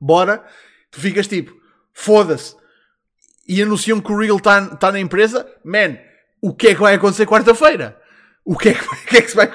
bora, 0.00 0.44
tu 0.90 1.00
ficas 1.00 1.26
tipo, 1.26 1.54
foda-se 1.92 2.56
e 3.48 3.62
anunciam 3.62 4.00
que 4.00 4.12
o 4.12 4.18
Regal 4.18 4.36
está 4.36 4.76
tá 4.76 4.92
na 4.92 5.00
empresa, 5.00 5.46
man, 5.64 5.96
o 6.40 6.54
que 6.54 6.68
é 6.68 6.74
que 6.74 6.80
vai 6.80 6.94
acontecer 6.94 7.26
quarta-feira? 7.26 7.98
O 8.44 8.56
que 8.56 8.70
é 8.70 8.74
que, 8.74 8.96
que, 9.08 9.16
é 9.16 9.22
que 9.22 9.30
se 9.30 9.36
vai 9.36 9.50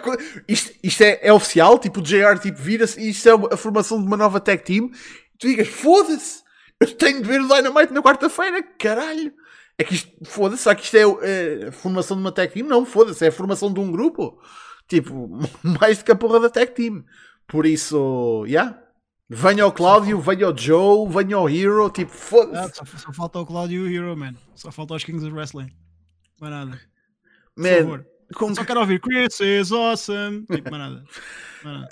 Isto, 0.48 0.72
isto 0.84 1.02
é, 1.02 1.20
é 1.22 1.34
oficial, 1.34 1.80
tipo, 1.80 2.00
o 2.00 2.04
JR 2.04 2.38
tipo, 2.42 2.58
vira-se 2.60 3.00
e 3.00 3.10
isto 3.10 3.30
é 3.30 3.54
a 3.54 3.58
formação 3.58 4.00
de 4.00 4.08
uma 4.08 4.18
nova 4.18 4.40
tag 4.40 4.64
team. 4.64 4.90
Tu 5.40 5.48
digas, 5.48 5.68
foda-se, 5.68 6.44
eu 6.80 6.94
tenho 6.96 7.22
de 7.22 7.28
ver 7.28 7.42
o 7.42 7.48
Dynamite 7.48 7.94
na 7.94 8.02
quarta-feira, 8.02 8.62
caralho. 8.78 9.34
É 9.78 9.84
que 9.84 9.96
isto, 9.96 10.12
foda-se, 10.26 10.64
será 10.64 10.76
que 10.76 10.84
isto 10.84 10.96
é, 10.96 11.02
é 11.02 11.68
a 11.70 11.72
formação 11.72 12.18
de 12.18 12.22
uma 12.22 12.32
tag 12.32 12.54
team? 12.54 12.68
Não, 12.68 12.86
foda-se, 12.86 13.26
é 13.26 13.30
a 13.30 13.32
formação 13.32 13.74
de 13.74 13.80
um 13.80 13.92
grupo. 13.92 14.40
Tipo, 14.88 15.30
mais 15.80 15.98
do 15.98 16.06
que 16.06 16.12
a 16.12 16.16
porra 16.16 16.40
da 16.40 16.50
tag 16.50 16.74
team. 16.74 17.04
Por 17.48 17.66
isso, 17.66 18.44
yeah. 18.48 18.83
Venha 19.30 19.66
o 19.66 19.72
Cláudio, 19.72 20.20
venha 20.20 20.50
o 20.50 20.58
Joe, 20.58 21.10
venha 21.10 21.40
o 21.40 21.50
Hero, 21.50 21.90
tipo, 21.90 22.12
Ah, 22.12 22.18
foda-se. 22.18 22.76
só, 22.76 22.86
só 22.86 23.14
falta 23.14 23.40
o 23.40 23.46
Claudio 23.46 23.88
Hero, 23.88 24.16
man. 24.18 24.36
Só 24.56 24.72
falta 24.72 24.94
os 24.96 25.04
Kings 25.04 25.26
of 25.26 25.34
Wrestling. 25.34 25.72
Não 26.40 26.48
é 26.48 26.52
nada. 26.52 26.82
Por 27.56 27.64
Man, 27.64 27.78
favor. 27.78 28.06
com 28.36 28.54
Só 28.56 28.66
quero 28.66 28.80
ouvir 28.82 29.00
Chris 29.00 29.40
is 29.40 29.72
awesome. 29.72 30.46
Tipo, 30.46 30.70
não 30.72 30.76
é 30.76 30.80
nada. 30.80 31.04
Não 31.64 31.72
é 31.72 31.78
nada. 31.80 31.90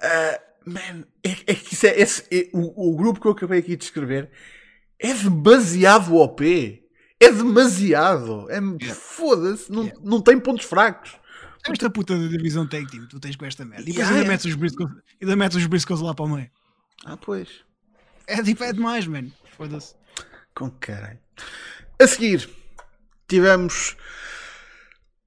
Uh, 0.66 0.70
man, 0.72 1.04
é, 1.24 1.30
é 1.48 1.56
que 1.56 1.74
isso 1.74 1.88
é, 1.88 2.00
esse- 2.00 2.24
é- 2.32 2.50
o, 2.54 2.92
o 2.92 2.96
grupo 2.98 3.20
que 3.22 3.28
eu 3.28 3.32
acabei 3.32 3.60
aqui 3.60 3.76
de 3.76 3.84
escrever 3.86 4.30
é 5.00 5.14
demasiado 5.14 6.16
OP. 6.16 6.84
É 7.20 7.32
demasiado. 7.32 8.48
É, 8.52 8.60
Foda-se, 8.94 9.72
não, 9.72 9.90
não 10.04 10.22
tem 10.22 10.40
pontos 10.40 10.66
fracos. 10.66 11.16
Esta 11.68 11.90
puta 11.92 12.18
da 12.18 12.28
divisão 12.28 12.68
tag 12.68 12.88
team, 12.90 13.08
tu 13.08 13.20
tens 13.20 13.36
com 13.36 13.46
esta 13.46 13.64
merda. 13.64 13.84
E 13.84 13.86
depois 13.94 14.08
Yeah, 14.08 14.16
ainda, 14.16 14.22
yeah. 14.22 14.34
metes 14.34 14.46
os 14.48 14.56
briscoes, 14.56 14.90
ainda 15.22 15.36
metes 15.36 15.58
os 15.58 15.66
briscoes 15.68 16.02
lá 16.02 16.14
para 16.16 16.26
o 16.26 16.28
meio. 16.30 16.50
Ah, 17.06 17.18
pois. 17.18 17.50
É 18.28 18.42
tipo, 18.42 18.64
é 18.64 18.72
demais, 18.74 19.06
man. 19.08 19.28
Foda-se. 19.58 19.96
Com 20.56 20.70
caralho. 20.72 21.20
A 22.02 22.08
seguir, 22.08 22.50
tivemos 23.28 23.96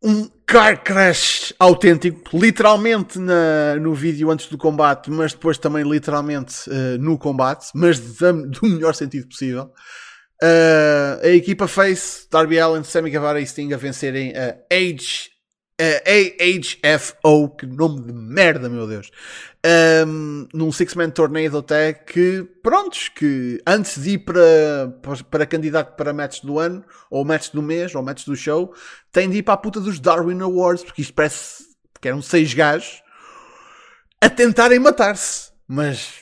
um 0.03 0.29
car 0.47 0.83
crash 0.85 1.55
autêntico, 1.59 2.37
literalmente 2.37 3.19
na, 3.19 3.77
no 3.81 3.95
vídeo 3.95 4.31
antes 4.31 4.47
do 4.49 4.59
combate, 4.59 5.11
mas 5.11 5.33
depois 5.33 5.57
também 5.57 5.83
literalmente 5.83 6.69
eh, 6.71 6.99
no 6.99 7.17
combate, 7.19 7.69
mas 7.75 7.99
da- 8.19 8.33
do 8.33 8.67
melhor 8.69 8.95
sentido 8.95 9.27
possível. 9.29 9.73
Eh, 10.43 11.21
a 11.23 11.29
equipa 11.29 11.67
Face, 11.67 12.29
Darby 12.31 12.59
Allin, 12.61 12.85
Sammy 12.85 13.09
Guevara 13.11 13.41
e 13.41 13.47
Sting 13.47 13.73
a 13.73 13.77
vencerem 13.79 14.35
a 14.37 14.57
Age, 14.71 15.31
AHFO, 15.81 17.49
que 17.57 17.67
nome 17.67 18.01
de 18.03 18.13
merda, 18.13 18.69
meu 18.69 18.87
Deus, 18.87 19.11
um, 20.07 20.47
num 20.55 20.71
Six-Man 20.71 21.11
Tornado 21.11 21.63
Tag 21.63 22.05
que, 22.07 22.47
prontos, 22.63 23.09
que 23.09 23.61
antes 23.67 24.01
de 24.01 24.11
ir 24.11 24.19
para, 24.19 24.95
para 25.31 25.47
candidato 25.47 25.97
para 25.97 26.13
match 26.13 26.43
do 26.43 26.59
ano, 26.61 26.85
ou 27.11 27.25
match 27.25 27.51
do 27.51 27.61
mês, 27.61 27.95
ou 27.95 28.03
match 28.03 28.25
do 28.25 28.37
show, 28.37 28.73
tem 29.11 29.29
de 29.29 29.39
ir 29.39 29.43
para 29.43 29.55
a 29.55 29.59
puta 29.59 29.81
dos 29.81 29.99
Darwin 29.99 30.41
Awards, 30.43 30.85
porque 30.85 31.03
isto 31.03 31.15
parece 31.15 31.65
que 32.01 32.07
eram 32.07 32.23
seis 32.23 32.55
gajos 32.55 33.03
a 34.21 34.31
tentarem 34.31 34.79
matar-se. 34.79 35.53
Mas, 35.67 36.21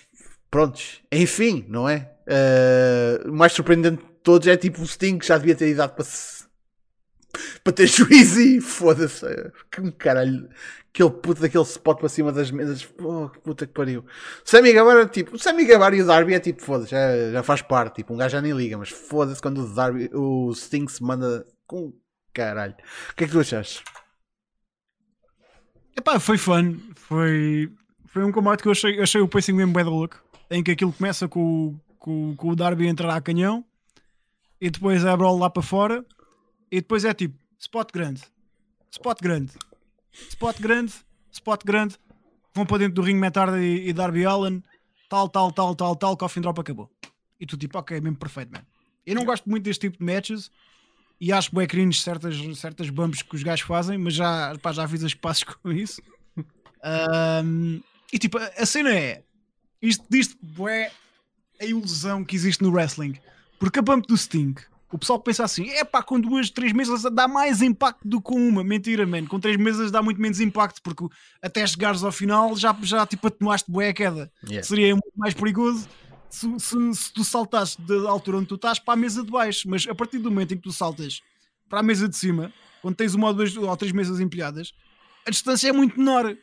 prontos, 0.51 1.03
enfim, 1.11 1.67
não 1.69 1.89
é? 1.89 2.11
Uh, 2.27 3.29
o 3.31 3.35
mais 3.35 3.53
surpreendente 3.53 4.03
de 4.03 4.11
todos 4.23 4.49
é 4.49 4.57
tipo 4.57 4.81
o 4.81 4.87
Sting, 4.87 5.19
que 5.19 5.27
já 5.27 5.37
devia 5.37 5.55
ter 5.55 5.69
idade 5.69 5.93
para 5.95 6.05
se 6.05 6.42
para 7.63 7.73
ter 7.73 7.87
juízo 7.87 8.41
e 8.41 8.61
foda-se. 8.61 9.27
Que 9.71 9.91
caralho. 9.93 10.49
Aquele 10.95 11.11
puto 11.11 11.41
daquele 11.41 11.65
spot 11.65 11.99
para 11.99 12.09
cima 12.09 12.33
das 12.33 12.51
mesas. 12.51 12.87
Oh, 13.01 13.29
que 13.29 13.41
puta 13.41 13.67
que 13.67 13.73
pariu. 13.73 14.05
Sammy 14.45 14.73
Guevara, 14.73 15.07
tipo, 15.07 15.39
Sammy 15.39 15.65
Guevara 15.65 15.97
e 15.97 16.03
o 16.03 16.07
Darby 16.07 16.35
é 16.35 16.41
tipo, 16.41 16.63
foda-se, 16.63 16.91
já, 16.91 17.33
já 17.33 17.43
faz 17.43 17.63
parte. 17.63 17.97
Tipo, 17.97 18.13
um 18.13 18.17
gajo 18.17 18.33
já 18.33 18.43
nem 18.43 18.53
liga, 18.53 18.77
mas 18.77 18.91
foda-se 18.91 19.41
quando 19.41 19.65
o 19.65 19.75
Darby, 19.75 20.11
o 20.13 20.53
Sting 20.55 20.87
se 20.89 21.03
manda 21.03 21.47
com 21.67 21.95
caralho. 22.35 22.75
O 23.11 23.15
que 23.17 23.25
é 23.25 23.27
que 23.27 23.33
tu 23.33 23.41
achaste? 23.41 23.83
Epá, 25.97 26.21
foi 26.21 26.37
fun. 26.37 26.79
Foi, 26.95 27.73
foi 28.09 28.25
um 28.25 28.33
combate 28.33 28.63
que 28.63 28.69
eu 28.69 28.73
achei, 28.73 29.01
achei 29.01 29.21
o 29.21 29.29
pacing 29.29 29.55
mesmo 29.55 29.73
bad 29.73 29.89
look. 29.89 30.17
Em 30.51 30.63
que 30.63 30.73
aquilo 30.73 30.93
começa 30.93 31.27
com, 31.27 31.75
com, 31.99 32.37
com 32.37 32.49
o 32.51 32.57
Darby 32.57 32.87
a 32.87 32.91
entrar 32.91 33.17
a 33.17 33.21
canhão 33.21 33.65
e 34.61 34.69
depois 34.69 35.07
abre 35.07 35.27
o 35.27 35.39
lá 35.39 35.49
para 35.49 35.63
fora 35.63 36.05
e 36.73 36.77
depois 36.77 37.05
é 37.05 37.13
tipo 37.13 37.39
spot 37.59 37.93
grande, 37.93 38.23
spot 38.91 39.21
grande, 39.21 39.53
spot 40.31 40.59
grande, 40.59 40.95
spot 41.31 41.63
grande. 41.65 41.97
Vão 42.55 42.65
para 42.65 42.79
dentro 42.79 42.95
do 42.95 43.03
ringue 43.03 43.21
Metarda 43.21 43.63
e, 43.63 43.89
e 43.89 43.93
Darby 43.93 44.25
Allen, 44.25 44.63
tal, 45.09 45.29
tal, 45.29 45.53
tal, 45.53 45.75
tal, 45.75 45.97
tal, 45.97 46.17
Coffin 46.17 46.41
Drop 46.41 46.59
acabou. 46.59 46.91
E 47.39 47.47
tu 47.47 47.57
tipo, 47.59 47.79
ok, 47.79 48.01
mesmo 48.01 48.17
perfeito, 48.17 48.51
man. 48.51 48.65
Eu 49.07 49.15
não 49.15 49.25
gosto 49.25 49.49
muito 49.49 49.65
deste 49.65 49.89
tipo 49.89 49.99
de 49.99 50.05
matches 50.05 50.51
e 51.21 51.31
acho 51.33 51.55
bem 51.55 51.67
cringe 51.67 52.01
certas, 52.01 52.37
certas 52.59 52.89
bumps 52.89 53.23
que 53.23 53.35
os 53.35 53.43
gajos 53.43 53.67
fazem, 53.67 53.99
mas 53.99 54.15
já, 54.15 54.57
pá, 54.63 54.73
já 54.73 54.89
fiz 54.89 55.05
as 55.05 55.15
passos 55.15 55.45
com 55.63 55.71
isso. 55.71 56.01
Ahm, 56.83 57.81
e 58.13 58.19
tipo, 58.19 58.39
a, 58.39 58.67
cena 58.67 58.95
é 58.95 59.23
isto 59.81 60.05
diz 60.09 60.37
é 60.69 60.91
a 61.61 61.65
ilusão 61.67 62.25
que 62.25 62.35
existe 62.35 62.63
no 62.63 62.73
wrestling. 62.73 63.19
Porque 63.59 63.79
a 63.79 63.83
bump 63.83 64.07
do 64.07 64.17
Sting 64.17 64.55
O 64.93 64.99
pessoal 64.99 65.19
pensa 65.19 65.43
assim: 65.43 65.71
é 65.71 65.85
pá, 65.85 66.03
com 66.03 66.21
duas, 66.21 66.51
três 66.51 66.73
mesas 66.73 67.03
dá 67.03 67.27
mais 67.27 67.63
impacto 67.63 68.07
do 68.07 68.21
que 68.21 68.25
com 68.25 68.37
uma. 68.37 68.63
Mentira, 68.63 69.07
man. 69.07 69.25
Com 69.25 69.41
três 69.41 69.57
mesas 69.57 69.91
dá 69.91 70.03
muito 70.03 70.21
menos 70.21 70.39
impacto, 70.39 70.83
porque 70.83 71.07
até 71.41 71.67
chegares 71.67 72.05
ao 72.05 72.13
final 72.13 72.55
já, 72.55 72.77
já 72.83 73.07
tipo 73.07 73.27
atenuaste 73.27 73.71
bué 73.71 73.89
a 73.89 73.95
queda. 73.95 74.31
Yeah. 74.45 74.67
Seria 74.67 74.93
muito 74.93 75.13
mais 75.17 75.33
perigoso 75.33 75.89
se, 76.29 76.47
se, 76.61 76.95
se 76.95 77.13
tu 77.13 77.25
saltasses 77.25 77.77
da 77.77 78.09
altura 78.09 78.39
onde 78.39 78.47
tu 78.47 78.57
estás 78.57 78.79
para 78.79 78.93
a 78.93 78.97
mesa 78.97 79.25
de 79.25 79.31
baixo. 79.31 79.69
Mas 79.69 79.87
a 79.89 79.95
partir 79.95 80.19
do 80.19 80.31
momento 80.31 80.53
em 80.53 80.59
que 80.59 80.63
tu 80.63 80.73
saltas 80.73 81.23
para 81.71 81.81
a 81.81 81.83
mesa 81.83 82.07
de 82.07 82.17
cima, 82.17 82.53
quando 82.83 82.95
tens 82.95 83.15
uma 83.15 83.29
ou 83.29 83.35
duas 83.35 83.57
ou 83.57 83.77
três 83.79 83.93
mesas 83.93 84.21
empilhadas, 84.21 84.75
a 85.27 85.31
distância 85.31 85.71
é 85.71 85.73
muito 85.73 85.99
menor. 85.99 86.37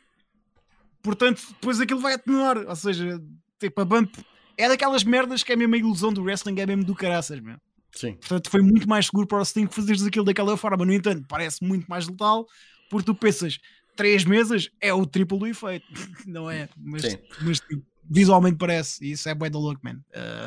Portanto, 1.04 1.42
depois 1.50 1.80
aquilo 1.80 2.00
vai 2.00 2.14
atenuar. 2.14 2.58
Ou 2.58 2.76
seja, 2.76 3.22
tipo, 3.60 3.80
a 3.80 3.86
bump 3.86 4.12
é 4.58 4.68
daquelas 4.68 5.04
merdas 5.04 5.44
que 5.44 5.54
é 5.54 5.56
mesmo 5.56 5.76
a 5.76 5.78
ilusão 5.78 6.12
do 6.12 6.24
wrestling, 6.24 6.60
é 6.60 6.66
mesmo 6.66 6.84
do 6.84 6.96
caraças, 6.96 7.40
meu. 7.40 7.58
Sim. 8.00 8.14
Portanto, 8.14 8.50
foi 8.50 8.62
muito 8.62 8.88
mais 8.88 9.08
seguro 9.08 9.28
para 9.28 9.40
o 9.42 9.46
Sting 9.46 9.68
fazeres 9.68 10.06
aquilo 10.06 10.24
daquela 10.24 10.56
forma. 10.56 10.86
No 10.86 10.94
entanto, 10.94 11.26
parece 11.28 11.62
muito 11.62 11.86
mais 11.88 12.08
letal, 12.08 12.46
porque 12.90 13.06
tu 13.08 13.14
pensas, 13.14 13.60
três 13.96 14.24
mesas 14.24 14.70
é 14.80 14.94
o 14.94 15.06
triplo 15.06 15.38
do 15.38 15.46
efeito, 15.48 15.86
não 16.26 16.50
é? 16.50 16.70
Mas, 16.78 17.18
mas 17.42 17.60
tipo, 17.60 17.84
visualmente 18.10 18.58
parece, 18.58 19.04
e 19.04 19.12
isso 19.12 19.28
é 19.28 19.36
bué 19.36 19.50
da 19.50 19.60
louco, 19.60 19.82
man. 19.84 20.00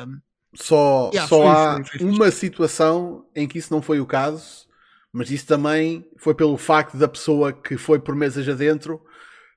Um, 0.07 0.19
Só, 0.55 1.11
Yeah, 1.13 1.27
só 1.27 1.37
foi- 1.37 1.47
há 1.47 1.83
foi- 1.85 1.99
foi 1.99 2.09
uma 2.09 2.31
situação 2.31 3.25
em 3.35 3.47
que 3.47 3.59
isso 3.59 3.71
não 3.71 3.81
foi 3.83 3.99
o 3.99 4.05
caso, 4.07 4.67
mas 5.11 5.29
isso 5.29 5.45
também 5.45 6.03
foi 6.17 6.33
pelo 6.33 6.57
facto 6.57 6.97
da 6.97 7.07
pessoa 7.07 7.53
que 7.53 7.77
foi 7.77 7.99
por 7.99 8.15
mesas 8.15 8.49
adentro, 8.49 8.99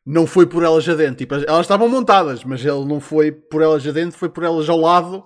não 0.05 0.27
foi 0.27 0.47
por 0.47 0.63
elas 0.63 0.87
adentro. 0.89 1.17
Tipo, 1.17 1.35
elas 1.35 1.63
estavam 1.63 1.89
montadas, 1.89 2.45
mas 2.45 2.61
ele 2.63 2.85
não 2.85 3.01
foi 3.01 3.33
por 3.33 3.63
elas 3.63 3.87
adentro, 3.87 4.19
foi 4.19 4.29
por 4.29 4.45
elas 4.45 4.69
ao 4.69 4.79
lado 4.79 5.25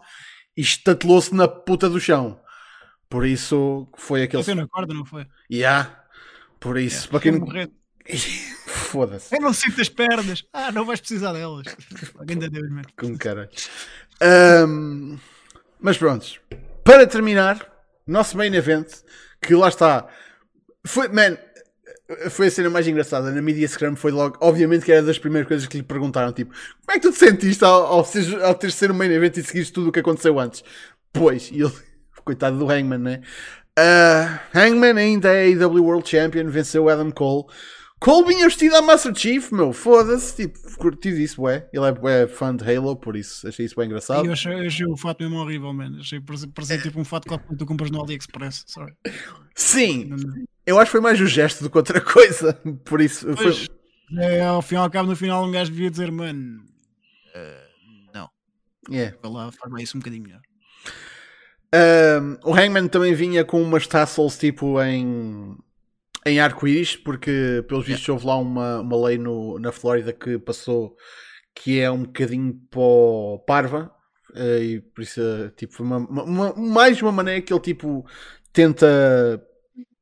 e 0.56 0.60
estatelou-se 0.60 1.34
na 1.34 1.46
puta 1.48 1.88
do 1.88 2.00
chão. 2.00 2.39
Por 3.10 3.26
isso 3.26 3.88
foi 3.96 4.22
aquele. 4.22 4.42
Bateu 4.42 4.54
na 4.54 4.68
corda, 4.68 4.94
não 4.94 5.04
foi? 5.04 5.26
Yeah. 5.52 6.04
Por 6.60 6.78
isso, 6.78 7.08
para 7.08 7.20
quem 7.20 7.32
Foi 7.32 7.40
não. 7.40 7.70
Foda-se. 8.66 9.34
Eu 9.34 9.40
não 9.40 9.52
sinto 9.52 9.80
as 9.80 9.88
pernas. 9.88 10.44
Ah, 10.52 10.70
não 10.70 10.84
vais 10.84 11.00
precisar 11.00 11.32
delas. 11.32 11.66
Ainda 12.28 12.48
Deus, 12.48 12.70
man. 12.70 12.82
Com 12.96 13.18
cara. 13.18 13.50
Ahm, 14.20 15.16
mas 15.80 15.98
pronto. 15.98 16.40
Para 16.84 17.06
terminar, 17.06 17.66
nosso 18.06 18.36
main 18.36 18.54
event, 18.54 18.88
que 19.42 19.54
lá 19.54 19.68
está. 19.68 20.06
Foi, 20.84 21.08
man, 21.08 21.36
foi 22.30 22.46
a 22.46 22.50
cena 22.50 22.70
mais 22.70 22.86
engraçada. 22.86 23.32
Na 23.32 23.42
Media 23.42 23.66
Scrum 23.66 23.96
foi 23.96 24.12
logo. 24.12 24.36
Obviamente 24.40 24.84
que 24.84 24.92
era 24.92 25.02
das 25.02 25.18
primeiras 25.18 25.48
coisas 25.48 25.66
que 25.66 25.78
lhe 25.78 25.82
perguntaram: 25.82 26.32
tipo, 26.32 26.52
como 26.52 26.90
é 26.90 26.94
que 26.94 27.00
tu 27.00 27.12
te 27.12 27.18
sentiste 27.18 27.64
ao, 27.64 27.86
ao, 27.86 28.04
ser, 28.04 28.40
ao 28.42 28.54
ter 28.54 28.70
sido 28.70 28.92
o 28.92 28.94
main 28.94 29.10
event 29.10 29.36
e 29.36 29.42
seguires 29.42 29.70
tudo 29.70 29.88
o 29.88 29.92
que 29.92 30.00
aconteceu 30.00 30.38
antes? 30.38 30.62
Pois, 31.12 31.50
e 31.50 31.60
ele, 31.62 31.72
coitado 32.24 32.58
do 32.58 32.68
Hangman, 32.70 32.98
né? 32.98 33.20
Ah, 33.78 34.40
Hangman 34.54 34.98
ainda 34.98 35.28
é 35.32 35.46
AEW 35.46 35.84
World 35.84 36.08
Champion, 36.08 36.48
venceu 36.48 36.88
Adam 36.88 37.10
Cole. 37.10 37.44
Cole 38.00 38.28
vinha 38.28 38.46
vestido 38.46 38.74
a 38.76 38.82
Master 38.82 39.14
Chief, 39.14 39.52
meu, 39.52 39.74
foda-se, 39.74 40.34
tipo, 40.34 40.58
curti 40.78 41.12
disso, 41.12 41.42
ué. 41.42 41.68
Ele 41.70 41.84
é, 41.84 41.92
bué 41.92 42.26
fã 42.26 42.54
de 42.56 42.64
Halo, 42.64 42.96
por 42.96 43.14
isso 43.14 43.46
achei 43.46 43.66
isso 43.66 43.76
bem 43.76 43.86
engraçado. 43.86 44.24
Eu 44.24 44.32
achei, 44.32 44.66
achei 44.66 44.86
o 44.86 44.96
fato 44.96 45.22
mesmo 45.22 45.36
horrível, 45.36 45.70
man. 45.74 45.98
Achei 46.00 46.18
parecia, 46.18 46.48
parecia 46.48 46.78
tipo 46.78 46.98
um 46.98 47.04
fato 47.04 47.28
que 47.28 47.56
tu 47.56 47.66
compras 47.66 47.90
no 47.90 48.00
AliExpress. 48.02 48.64
Sorry. 48.66 48.94
Sim, 49.54 50.06
Não- 50.06 50.16
não- 50.16 50.44
eu 50.66 50.78
acho 50.78 50.86
que 50.86 50.92
foi 50.92 51.00
mais 51.00 51.20
o 51.20 51.26
gesto 51.26 51.62
do 51.62 51.68
que 51.70 51.76
outra 51.76 52.00
coisa, 52.00 52.54
por 52.86 53.00
isso. 53.02 53.26
Foi... 53.36 53.44
Pois, 53.44 53.66
é, 54.18 54.40
ao 54.44 54.62
fim 54.62 54.76
e 54.76 54.78
ao 54.78 54.90
cabo, 54.90 55.08
no 55.10 55.16
final, 55.16 55.44
um 55.46 55.50
gajo 55.50 55.70
devia 55.70 55.90
dizer, 55.90 56.10
mano, 56.10 56.62
eh, 57.34 57.64
não, 58.14 58.28
Yeah. 58.90 59.14
vai 59.22 59.30
lá, 59.30 59.52
forma 59.52 59.80
isso 59.82 59.96
um 59.96 60.00
bocadinho 60.00 60.22
melhor. 60.22 60.40
Um, 61.72 62.50
o 62.50 62.54
Hangman 62.54 62.88
também 62.88 63.14
vinha 63.14 63.44
com 63.44 63.62
umas 63.62 63.86
tassels 63.86 64.36
tipo 64.36 64.80
em, 64.82 65.56
em 66.26 66.40
arco-íris, 66.40 66.96
porque 66.96 67.64
pelos 67.68 67.86
vistos 67.86 68.08
houve 68.08 68.26
lá 68.26 68.36
uma, 68.36 68.80
uma 68.80 69.06
lei 69.06 69.18
no, 69.18 69.58
na 69.58 69.72
Flórida 69.72 70.12
que 70.12 70.38
passou 70.38 70.96
que 71.54 71.80
é 71.80 71.90
um 71.90 72.04
bocadinho 72.04 72.54
pó 72.70 73.38
parva, 73.46 73.92
eh, 74.34 74.58
e 74.64 74.80
por 74.80 75.02
isso 75.02 75.20
tipo, 75.56 75.74
foi 75.74 75.86
uma, 75.86 75.98
uma- 75.98 76.54
mais 76.56 77.02
uma 77.02 77.12
maneira 77.12 77.42
que 77.42 77.52
ele 77.52 77.60
tipo 77.60 78.06
tenta 78.52 78.86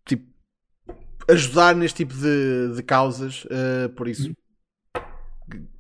tipo, 0.07 0.27
ajudar 1.29 1.75
neste 1.75 1.99
tipo 1.99 2.15
de, 2.15 2.75
de 2.77 2.83
causas, 2.83 3.47
eh, 3.51 3.89
por 3.89 4.09
isso 4.09 4.33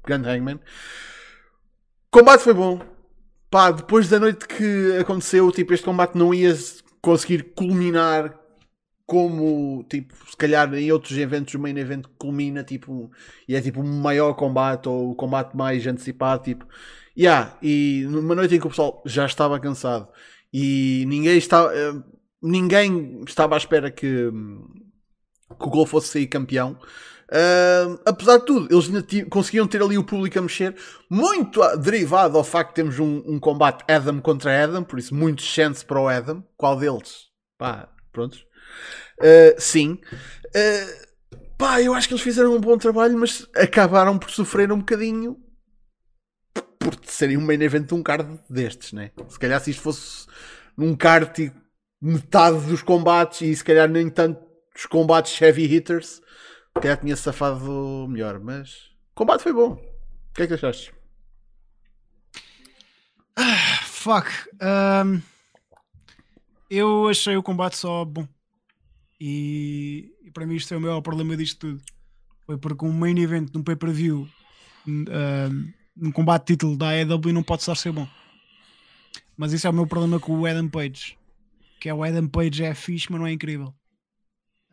grande 0.06 0.28
Hangman. 0.28 0.60
Combate 2.10 2.42
foi 2.42 2.54
bom. 2.54 2.97
Pá, 3.50 3.70
depois 3.70 4.08
da 4.08 4.20
noite 4.20 4.46
que 4.46 4.98
aconteceu, 5.00 5.50
tipo, 5.50 5.72
este 5.72 5.84
combate 5.84 6.16
não 6.16 6.34
ia 6.34 6.54
conseguir 7.00 7.54
culminar 7.54 8.38
como, 9.06 9.84
tipo, 9.88 10.14
se 10.30 10.36
calhar 10.36 10.72
em 10.74 10.92
outros 10.92 11.16
eventos 11.16 11.54
o 11.54 11.58
main 11.58 11.78
event 11.78 12.04
culmina, 12.18 12.62
tipo, 12.62 13.10
e 13.48 13.56
é 13.56 13.60
tipo 13.62 13.80
um 13.80 14.00
maior 14.02 14.34
combate 14.34 14.86
ou 14.88 15.12
o 15.12 15.14
combate 15.14 15.56
mais 15.56 15.86
antecipado, 15.86 16.42
tipo, 16.44 16.66
yeah, 17.16 17.56
e 17.62 18.04
numa 18.10 18.34
noite 18.34 18.54
em 18.54 18.60
que 18.60 18.66
o 18.66 18.70
pessoal 18.70 19.02
já 19.06 19.24
estava 19.24 19.58
cansado 19.58 20.08
e 20.52 21.04
ninguém 21.08 21.38
estava, 21.38 21.74
eh, 21.74 21.94
ninguém 22.42 23.22
estava 23.26 23.54
à 23.54 23.58
espera 23.58 23.90
que, 23.90 24.30
que 24.30 25.66
o 25.66 25.70
Gol 25.70 25.86
fosse 25.86 26.08
sair 26.08 26.26
campeão. 26.26 26.78
Ah, 27.30 27.98
apesar 28.06 28.38
de 28.38 28.46
tudo, 28.46 28.74
eles 28.74 28.86
ainda 28.86 29.30
conseguiam 29.30 29.66
ter 29.66 29.82
ali 29.82 29.98
o 29.98 30.04
público 30.04 30.38
a 30.38 30.42
mexer, 30.42 30.74
muito 31.10 31.60
derivado 31.76 32.38
ao 32.38 32.44
facto 32.44 32.70
de 32.70 32.74
termos 32.76 32.98
um, 32.98 33.22
um 33.26 33.38
combate 33.38 33.84
Adam 33.90 34.20
contra 34.20 34.64
Adam, 34.64 34.82
por 34.82 34.98
isso 34.98 35.14
muitos 35.14 35.44
chance 35.44 35.84
para 35.84 36.00
o 36.00 36.08
Adam. 36.08 36.42
Qual 36.56 36.76
deles? 36.76 37.26
Pá, 37.58 37.88
prontos. 38.12 38.46
Ah, 39.20 39.54
sim. 39.58 39.98
Ah, 40.54 41.08
pá, 41.58 41.82
eu 41.82 41.94
acho 41.94 42.08
que 42.08 42.14
eles 42.14 42.24
fizeram 42.24 42.54
um 42.54 42.60
bom 42.60 42.78
trabalho, 42.78 43.18
mas 43.18 43.46
acabaram 43.54 44.18
por 44.18 44.30
sofrer 44.30 44.72
um 44.72 44.78
bocadinho 44.78 45.36
por 46.78 46.96
serem 47.04 47.36
um 47.36 47.40
main 47.40 47.60
event 47.60 47.86
de 47.86 47.94
um 47.94 48.02
card 48.02 48.40
destes, 48.48 48.92
né? 48.92 49.10
Se 49.28 49.38
calhar 49.38 49.60
se 49.60 49.70
isto 49.70 49.82
fosse 49.82 50.26
num 50.76 50.96
card 50.96 51.52
metade 52.00 52.60
dos 52.66 52.82
combates 52.82 53.42
e 53.42 53.54
se 53.54 53.64
calhar 53.64 53.88
nem 53.88 54.08
tanto 54.08 54.40
os 54.74 54.86
combates 54.86 55.40
heavy 55.42 55.66
hitters, 55.66 56.22
calhar 56.80 56.98
tinha 56.98 57.16
safado 57.16 58.06
melhor, 58.08 58.40
mas 58.40 58.90
o 59.12 59.14
combate 59.14 59.42
foi 59.42 59.52
bom. 59.52 59.72
O 59.72 60.34
que 60.34 60.42
é 60.42 60.46
que 60.46 60.54
achaste? 60.54 60.92
Fuck. 63.86 64.30
um, 64.62 65.20
eu 66.70 67.08
achei 67.08 67.36
o 67.36 67.42
combate 67.42 67.76
só 67.76 68.04
bom. 68.04 68.26
E, 69.20 70.12
e 70.22 70.30
para 70.30 70.46
mim 70.46 70.56
isto 70.56 70.72
é 70.72 70.76
o 70.76 70.80
maior 70.80 71.00
problema 71.00 71.36
disto 71.36 71.58
tudo. 71.58 71.82
Foi 72.46 72.56
porque 72.56 72.84
um 72.84 72.92
main 72.92 73.18
event 73.18 73.50
de 73.50 73.58
um 73.58 73.62
pay-per-view 73.62 74.28
um, 74.86 75.04
num 75.96 76.12
combate 76.12 76.46
título 76.46 76.76
da 76.76 76.90
AEW 76.90 77.32
não 77.32 77.42
pode 77.42 77.62
só 77.62 77.74
ser 77.74 77.92
bom. 77.92 78.08
Mas 79.36 79.52
isso 79.52 79.66
é 79.66 79.70
o 79.70 79.74
meu 79.74 79.86
problema 79.86 80.18
com 80.18 80.38
o 80.38 80.46
Adam 80.46 80.68
Page. 80.68 81.18
Que 81.80 81.88
é 81.88 81.94
o 81.94 82.02
Adam 82.02 82.28
Page 82.28 82.64
é 82.64 82.74
fixe, 82.74 83.10
mas 83.10 83.20
não 83.20 83.26
é 83.26 83.32
incrível. 83.32 83.74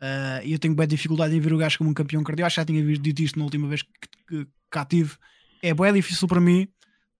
Uh, 0.06 0.44
E 0.44 0.52
eu 0.52 0.58
tenho 0.58 0.74
bem 0.74 0.86
dificuldade 0.86 1.34
em 1.34 1.40
ver 1.40 1.52
o 1.52 1.58
gajo 1.58 1.78
como 1.78 1.90
um 1.90 1.94
campeão 1.94 2.22
cardíaco. 2.22 2.46
Acho 2.46 2.54
que 2.54 2.60
já 2.60 2.66
tinha 2.66 2.98
dito 2.98 3.22
isto 3.22 3.38
na 3.38 3.44
última 3.44 3.66
vez 3.66 3.82
que, 3.82 3.90
que 4.28 4.46
cá 4.70 4.84
tive. 4.84 5.16
É 5.62 5.74
bem 5.74 5.92
difícil 5.92 6.28
para 6.28 6.40
mim 6.40 6.68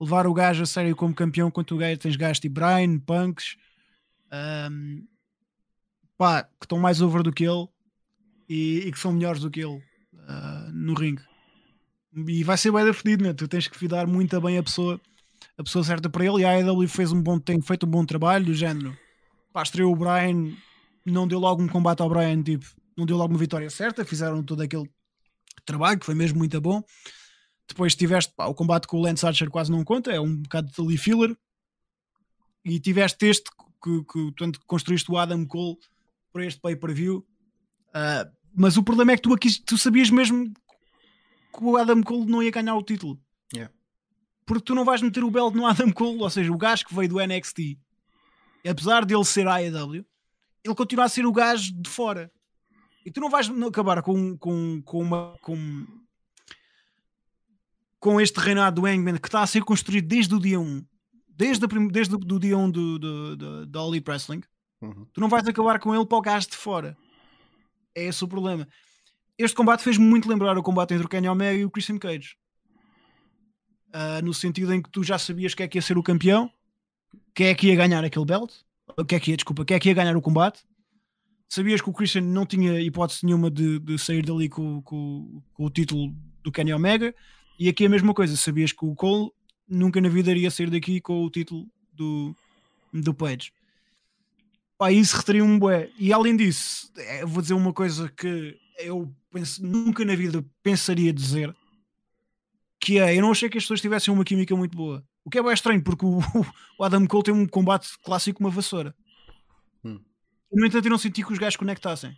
levar 0.01 0.27
o 0.27 0.35
gajo 0.35 0.63
a 0.63 0.67
sério 0.67 0.95
como 0.95 1.15
campeão 1.15 1.51
quando 1.51 1.73
o 1.73 1.79
gajo 1.79 1.99
tens 1.99 2.17
gajos 2.17 2.39
tipo 2.39 2.55
Brian, 2.61 2.99
Punks, 2.99 3.57
um, 4.71 5.05
pá, 6.17 6.45
que 6.45 6.67
estão 6.67 6.79
mais 6.79 7.01
over 7.01 7.23
do 7.23 7.33
que 7.33 7.45
ele 7.45 7.67
e, 8.49 8.81
e 8.87 8.93
que 8.93 8.99
são 8.99 9.13
melhores 9.13 9.41
do 9.41 9.51
que 9.51 9.61
ele 9.61 9.77
uh, 9.77 10.73
no 10.73 10.95
ringue. 10.95 11.23
E 12.15 12.45
vai 12.45 12.57
ser 12.57 12.71
bem 12.73 12.85
da 12.85 12.95
fedido, 12.95 13.25
né? 13.25 13.33
tu 13.33 13.49
tens 13.49 13.69
que 13.69 13.89
dar 13.89 14.07
muito 14.07 14.41
bem 14.41 14.59
a 14.59 14.63
pessoa, 14.63 15.01
a 15.59 15.63
pessoa 15.63 15.83
certa 15.83 16.09
para 16.09 16.25
ele. 16.25 16.43
E 16.43 16.45
a 16.45 16.51
AEW 16.51 16.89
fez 16.89 17.11
um 17.11 17.21
bom, 17.21 17.39
tem 17.39 17.61
feito 17.61 17.87
um 17.87 17.91
bom 17.91 18.05
trabalho 18.05 18.45
do 18.45 18.55
género. 18.55 18.97
Pá, 19.53 19.63
estreou 19.63 19.93
o 19.93 19.97
Brian, 19.97 20.55
não 21.07 21.27
deu 21.27 21.39
logo 21.39 21.63
um 21.63 21.69
combate 21.69 22.03
ao 22.03 22.09
Brian, 22.09 22.43
tipo, 22.43 22.67
não 22.97 23.07
deu 23.07 23.17
logo 23.17 23.33
uma 23.33 23.39
vitória 23.39 23.71
certa, 23.71 24.05
fizeram 24.05 24.43
todo 24.43 24.63
aquele 24.63 24.91
trabalho 25.65 25.99
que 25.99 26.07
foi 26.07 26.15
mesmo 26.15 26.39
muito 26.39 26.61
bom. 26.61 26.83
Depois 27.69 27.95
tiveste 27.95 28.33
pá, 28.35 28.47
o 28.47 28.55
combate 28.55 28.87
com 28.87 28.99
o 28.99 29.03
Lance 29.03 29.27
Archer 29.27 29.51
quase 29.51 29.71
não 29.71 29.85
conta, 29.85 30.13
é 30.13 30.21
um 30.21 30.37
bocado 30.37 30.71
de 30.71 30.81
ali 30.81 30.97
filler. 30.97 31.37
E 32.65 32.81
tiveste 32.81 33.27
este 33.27 33.51
que, 33.83 34.05
que 34.05 34.33
tanto 34.37 34.61
construíste 34.67 35.11
o 35.11 35.17
Adam 35.17 35.45
Cole 35.47 35.77
para 36.33 36.45
este 36.45 36.61
pay-per-view. 36.61 37.25
Ah, 37.95 38.29
mas 38.55 38.77
o 38.77 38.83
problema 38.83 39.13
é 39.13 39.17
que 39.17 39.23
tu 39.23 39.33
aqui 39.33 39.49
tu 39.65 39.79
sabias 39.79 40.11
mesmo 40.11 40.53
que 41.57 41.65
o 41.65 41.77
Adam 41.77 42.03
Cole 42.03 42.27
não 42.27 42.43
ia 42.43 42.51
ganhar 42.51 42.75
o 42.75 42.83
título. 42.83 43.21
Yeah. 43.55 43.73
Porque 44.45 44.65
tu 44.65 44.75
não 44.75 44.85
vais 44.85 45.03
meter 45.03 45.23
o 45.23 45.31
belt 45.31 45.55
no 45.55 45.67
Adam 45.67 45.93
Cole, 45.93 46.21
ou 46.21 46.31
seja, 46.31 46.53
o 46.53 46.59
gajo 46.59 46.85
que 46.87 46.95
veio 46.95 47.09
do 47.09 47.25
NXT, 47.25 47.79
apesar 48.69 49.05
dele 49.05 49.25
ser 49.25 49.47
AEW, 49.47 50.05
ele 50.67 50.75
continua 50.75 51.05
a 51.05 51.09
ser 51.09 51.25
o 51.27 51.33
gajo 51.33 51.73
de 51.73 51.89
fora. 51.89 52.31
E 53.05 53.11
tu 53.11 53.21
não 53.21 53.31
vais 53.31 53.49
acabar 53.49 54.03
com, 54.03 54.37
com, 54.37 54.83
com 54.83 55.01
uma. 55.01 55.37
Com, 55.41 55.87
com 57.99 58.21
este 58.21 58.39
reinado 58.39 58.81
do 58.81 58.87
Hangman 58.87 59.17
que 59.17 59.27
está 59.27 59.43
a 59.43 59.47
ser 59.47 59.65
construído 59.65 60.07
desde 60.07 60.35
o 60.35 60.39
dia 60.39 60.61
1, 60.61 60.85
desde, 61.29 61.65
a 61.65 61.69
desde 61.91 62.15
o 62.15 62.19
do 62.19 62.39
dia 62.39 62.57
1 62.57 62.71
do, 62.71 62.99
do, 62.99 63.67
do, 63.67 63.79
All 63.79 63.89
Elite 63.89 64.09
Wrestling, 64.09 64.43
Uhum. 64.81 65.07
Tu 65.13 65.21
não 65.21 65.29
vais 65.29 65.47
acabar 65.47 65.79
com 65.79 65.95
ele 65.95 66.07
para 66.07 66.19
o 66.19 66.23
gajo 66.23 66.51
de 66.51 66.57
fora. 66.57 66.97
É 67.95 68.05
esse 68.05 68.23
o 68.23 68.29
problema. 68.29 68.69
Este 69.39 69.57
combate 69.57 69.83
fez-me 69.83 70.05
muito 70.05 70.29
lembrar 70.29 70.57
o 70.57 70.63
combate 70.63 70.95
entre 70.95 71.07
o 71.07 71.09
Kenny 71.09 71.29
Omega 71.29 71.59
e 71.59 71.65
o 71.65 71.71
Christian 71.71 71.99
Cage. 71.99 72.37
Ah, 73.93 74.21
no 74.23 74.35
sentido 74.35 74.73
em 74.73 74.83
que 74.83 74.91
tu 74.91 75.03
já 75.03 75.19
sabias 75.19 75.55
quem 75.55 75.65
é 75.65 75.69
que 75.69 75.79
ia 75.79 75.83
ser 75.83 75.97
o 75.97 76.03
campeão, 76.03 76.51
quem 77.35 77.49
é 77.49 77.55
que 77.55 77.69
ia 77.69 77.77
ganhar 77.77 78.05
aquele 78.05 78.25
belt, 78.25 78.53
quem 79.07 79.17
é 79.17 79.21
que 79.21 79.31
ia, 79.31 79.37
desculpa, 79.37 79.65
quem 79.65 79.77
é 79.77 79.81
que 79.81 79.89
ia 79.89 79.95
ganhar 79.95 80.17
o 80.17 80.23
combate. 80.23 80.61
Sabias 81.49 81.81
que 81.81 81.89
o 81.89 81.93
Christian 81.93 82.23
não 82.23 82.45
tinha 82.45 82.81
hipótese 82.81 83.25
nenhuma 83.25 83.51
de, 83.51 83.79
de 83.79 83.99
sair 83.99 84.25
dali 84.25 84.49
com, 84.49 84.83
com- 84.83 85.43
com 85.55 85.65
o 85.65 85.71
título 85.71 86.13
do 86.43 86.51
Kenny 86.51 86.73
Omega, 86.73 87.15
e 87.59 87.69
aqui 87.69 87.87
a 87.87 87.89
mesma 87.89 88.13
coisa. 88.13 88.37
Sabias 88.37 88.73
que 88.73 88.85
o 88.85 88.95
Cole 88.95 89.31
nunca 89.69 90.01
na 90.01 90.09
vida 90.09 90.31
iria 90.31 90.51
sair 90.51 90.71
daqui 90.71 91.01
com 91.01 91.25
o 91.25 91.31
título 91.31 91.67
do, 91.93 92.35
do 92.93 93.15
Page. 93.15 93.53
Pá, 94.79 94.93
isso 94.93 95.17
reteria-me 95.17 95.59
bué. 95.59 95.91
E 95.99 96.13
além 96.13 96.37
disso, 96.37 96.93
eh, 96.97 97.25
vou 97.25 97.41
dizer 97.41 97.55
uma 97.55 97.73
coisa 97.73 98.09
que 98.11 98.59
eu 98.79 99.11
penso, 99.33 99.65
nunca 99.65 100.05
na 100.05 100.15
vida 100.15 100.45
pensaria 100.63 101.13
dizer, 101.13 101.55
que 102.79 102.99
é, 102.99 103.17
eu 103.17 103.23
não 103.23 103.31
achei 103.31 103.49
que 103.49 103.57
as 103.57 103.65
pessoas 103.65 103.81
tivessem 103.81 104.13
uma 104.13 104.25
química 104.25 104.55
muito 104.55 104.77
boa. 104.77 105.03
O 105.27 105.31
que 105.31 105.39
é 105.39 105.43
bem 105.43 105.53
estranho, 105.53 105.83
porque 105.83 106.07
o, 106.07 106.21
o 106.79 106.85
Adam 106.85 107.05
Cole 107.05 107.25
tem 107.25 107.35
um 107.35 107.47
combate 107.49 107.89
clássico 108.05 108.39
com 108.39 108.45
uma 108.45 108.51
vassoura. 108.51 108.95
Hum. 109.85 110.01
No 110.53 110.65
entanto, 110.65 110.87
eu 110.87 110.91
não 110.91 110.99
senti 110.99 111.25
que 111.25 111.33
os 111.33 111.39
gajos 111.39 111.57
conectassem. 111.57 112.17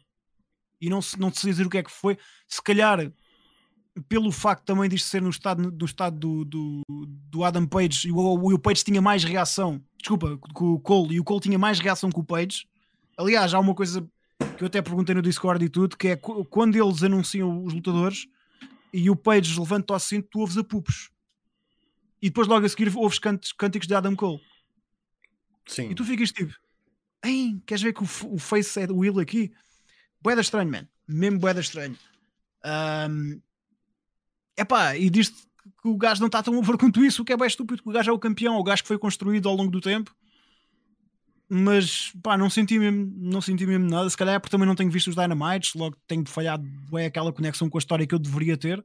E 0.78 0.90
não, 0.90 1.00
se- 1.00 1.18
não 1.18 1.32
sei 1.32 1.50
dizer 1.50 1.66
o 1.66 1.70
que 1.70 1.78
é 1.78 1.82
que 1.82 1.90
foi. 1.90 2.18
Se 2.46 2.62
calhar, 2.62 3.10
pelo 4.10 4.30
facto 4.30 4.64
também 4.66 4.90
disto 4.90 5.06
ser 5.08 5.22
no 5.22 5.30
estado, 5.30 5.70
do, 5.70 5.86
estado 5.86 6.18
do, 6.18 6.44
do, 6.44 6.82
do 7.08 7.44
Adam 7.44 7.66
Page 7.66 8.08
e 8.08 8.12
o, 8.12 8.18
o 8.18 8.58
Page 8.58 8.84
tinha 8.84 9.00
mais 9.00 9.24
reação, 9.24 9.82
desculpa, 9.98 10.36
com 10.52 10.72
o 10.74 10.78
Cole, 10.78 11.14
e 11.14 11.20
o 11.20 11.24
Cole 11.24 11.40
tinha 11.40 11.58
mais 11.58 11.80
reação 11.80 12.10
que 12.10 12.20
o 12.20 12.24
Page. 12.24 12.68
Aliás, 13.16 13.54
há 13.54 13.58
uma 13.58 13.74
coisa 13.74 14.06
que 14.56 14.62
eu 14.62 14.66
até 14.66 14.82
perguntei 14.82 15.14
no 15.14 15.22
Discord 15.22 15.64
e 15.64 15.68
tudo, 15.70 15.96
que 15.96 16.08
é 16.08 16.16
qu- 16.16 16.44
quando 16.44 16.76
eles 16.76 17.02
anunciam 17.02 17.64
os 17.64 17.72
lutadores 17.72 18.26
e 18.92 19.08
o 19.10 19.16
Page 19.16 19.58
levanta 19.58 19.94
o 19.94 19.98
cinto, 19.98 20.28
tu 20.30 20.40
ouves 20.40 20.58
a 20.58 20.62
pupos. 20.62 21.10
E 22.20 22.28
depois 22.28 22.48
logo 22.48 22.66
a 22.66 22.68
seguir 22.68 22.94
ouves 22.96 23.18
cantos, 23.18 23.52
cânticos 23.52 23.86
de 23.86 23.94
Adam 23.94 24.16
Cole. 24.16 24.40
Sim. 25.66 25.90
E 25.90 25.94
tu 25.94 26.04
ficas 26.04 26.32
tipo, 26.32 26.52
Ei, 27.24 27.60
queres 27.66 27.82
ver 27.82 27.92
que 27.92 28.02
o, 28.02 28.34
o 28.34 28.38
face 28.38 28.80
é 28.80 28.86
do 28.86 28.96
Will 28.96 29.18
aqui? 29.18 29.52
Boeda 30.20 30.40
estranho, 30.40 30.70
man. 30.70 30.88
Mesmo 31.06 31.38
boeda 31.38 31.60
estranho. 31.60 31.96
Ahm, 32.64 33.40
epá, 34.56 34.96
e 34.96 35.10
diz 35.10 35.30
que 35.30 35.88
o 35.88 35.96
gajo 35.96 36.20
não 36.20 36.26
está 36.26 36.42
tão 36.42 36.56
over 36.56 36.76
quanto 36.76 37.04
isso, 37.04 37.22
o 37.22 37.24
que 37.24 37.32
é 37.32 37.36
bem 37.36 37.46
estúpido, 37.46 37.82
que 37.82 37.88
o 37.88 37.92
gajo 37.92 38.10
é 38.10 38.12
o 38.12 38.18
campeão, 38.18 38.56
o 38.56 38.62
gajo 38.62 38.82
que 38.82 38.88
foi 38.88 38.98
construído 38.98 39.48
ao 39.48 39.54
longo 39.54 39.70
do 39.70 39.80
tempo. 39.80 40.14
Mas 41.48 42.12
pá, 42.22 42.36
não 42.36 42.50
senti 42.50 42.78
mesmo, 42.78 43.10
não 43.16 43.40
senti 43.40 43.66
mesmo 43.66 43.88
nada. 43.88 44.08
Se 44.10 44.16
calhar 44.16 44.34
é 44.34 44.38
porque 44.38 44.50
também 44.50 44.66
não 44.66 44.74
tenho 44.74 44.90
visto 44.90 45.08
os 45.08 45.16
Dynamites, 45.16 45.74
logo 45.74 45.96
tenho 46.06 46.26
falhado 46.26 46.66
é 46.98 47.06
aquela 47.06 47.32
conexão 47.32 47.70
com 47.70 47.78
a 47.78 47.80
história 47.80 48.06
que 48.06 48.14
eu 48.14 48.18
deveria 48.18 48.56
ter. 48.56 48.84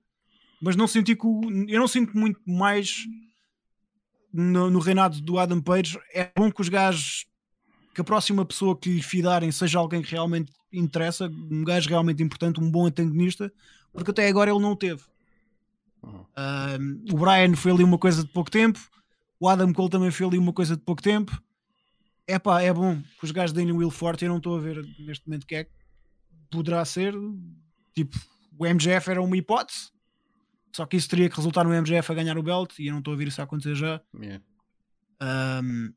Mas 0.63 0.77
não 0.77 0.87
senti 0.87 1.15
que 1.15 1.27
o, 1.27 1.41
eu 1.67 1.79
não 1.79 1.87
sinto 1.87 2.17
muito 2.17 2.39
mais 2.45 3.05
no, 4.31 4.69
no 4.69 4.79
reinado 4.79 5.19
do 5.19 5.37
Adam 5.37 5.61
Page. 5.61 5.99
É 6.13 6.31
bom 6.35 6.49
que 6.49 6.61
os 6.61 6.69
gajos 6.69 7.25
que 7.93 8.01
a 8.01 8.03
próxima 8.03 8.43
pessoa 8.45 8.75
que 8.75 8.89
lhe 8.89 9.01
fidarem 9.01 9.51
seja 9.51 9.77
alguém 9.77 10.01
que 10.01 10.11
realmente 10.11 10.51
interessa, 10.71 11.27
um 11.27 11.63
gajo 11.63 11.87
realmente 11.89 12.23
importante, 12.23 12.59
um 12.59 12.71
bom 12.71 12.87
antagonista, 12.87 13.53
porque 13.91 14.09
até 14.09 14.27
agora 14.27 14.49
ele 14.49 14.59
não 14.59 14.71
o 14.71 14.75
teve. 14.75 15.03
Uhum. 16.01 16.25
Um, 16.35 17.13
o 17.13 17.17
Brian 17.19 17.55
foi 17.55 17.71
ali 17.71 17.83
uma 17.83 17.99
coisa 17.99 18.23
de 18.23 18.29
pouco 18.29 18.49
tempo, 18.49 18.79
o 19.39 19.47
Adam 19.47 19.71
Cole 19.73 19.89
também 19.89 20.09
foi 20.09 20.25
ali 20.25 20.37
uma 20.37 20.53
coisa 20.53 20.75
de 20.75 20.81
pouco 20.81 21.03
tempo. 21.03 21.39
É 22.25 22.39
pá, 22.39 22.61
é 22.61 22.73
bom 22.73 22.99
que 23.19 23.25
os 23.25 23.31
gajos 23.31 23.51
deem 23.51 23.71
o 23.71 23.77
Will 23.77 23.91
Forte. 23.91 24.23
Eu 24.23 24.29
não 24.29 24.37
estou 24.37 24.55
a 24.55 24.59
ver 24.61 24.81
neste 24.97 25.27
momento 25.27 25.43
o 25.43 25.47
que 25.47 25.55
é 25.55 25.63
que 25.65 25.71
poderá 26.49 26.83
ser. 26.85 27.13
Tipo, 27.93 28.17
o 28.57 28.65
MGF 28.65 29.11
era 29.11 29.21
uma 29.21 29.35
hipótese, 29.35 29.91
só 30.75 30.85
que 30.85 30.97
isso 30.97 31.07
teria 31.07 31.29
que 31.29 31.35
resultar 31.35 31.63
no 31.63 31.73
MGF 31.73 32.11
a 32.11 32.15
ganhar 32.15 32.37
o 32.37 32.43
belt 32.43 32.79
e 32.79 32.87
eu 32.87 32.91
não 32.91 32.99
estou 32.99 33.13
a 33.13 33.17
ver 33.17 33.27
isso 33.27 33.39
a 33.39 33.43
acontecer 33.43 33.75
já. 33.75 34.01
Yeah. 34.19 34.43
Um, 35.21 35.93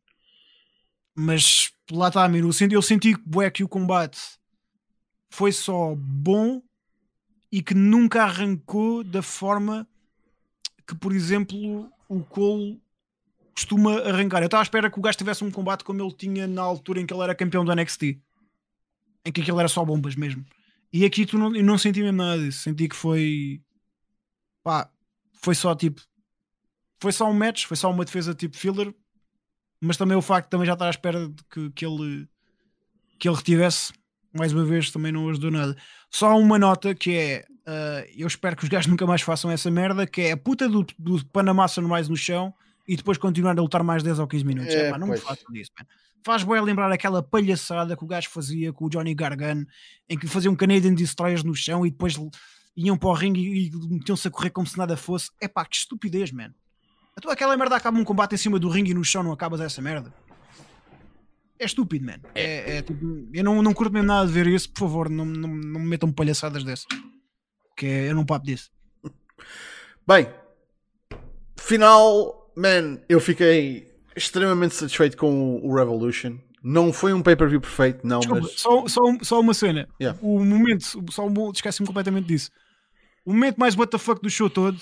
mas 1.14 1.72
lá 1.90 2.08
está, 2.08 2.28
Miro. 2.28 2.48
Eu 2.48 2.52
senti, 2.52 2.74
eu 2.74 2.82
senti 2.82 3.14
que, 3.14 3.22
bué, 3.24 3.50
que 3.50 3.64
o 3.64 3.68
combate 3.68 4.18
foi 5.30 5.50
só 5.50 5.94
bom 5.96 6.62
e 7.50 7.62
que 7.62 7.74
nunca 7.74 8.24
arrancou 8.24 9.02
da 9.02 9.22
forma 9.22 9.88
que, 10.86 10.94
por 10.94 11.12
exemplo, 11.12 11.90
o 12.06 12.22
Cole 12.22 12.80
costuma 13.54 13.98
arrancar. 14.00 14.42
Eu 14.42 14.46
estava 14.46 14.60
à 14.60 14.64
espera 14.64 14.90
que 14.90 14.98
o 14.98 15.02
gajo 15.02 15.16
tivesse 15.16 15.42
um 15.42 15.50
combate 15.50 15.84
como 15.84 16.02
ele 16.02 16.12
tinha 16.12 16.46
na 16.46 16.60
altura 16.60 17.00
em 17.00 17.06
que 17.06 17.14
ele 17.14 17.22
era 17.22 17.34
campeão 17.34 17.64
do 17.64 17.74
NXT, 17.74 18.02
em 19.24 19.32
que 19.32 19.40
aquilo 19.40 19.58
era 19.58 19.68
só 19.68 19.82
bombas 19.82 20.14
mesmo. 20.14 20.44
E 20.92 21.04
aqui 21.06 21.24
tu 21.24 21.38
não, 21.38 21.56
eu 21.56 21.64
não 21.64 21.78
senti 21.78 22.02
mesmo 22.02 22.18
nada 22.18 22.42
disso. 22.42 22.60
Senti 22.60 22.88
que 22.88 22.94
foi 22.94 23.62
pá, 24.66 24.90
foi 25.32 25.54
só 25.54 25.76
tipo 25.76 26.02
foi 27.00 27.12
só 27.12 27.30
um 27.30 27.32
match, 27.32 27.66
foi 27.66 27.76
só 27.76 27.88
uma 27.88 28.04
defesa 28.04 28.34
tipo 28.34 28.56
filler, 28.56 28.92
mas 29.80 29.96
também 29.96 30.16
o 30.16 30.22
facto 30.22 30.46
de 30.46 30.50
também 30.50 30.66
já 30.66 30.72
estar 30.72 30.88
à 30.88 30.90
espera 30.90 31.28
de 31.28 31.44
que, 31.44 31.70
que 31.70 31.86
ele 31.86 32.28
que 33.16 33.28
ele 33.28 33.36
retivesse 33.36 33.92
mais 34.32 34.52
uma 34.52 34.64
vez 34.64 34.90
também 34.90 35.12
não 35.12 35.28
ajudou 35.28 35.52
nada. 35.52 35.76
Só 36.10 36.36
uma 36.36 36.58
nota 36.58 36.94
que 36.96 37.16
é 37.16 37.44
ah, 37.64 38.04
eu 38.16 38.26
espero 38.26 38.56
que 38.56 38.64
os 38.64 38.68
gajos 38.68 38.90
nunca 38.90 39.06
mais 39.06 39.22
façam 39.22 39.50
essa 39.52 39.70
merda, 39.70 40.04
que 40.04 40.22
é 40.22 40.32
a 40.32 40.36
puta 40.36 40.68
do, 40.68 40.84
do 40.98 41.24
Panamá 41.26 41.66
mais 41.82 42.08
no 42.08 42.16
chão 42.16 42.52
e 42.88 42.96
depois 42.96 43.18
continuar 43.18 43.56
a 43.56 43.62
lutar 43.62 43.84
mais 43.84 44.02
10 44.02 44.18
ou 44.18 44.26
15 44.26 44.44
minutos. 44.44 44.74
É, 44.74 44.88
Epá, 44.88 44.98
não 44.98 45.06
me 45.06 45.12
pois. 45.12 45.22
façam 45.22 45.52
disso, 45.52 45.70
man. 45.78 45.86
Faz 46.24 46.42
bem 46.42 46.60
lembrar 46.60 46.90
aquela 46.90 47.22
palhaçada 47.22 47.96
que 47.96 48.02
o 48.02 48.06
gajo 48.06 48.28
fazia 48.30 48.72
com 48.72 48.86
o 48.86 48.88
Johnny 48.88 49.14
Gargano, 49.14 49.64
em 50.08 50.18
que 50.18 50.26
faziam 50.26 50.56
Canadian 50.56 50.94
Destroyers 50.94 51.44
no 51.44 51.54
chão 51.54 51.86
e 51.86 51.90
depois 51.90 52.16
iam 52.76 52.96
para 52.96 53.08
o 53.08 53.12
ringue 53.14 53.40
e, 53.40 53.68
e 53.68 53.88
metiam-se 53.88 54.28
a 54.28 54.30
correr 54.30 54.50
como 54.50 54.66
se 54.66 54.76
nada 54.76 54.96
fosse. 54.96 55.30
É 55.40 55.48
pá, 55.48 55.64
que 55.64 55.76
estupidez, 55.76 56.30
man. 56.30 56.52
Então 57.16 57.30
aquela 57.30 57.56
merda 57.56 57.76
acaba 57.76 57.98
um 57.98 58.04
combate 58.04 58.34
em 58.34 58.38
cima 58.38 58.58
do 58.58 58.68
ringue 58.68 58.90
e 58.90 58.94
no 58.94 59.04
chão 59.04 59.22
não 59.22 59.32
acabas 59.32 59.60
essa 59.60 59.80
merda. 59.80 60.12
É 61.58 61.64
estúpido, 61.64 62.04
man. 62.04 62.20
É, 62.34 62.76
é 62.76 62.82
tipo, 62.82 63.28
eu 63.32 63.42
não, 63.42 63.62
não 63.62 63.72
curto 63.72 63.92
mesmo 63.92 64.08
nada 64.08 64.26
de 64.26 64.32
ver 64.32 64.46
isso, 64.46 64.70
por 64.70 64.80
favor, 64.80 65.08
não, 65.08 65.24
não, 65.24 65.48
não 65.48 65.80
me 65.80 65.86
metam 65.86 66.12
palhaçadas 66.12 66.62
dessas. 66.62 66.86
Que 67.76 67.86
é, 67.86 68.10
eu 68.10 68.14
não 68.14 68.26
papo 68.26 68.44
disso. 68.44 68.70
Bem, 70.06 70.28
final, 71.56 72.52
man, 72.56 72.98
eu 73.08 73.18
fiquei 73.20 73.90
extremamente 74.14 74.74
satisfeito 74.74 75.16
com 75.16 75.60
o 75.62 75.74
Revolution. 75.74 76.38
Não 76.62 76.92
foi 76.92 77.12
um 77.12 77.22
pay-per-view 77.22 77.60
perfeito, 77.60 78.06
não, 78.06 78.18
Desculpa, 78.18 78.42
mas 78.42 78.60
só, 78.60 78.88
só, 78.88 79.00
só 79.22 79.40
uma 79.40 79.54
cena. 79.54 79.88
Yeah. 80.00 80.18
O 80.20 80.44
momento, 80.44 80.84
só 81.10 81.26
um, 81.26 81.50
esqueci-me 81.52 81.86
completamente 81.86 82.26
disso. 82.26 82.50
O 83.26 83.32
momento 83.32 83.56
mais 83.56 83.74
fuck 83.74 84.22
do 84.22 84.30
show 84.30 84.48
todo 84.48 84.80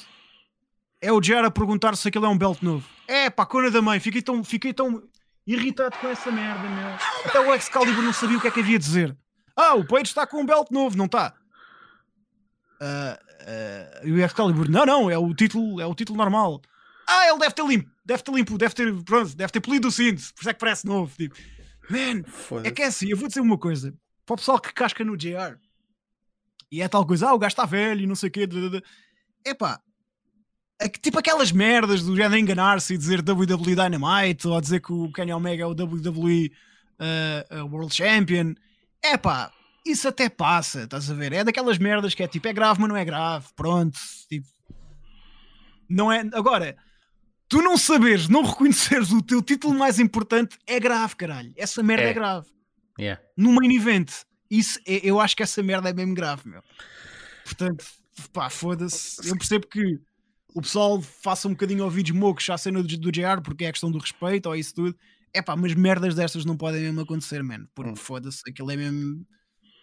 é 1.01 1.11
o 1.11 1.19
JR 1.19 1.47
a 1.47 1.51
perguntar 1.51 1.97
se 1.97 2.07
aquilo 2.07 2.27
é 2.27 2.29
um 2.29 2.37
belt 2.37 2.61
novo. 2.61 2.87
É 3.09 3.31
pá, 3.31 3.47
cona 3.47 3.71
da 3.71 3.81
mãe, 3.81 3.99
fiquei 3.99 4.21
tão, 4.21 4.45
fiquei 4.45 4.75
tão 4.75 5.03
irritado 5.47 5.97
com 5.97 6.09
essa 6.09 6.31
merda, 6.31 6.69
meu. 6.69 6.89
Até 7.25 7.41
o 7.41 7.55
Excalibur 7.55 8.03
não 8.03 8.13
sabia 8.13 8.37
o 8.37 8.41
que 8.43 8.49
é 8.49 8.51
que 8.51 8.61
havia 8.61 8.79
de 8.79 8.85
dizer. 8.85 9.17
Ah, 9.57 9.75
o 9.75 9.87
Page 9.87 10.09
está 10.09 10.27
com 10.27 10.43
um 10.43 10.47
belt 10.47 10.71
novo, 10.71 10.95
não 10.95 11.07
está? 11.07 11.35
Ah, 12.83 13.19
ah, 13.41 14.01
e 14.05 14.13
o 14.13 14.23
Excalibur, 14.23 14.69
não, 14.69 14.85
não, 14.85 15.11
é 15.11 15.17
o 15.17 15.33
título, 15.33 15.81
é 15.81 15.87
o 15.87 15.95
título 15.95 16.19
normal. 16.19 16.61
Ah, 17.09 17.27
ele 17.27 17.39
deve 17.39 17.55
ter 17.55 17.65
limpo, 17.65 17.91
deve 18.05 18.23
ter 18.23 18.35
limpo, 18.35 18.59
deve 18.59 18.75
ter, 18.75 19.05
pronto, 19.05 19.35
deve 19.35 19.53
ter 19.53 19.61
polido 19.61 19.89
o 19.89 19.91
cinto, 19.91 20.21
por 20.35 20.43
isso 20.43 20.51
é 20.51 20.53
que 20.53 20.61
parece 20.61 20.87
novo. 20.87 21.11
Tipo, 21.17 21.35
man, 21.89 22.23
é 22.63 22.71
que 22.71 22.83
é 22.83 22.87
assim, 22.87 23.09
eu 23.09 23.17
vou 23.17 23.27
dizer 23.27 23.41
uma 23.41 23.57
coisa. 23.57 23.95
Para 24.27 24.35
o 24.35 24.37
pessoal 24.37 24.61
que 24.61 24.73
casca 24.75 25.03
no 25.03 25.17
JR 25.17 25.57
e 26.75 26.83
é 26.83 26.89
tal 26.89 27.07
coisa, 27.07 27.29
ah, 27.29 27.35
o 27.35 27.39
gajo 27.39 27.53
está 27.53 27.65
velho 27.65 28.03
e 28.03 28.07
não 28.07 28.15
sei 28.15 28.29
o 28.29 28.33
quê. 28.33 28.49
É 29.45 29.55
pá, 29.55 29.81
tipo 31.03 31.19
aquelas 31.19 31.53
merdas 31.53 32.03
do 32.03 32.17
género 32.17 32.37
enganar-se 32.39 32.95
e 32.95 32.99
dizer 32.99 33.21
WWE 33.21 33.75
Dynamite 33.77 34.47
ou 34.49 34.61
dizer 34.61 34.81
que 34.81 34.93
o 34.93 35.11
Kenny 35.13 35.33
Omega 35.33 35.63
é 35.63 35.67
o 35.67 35.71
WWE 35.71 36.51
uh, 37.01 37.63
uh, 37.63 37.67
World 37.73 37.95
Champion. 37.95 38.55
É 39.03 39.17
pá, 39.17 39.53
isso 39.87 40.09
até 40.09 40.29
passa, 40.29 40.85
estás 40.85 41.11
a 41.11 41.15
ver? 41.15 41.33
É 41.33 41.45
daquelas 41.45 41.79
merdas 41.79 42.15
que 42.15 42.23
é 42.23 42.29
tipo, 42.29 42.49
é 42.49 42.53
grave, 42.53 42.81
mas 42.81 42.89
não 42.89 42.97
é 42.97 43.05
grave. 43.05 43.47
Pronto, 43.55 43.99
tipo, 44.29 44.47
não 45.89 46.11
é. 46.11 46.21
Agora, 46.33 46.77
tu 47.49 47.61
não 47.63 47.77
saberes, 47.77 48.29
não 48.29 48.43
reconheceres 48.43 49.13
o 49.13 49.23
teu 49.23 49.43
título 49.43 49.75
mais 49.79 49.99
importante 49.99 50.59
é 50.67 50.81
grave, 50.81 51.15
caralho. 51.17 51.53
Essa 51.57 51.83
merda 51.83 52.05
é, 52.05 52.11
É. 52.11 52.15
grave 52.15 52.49
Yeah. 52.99 53.21
no 53.37 53.53
main 53.53 53.75
event. 53.75 54.09
Isso, 54.51 54.79
eu 54.87 55.21
acho 55.21 55.37
que 55.37 55.43
essa 55.43 55.63
merda 55.63 55.89
é 55.89 55.93
mesmo 55.93 56.15
grave, 56.15 56.49
meu. 56.49 56.63
Portanto, 57.45 57.85
pá, 58.33 58.49
foda-se. 58.51 59.29
Eu 59.29 59.37
percebo 59.37 59.67
que 59.67 59.99
o 60.55 60.63
pessoal 60.63 61.01
faça 61.01 61.49
um 61.49 61.53
bocadinho 61.53 61.85
ouvidos 61.85 62.13
mocos 62.13 62.49
à 62.49 62.57
cena 62.57 62.83
do, 62.83 62.99
do 62.99 63.11
JR 63.13 63.41
porque 63.43 63.65
é 63.65 63.69
a 63.69 63.73
questão 63.73 63.91
do 63.91 63.99
respeito 63.99 64.47
ou 64.47 64.55
isso 64.55 64.75
tudo. 64.75 64.97
É 65.33 65.43
pá, 65.43 65.57
mas 65.57 65.75
merdas 65.75 66.15
destas 66.15 66.45
não 66.45 66.57
podem 66.57 66.81
mesmo 66.81 67.01
acontecer, 67.01 67.43
mano. 67.43 67.69
Porque 67.75 67.91
Hum. 67.91 67.97
foda-se, 67.97 68.41
aquilo 68.49 68.71
é 68.71 68.77
mesmo. 68.77 69.27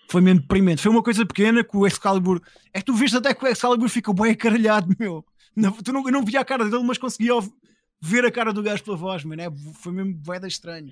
Foi 0.10 0.22
mesmo 0.22 0.42
deprimente. 0.42 0.82
Foi 0.82 0.92
uma 0.92 1.04
coisa 1.04 1.26
pequena 1.26 1.64
que 1.64 1.76
o 1.76 1.86
Excalibur. 1.86 2.42
É 2.74 2.80
que 2.80 2.86
tu 2.86 2.94
viste 2.94 3.18
até 3.18 3.34
que 3.34 3.44
o 3.44 3.48
Excalibur 3.48 3.90
fica 3.90 4.14
bem 4.14 4.32
acaralhado, 4.32 4.88
meu. 5.00 5.26
Não, 5.56 5.72
tu 5.74 5.92
não, 5.92 6.06
eu 6.06 6.12
não 6.12 6.24
via 6.24 6.40
a 6.40 6.46
cara 6.46 6.70
dele, 6.70 6.84
mas 6.84 6.98
conseguia 6.98 7.34
ver 8.00 8.26
a 8.26 8.32
cara 8.32 8.54
do 8.54 8.64
gajo 8.64 8.84
pela 8.84 8.96
voz, 8.96 9.24
mano. 9.26 9.42
É, 9.42 9.50
foi 9.82 9.92
mesmo 9.92 10.14
boeda 10.14 10.48
estranho. 10.48 10.90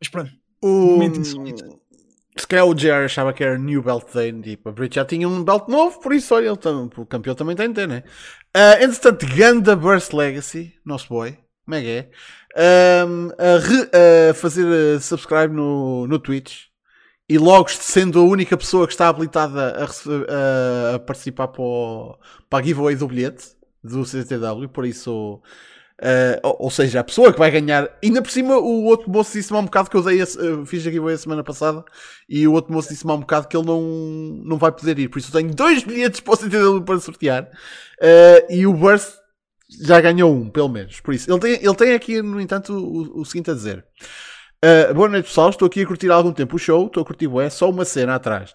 Mas 0.00 0.08
pronto, 0.08 0.32
O... 0.62 0.92
Momento 0.92 1.20
insólito. 1.20 1.80
Se 2.38 2.46
calhar 2.46 2.66
o 2.66 2.74
JR 2.74 3.04
achava 3.06 3.32
que 3.32 3.42
era 3.42 3.56
New 3.58 3.82
Belt 3.82 4.12
Day, 4.12 4.32
tipo, 4.42 4.68
a 4.68 4.72
Brit 4.72 4.94
já 4.96 5.04
tinha 5.04 5.26
um 5.28 5.42
belt 5.42 5.68
novo, 5.68 6.00
por 6.00 6.12
isso, 6.12 6.34
olha, 6.34 6.48
ele 6.48 6.56
tam- 6.56 6.90
o 6.96 7.06
campeão 7.06 7.34
também 7.34 7.56
tem 7.56 7.68
de 7.68 7.74
ter, 7.74 7.88
né? 7.88 8.02
Ah, 8.54 8.74
entretanto, 8.82 9.26
Ganda 9.34 9.74
Burst 9.74 10.12
Legacy, 10.12 10.74
nosso 10.84 11.08
boy, 11.08 11.36
como 11.64 11.74
é 11.76 11.80
que 11.80 11.88
é? 11.88 12.10
Ahm, 13.02 13.30
a, 13.38 13.58
re- 13.58 14.30
a 14.30 14.34
fazer 14.34 14.66
ah, 14.66 15.00
subscribe 15.00 15.52
no, 15.54 16.06
no 16.06 16.18
Twitch 16.18 16.64
e 17.28 17.38
logo 17.38 17.68
sendo 17.70 18.20
a 18.20 18.24
única 18.24 18.56
pessoa 18.56 18.86
que 18.86 18.92
está 18.92 19.08
habilitada 19.08 19.76
a, 19.82 19.84
a- 20.92 20.94
a 20.96 20.98
participar 20.98 21.48
para, 21.48 21.62
o, 21.62 22.18
para 22.50 22.60
a 22.62 22.66
giveaway 22.66 22.96
do 22.96 23.08
bilhete 23.08 23.56
do 23.82 24.04
CTW, 24.04 24.68
por 24.68 24.84
isso. 24.86 25.40
Ah, 26.02 26.40
ou, 26.42 26.56
ou 26.64 26.70
seja, 26.70 27.00
a 27.00 27.04
pessoa 27.04 27.32
que 27.32 27.38
vai 27.38 27.50
ganhar, 27.50 27.88
ainda 28.02 28.22
por 28.22 28.30
cima, 28.30 28.56
o 28.56 28.84
outro 28.84 29.10
moço 29.10 29.32
disse-me 29.32 29.56
há 29.58 29.60
um 29.60 29.64
bocado 29.64 29.90
que 29.90 29.96
eu 29.96 30.02
dei 30.02 30.20
esse- 30.20 30.38
eu 30.38 30.66
fiz 30.66 30.80
a 30.80 30.90
giveaway 30.90 31.14
a 31.14 31.18
semana 31.18 31.44
passada 31.44 31.84
e 32.28 32.46
o 32.46 32.52
outro 32.52 32.72
moço 32.72 32.88
disse-me 32.88 33.10
há 33.12 33.14
um 33.14 33.20
bocado 33.20 33.48
que 33.48 33.56
ele 33.56 33.66
não, 33.66 33.80
não 34.44 34.58
vai 34.58 34.72
poder 34.72 34.98
ir, 34.98 35.08
por 35.08 35.18
isso 35.18 35.28
eu 35.28 35.40
tenho 35.40 35.54
dois 35.54 35.82
bilhetes 35.82 36.20
para 36.20 36.34
o 36.70 36.82
para 36.82 37.00
sortear 37.00 37.48
ah, 38.02 38.46
e 38.50 38.66
o 38.66 38.72
Burst 38.72 39.14
já 39.68 40.00
ganhou 40.00 40.32
um, 40.32 40.48
pelo 40.48 40.68
menos. 40.68 41.00
Por 41.00 41.14
isso, 41.14 41.30
ele 41.30 41.40
tem, 41.40 41.52
ele 41.54 41.74
tem 41.74 41.94
aqui, 41.94 42.22
no 42.22 42.40
entanto, 42.40 42.72
o, 42.72 43.20
o 43.20 43.24
seguinte 43.24 43.50
a 43.50 43.54
dizer. 43.54 43.84
Uh, 44.64 44.94
boa 44.94 45.08
noite 45.08 45.26
pessoal, 45.26 45.50
estou 45.50 45.66
aqui 45.66 45.82
a 45.82 45.86
curtir 45.86 46.10
há 46.10 46.14
algum 46.14 46.32
tempo 46.32 46.56
o 46.56 46.58
show, 46.58 46.86
estou 46.86 47.02
a 47.02 47.06
curtir 47.06 47.28
é 47.40 47.50
só 47.50 47.68
uma 47.68 47.84
cena 47.84 48.14
atrás. 48.14 48.54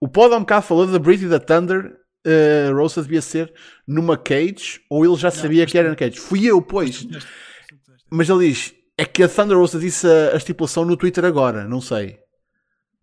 O 0.00 0.08
Pod 0.08 0.32
há 0.32 0.36
um 0.36 0.40
bocado 0.40 0.64
falou 0.66 0.86
da 0.86 0.98
Brit 0.98 1.24
e 1.24 1.28
da 1.28 1.40
Thunder, 1.40 1.92
uh, 2.26 2.74
Rosa 2.74 3.02
devia 3.02 3.22
ser 3.22 3.52
numa 3.86 4.16
cage, 4.16 4.80
ou 4.88 5.04
ele 5.04 5.16
já 5.16 5.30
sabia 5.30 5.66
que 5.66 5.76
era 5.78 5.88
na 5.88 5.96
cage. 5.96 6.18
Fui 6.18 6.44
eu, 6.44 6.60
pois. 6.62 7.06
Mas 8.10 8.28
ele 8.28 8.48
diz, 8.48 8.74
é 8.98 9.04
que 9.04 9.22
a 9.22 9.28
Thunder 9.28 9.56
Rosa 9.56 9.78
disse 9.78 10.06
a, 10.06 10.34
a 10.34 10.36
estipulação 10.36 10.84
no 10.84 10.96
Twitter 10.96 11.24
agora, 11.24 11.66
não 11.66 11.80
sei. 11.80 12.18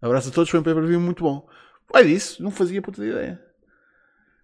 Abraço 0.01 0.29
a 0.29 0.31
todos, 0.31 0.49
foi 0.49 0.59
um 0.59 0.63
pay-per-view 0.63 0.99
muito 0.99 1.23
bom. 1.23 1.47
Olha 1.93 2.05
isso, 2.07 2.43
não 2.43 2.51
fazia 2.51 2.81
puta 2.81 3.01
de 3.01 3.09
ideia. 3.09 3.41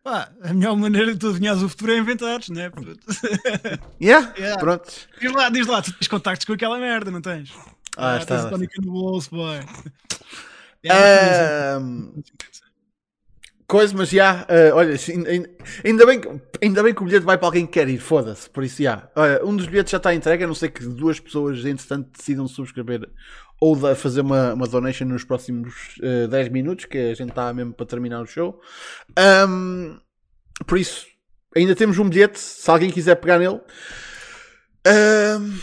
Pá, 0.03 0.29
a 0.41 0.53
melhor 0.53 0.75
maneira 0.75 1.13
de 1.13 1.19
tu 1.19 1.29
adivinhares 1.29 1.61
o 1.61 1.69
futuro 1.69 1.93
é 1.93 1.97
inventares, 1.97 2.49
né? 2.49 2.69
Yeah, 4.01 4.33
Yeah. 4.37 4.59
pronto. 4.59 4.91
diz 5.21 5.31
lá, 5.31 5.49
diz 5.49 5.67
lá, 5.67 5.81
tu 5.81 5.93
tens 5.93 6.07
contactos 6.07 6.45
com 6.45 6.53
aquela 6.53 6.77
merda, 6.77 7.09
não 7.11 7.21
tens? 7.21 7.51
Ah, 7.95 8.17
está. 8.17 8.35
Tens 8.35 8.45
a 8.45 8.49
tónica 8.49 8.81
no 8.81 8.91
bolso, 8.91 9.29
boy. 9.29 9.59
Yeah, 10.85 11.77
Ahm, 11.77 12.21
coisa, 13.73 13.91
mas 13.97 14.11
já, 14.11 14.45
ah, 14.47 14.75
olha, 14.75 14.95
ainda 15.83 16.05
bem, 16.05 16.21
que, 16.21 16.29
ainda 16.61 16.83
bem 16.83 16.93
que 16.93 17.01
o 17.01 17.05
bilhete 17.05 17.25
vai 17.25 17.39
para 17.39 17.47
alguém 17.47 17.65
que 17.65 17.71
quer 17.71 17.89
ir, 17.89 17.97
foda-se, 17.97 18.47
por 18.47 18.63
isso 18.63 18.83
já. 18.83 19.09
Olha, 19.15 19.43
um 19.43 19.55
dos 19.55 19.65
bilhetes 19.65 19.89
já 19.89 19.97
está 19.97 20.13
entregue, 20.13 20.43
a 20.43 20.47
não 20.47 20.53
ser 20.53 20.69
que 20.69 20.85
duas 20.85 21.19
pessoas, 21.19 21.65
entretanto, 21.65 22.07
decidam 22.15 22.47
subscrever 22.47 23.09
ou 23.59 23.75
fazer 23.95 24.21
uma, 24.21 24.53
uma 24.53 24.67
donation 24.67 25.05
nos 25.05 25.23
próximos 25.23 25.73
ah, 26.03 26.27
10 26.27 26.49
minutos, 26.49 26.85
que 26.85 26.99
a 26.99 27.15
gente 27.15 27.29
está 27.29 27.51
mesmo 27.51 27.73
para 27.73 27.87
terminar 27.87 28.21
o 28.21 28.27
show. 28.27 28.61
Ahm, 29.17 29.97
por 30.67 30.77
isso, 30.77 31.07
ainda 31.55 31.75
temos 31.75 31.97
um 31.97 32.07
bilhete, 32.07 32.37
se 32.37 32.69
alguém 32.69 32.91
quiser 32.91 33.15
pegar 33.15 33.39
nele. 33.39 33.59
Ahm, 34.85 35.57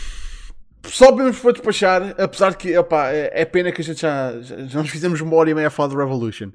só 0.83 1.15
mesmo 1.15 1.41
para 1.41 1.53
despachar, 1.53 2.15
apesar 2.17 2.55
que 2.55 2.77
opá, 2.77 3.09
é, 3.11 3.31
é 3.33 3.45
pena 3.45 3.71
que 3.71 3.81
a 3.81 3.85
gente 3.85 4.01
já, 4.01 4.41
já, 4.41 4.57
já 4.65 4.81
nos 4.81 4.89
fizemos 4.89 5.21
uma 5.21 5.33
hora 5.37 5.49
e 5.49 5.53
meia 5.53 5.67
a 5.67 5.71
falar 5.71 5.87
do 5.87 5.97
Revolution. 5.97 6.51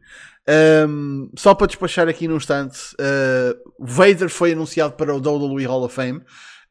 Ahm, 0.48 1.28
só 1.36 1.54
para 1.54 1.66
despachar 1.66 2.08
aqui 2.08 2.28
num 2.28 2.36
instante, 2.36 2.78
uh, 2.94 3.72
Vader 3.80 4.28
foi 4.28 4.52
anunciado 4.52 4.94
para 4.94 5.14
o 5.14 5.18
WWE 5.18 5.66
Hall 5.66 5.84
of 5.84 5.94
Fame. 5.94 6.18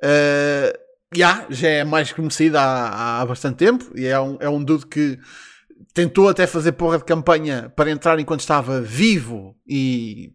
Uh, 0.02 0.77
yeah, 1.15 1.45
já 1.49 1.68
é 1.69 1.84
mais 1.84 2.11
conhecido 2.11 2.57
há, 2.57 3.22
há 3.22 3.26
bastante 3.26 3.57
tempo 3.57 3.91
e 3.95 4.06
é 4.06 4.19
um, 4.19 4.38
é 4.39 4.49
um 4.49 4.64
dude 4.64 4.85
que 4.85 5.19
tentou 5.93 6.30
até 6.30 6.47
fazer 6.47 6.73
porra 6.73 6.97
de 6.97 7.03
campanha 7.03 7.72
para 7.76 7.91
entrar 7.91 8.19
enquanto 8.19 8.41
estava 8.41 8.81
vivo 8.81 9.56
e 9.68 10.34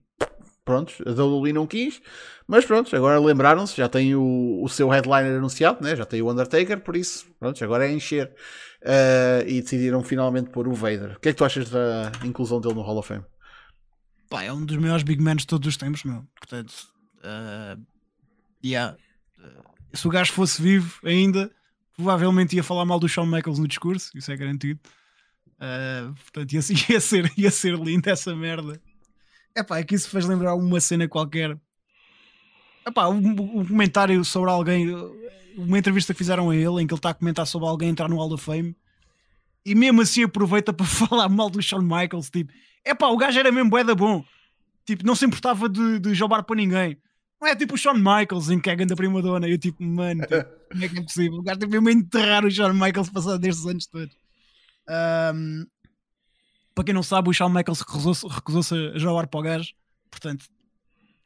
pronto, 0.65 0.93
a 1.07 1.11
WWE 1.11 1.53
não 1.53 1.67
quis. 1.67 2.01
Mas 2.51 2.65
pronto, 2.65 2.95
agora 2.97 3.21
lembraram-se, 3.21 3.77
já 3.77 3.89
tem 3.89 4.17
o, 4.17 4.61
o 4.61 4.69
seu 4.69 4.89
headliner 4.89 5.37
anunciado, 5.37 5.85
né? 5.85 5.95
já 5.95 6.05
tem 6.05 6.21
o 6.21 6.29
Undertaker, 6.29 6.81
por 6.81 6.97
isso, 6.97 7.31
pronto, 7.39 7.63
agora 7.63 7.87
é 7.87 7.93
encher. 7.93 8.27
Uh, 8.83 9.47
e 9.47 9.63
decidiram 9.63 10.03
finalmente 10.03 10.51
pôr 10.51 10.67
o 10.67 10.75
Vader. 10.75 11.13
O 11.17 11.21
que 11.21 11.29
é 11.29 11.33
que 11.33 11.39
tu 11.39 11.45
achas 11.45 11.71
da 11.71 12.11
inclusão 12.25 12.61
dele 12.61 12.75
no 12.75 12.81
Hall 12.81 12.99
of 12.99 13.07
Fame? 13.07 13.25
Pá, 14.29 14.43
é 14.43 14.53
um 14.53 14.65
dos 14.65 14.77
maiores 14.79 15.05
big 15.05 15.23
men 15.23 15.37
de 15.37 15.47
todos 15.47 15.69
os 15.69 15.77
tempos, 15.77 16.03
meu. 16.03 16.27
Portanto, 16.35 16.75
ah, 17.23 17.77
yeah. 18.65 18.97
Ah, 19.39 19.63
se 19.95 20.09
o 20.09 20.11
gajo 20.11 20.33
fosse 20.33 20.61
vivo 20.61 20.99
ainda, 21.05 21.53
provavelmente 21.95 22.57
ia 22.57 22.65
falar 22.65 22.85
mal 22.85 22.99
do 22.99 23.09
Shawn 23.09 23.27
Michaels 23.27 23.61
no 23.61 23.69
discurso, 23.69 24.11
isso 24.17 24.33
é 24.33 24.37
garantido. 24.37 24.81
Ah, 25.61 26.13
portanto, 26.17 26.53
ia, 26.53 26.61
ia 26.91 27.01
ser, 27.01 27.33
ia 27.37 27.51
ser 27.53 27.79
lindo 27.79 28.11
essa 28.11 28.35
merda. 28.35 28.81
É 29.55 29.63
pá, 29.63 29.79
é 29.79 29.85
que 29.85 29.95
isso 29.95 30.09
faz 30.09 30.27
lembrar 30.27 30.57
uma 30.57 30.81
cena 30.81 31.07
qualquer. 31.07 31.57
Epá, 32.87 33.09
um, 33.09 33.61
um 33.61 33.67
comentário 33.67 34.25
sobre 34.25 34.51
alguém, 34.51 34.89
uma 35.57 35.79
entrevista 35.79 36.13
que 36.13 36.19
fizeram 36.19 36.51
a 36.51 36.57
ele 36.57 36.83
em 36.83 36.87
que 36.87 36.93
ele 36.93 36.99
está 36.99 37.11
a 37.11 37.15
comentar 37.15 37.47
sobre 37.47 37.69
alguém 37.69 37.91
entrar 37.91 38.09
no 38.09 38.17
Hall 38.17 38.33
of 38.33 38.45
Fame 38.45 38.75
e 39.65 39.75
mesmo 39.75 40.01
assim 40.01 40.25
aproveita 40.25 40.73
para 40.75 40.87
falar 40.87 41.29
mal 41.29 41.51
do 41.51 41.63
Shawn 41.63 41.83
Michaels. 41.83 42.31
Tipo, 42.31 42.53
é 42.85 42.95
pá, 42.95 43.09
o 43.09 43.17
gajo 43.17 43.39
era 43.39 43.53
mesmo 43.53 43.71
bué 43.71 43.85
da 43.85 43.95
bom, 43.95 44.25
tipo, 44.85 45.05
não 45.05 45.15
se 45.15 45.27
importava 45.27 45.69
de, 45.69 45.99
de 45.99 46.15
jogar 46.15 46.43
para 46.43 46.57
ninguém. 46.57 46.97
Não 47.41 47.49
é 47.49 47.57
tipo 47.57 47.75
o 47.75 47.79
Shawn 47.79 47.97
Michaels 47.97 48.51
em 48.51 48.61
que 48.61 48.69
é 48.69 48.77
da 48.77 48.95
prima 48.95 49.23
dona. 49.23 49.49
Eu 49.49 49.57
tipo, 49.59 49.83
mano, 49.83 50.21
tipo, 50.23 50.45
como 50.71 50.85
é 50.85 50.89
que 50.89 50.99
é 50.99 51.03
possível? 51.03 51.39
O 51.39 51.43
gajo 51.43 51.61
tem 51.61 51.69
mesmo 51.69 51.89
a 51.89 51.93
enterrar 51.93 52.45
o 52.45 52.51
Shawn 52.51 52.75
Michaels 52.75 53.09
passado 53.09 53.39
destes 53.39 53.67
anos 53.67 53.87
todos. 53.87 54.15
Ahm, 54.87 55.65
para 56.75 56.85
quem 56.85 56.95
não 56.95 57.03
sabe, 57.03 57.31
o 57.31 57.33
Shawn 57.33 57.49
Michaels 57.49 57.81
recusou-se 57.81 58.27
recusou 58.29 58.79
a 58.95 58.99
jogar 58.99 59.27
para 59.27 59.41
o 59.41 59.43
gajo, 59.43 59.73
portanto, 60.11 60.45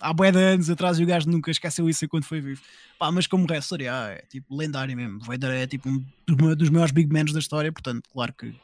há 0.00 0.12
bué 0.12 0.30
de 0.32 0.38
anos 0.38 0.68
atrás 0.70 0.98
e 0.98 1.02
o 1.02 1.06
gajo 1.06 1.28
nunca 1.30 1.50
esqueceu 1.50 1.88
isso 1.88 2.04
enquanto 2.04 2.24
foi 2.24 2.40
vivo. 2.40 2.60
Pá, 2.98 3.10
mas 3.12 3.26
como 3.26 3.44
wrestler, 3.48 3.92
ah, 3.92 4.10
é 4.10 4.22
tipo 4.28 4.56
lendário 4.56 4.96
mesmo. 4.96 5.20
Vader 5.20 5.50
é 5.52 5.66
tipo 5.66 5.88
um 5.88 6.04
dos- 6.56 6.70
maiores 6.70 6.92
big 6.92 7.12
men 7.12 7.24
da 7.26 7.38
história, 7.38 7.72
portanto, 7.72 8.08
claro 8.12 8.32
que 8.32 8.54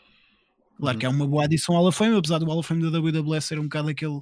claro 0.78 0.98
que 0.98 1.06
é 1.06 1.08
uma 1.08 1.26
boa 1.26 1.44
adição 1.44 1.76
ao 1.76 1.82
Hall 1.82 1.92
Fame, 1.92 2.16
apesar 2.16 2.38
do 2.38 2.46
Hall 2.46 2.58
of 2.58 2.66
Fame 2.68 2.82
da 2.90 2.98
WWE 2.98 3.40
ser 3.40 3.58
um 3.58 3.64
bocado 3.64 3.88
aquele 3.88 4.20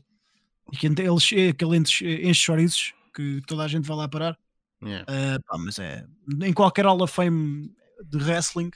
aquele, 0.72 0.94
ele- 1.02 1.48
aquele 1.50 1.76
enche, 1.76 2.34
chorizos 2.34 2.92
que 3.14 3.40
toda 3.46 3.64
a 3.64 3.68
gente 3.68 3.86
vai 3.86 3.96
lá 3.96 4.08
parar. 4.08 4.36
Yeah. 4.82 5.04
Ah, 5.08 5.40
pá, 5.46 5.58
mas 5.58 5.78
é 5.78 6.04
em 6.42 6.52
qualquer 6.52 6.84
Hall 6.84 7.02
of 7.02 7.12
Fame 7.12 7.70
de 8.04 8.16
wrestling 8.18 8.70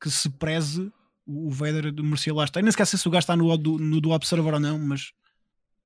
que 0.00 0.10
se 0.10 0.28
preze, 0.30 0.92
o 1.26 1.50
Vader 1.50 1.92
merecia 2.02 2.32
lá 2.34 2.44
estar. 2.44 2.62
Nem 2.62 2.70
sequer 2.70 2.86
sei 2.86 2.98
se 2.98 3.06
o 3.06 3.10
gajo 3.10 3.20
está 3.24 3.36
no, 3.36 3.54
no 3.56 4.00
do 4.00 4.10
Observer 4.10 4.54
ou 4.54 4.60
não, 4.60 4.78
mas, 4.78 5.12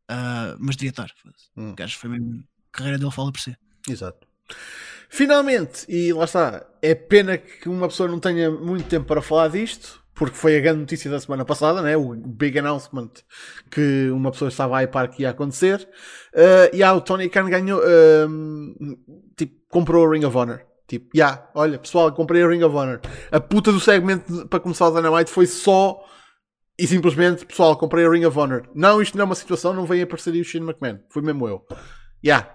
ah, 0.08 0.56
mas 0.58 0.76
devia 0.76 0.90
estar. 0.90 1.10
Hum. 1.56 1.72
O 1.72 1.74
gajo 1.74 1.98
foi 1.98 2.10
mesmo. 2.10 2.44
A 2.72 2.76
carreira 2.76 2.98
dele 2.98 3.10
fala 3.10 3.32
por 3.32 3.40
si. 3.40 3.56
Exato. 3.88 4.26
Finalmente, 5.08 5.84
e 5.88 6.12
lá 6.12 6.24
está, 6.24 6.66
é 6.80 6.94
pena 6.94 7.36
que 7.36 7.68
uma 7.68 7.88
pessoa 7.88 8.08
não 8.08 8.18
tenha 8.18 8.50
muito 8.50 8.88
tempo 8.88 9.06
para 9.06 9.20
falar 9.20 9.48
disto, 9.48 10.02
porque 10.14 10.36
foi 10.36 10.56
a 10.56 10.60
grande 10.60 10.80
notícia 10.80 11.10
da 11.10 11.20
semana 11.20 11.44
passada, 11.44 11.82
né? 11.82 11.96
o 11.96 12.14
big 12.14 12.58
announcement 12.58 13.10
que 13.70 14.10
uma 14.10 14.30
pessoa 14.30 14.48
estava 14.48 14.78
a 14.78 14.82
hypar 14.82 15.10
que 15.10 15.22
ia 15.22 15.30
acontecer. 15.30 15.86
Uh, 16.34 16.74
e 16.74 16.82
ah, 16.82 16.94
o 16.94 17.00
Tony 17.00 17.28
Khan 17.28 17.48
ganhou, 17.48 17.80
um, 18.28 18.96
tipo, 19.36 19.54
comprou 19.68 20.06
a 20.06 20.10
Ring 20.10 20.24
of 20.24 20.36
Honor. 20.36 20.62
Tipo, 20.88 21.08
já, 21.14 21.26
yeah, 21.26 21.50
olha, 21.54 21.78
pessoal, 21.78 22.12
comprei 22.12 22.42
a 22.42 22.48
Ring 22.48 22.62
of 22.62 22.74
Honor. 22.74 23.00
A 23.30 23.40
puta 23.40 23.72
do 23.72 23.80
segmento 23.80 24.46
para 24.48 24.60
começar 24.60 24.88
o 24.88 24.94
Dynamite 24.94 25.30
foi 25.30 25.46
só 25.46 26.02
e 26.82 26.86
simplesmente, 26.88 27.46
pessoal, 27.46 27.76
comprei 27.76 28.04
a 28.04 28.10
Ring 28.10 28.24
of 28.24 28.36
Honor. 28.36 28.68
Não, 28.74 29.00
isto 29.00 29.16
não 29.16 29.22
é 29.22 29.26
uma 29.26 29.36
situação, 29.36 29.72
não 29.72 29.86
vem 29.86 30.02
aparecer 30.02 30.32
aí 30.32 30.40
o 30.40 30.44
Shane 30.44 30.66
McMahon. 30.66 30.98
Fui 31.10 31.22
mesmo 31.22 31.46
eu. 31.46 31.64
Yeah. 32.24 32.52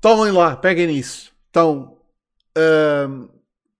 Tomem 0.00 0.32
lá, 0.32 0.56
peguem 0.56 0.86
nisso. 0.86 1.30
Então, 1.50 1.98
ahm, 2.56 3.28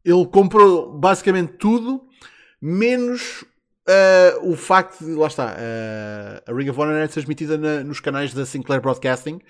ele 0.05 0.27
comprou 0.27 0.93
basicamente 0.99 1.55
tudo, 1.55 2.03
menos 2.61 3.47
ah, 3.89 4.40
o 4.43 4.55
facto 4.57 5.07
de, 5.07 5.12
lá 5.15 5.27
está, 5.27 5.57
ah, 5.59 6.43
a 6.47 6.55
Ring 6.55 6.69
of 6.69 6.78
Honor 6.78 6.97
é 6.97 7.09
transmitida 7.09 7.57
na- 7.57 7.82
nos 7.82 7.99
canais 7.99 8.35
da 8.35 8.44
Sinclair 8.44 8.82
Broadcasting. 8.82 9.40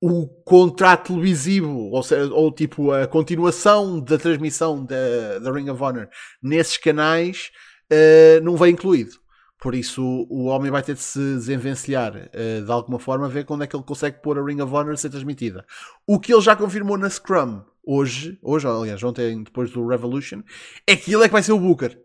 O 0.00 0.28
contrato 0.44 1.08
televisivo, 1.08 1.90
ou, 1.90 2.04
seja, 2.04 2.32
ou 2.32 2.52
tipo 2.52 2.92
a 2.92 3.08
continuação 3.08 3.98
da 3.98 4.16
transmissão 4.16 4.84
da, 4.84 5.40
da 5.40 5.50
Ring 5.50 5.68
of 5.70 5.82
Honor 5.82 6.08
nesses 6.40 6.76
canais, 6.76 7.50
ah, 7.92 8.40
não 8.44 8.56
vem 8.56 8.72
incluído. 8.72 9.25
Por 9.58 9.74
isso, 9.74 10.02
o 10.28 10.44
homem 10.44 10.70
vai 10.70 10.82
ter 10.82 10.94
de 10.94 11.00
se 11.00 11.18
desenvencilhar 11.18 12.28
eh, 12.32 12.60
de 12.60 12.70
alguma 12.70 12.98
forma, 12.98 13.28
ver 13.28 13.44
quando 13.44 13.64
é 13.64 13.66
que 13.66 13.74
ele 13.74 13.82
consegue 13.84 14.20
pôr 14.22 14.38
a 14.38 14.44
Ring 14.44 14.60
of 14.60 14.72
Honor 14.72 14.92
a 14.92 14.96
ser 14.96 15.08
transmitida. 15.10 15.64
O 16.06 16.20
que 16.20 16.32
ele 16.32 16.42
já 16.42 16.54
confirmou 16.54 16.98
na 16.98 17.08
Scrum 17.08 17.62
hoje, 17.84 18.38
hoje, 18.42 18.66
aliás, 18.66 19.02
ontem, 19.02 19.42
depois 19.42 19.70
do 19.70 19.86
Revolution, 19.86 20.42
é 20.86 20.94
que 20.94 21.12
ele 21.14 21.24
é 21.24 21.28
que 21.28 21.32
vai 21.32 21.42
ser 21.42 21.52
o 21.52 21.58
Booker. 21.58 21.98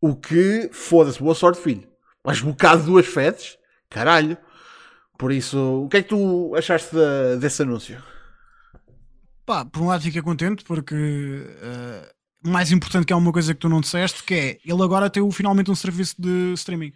O 0.00 0.14
que, 0.14 0.68
foda-se, 0.72 1.18
boa 1.22 1.34
sorte, 1.34 1.60
filho. 1.60 1.88
Vais 2.22 2.40
bocado 2.40 2.82
duas 2.84 3.06
fedes? 3.06 3.56
Caralho. 3.88 4.36
Por 5.18 5.32
isso, 5.32 5.84
o 5.84 5.88
que 5.88 5.98
é 5.98 6.02
que 6.02 6.08
tu 6.10 6.54
achaste 6.56 6.94
da- 6.94 7.36
desse 7.36 7.62
anúncio? 7.62 8.02
Pá, 9.44 9.64
por 9.64 9.82
um 9.82 9.86
lado 9.88 10.02
fiquei 10.02 10.22
contente 10.22 10.64
porque 10.64 10.94
eh, 11.62 12.12
mais 12.42 12.72
importante 12.72 13.06
que 13.06 13.12
é 13.12 13.16
uma 13.16 13.32
coisa 13.32 13.52
que 13.54 13.60
tu 13.60 13.68
não 13.68 13.80
disseste, 13.80 14.22
que 14.24 14.34
é 14.34 14.58
ele 14.64 14.82
agora 14.82 15.10
tem 15.10 15.22
o- 15.22 15.30
finalmente 15.30 15.70
um 15.70 15.74
serviço 15.74 16.14
de 16.18 16.52
streaming. 16.54 16.92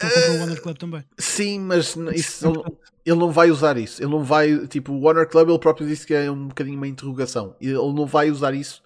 Ele 0.00 0.12
comprou 0.12 0.52
o 0.56 0.62
Club 0.62 0.76
também. 0.78 1.04
Sim, 1.18 1.58
mas 1.60 1.96
isso, 2.14 2.46
ele, 2.46 2.62
ele 3.04 3.16
não 3.18 3.32
vai 3.32 3.50
usar 3.50 3.76
isso. 3.76 4.00
Ele 4.00 4.10
não 4.10 4.22
vai. 4.22 4.66
Tipo, 4.68 4.92
o 4.92 5.00
Warner 5.00 5.28
Club 5.28 5.48
ele 5.48 5.58
próprio 5.58 5.88
disse 5.88 6.06
que 6.06 6.14
é 6.14 6.30
um 6.30 6.46
bocadinho 6.48 6.76
uma 6.76 6.86
interrogação. 6.86 7.56
Ele 7.60 7.72
não 7.74 8.06
vai 8.06 8.30
usar 8.30 8.54
isso 8.54 8.80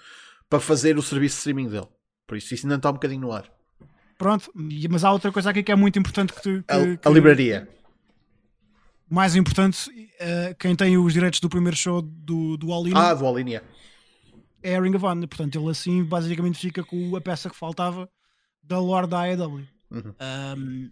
para 0.49 0.59
fazer 0.59 0.97
o 0.99 1.03
serviço 1.03 1.35
de 1.35 1.39
streaming 1.41 1.69
dele. 1.69 1.87
Por 2.27 2.37
isso, 2.39 2.55
isso 2.55 2.65
ainda 2.67 2.77
está 2.77 2.89
um 2.89 2.95
bocadinho 2.95 3.21
no 3.21 3.33
ar. 3.33 3.45
Pronto, 4.17 4.51
mas 4.55 5.05
há 5.05 5.13
outra 5.13 5.31
coisa 5.31 5.51
aqui 5.51 5.63
que 5.63 5.71
é 5.73 5.77
muito 5.77 5.99
importante 5.99 6.33
que, 6.33 6.41
tu- 6.41 6.65
que, 6.67 6.75
A, 6.75 6.97
que- 6.97 7.09
a 7.09 7.11
livraria. 7.11 7.69
mais 9.11 9.37
importante, 9.37 9.91
eh, 10.19 10.57
quem 10.59 10.75
tem 10.75 10.97
os 10.97 11.13
direitos 11.13 11.41
do 11.41 11.49
primeiro 11.49 11.77
show 11.77 12.01
do, 12.01 12.57
do 12.57 12.73
All 12.73 12.87
In 12.89 12.93
Ah, 12.95 13.13
do 13.13 13.27
Alinea. 13.27 13.63
É 14.63 14.77
a 14.77 14.81
Ring 14.81 14.95
of 14.95 15.05
Honor. 15.05 15.27
Portanto, 15.29 15.59
ele 15.59 15.71
assim 15.71 16.05
basicamente 16.05 16.59
fica 16.59 16.83
com 16.85 17.15
a 17.17 17.21
peça 17.21 17.51
que 17.51 17.57
faltava 17.57 18.09
da 18.63 18.79
lore 18.79 19.07
da 19.07 19.21
AEW. 19.23 19.67
Uhum. 19.91 20.15
Um, 20.57 20.91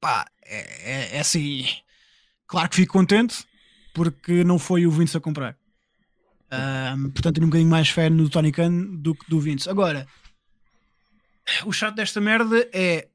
pá, 0.00 0.26
é, 0.44 0.92
é- 1.12 1.16
é 1.16 1.20
assim. 1.20 1.66
Claro 2.46 2.68
que 2.68 2.76
fico 2.76 2.92
contente 2.92 3.44
porque 3.94 4.44
não 4.44 4.58
foi 4.58 4.86
o 4.86 4.90
Vince 4.90 5.16
a 5.16 5.20
comprar. 5.20 5.56
Um, 6.50 7.10
portanto, 7.10 7.34
tenho 7.34 7.46
um 7.46 7.50
bocadinho 7.50 7.70
mais 7.70 7.90
fé 7.90 8.08
no 8.08 8.28
Tony 8.30 8.50
Khan 8.52 8.72
do 9.02 9.14
que 9.14 9.28
do 9.28 9.38
Vince. 9.38 9.68
Agora, 9.68 10.06
o 11.66 11.72
chato 11.72 11.96
desta 11.96 12.20
merda 12.20 12.68
é 12.72 13.08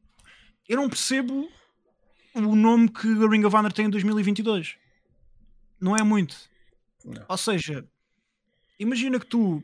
eu 0.68 0.78
não 0.78 0.88
percebo 0.90 1.50
o 2.36 2.56
nome 2.56 2.90
que 2.90 3.08
a 3.08 3.30
Ring 3.30 3.44
of 3.46 3.56
Honor 3.56 3.74
tem 3.74 3.86
em 3.86 3.90
2022. 3.90 4.76
Não 5.80 5.96
é 5.98 6.04
muito. 6.04 6.36
Não. 7.04 7.26
Ou 7.28 7.38
seja, 7.38 7.86
imagina 8.84 9.20
que 9.20 9.26
tu, 9.26 9.64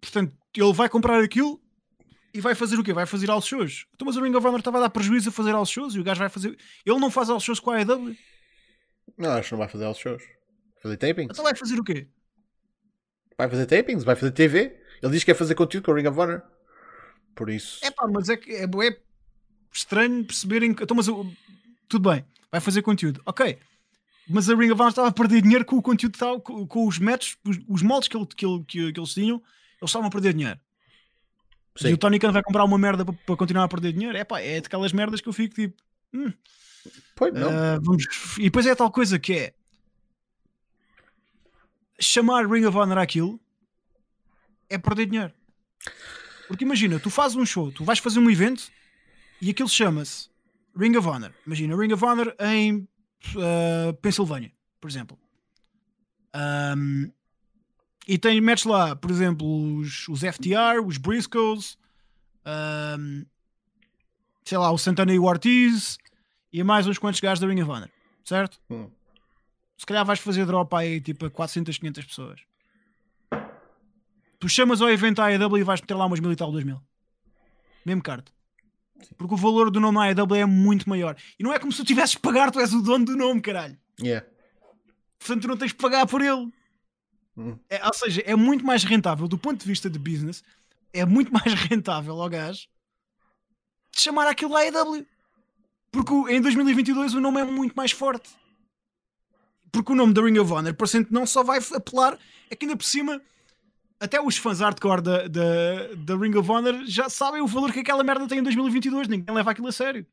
portanto, 0.00 0.36
ele 0.54 0.72
vai 0.72 0.88
comprar 0.88 1.22
aquilo 1.22 1.60
e 2.32 2.40
vai 2.40 2.54
fazer 2.54 2.76
o 2.78 2.82
quê? 2.82 2.92
Vai 2.92 3.06
fazer 3.06 3.30
aos 3.30 3.46
shows. 3.46 3.86
Então, 3.94 4.06
mas 4.06 4.16
o 4.16 4.22
Ring 4.22 4.34
of 4.34 4.46
Honor 4.46 4.58
estava 4.58 4.78
a 4.78 4.82
dar 4.82 4.90
prejuízo 4.90 5.28
a 5.28 5.32
fazer 5.32 5.52
aos 5.52 5.70
shows 5.70 5.94
e 5.94 6.00
o 6.00 6.04
gajo 6.04 6.18
vai 6.18 6.28
fazer. 6.28 6.58
Ele 6.84 6.98
não 6.98 7.10
faz 7.10 7.30
aos 7.30 7.44
shows 7.44 7.60
com 7.60 7.70
a 7.70 7.78
AEW. 7.78 8.16
Não, 9.16 9.30
acho 9.30 9.48
que 9.48 9.52
não 9.52 9.58
vai 9.58 9.68
fazer 9.68 9.84
aos 9.84 9.98
shows. 9.98 10.22
Vai 10.22 10.82
fazer 10.82 10.96
tapings. 10.96 11.30
Então 11.30 11.44
vai 11.44 11.54
fazer 11.54 11.78
o 11.78 11.84
quê? 11.84 12.08
Vai 13.38 13.48
fazer 13.48 13.66
tapings, 13.66 14.04
vai 14.04 14.16
fazer 14.16 14.32
TV. 14.32 14.80
Ele 15.02 15.12
diz 15.12 15.22
que 15.22 15.32
quer 15.32 15.38
fazer 15.38 15.54
conteúdo 15.54 15.84
com 15.84 15.92
o 15.92 15.94
Ring 15.94 16.06
of 16.06 16.18
Honor. 16.18 16.42
Por 17.34 17.50
isso. 17.50 17.84
É 17.84 17.90
pá, 17.90 18.06
mas 18.06 18.28
é 18.28 18.36
que 18.36 18.52
é, 18.52 18.64
é 18.64 18.98
estranho 19.72 20.24
perceberem 20.24 20.72
que. 20.72 20.82
Então, 20.82 20.96
mas 20.96 21.06
tudo 21.88 22.10
bem, 22.10 22.24
vai 22.50 22.60
fazer 22.60 22.82
conteúdo. 22.82 23.20
Ok. 23.26 23.58
Mas 24.28 24.48
a 24.48 24.54
Ring 24.54 24.70
of 24.70 24.80
Honor 24.80 24.88
estava 24.90 25.08
a 25.08 25.12
perder 25.12 25.42
dinheiro 25.42 25.64
com 25.64 25.76
o 25.76 25.82
conteúdo, 25.82 26.14
estava- 26.14 26.40
com, 26.40 26.66
com 26.66 26.86
os 26.88 26.98
métodos, 26.98 27.36
os, 27.44 27.58
os 27.68 27.82
moldes 27.82 28.08
que, 28.08 28.16
ele- 28.16 28.26
que, 28.26 28.46
ele- 28.46 28.64
que- 28.64 28.92
que 28.92 29.00
eles 29.00 29.12
tinham, 29.12 29.36
eles 29.36 29.90
estavam 29.90 30.08
a 30.08 30.10
perder 30.10 30.32
dinheiro. 30.32 30.58
Sim. 31.76 31.88
E 31.88 31.92
o 31.92 31.98
Tony 31.98 32.18
Khan 32.18 32.32
vai 32.32 32.42
comprar 32.42 32.64
uma 32.64 32.78
merda 32.78 33.04
para, 33.04 33.14
para 33.14 33.36
continuar 33.36 33.64
a 33.64 33.68
perder 33.68 33.92
dinheiro. 33.92 34.16
É 34.16 34.24
pá, 34.24 34.40
é 34.40 34.60
daquelas 34.60 34.92
merdas 34.92 35.20
que 35.20 35.28
eu 35.28 35.32
fico 35.32 35.54
tipo. 35.54 35.82
hum, 36.12 36.32
Pois 37.16 37.32
não. 37.34 37.48
ah, 37.50 37.78
vamos... 37.82 38.04
E 38.38 38.44
depois 38.44 38.64
é 38.66 38.70
a 38.70 38.76
tal 38.76 38.90
coisa 38.90 39.18
que 39.18 39.32
é 39.32 39.54
chamar 41.98 42.46
Ring 42.50 42.64
of 42.66 42.76
Honor 42.76 42.98
àquilo 42.98 43.40
é 44.68 44.78
perder 44.78 45.06
dinheiro. 45.06 45.32
Porque 46.48 46.64
imagina, 46.64 46.98
tu 47.00 47.10
fazes 47.10 47.36
um 47.36 47.46
show, 47.46 47.72
tu 47.72 47.84
vais 47.84 47.98
fazer 47.98 48.18
um 48.18 48.30
evento 48.30 48.70
e 49.40 49.50
aquilo 49.50 49.68
chama-se 49.68 50.28
Ring 50.76 50.96
of 50.96 51.06
Honor. 51.08 51.32
Imagina, 51.46 51.76
Ring 51.76 51.92
of 51.92 52.04
Honor 52.04 52.34
em 52.40 52.86
ah, 53.38 53.92
Pensilvânia, 54.00 54.52
por 54.80 54.90
exemplo. 54.90 55.18
Ahm, 56.32 57.10
e 58.06 58.18
tem, 58.18 58.40
metes 58.40 58.64
lá, 58.64 58.94
por 58.94 59.10
exemplo, 59.10 59.46
os, 59.78 60.08
os 60.08 60.20
FTR, 60.20 60.84
os 60.84 60.98
Briscoes, 60.98 61.78
ahm, 62.44 63.24
sei 64.44 64.58
lá, 64.58 64.70
o 64.70 64.78
Santana 64.78 65.12
e 65.12 65.18
o 65.18 65.24
Ortiz 65.24 65.96
e 66.52 66.62
mais 66.62 66.86
uns 66.86 66.98
quantos 66.98 67.20
gajos 67.20 67.40
da 67.40 67.46
Ring 67.46 67.62
of 67.62 67.70
Honor, 67.70 67.90
certo? 68.24 68.60
Hum. 68.70 68.90
Se 69.76 69.86
calhar 69.86 70.04
vais 70.04 70.20
fazer 70.20 70.46
drop 70.46 70.74
aí 70.74 71.00
tipo 71.00 71.26
a 71.26 71.30
400, 71.30 71.78
500 71.78 72.04
pessoas. 72.04 72.40
Tu 74.38 74.48
chamas 74.48 74.82
ao 74.82 74.90
evento 74.90 75.22
à 75.22 75.26
AEW 75.26 75.58
e 75.58 75.62
vais 75.64 75.80
meter 75.80 75.94
lá 75.94 76.06
umas 76.06 76.20
mil 76.20 76.30
e 76.30 76.36
tal, 76.36 76.52
dois 76.52 76.64
mil. 76.64 76.80
Mesmo 77.84 78.02
Porque 79.16 79.34
o 79.34 79.36
valor 79.36 79.70
do 79.70 79.80
nome 79.80 79.98
AEW 79.98 80.34
é 80.34 80.44
muito 80.44 80.88
maior. 80.88 81.16
E 81.38 81.42
não 81.42 81.52
é 81.52 81.58
como 81.58 81.72
se 81.72 81.78
tu 81.78 81.84
tivesses 81.84 82.14
que 82.14 82.22
pagar, 82.22 82.50
tu 82.50 82.60
és 82.60 82.72
o 82.72 82.80
dono 82.80 83.04
do 83.04 83.16
nome, 83.16 83.40
caralho. 83.40 83.76
Yeah. 84.00 84.26
Portanto, 85.18 85.42
tu 85.42 85.48
não 85.48 85.56
tens 85.56 85.72
que 85.72 85.78
pagar 85.78 86.06
por 86.06 86.20
ele. 86.20 86.52
Hum. 87.36 87.58
É, 87.68 87.84
ou 87.86 87.94
seja, 87.94 88.22
é 88.24 88.34
muito 88.34 88.64
mais 88.64 88.84
rentável 88.84 89.26
do 89.26 89.38
ponto 89.38 89.60
de 89.60 89.66
vista 89.66 89.90
de 89.90 89.98
business. 89.98 90.42
É 90.92 91.04
muito 91.04 91.32
mais 91.32 91.52
rentável 91.68 92.20
ao 92.20 92.28
gajo 92.28 92.68
de 93.94 94.00
chamar 94.00 94.26
aquilo 94.28 94.56
AEW. 94.56 95.06
Porque 95.90 96.12
em 96.32 96.40
2022 96.40 97.14
o 97.14 97.20
nome 97.20 97.40
é 97.40 97.44
muito 97.44 97.74
mais 97.74 97.92
forte. 97.92 98.28
Porque 99.70 99.92
o 99.92 99.94
nome 99.94 100.12
da 100.12 100.22
Ring 100.22 100.38
of 100.38 100.52
Honor, 100.52 100.74
parecendo 100.74 101.06
que 101.06 101.12
não 101.12 101.26
só 101.26 101.42
vai 101.42 101.58
apelar, 101.74 102.18
é 102.50 102.56
que 102.56 102.64
ainda 102.64 102.76
por 102.76 102.84
cima, 102.84 103.20
até 104.00 104.20
os 104.20 104.36
fãs 104.36 104.60
hardcore 104.60 105.00
da, 105.00 105.28
da, 105.28 106.16
Ring 106.16 106.36
of 106.36 106.50
Honor 106.50 106.84
já 106.86 107.08
sabem 107.08 107.40
o 107.40 107.46
valor 107.46 107.72
que 107.72 107.80
aquela 107.80 108.02
merda 108.04 108.26
tem 108.28 108.38
em 108.38 108.42
2022. 108.42 109.08
Ninguém 109.08 109.34
leva 109.34 109.50
aquilo 109.50 109.68
a 109.68 109.72
sério. 109.72 110.06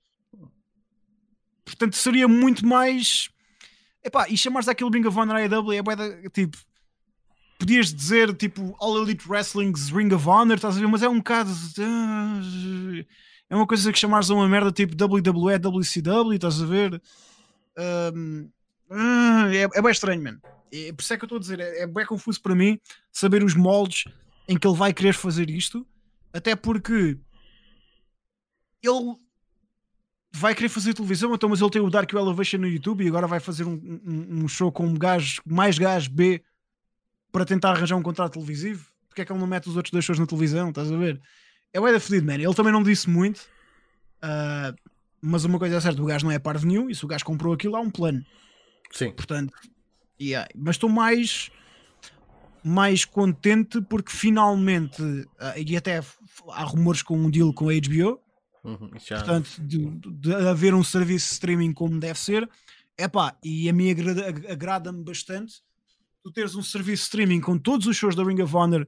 Portanto, 1.66 1.96
seria 1.96 2.28
muito 2.28 2.66
mais. 2.66 3.30
Epá, 4.04 4.28
e 4.30 4.38
chamares 4.38 4.68
aquele 4.68 4.90
Ring 4.92 5.06
of 5.06 5.18
Honor 5.18 5.36
AEW 5.38 5.74
é 5.74 5.82
bué 5.82 5.96
da- 5.96 6.30
tipo. 6.30 6.58
Podias 7.60 7.94
dizer 7.94 8.34
tipo 8.36 8.76
All 8.80 8.98
Elite 9.04 9.30
Wrestling's 9.30 9.90
Ring 9.90 10.12
of 10.14 10.28
Honor, 10.28 10.56
estás 10.56 10.78
a 10.78 10.80
ver? 10.80 10.88
Mas 10.88 11.04
é 11.04 11.10
um 11.10 11.18
bocado. 11.18 11.52
ah, 11.80 12.42
É 13.50 13.56
uma 13.56 13.68
coisa 13.68 13.92
que 13.92 14.00
chamares 14.00 14.32
a 14.32 14.34
uma 14.34 14.50
merda 14.50 14.72
tipo 14.72 14.96
WWE, 14.96 15.60
WCW, 15.60 16.34
estás 16.34 16.60
a 16.62 16.66
ver? 16.66 17.00
Ahm, 17.78 18.48
ah, 18.90 19.48
é, 19.54 19.68
é 19.78 19.82
bem 19.82 19.92
estranho, 19.92 20.24
mano. 20.24 20.42
Por 20.96 21.02
isso 21.02 21.14
é 21.14 21.18
que 21.18 21.24
eu 21.24 21.28
estou 21.28 21.38
a 21.38 21.42
dizer, 21.42 21.60
é, 21.60 21.82
é 21.82 21.88
bem 21.88 22.06
confuso 22.06 22.42
para 22.42 22.56
mim 22.56 22.80
saber 23.12 23.44
os 23.44 23.56
moldes 23.56 24.06
em 24.48 24.58
que 24.58 24.66
ele 24.66 24.78
vai 24.78 24.94
querer 24.94 25.14
fazer 25.14 25.50
isto, 25.50 25.86
até 26.34 26.56
porque 26.56 27.18
ele 28.82 29.16
vai 30.32 30.56
querer 30.56 30.70
fazer 30.70 30.94
televisão, 30.94 31.34
então, 31.34 31.50
mas 31.50 31.60
ele 31.60 31.70
tem 31.70 31.82
o 31.82 31.90
Dark 31.90 32.12
Elevation 32.12 32.60
no 32.60 32.68
YouTube 32.68 33.04
e 33.04 33.08
agora 33.08 33.28
vai 33.28 33.40
fazer 33.40 33.66
um, 33.66 33.74
um, 33.74 34.44
um 34.44 34.48
show 34.48 34.72
com 34.72 34.88
um 34.88 34.94
gajo, 34.94 35.42
mais 35.46 35.78
gajo 35.78 36.10
B 36.10 36.42
para 37.32 37.46
tentar 37.46 37.72
arranjar 37.72 37.98
um 37.98 38.04
contrato 38.04 38.34
televisivo. 38.34 38.90
Porque 39.08 39.22
é 39.22 39.26
que 39.26 39.32
ele 39.32 39.40
não 39.40 39.48
mete 39.48 39.68
os 39.68 39.76
outros 39.76 39.92
dois 39.92 40.06
shows 40.06 40.20
na 40.20 40.26
televisão? 40.26 40.70
Estás 40.70 40.90
a 40.90 40.96
ver? 40.96 41.22
É 41.74 41.80
o 41.80 41.92
da 41.92 42.00
fedido, 42.00 42.26
man. 42.26 42.36
Ele 42.36 42.54
também 42.54 42.72
não 42.72 42.82
disse 42.82 43.10
muito, 43.10 43.42
ah, 44.22 44.74
mas 45.22 45.44
uma 45.44 45.60
coisa 45.60 45.76
é 45.76 45.82
certa: 45.82 46.02
o 46.02 46.06
gajo 46.06 46.26
não 46.26 46.32
é 46.32 46.40
parvo 46.40 46.66
nenhum 46.66 46.90
e 46.90 46.96
se 46.96 47.04
o 47.04 47.08
gajo 47.08 47.26
comprou 47.26 47.54
aquilo, 47.54 47.76
há 47.76 47.82
um 47.82 47.90
plano. 47.90 48.26
Sim. 48.92 49.12
Portanto, 49.12 49.54
yeah. 50.22 50.48
mas 50.56 50.76
estou 50.76 50.90
mais 50.90 51.50
mais 52.64 53.06
contente 53.06 53.82
porque 53.82 54.12
finalmente 54.12 55.02
ah, 55.40 55.54
e 55.58 55.76
até 55.76 56.00
há 56.50 56.64
rumores 56.64 57.02
com 57.02 57.18
um 57.18 57.30
deal 57.30 57.54
com 57.54 57.70
a 57.70 57.74
HBO 57.74 58.20
Uhum, 58.64 58.92
portanto 58.92 59.50
de, 59.60 59.80
de 60.20 60.36
haver 60.36 60.76
um 60.76 60.84
serviço 60.84 61.30
de 61.30 61.34
streaming 61.34 61.74
como 61.74 62.00
deve 62.00 62.20
ser 62.20 62.48
Epá, 62.96 63.36
e 63.44 63.68
a 63.68 63.74
mim 63.74 63.90
agrada- 63.90 64.28
ag- 64.28 64.48
agrada-me 64.48 65.04
bastante 65.04 65.56
tu 66.24 66.32
teres 66.32 66.54
um 66.54 66.62
serviço 66.62 67.02
de 67.02 67.08
streaming 67.08 67.42
com 67.42 67.58
todos 67.58 67.88
os 67.88 67.98
shows 67.98 68.14
da 68.16 68.24
Ring 68.24 68.40
of 68.40 68.56
Honor 68.56 68.86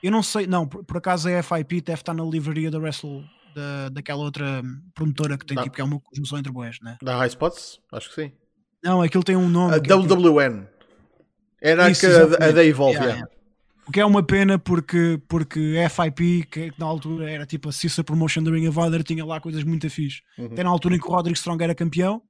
eu 0.00 0.12
não 0.12 0.22
sei, 0.22 0.46
não, 0.46 0.68
por, 0.68 0.84
por 0.84 0.98
acaso 0.98 1.28
a 1.28 1.42
FIP 1.42 1.80
deve 1.80 2.00
estar 2.00 2.14
na 2.14 2.22
livraria 2.22 2.70
da 2.70 2.78
Wrestle 2.78 3.24
da, 3.52 3.88
daquela 3.88 4.22
outra 4.22 4.62
promotora 4.94 5.36
que 5.36 5.44
tem 5.44 5.56
Não. 5.56 5.64
tipo 5.64 5.74
que 5.74 5.80
é 5.80 5.84
uma 5.84 5.98
conjunção 5.98 6.38
entre 6.38 6.52
boés, 6.52 6.78
né? 6.80 6.96
Da 7.02 7.16
High 7.16 7.28
Spots? 7.28 7.80
Acho 7.90 8.10
que 8.10 8.14
sim. 8.14 8.32
não, 8.84 9.00
aquilo 9.02 9.24
tem 9.24 9.34
um 9.34 9.48
nome 9.48 9.72
A 9.74 9.78
é 9.78 9.80
WWN. 9.80 10.66
Era 11.60 11.90
Isso, 11.90 12.00
que 12.00 12.06
a, 12.06 12.48
a 12.48 12.52
da 12.52 12.64
Evolve. 12.64 12.94
Yeah, 12.94 13.14
yeah. 13.14 13.30
O 13.88 13.92
que 13.92 14.00
é 14.00 14.04
uma 14.04 14.22
pena 14.22 14.58
porque, 14.58 15.20
porque 15.28 15.76
FIP, 15.88 16.44
que 16.50 16.72
na 16.76 16.86
altura 16.86 17.30
era 17.30 17.46
tipo 17.46 17.68
a 17.68 17.72
Sister 17.72 18.04
Promotion 18.04 18.42
da 18.42 18.50
Ring 18.50 18.66
of 18.66 18.78
Honor, 18.78 19.02
tinha 19.04 19.24
lá 19.24 19.40
coisas 19.40 19.62
muito 19.62 19.88
fixe. 19.88 20.22
Uhum. 20.36 20.46
Até 20.46 20.64
na 20.64 20.70
altura 20.70 20.96
em 20.96 20.98
que 20.98 21.06
o 21.06 21.10
Roderick 21.10 21.38
Strong 21.38 21.62
era 21.62 21.74
campeão, 21.74 22.20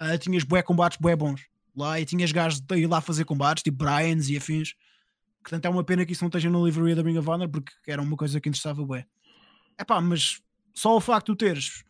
ah, 0.00 0.18
tinhas 0.18 0.42
bué 0.42 0.60
combates 0.60 0.98
bué 1.00 1.14
bons 1.14 1.40
lá 1.76 2.00
e 2.00 2.04
tinhas 2.04 2.32
gajos 2.32 2.60
de 2.60 2.76
ir 2.76 2.86
lá 2.86 3.00
fazer 3.00 3.24
combates, 3.24 3.62
tipo 3.62 3.78
Bryans 3.78 4.28
e 4.28 4.36
afins. 4.36 4.74
Portanto, 5.42 5.64
é 5.64 5.68
uma 5.68 5.82
pena 5.82 6.04
que 6.04 6.12
isso 6.12 6.22
não 6.22 6.28
esteja 6.28 6.50
na 6.50 6.58
livraria 6.58 6.94
da 6.94 7.02
Ring 7.02 7.16
of 7.16 7.28
Honor 7.28 7.48
porque 7.48 7.72
era 7.86 8.02
uma 8.02 8.16
coisa 8.16 8.40
que 8.40 8.48
interessava 8.48 8.84
bué. 8.84 9.06
Epá, 9.78 10.00
mas 10.00 10.40
só 10.74 10.96
o 10.96 11.00
facto 11.00 11.32
de 11.32 11.38
teres 11.38 11.84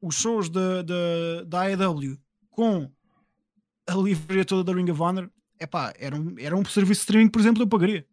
os 0.00 0.16
shows 0.16 0.48
da, 0.48 0.82
da, 0.82 1.44
da 1.46 1.60
AEW 1.62 2.18
com 2.50 2.90
a 3.86 3.94
livraria 3.94 4.44
toda 4.44 4.64
da 4.64 4.76
Ring 4.76 4.90
of 4.90 5.00
Honor, 5.00 5.30
epá, 5.62 5.92
era 5.98 6.16
um, 6.16 6.34
era 6.38 6.56
um 6.56 6.64
serviço 6.64 7.00
de 7.00 7.04
streaming, 7.04 7.28
por 7.28 7.40
exemplo, 7.40 7.62
eu 7.62 7.66
pagaria. 7.66 8.06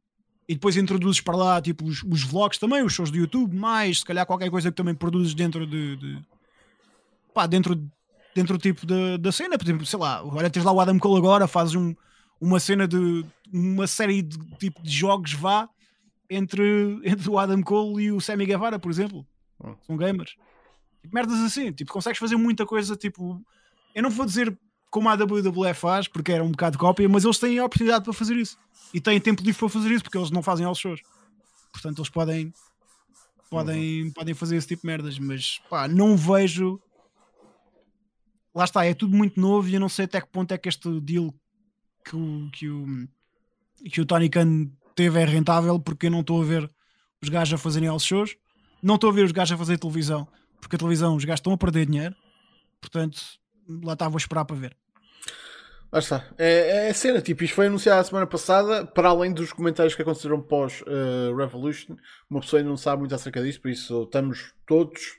E 0.47 0.55
depois 0.55 0.75
introduzes 0.77 1.21
para 1.21 1.35
lá 1.35 1.61
tipo 1.61 1.85
os, 1.85 2.03
os 2.03 2.23
vlogs 2.23 2.57
também, 2.57 2.83
os 2.83 2.93
shows 2.93 3.11
do 3.11 3.17
YouTube, 3.17 3.55
mais 3.55 3.99
se 3.99 4.05
calhar 4.05 4.25
qualquer 4.25 4.49
coisa 4.49 4.71
que 4.71 4.75
também 4.75 4.95
produzes 4.95 5.33
dentro 5.33 5.67
de, 5.67 5.95
de 5.95 6.21
pá, 7.33 7.45
dentro, 7.45 7.79
dentro 8.33 8.57
tipo 8.57 8.85
da, 8.85 9.17
da 9.17 9.31
cena, 9.31 9.57
por 9.57 9.65
exemplo, 9.65 9.85
sei 9.85 9.99
lá, 9.99 10.23
olha, 10.23 10.49
tens 10.49 10.63
lá 10.63 10.71
o 10.71 10.79
Adam 10.79 10.97
Cole 10.97 11.19
agora, 11.19 11.47
fazes 11.47 11.75
um, 11.75 11.95
uma 12.41 12.59
cena 12.59 12.87
de 12.87 13.25
uma 13.51 13.87
série 13.87 14.21
de 14.21 14.37
tipo 14.57 14.81
de 14.81 14.89
jogos 14.89 15.33
vá 15.33 15.69
entre, 16.29 16.99
entre 17.03 17.29
o 17.29 17.37
Adam 17.37 17.61
Cole 17.61 18.05
e 18.05 18.11
o 18.11 18.21
Sammy 18.21 18.45
Guevara, 18.45 18.79
por 18.79 18.91
exemplo. 18.91 19.25
Hum. 19.63 19.75
São 19.85 19.97
gamers. 19.97 20.35
Tipo, 21.01 21.13
merdas 21.13 21.39
assim, 21.39 21.71
tipo, 21.71 21.91
consegues 21.91 22.19
fazer 22.19 22.35
muita 22.35 22.65
coisa, 22.65 22.95
tipo, 22.95 23.41
eu 23.95 24.03
não 24.03 24.09
vou 24.09 24.25
dizer 24.25 24.57
como 24.89 25.09
a 25.09 25.13
WWE 25.13 25.73
faz, 25.73 26.07
porque 26.07 26.31
era 26.31 26.43
um 26.43 26.51
bocado 26.51 26.73
de 26.73 26.79
cópia, 26.79 27.07
mas 27.07 27.23
eles 27.23 27.37
têm 27.37 27.59
a 27.59 27.65
oportunidade 27.65 28.03
para 28.03 28.13
fazer 28.13 28.35
isso. 28.35 28.57
E 28.93 28.99
têm 28.99 29.19
tempo 29.19 29.43
livre 29.43 29.59
para 29.59 29.69
fazer 29.69 29.91
isso, 29.91 30.03
porque 30.03 30.17
eles 30.17 30.31
não 30.31 30.41
fazem 30.41 30.65
aos 30.65 30.79
shows. 30.79 31.01
Portanto, 31.71 31.99
eles 31.99 32.09
podem 32.09 32.53
podem, 33.49 34.11
podem 34.11 34.33
fazer 34.33 34.55
esse 34.55 34.67
tipo 34.67 34.81
de 34.81 34.87
merdas, 34.87 35.17
mas 35.19 35.59
pá, 35.69 35.87
não 35.87 36.15
vejo. 36.15 36.79
Lá 38.53 38.63
está, 38.63 38.85
é 38.85 38.93
tudo 38.93 39.15
muito 39.15 39.39
novo 39.39 39.67
e 39.67 39.73
eu 39.73 39.79
não 39.79 39.89
sei 39.89 40.05
até 40.05 40.21
que 40.21 40.27
ponto 40.27 40.51
é 40.53 40.57
que 40.57 40.69
este 40.69 40.99
deal 41.01 41.33
que 42.03 42.15
o, 42.15 42.49
que 42.51 42.69
o, 42.69 43.07
que 43.91 44.01
o 44.01 44.05
Tony 44.05 44.29
Khan 44.29 44.69
teve 44.95 45.19
é 45.19 45.25
rentável, 45.25 45.79
porque 45.79 46.07
eu 46.07 46.11
não 46.11 46.21
estou 46.21 46.41
a 46.41 46.45
ver 46.45 46.69
os 47.21 47.29
gajos 47.29 47.53
a 47.53 47.57
fazerem 47.57 47.89
aos 47.89 48.03
shows, 48.03 48.35
não 48.81 48.95
estou 48.95 49.09
a 49.09 49.13
ver 49.13 49.25
os 49.25 49.31
gajos 49.31 49.53
a 49.53 49.57
fazer 49.57 49.77
televisão, 49.77 50.27
porque 50.59 50.75
a 50.75 50.79
televisão 50.79 51.15
os 51.15 51.25
gajos 51.25 51.39
estão 51.39 51.53
a 51.53 51.57
perder 51.57 51.85
dinheiro, 51.85 52.15
portanto, 52.81 53.21
lá 53.83 53.93
está, 53.93 54.07
vou 54.09 54.17
esperar 54.17 54.45
para 54.45 54.55
ver. 54.55 54.75
Lá 55.91 55.99
está. 55.99 56.25
É, 56.37 56.87
é 56.87 56.89
a 56.89 56.93
cena, 56.93 57.21
tipo, 57.21 57.43
isto 57.43 57.55
foi 57.55 57.67
anunciado 57.67 57.99
a 57.99 58.03
semana 58.03 58.27
passada, 58.27 58.85
para 58.85 59.09
além 59.09 59.33
dos 59.33 59.51
comentários 59.51 59.95
que 59.95 60.01
aconteceram 60.01 60.41
pós-Revolution. 60.41 61.95
uma 62.29 62.41
pessoa 62.41 62.59
ainda 62.59 62.69
não 62.69 62.77
sabe 62.77 62.99
muito 62.99 63.15
acerca 63.15 63.41
disso, 63.41 63.61
por 63.61 63.71
isso 63.71 64.03
estamos 64.03 64.53
todos. 64.67 65.17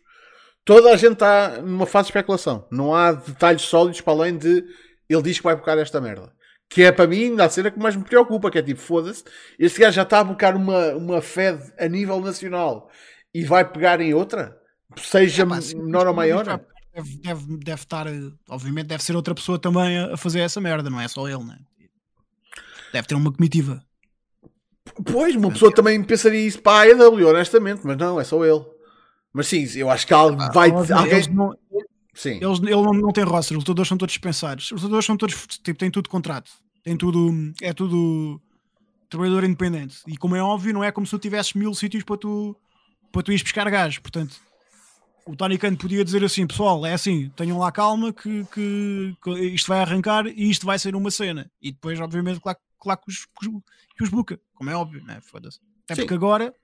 Toda 0.65 0.93
a 0.93 0.97
gente 0.97 1.15
está 1.15 1.61
numa 1.63 1.87
fase 1.87 2.07
de 2.07 2.11
especulação. 2.11 2.67
Não 2.71 2.95
há 2.95 3.13
detalhes 3.13 3.63
sólidos 3.63 4.01
para 4.01 4.13
além 4.13 4.37
de 4.37 4.65
ele 5.09 5.23
diz 5.23 5.39
que 5.39 5.45
vai 5.45 5.57
bocar 5.57 5.77
esta 5.79 6.01
merda. 6.01 6.33
Que 6.69 6.85
é 6.85 6.93
para 6.93 7.09
mim 7.09 7.35
a 7.41 7.49
cena 7.49 7.71
que 7.71 7.79
mais 7.81 7.97
me 7.97 8.05
preocupa, 8.05 8.49
que 8.49 8.59
é 8.59 8.63
tipo, 8.63 8.81
foda-se, 8.81 9.25
este 9.59 9.81
gajo 9.81 9.97
já 9.97 10.03
está 10.03 10.21
a 10.21 10.25
bocar 10.25 10.55
uma, 10.55 10.95
uma 10.95 11.21
Fed 11.21 11.61
a 11.77 11.89
nível 11.89 12.21
nacional 12.21 12.89
e 13.35 13.45
vai 13.45 13.69
pegar 13.69 14.01
em 14.01 14.15
outra, 14.15 14.57
seja 14.97 15.43
É 15.43 15.47
pá, 15.47 15.59
menor 15.75 16.07
ou 16.07 16.15
maior. 16.15 16.45
Deve, 16.93 17.17
deve, 17.19 17.57
deve 17.59 17.83
estar, 17.83 18.07
eh, 18.07 18.33
obviamente, 18.49 18.87
deve 18.89 19.03
ser 19.05 19.15
outra 19.15 19.35
pessoa 19.35 19.59
também 19.59 19.97
a 19.99 20.17
fazer 20.17 20.41
essa 20.41 20.61
merda, 20.61 20.91
não 20.91 21.01
é 21.01 21.07
só 21.07 21.29
ele, 21.29 21.45
né? 21.45 21.59
Deve 22.93 23.07
ter 23.07 23.15
uma 23.15 23.33
comitiva. 23.33 23.83
Pois, 25.05 25.37
uma 25.37 25.51
pessoa 25.53 25.73
também 25.73 26.03
pensaria 26.03 26.45
isso 26.45 26.61
para 26.61 26.79
a 26.79 26.83
AEW, 27.07 27.29
honestamente, 27.29 27.83
mas 27.85 27.97
não, 27.97 28.21
é 28.21 28.25
só 28.25 28.45
ele. 28.45 28.65
Mas 29.33 29.47
sim, 29.47 29.65
eu 29.77 29.89
acho 29.89 30.05
que 30.07 30.13
algo 30.13 30.37
vai. 30.53 30.71
Eles 30.71 30.91
alguém... 30.91 31.29
não- 31.33 31.57
Sim. 32.13 32.41
Eles, 32.43 32.59
ele 32.59 32.71
não, 32.75 32.93
não 32.93 33.13
tem 33.13 33.23
roster, 33.23 33.57
os 33.57 33.63
lutadores 33.63 33.89
são 33.89 33.97
todos 33.97 34.13
dispensados. 34.13 34.65
Os 34.73 34.83
lutadores 34.83 35.07
são 35.07 35.17
todos, 35.17 35.47
tipo, 35.63 35.79
têm 35.79 35.91
tudo 35.91 36.09
contrato. 36.09 36.51
Tem 36.83 36.97
tudo, 36.97 37.31
é 37.63 37.73
tudo 37.73 38.41
trabalhador 39.09 39.45
independente. 39.45 39.99
E 40.09 40.17
como 40.17 40.35
é 40.35 40.43
óbvio, 40.43 40.75
não 40.75 40.83
é 40.83 40.91
como 40.91 41.07
se 41.07 41.11
tu 41.13 41.19
tivesses 41.21 41.55
mil 41.55 41.73
sítios 41.73 42.03
para 42.03 42.17
tu, 42.17 42.57
para 43.13 43.23
tu 43.23 43.31
ires 43.31 43.43
buscar 43.43 43.71
gajos. 43.71 43.99
Portanto, 44.01 44.37
o 45.27 45.37
Tony 45.37 45.59
Khan 45.59 45.75
podia 45.77 46.05
dizer 46.05 46.25
assim, 46.25 46.47
pessoal, 46.47 46.85
é 46.87 46.93
assim, 46.95 47.31
tenham 47.37 47.59
lá 47.59 47.71
calma 47.71 48.13
que, 48.13 48.45
que, 48.53 49.17
que 49.23 49.31
isto 49.41 49.69
vai 49.69 49.81
arrancar 49.81 50.27
e 50.27 50.51
isto 50.51 50.67
vai 50.67 50.79
ser 50.79 50.95
uma 50.97 51.11
cena. 51.11 51.51
E 51.61 51.73
depois, 51.73 51.99
obviamente, 52.01 52.41
claro, 52.41 52.59
claro 52.79 53.01
que, 53.01 53.11
os, 53.11 53.27
que 53.97 54.03
os- 54.05 54.11
buca, 54.11 54.41
como 54.55 54.71
é 54.71 54.75
óbvio, 54.77 55.03
né? 55.05 55.19
Foda-se. 55.23 55.59
Até 55.85 55.95
Sim. 55.95 56.01
porque 56.03 56.15
agora 56.15 56.55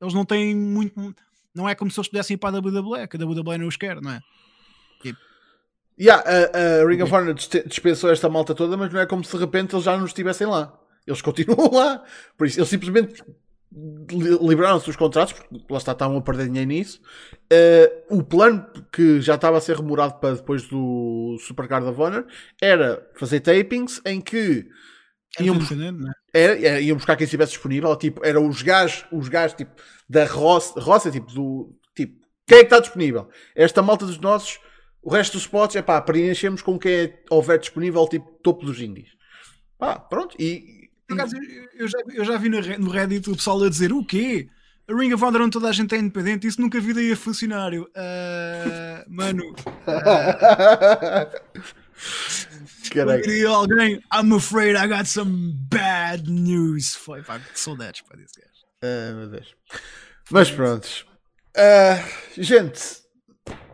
eles 0.00 0.14
não 0.14 0.24
têm 0.24 0.54
muito. 0.54 1.14
Não 1.54 1.68
é 1.68 1.74
como 1.74 1.90
se 1.90 1.98
eles 1.98 2.08
pudessem 2.08 2.34
ir 2.34 2.38
para 2.38 2.56
a 2.56 2.60
WWE, 2.60 3.06
que 3.08 3.16
a 3.16 3.20
WWE 3.26 3.58
não 3.58 3.68
os 3.68 3.76
quer, 3.76 4.00
não 4.00 4.10
é? 4.10 4.20
Yeah, 5.96 6.24
a, 6.28 6.82
a 6.82 6.86
Ring 6.88 7.00
of 7.02 7.14
Honor 7.14 7.34
dispe- 7.34 7.62
dispensou 7.68 8.10
esta 8.10 8.28
malta 8.28 8.52
toda, 8.54 8.76
mas 8.76 8.92
não 8.92 8.98
é 9.00 9.06
como 9.06 9.22
se 9.22 9.30
de 9.30 9.38
repente 9.38 9.74
eles 9.76 9.84
já 9.84 9.96
não 9.96 10.06
estivessem 10.06 10.46
lá. 10.46 10.76
Eles 11.06 11.22
continuam 11.22 11.70
lá. 11.72 12.02
Por 12.36 12.46
isso, 12.48 12.58
eles 12.58 12.68
simplesmente 12.68 13.22
liberaram-se 13.76 14.86
dos 14.86 14.96
contratos, 14.96 15.32
porque 15.32 15.64
lá 15.68 15.78
está, 15.78 15.92
estavam 15.92 16.16
a 16.16 16.22
perder 16.22 16.46
dinheiro 16.46 16.68
nisso. 16.68 17.00
Eh, 17.50 18.04
o 18.08 18.22
plano 18.22 18.64
que 18.92 19.20
já 19.20 19.34
estava 19.34 19.58
a 19.58 19.60
ser 19.60 19.76
remorado 19.76 20.14
para 20.20 20.36
depois 20.36 20.66
do 20.68 21.36
Supercard 21.40 21.86
of 21.88 22.00
Honor 22.00 22.26
era 22.60 23.04
fazer 23.16 23.40
tapings 23.40 24.00
em 24.06 24.20
que 24.20 24.66
É 25.38 25.42
iam, 25.42 25.56
é? 25.56 26.12
era, 26.32 26.66
era- 26.66 26.80
iam 26.80 26.96
buscar 26.96 27.16
quem 27.16 27.24
estivesse 27.24 27.52
disponível, 27.52 27.94
tipo, 27.96 28.24
eram 28.24 28.46
os 28.48 28.62
gajos, 28.62 29.04
os 29.12 29.28
gajos 29.28 29.56
tipo, 29.56 29.72
da 30.08 30.24
roça, 30.24 30.78
roça 30.80 31.10
tipo, 31.10 31.32
do, 31.32 31.76
tipo, 31.96 32.14
quem 32.46 32.58
é 32.58 32.60
que 32.60 32.66
está 32.66 32.78
disponível? 32.78 33.28
Esta 33.56 33.82
malta 33.82 34.06
dos 34.06 34.18
nossos, 34.18 34.60
o 35.02 35.10
resto 35.10 35.32
dos 35.34 35.42
spots 35.42 35.74
é 35.76 35.82
pá, 35.82 36.00
preenchemos 36.00 36.62
com 36.62 36.78
quem 36.78 36.92
é, 36.92 37.22
houver 37.30 37.58
disponível, 37.58 38.06
tipo, 38.08 38.30
topo 38.42 38.64
dos 38.64 38.80
indies. 38.80 39.10
Pá, 39.78 39.98
pronto, 39.98 40.36
e... 40.38 40.83
Acaso, 41.10 41.36
eu- 41.74 41.86
já, 41.88 41.98
eu 42.14 42.24
já 42.24 42.36
vi 42.38 42.48
no 42.48 42.90
Reddit 42.90 43.28
o 43.30 43.36
pessoal 43.36 43.62
a 43.62 43.68
dizer 43.68 43.92
o 43.92 44.04
quê? 44.04 44.48
A 44.88 44.94
Ring 44.94 45.12
of 45.14 45.24
Honor 45.24 45.42
onde 45.42 45.50
toda 45.52 45.68
a 45.68 45.72
gente 45.72 45.94
é 45.94 45.98
independente, 45.98 46.46
isso 46.46 46.60
nunca 46.60 46.78
vi 46.80 46.92
daí 46.92 47.12
a 47.12 47.16
funcionário. 47.16 47.88
Ah, 47.96 49.04
mano, 49.08 49.54
Caralho. 52.90 53.22
diria 53.22 53.48
alguém, 53.48 54.00
I'm 54.12 54.32
afraid 54.34 54.76
I 54.76 54.86
got 54.86 55.06
some 55.06 55.54
bad 55.70 56.30
news. 56.30 56.94
Foi, 56.96 57.22
pá, 57.22 57.38
que 57.38 57.58
saudades 57.58 58.02
para 58.02 58.16
desse 58.18 58.40
gajo. 58.40 58.52
Ah, 58.82 59.12
meu 59.14 59.28
Deus. 59.30 59.54
Mas 60.30 60.50
pronto. 60.50 61.06
Ah, 61.56 62.02
gente, 62.36 62.80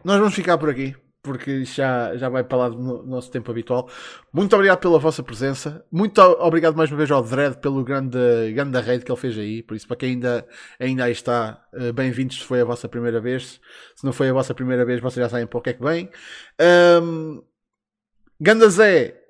nós 0.05 0.19
vamos 0.19 0.35
ficar 0.35 0.59
por 0.59 0.71
aqui. 0.71 0.95
Porque 1.23 1.65
já, 1.67 2.17
já 2.17 2.31
vai 2.31 2.43
para 2.43 2.57
lá 2.57 2.69
do 2.71 2.79
no- 2.79 3.03
nosso 3.05 3.31
tempo 3.31 3.51
habitual. 3.51 3.91
Muito 4.33 4.55
obrigado 4.55 4.79
pela 4.79 4.99
vossa 4.99 5.23
presença. 5.23 5.85
Muito 5.93 6.19
obrigado 6.19 6.75
mais 6.75 6.91
uma 6.91 6.97
vez 6.97 7.11
ao 7.11 7.23
Dredd 7.23 7.57
pelo 7.59 7.85
grande, 7.85 8.19
grande 8.55 8.81
raid 8.81 9.05
que 9.05 9.13
ele 9.13 9.21
fez 9.21 9.37
aí. 9.37 9.63
Por 9.63 9.77
isso, 9.77 9.87
para 9.87 9.97
quem 9.99 10.13
ainda, 10.13 10.47
ainda 10.79 11.05
aí 11.05 11.13
está, 11.13 11.63
eh, 11.75 11.93
bem-vindos 11.93 12.39
se 12.39 12.45
foi 12.45 12.63
a 12.63 12.65
vossa 12.65 12.89
primeira 12.89 13.21
vez. 13.21 13.61
Se 13.95 14.05
não 14.05 14.15
foi 14.15 14.31
a 14.31 14.33
vossa 14.33 14.55
primeira 14.55 14.83
vez, 14.87 14.99
vocês 15.01 15.23
já 15.23 15.29
sabem 15.29 15.47
para 15.47 15.59
o 15.59 15.61
que 15.61 15.71
é 15.71 15.73
que 15.75 15.83
vem. 15.85 16.11
Ahm, 16.59 17.43
Ganda 18.41 18.71
Zé 18.71 19.21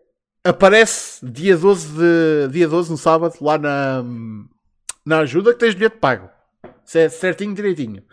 aparece 0.44 1.26
dia 1.28 1.56
12, 1.56 1.88
de, 1.98 2.52
dia 2.52 2.68
12 2.68 2.88
no 2.92 2.96
sábado, 2.96 3.34
lá 3.40 3.58
na, 3.58 4.04
na 5.04 5.18
ajuda 5.20 5.52
que 5.52 5.58
tens 5.58 5.74
bilhete 5.74 5.96
pago. 5.98 6.30
Ce- 6.84 7.10
Certinho, 7.10 7.52
direitinho. 7.52 8.04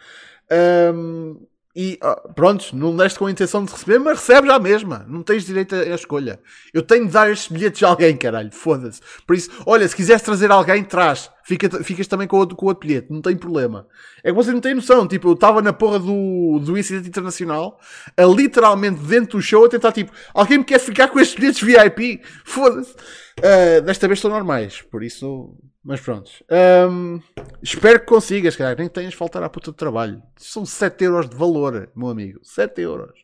Ahm, 0.50 1.38
e 1.80 2.00
pronto, 2.34 2.76
não 2.76 2.98
deste 2.98 3.20
com 3.20 3.28
a 3.28 3.32
intenção 3.32 3.64
de 3.64 3.72
receber, 3.72 4.00
mas 4.00 4.18
recebes 4.18 4.50
à 4.50 4.58
mesma. 4.58 5.06
Não 5.08 5.22
tens 5.22 5.46
direito 5.46 5.76
a 5.76 5.94
escolha. 5.94 6.40
Eu 6.74 6.82
tenho 6.82 7.06
de 7.06 7.12
dar 7.12 7.30
estes 7.30 7.52
bilhetes 7.52 7.84
a 7.84 7.90
alguém, 7.90 8.18
caralho. 8.18 8.52
Foda-se. 8.52 9.00
Por 9.28 9.36
isso, 9.36 9.52
olha, 9.64 9.88
se 9.88 9.96
quiseres 9.96 10.24
trazer 10.24 10.50
alguém, 10.50 10.84
traz. 10.84 11.30
Fica, 11.44 11.70
ficas 11.84 12.08
também 12.08 12.28
com 12.28 12.36
o, 12.36 12.40
outro, 12.40 12.56
com 12.56 12.66
outro 12.66 12.88
bilhete. 12.88 13.14
Não 13.14 13.22
tem 13.22 13.38
problema. 13.38 13.86
É 14.24 14.32
que 14.32 14.36
vocês 14.36 14.56
não 14.56 14.60
têm 14.60 14.74
noção. 14.74 15.08
Tipo, 15.08 15.30
eu 15.30 15.34
estava 15.34 15.62
na 15.62 15.72
porra 15.72 16.00
do, 16.00 16.60
do 16.66 16.76
incidente 16.76 17.10
internacional, 17.10 17.80
a 18.18 18.24
literalmente 18.24 19.00
dentro 19.02 19.38
do 19.38 19.42
show, 19.44 19.64
a 19.64 19.70
tentar, 19.70 19.92
tipo, 19.92 20.12
alguém 20.34 20.58
me 20.58 20.64
quer 20.64 20.80
ficar 20.80 21.10
com 21.10 21.20
estes 21.20 21.40
bilhetes 21.40 21.62
VIP? 21.62 22.24
Foda-se. 22.44 22.96
Ah, 23.44 23.82
desta 23.82 24.08
vez 24.08 24.18
estão 24.18 24.32
normais. 24.32 24.82
Por 24.82 25.04
isso, 25.04 25.56
mas 25.88 26.02
pronto. 26.02 26.30
Ahm, 26.52 27.20
espero 27.64 28.00
que 28.02 28.06
consigas, 28.06 28.56
cara. 28.56 28.76
Nem 28.78 28.90
tenhas 28.90 29.12
de 29.12 29.18
faltar 29.18 29.42
à 29.42 29.50
puta 29.50 29.72
de 29.72 29.78
trabalho. 29.78 30.22
São 30.36 30.66
7 30.66 31.06
euros 31.06 31.30
de 31.30 31.36
valor, 31.36 31.90
meu 31.96 32.10
amigo. 32.10 32.40
7 32.44 32.82
euros. 32.82 33.18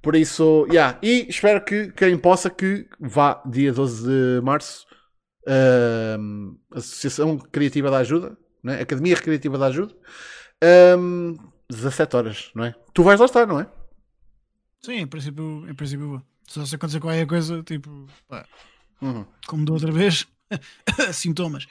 Por 0.00 0.14
isso, 0.14 0.66
yeah. 0.70 0.98
E 1.02 1.26
espero 1.28 1.64
que 1.64 1.90
quem 1.92 2.16
possa 2.16 2.48
que 2.48 2.88
vá 3.00 3.42
dia 3.44 3.72
12 3.72 4.06
de 4.06 4.40
março. 4.44 4.86
ahm, 5.48 6.54
Associação 6.72 7.38
Criativa 7.38 7.90
da 7.90 7.98
Ajuda, 7.98 8.36
né? 8.62 8.80
Academia 8.80 9.14
Recreativa 9.16 9.58
da 9.58 9.66
Ajuda. 9.66 9.94
ahm, 10.62 11.34
17 11.68 12.16
horas, 12.16 12.50
não 12.54 12.64
é? 12.64 12.74
Tu 12.94 13.02
vais 13.02 13.18
lá 13.20 13.26
estar, 13.26 13.46
não 13.46 13.58
é? 13.60 13.66
Sim, 14.82 14.94
em 15.00 15.06
princípio, 15.06 15.68
em 15.68 15.74
princípio 15.74 16.08
vou. 16.08 16.22
Se 16.48 16.64
se 16.66 16.74
acontecer 16.76 17.00
qualquer 17.00 17.26
coisa, 17.26 17.62
tipo, 17.64 18.06
pá, 18.28 18.46
Uhum. 19.02 19.26
como 19.48 19.64
da 19.64 19.72
outra 19.72 19.90
vez, 19.92 20.26
sintomas. 21.12 21.66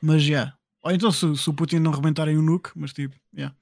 mas 0.00 0.22
já. 0.22 0.54
Ou 0.82 0.92
então 0.92 1.10
se, 1.10 1.36
se 1.36 1.48
o 1.50 1.54
Putin 1.54 1.78
não 1.78 1.90
rebentarem 1.92 2.36
o 2.36 2.42
nuke, 2.42 2.70
mas 2.76 2.92
tipo, 2.92 3.16
já. 3.32 3.52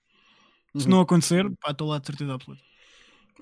Se 0.76 0.84
Uhum. 0.84 0.90
não 0.90 1.00
acontecer, 1.00 1.44
pá, 1.60 1.70
estou 1.72 1.88
lá 1.88 1.98
de 1.98 2.06
certeza 2.06 2.32
absoluta. 2.34 2.62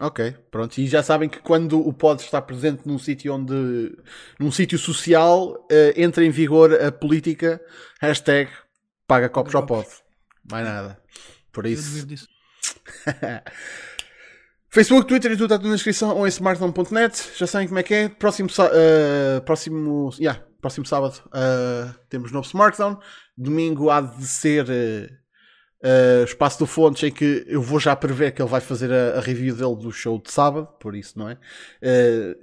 Ok, 0.01 0.33
pronto. 0.51 0.79
E 0.79 0.87
já 0.87 1.03
sabem 1.03 1.29
que 1.29 1.39
quando 1.41 1.79
o 1.79 1.93
pod 1.93 2.23
está 2.23 2.41
presente 2.43 2.87
num 2.87 2.99
sítio 2.99 3.35
onde. 3.35 3.97
num 4.39 4.51
sítio 4.51 4.79
social, 4.79 5.67
eh, 5.71 5.93
entra 6.03 6.25
em 6.25 6.31
vigor 6.31 6.73
a 6.75 6.91
política 6.91 7.61
hashtag 8.01 8.51
paga 9.07 9.29
copos 9.29 9.55
ao 9.55 9.67
pod. 9.67 9.87
Mais 10.51 10.65
nada. 10.67 11.01
Por 11.53 11.67
isso. 11.67 12.07
Facebook, 14.73 15.09
Twitter 15.09 15.33
e 15.33 15.35
tudo 15.37 15.45
está 15.47 15.59
tudo 15.59 15.69
na 15.69 15.75
descrição 15.75 16.17
ou 16.17 16.27
em 16.27 16.29
smartphone.net. 16.29 17.33
Já 17.37 17.47
sabem 17.47 17.67
como 17.67 17.81
é 17.81 17.83
que 17.83 17.95
é. 17.95 18.09
Próximo, 18.09 18.49
eh, 18.73 19.41
próximo, 19.41 20.11
yeah, 20.19 20.41
próximo 20.61 20.87
sábado 20.87 21.21
eh, 21.35 21.93
temos 22.09 22.31
novo 22.31 22.47
Smartphone. 22.47 22.97
Domingo 23.37 23.91
há 23.91 24.01
de 24.01 24.25
ser 24.25 24.67
eh, 25.83 26.23
espaço 26.25 26.61
do 26.61 26.67
Fontes 26.67 27.03
em 27.03 27.11
que 27.11 27.45
eu 27.49 27.61
vou 27.61 27.81
já 27.81 27.97
prever 27.97 28.31
que 28.33 28.41
ele 28.41 28.49
vai 28.49 28.61
fazer 28.61 28.93
a, 28.93 29.19
a 29.19 29.21
review 29.21 29.57
dele 29.57 29.75
do 29.75 29.91
show 29.91 30.21
de 30.23 30.31
sábado, 30.31 30.69
por 30.79 30.95
isso, 30.95 31.19
não 31.19 31.29
é? 31.29 31.37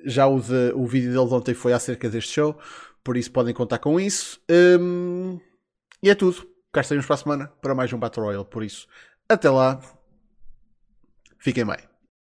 Já 0.06 0.28
o, 0.28 0.42
de- 0.42 0.74
o 0.76 0.86
vídeo 0.86 1.14
dele 1.14 1.28
de 1.28 1.34
ontem 1.34 1.54
foi 1.54 1.72
acerca 1.72 2.10
deste 2.10 2.34
show, 2.34 2.58
por 3.06 3.16
isso 3.16 3.32
podem 3.32 3.54
contar 3.54 3.78
com 3.78 3.98
isso. 3.98 4.38
Hum, 4.52 5.40
e 6.04 6.10
é 6.10 6.16
tudo. 6.16 6.46
cá 6.74 6.82
estaremos 6.82 7.06
para 7.06 7.14
a 7.16 7.18
semana 7.20 7.48
para 7.62 7.74
mais 7.74 7.94
um 7.94 7.98
Battle 8.00 8.26
Royale. 8.26 8.46
Por 8.46 8.64
isso, 8.64 8.86
até 9.30 9.50
lá, 9.50 9.80
fiquem 11.40 11.66
bem. 11.66 11.87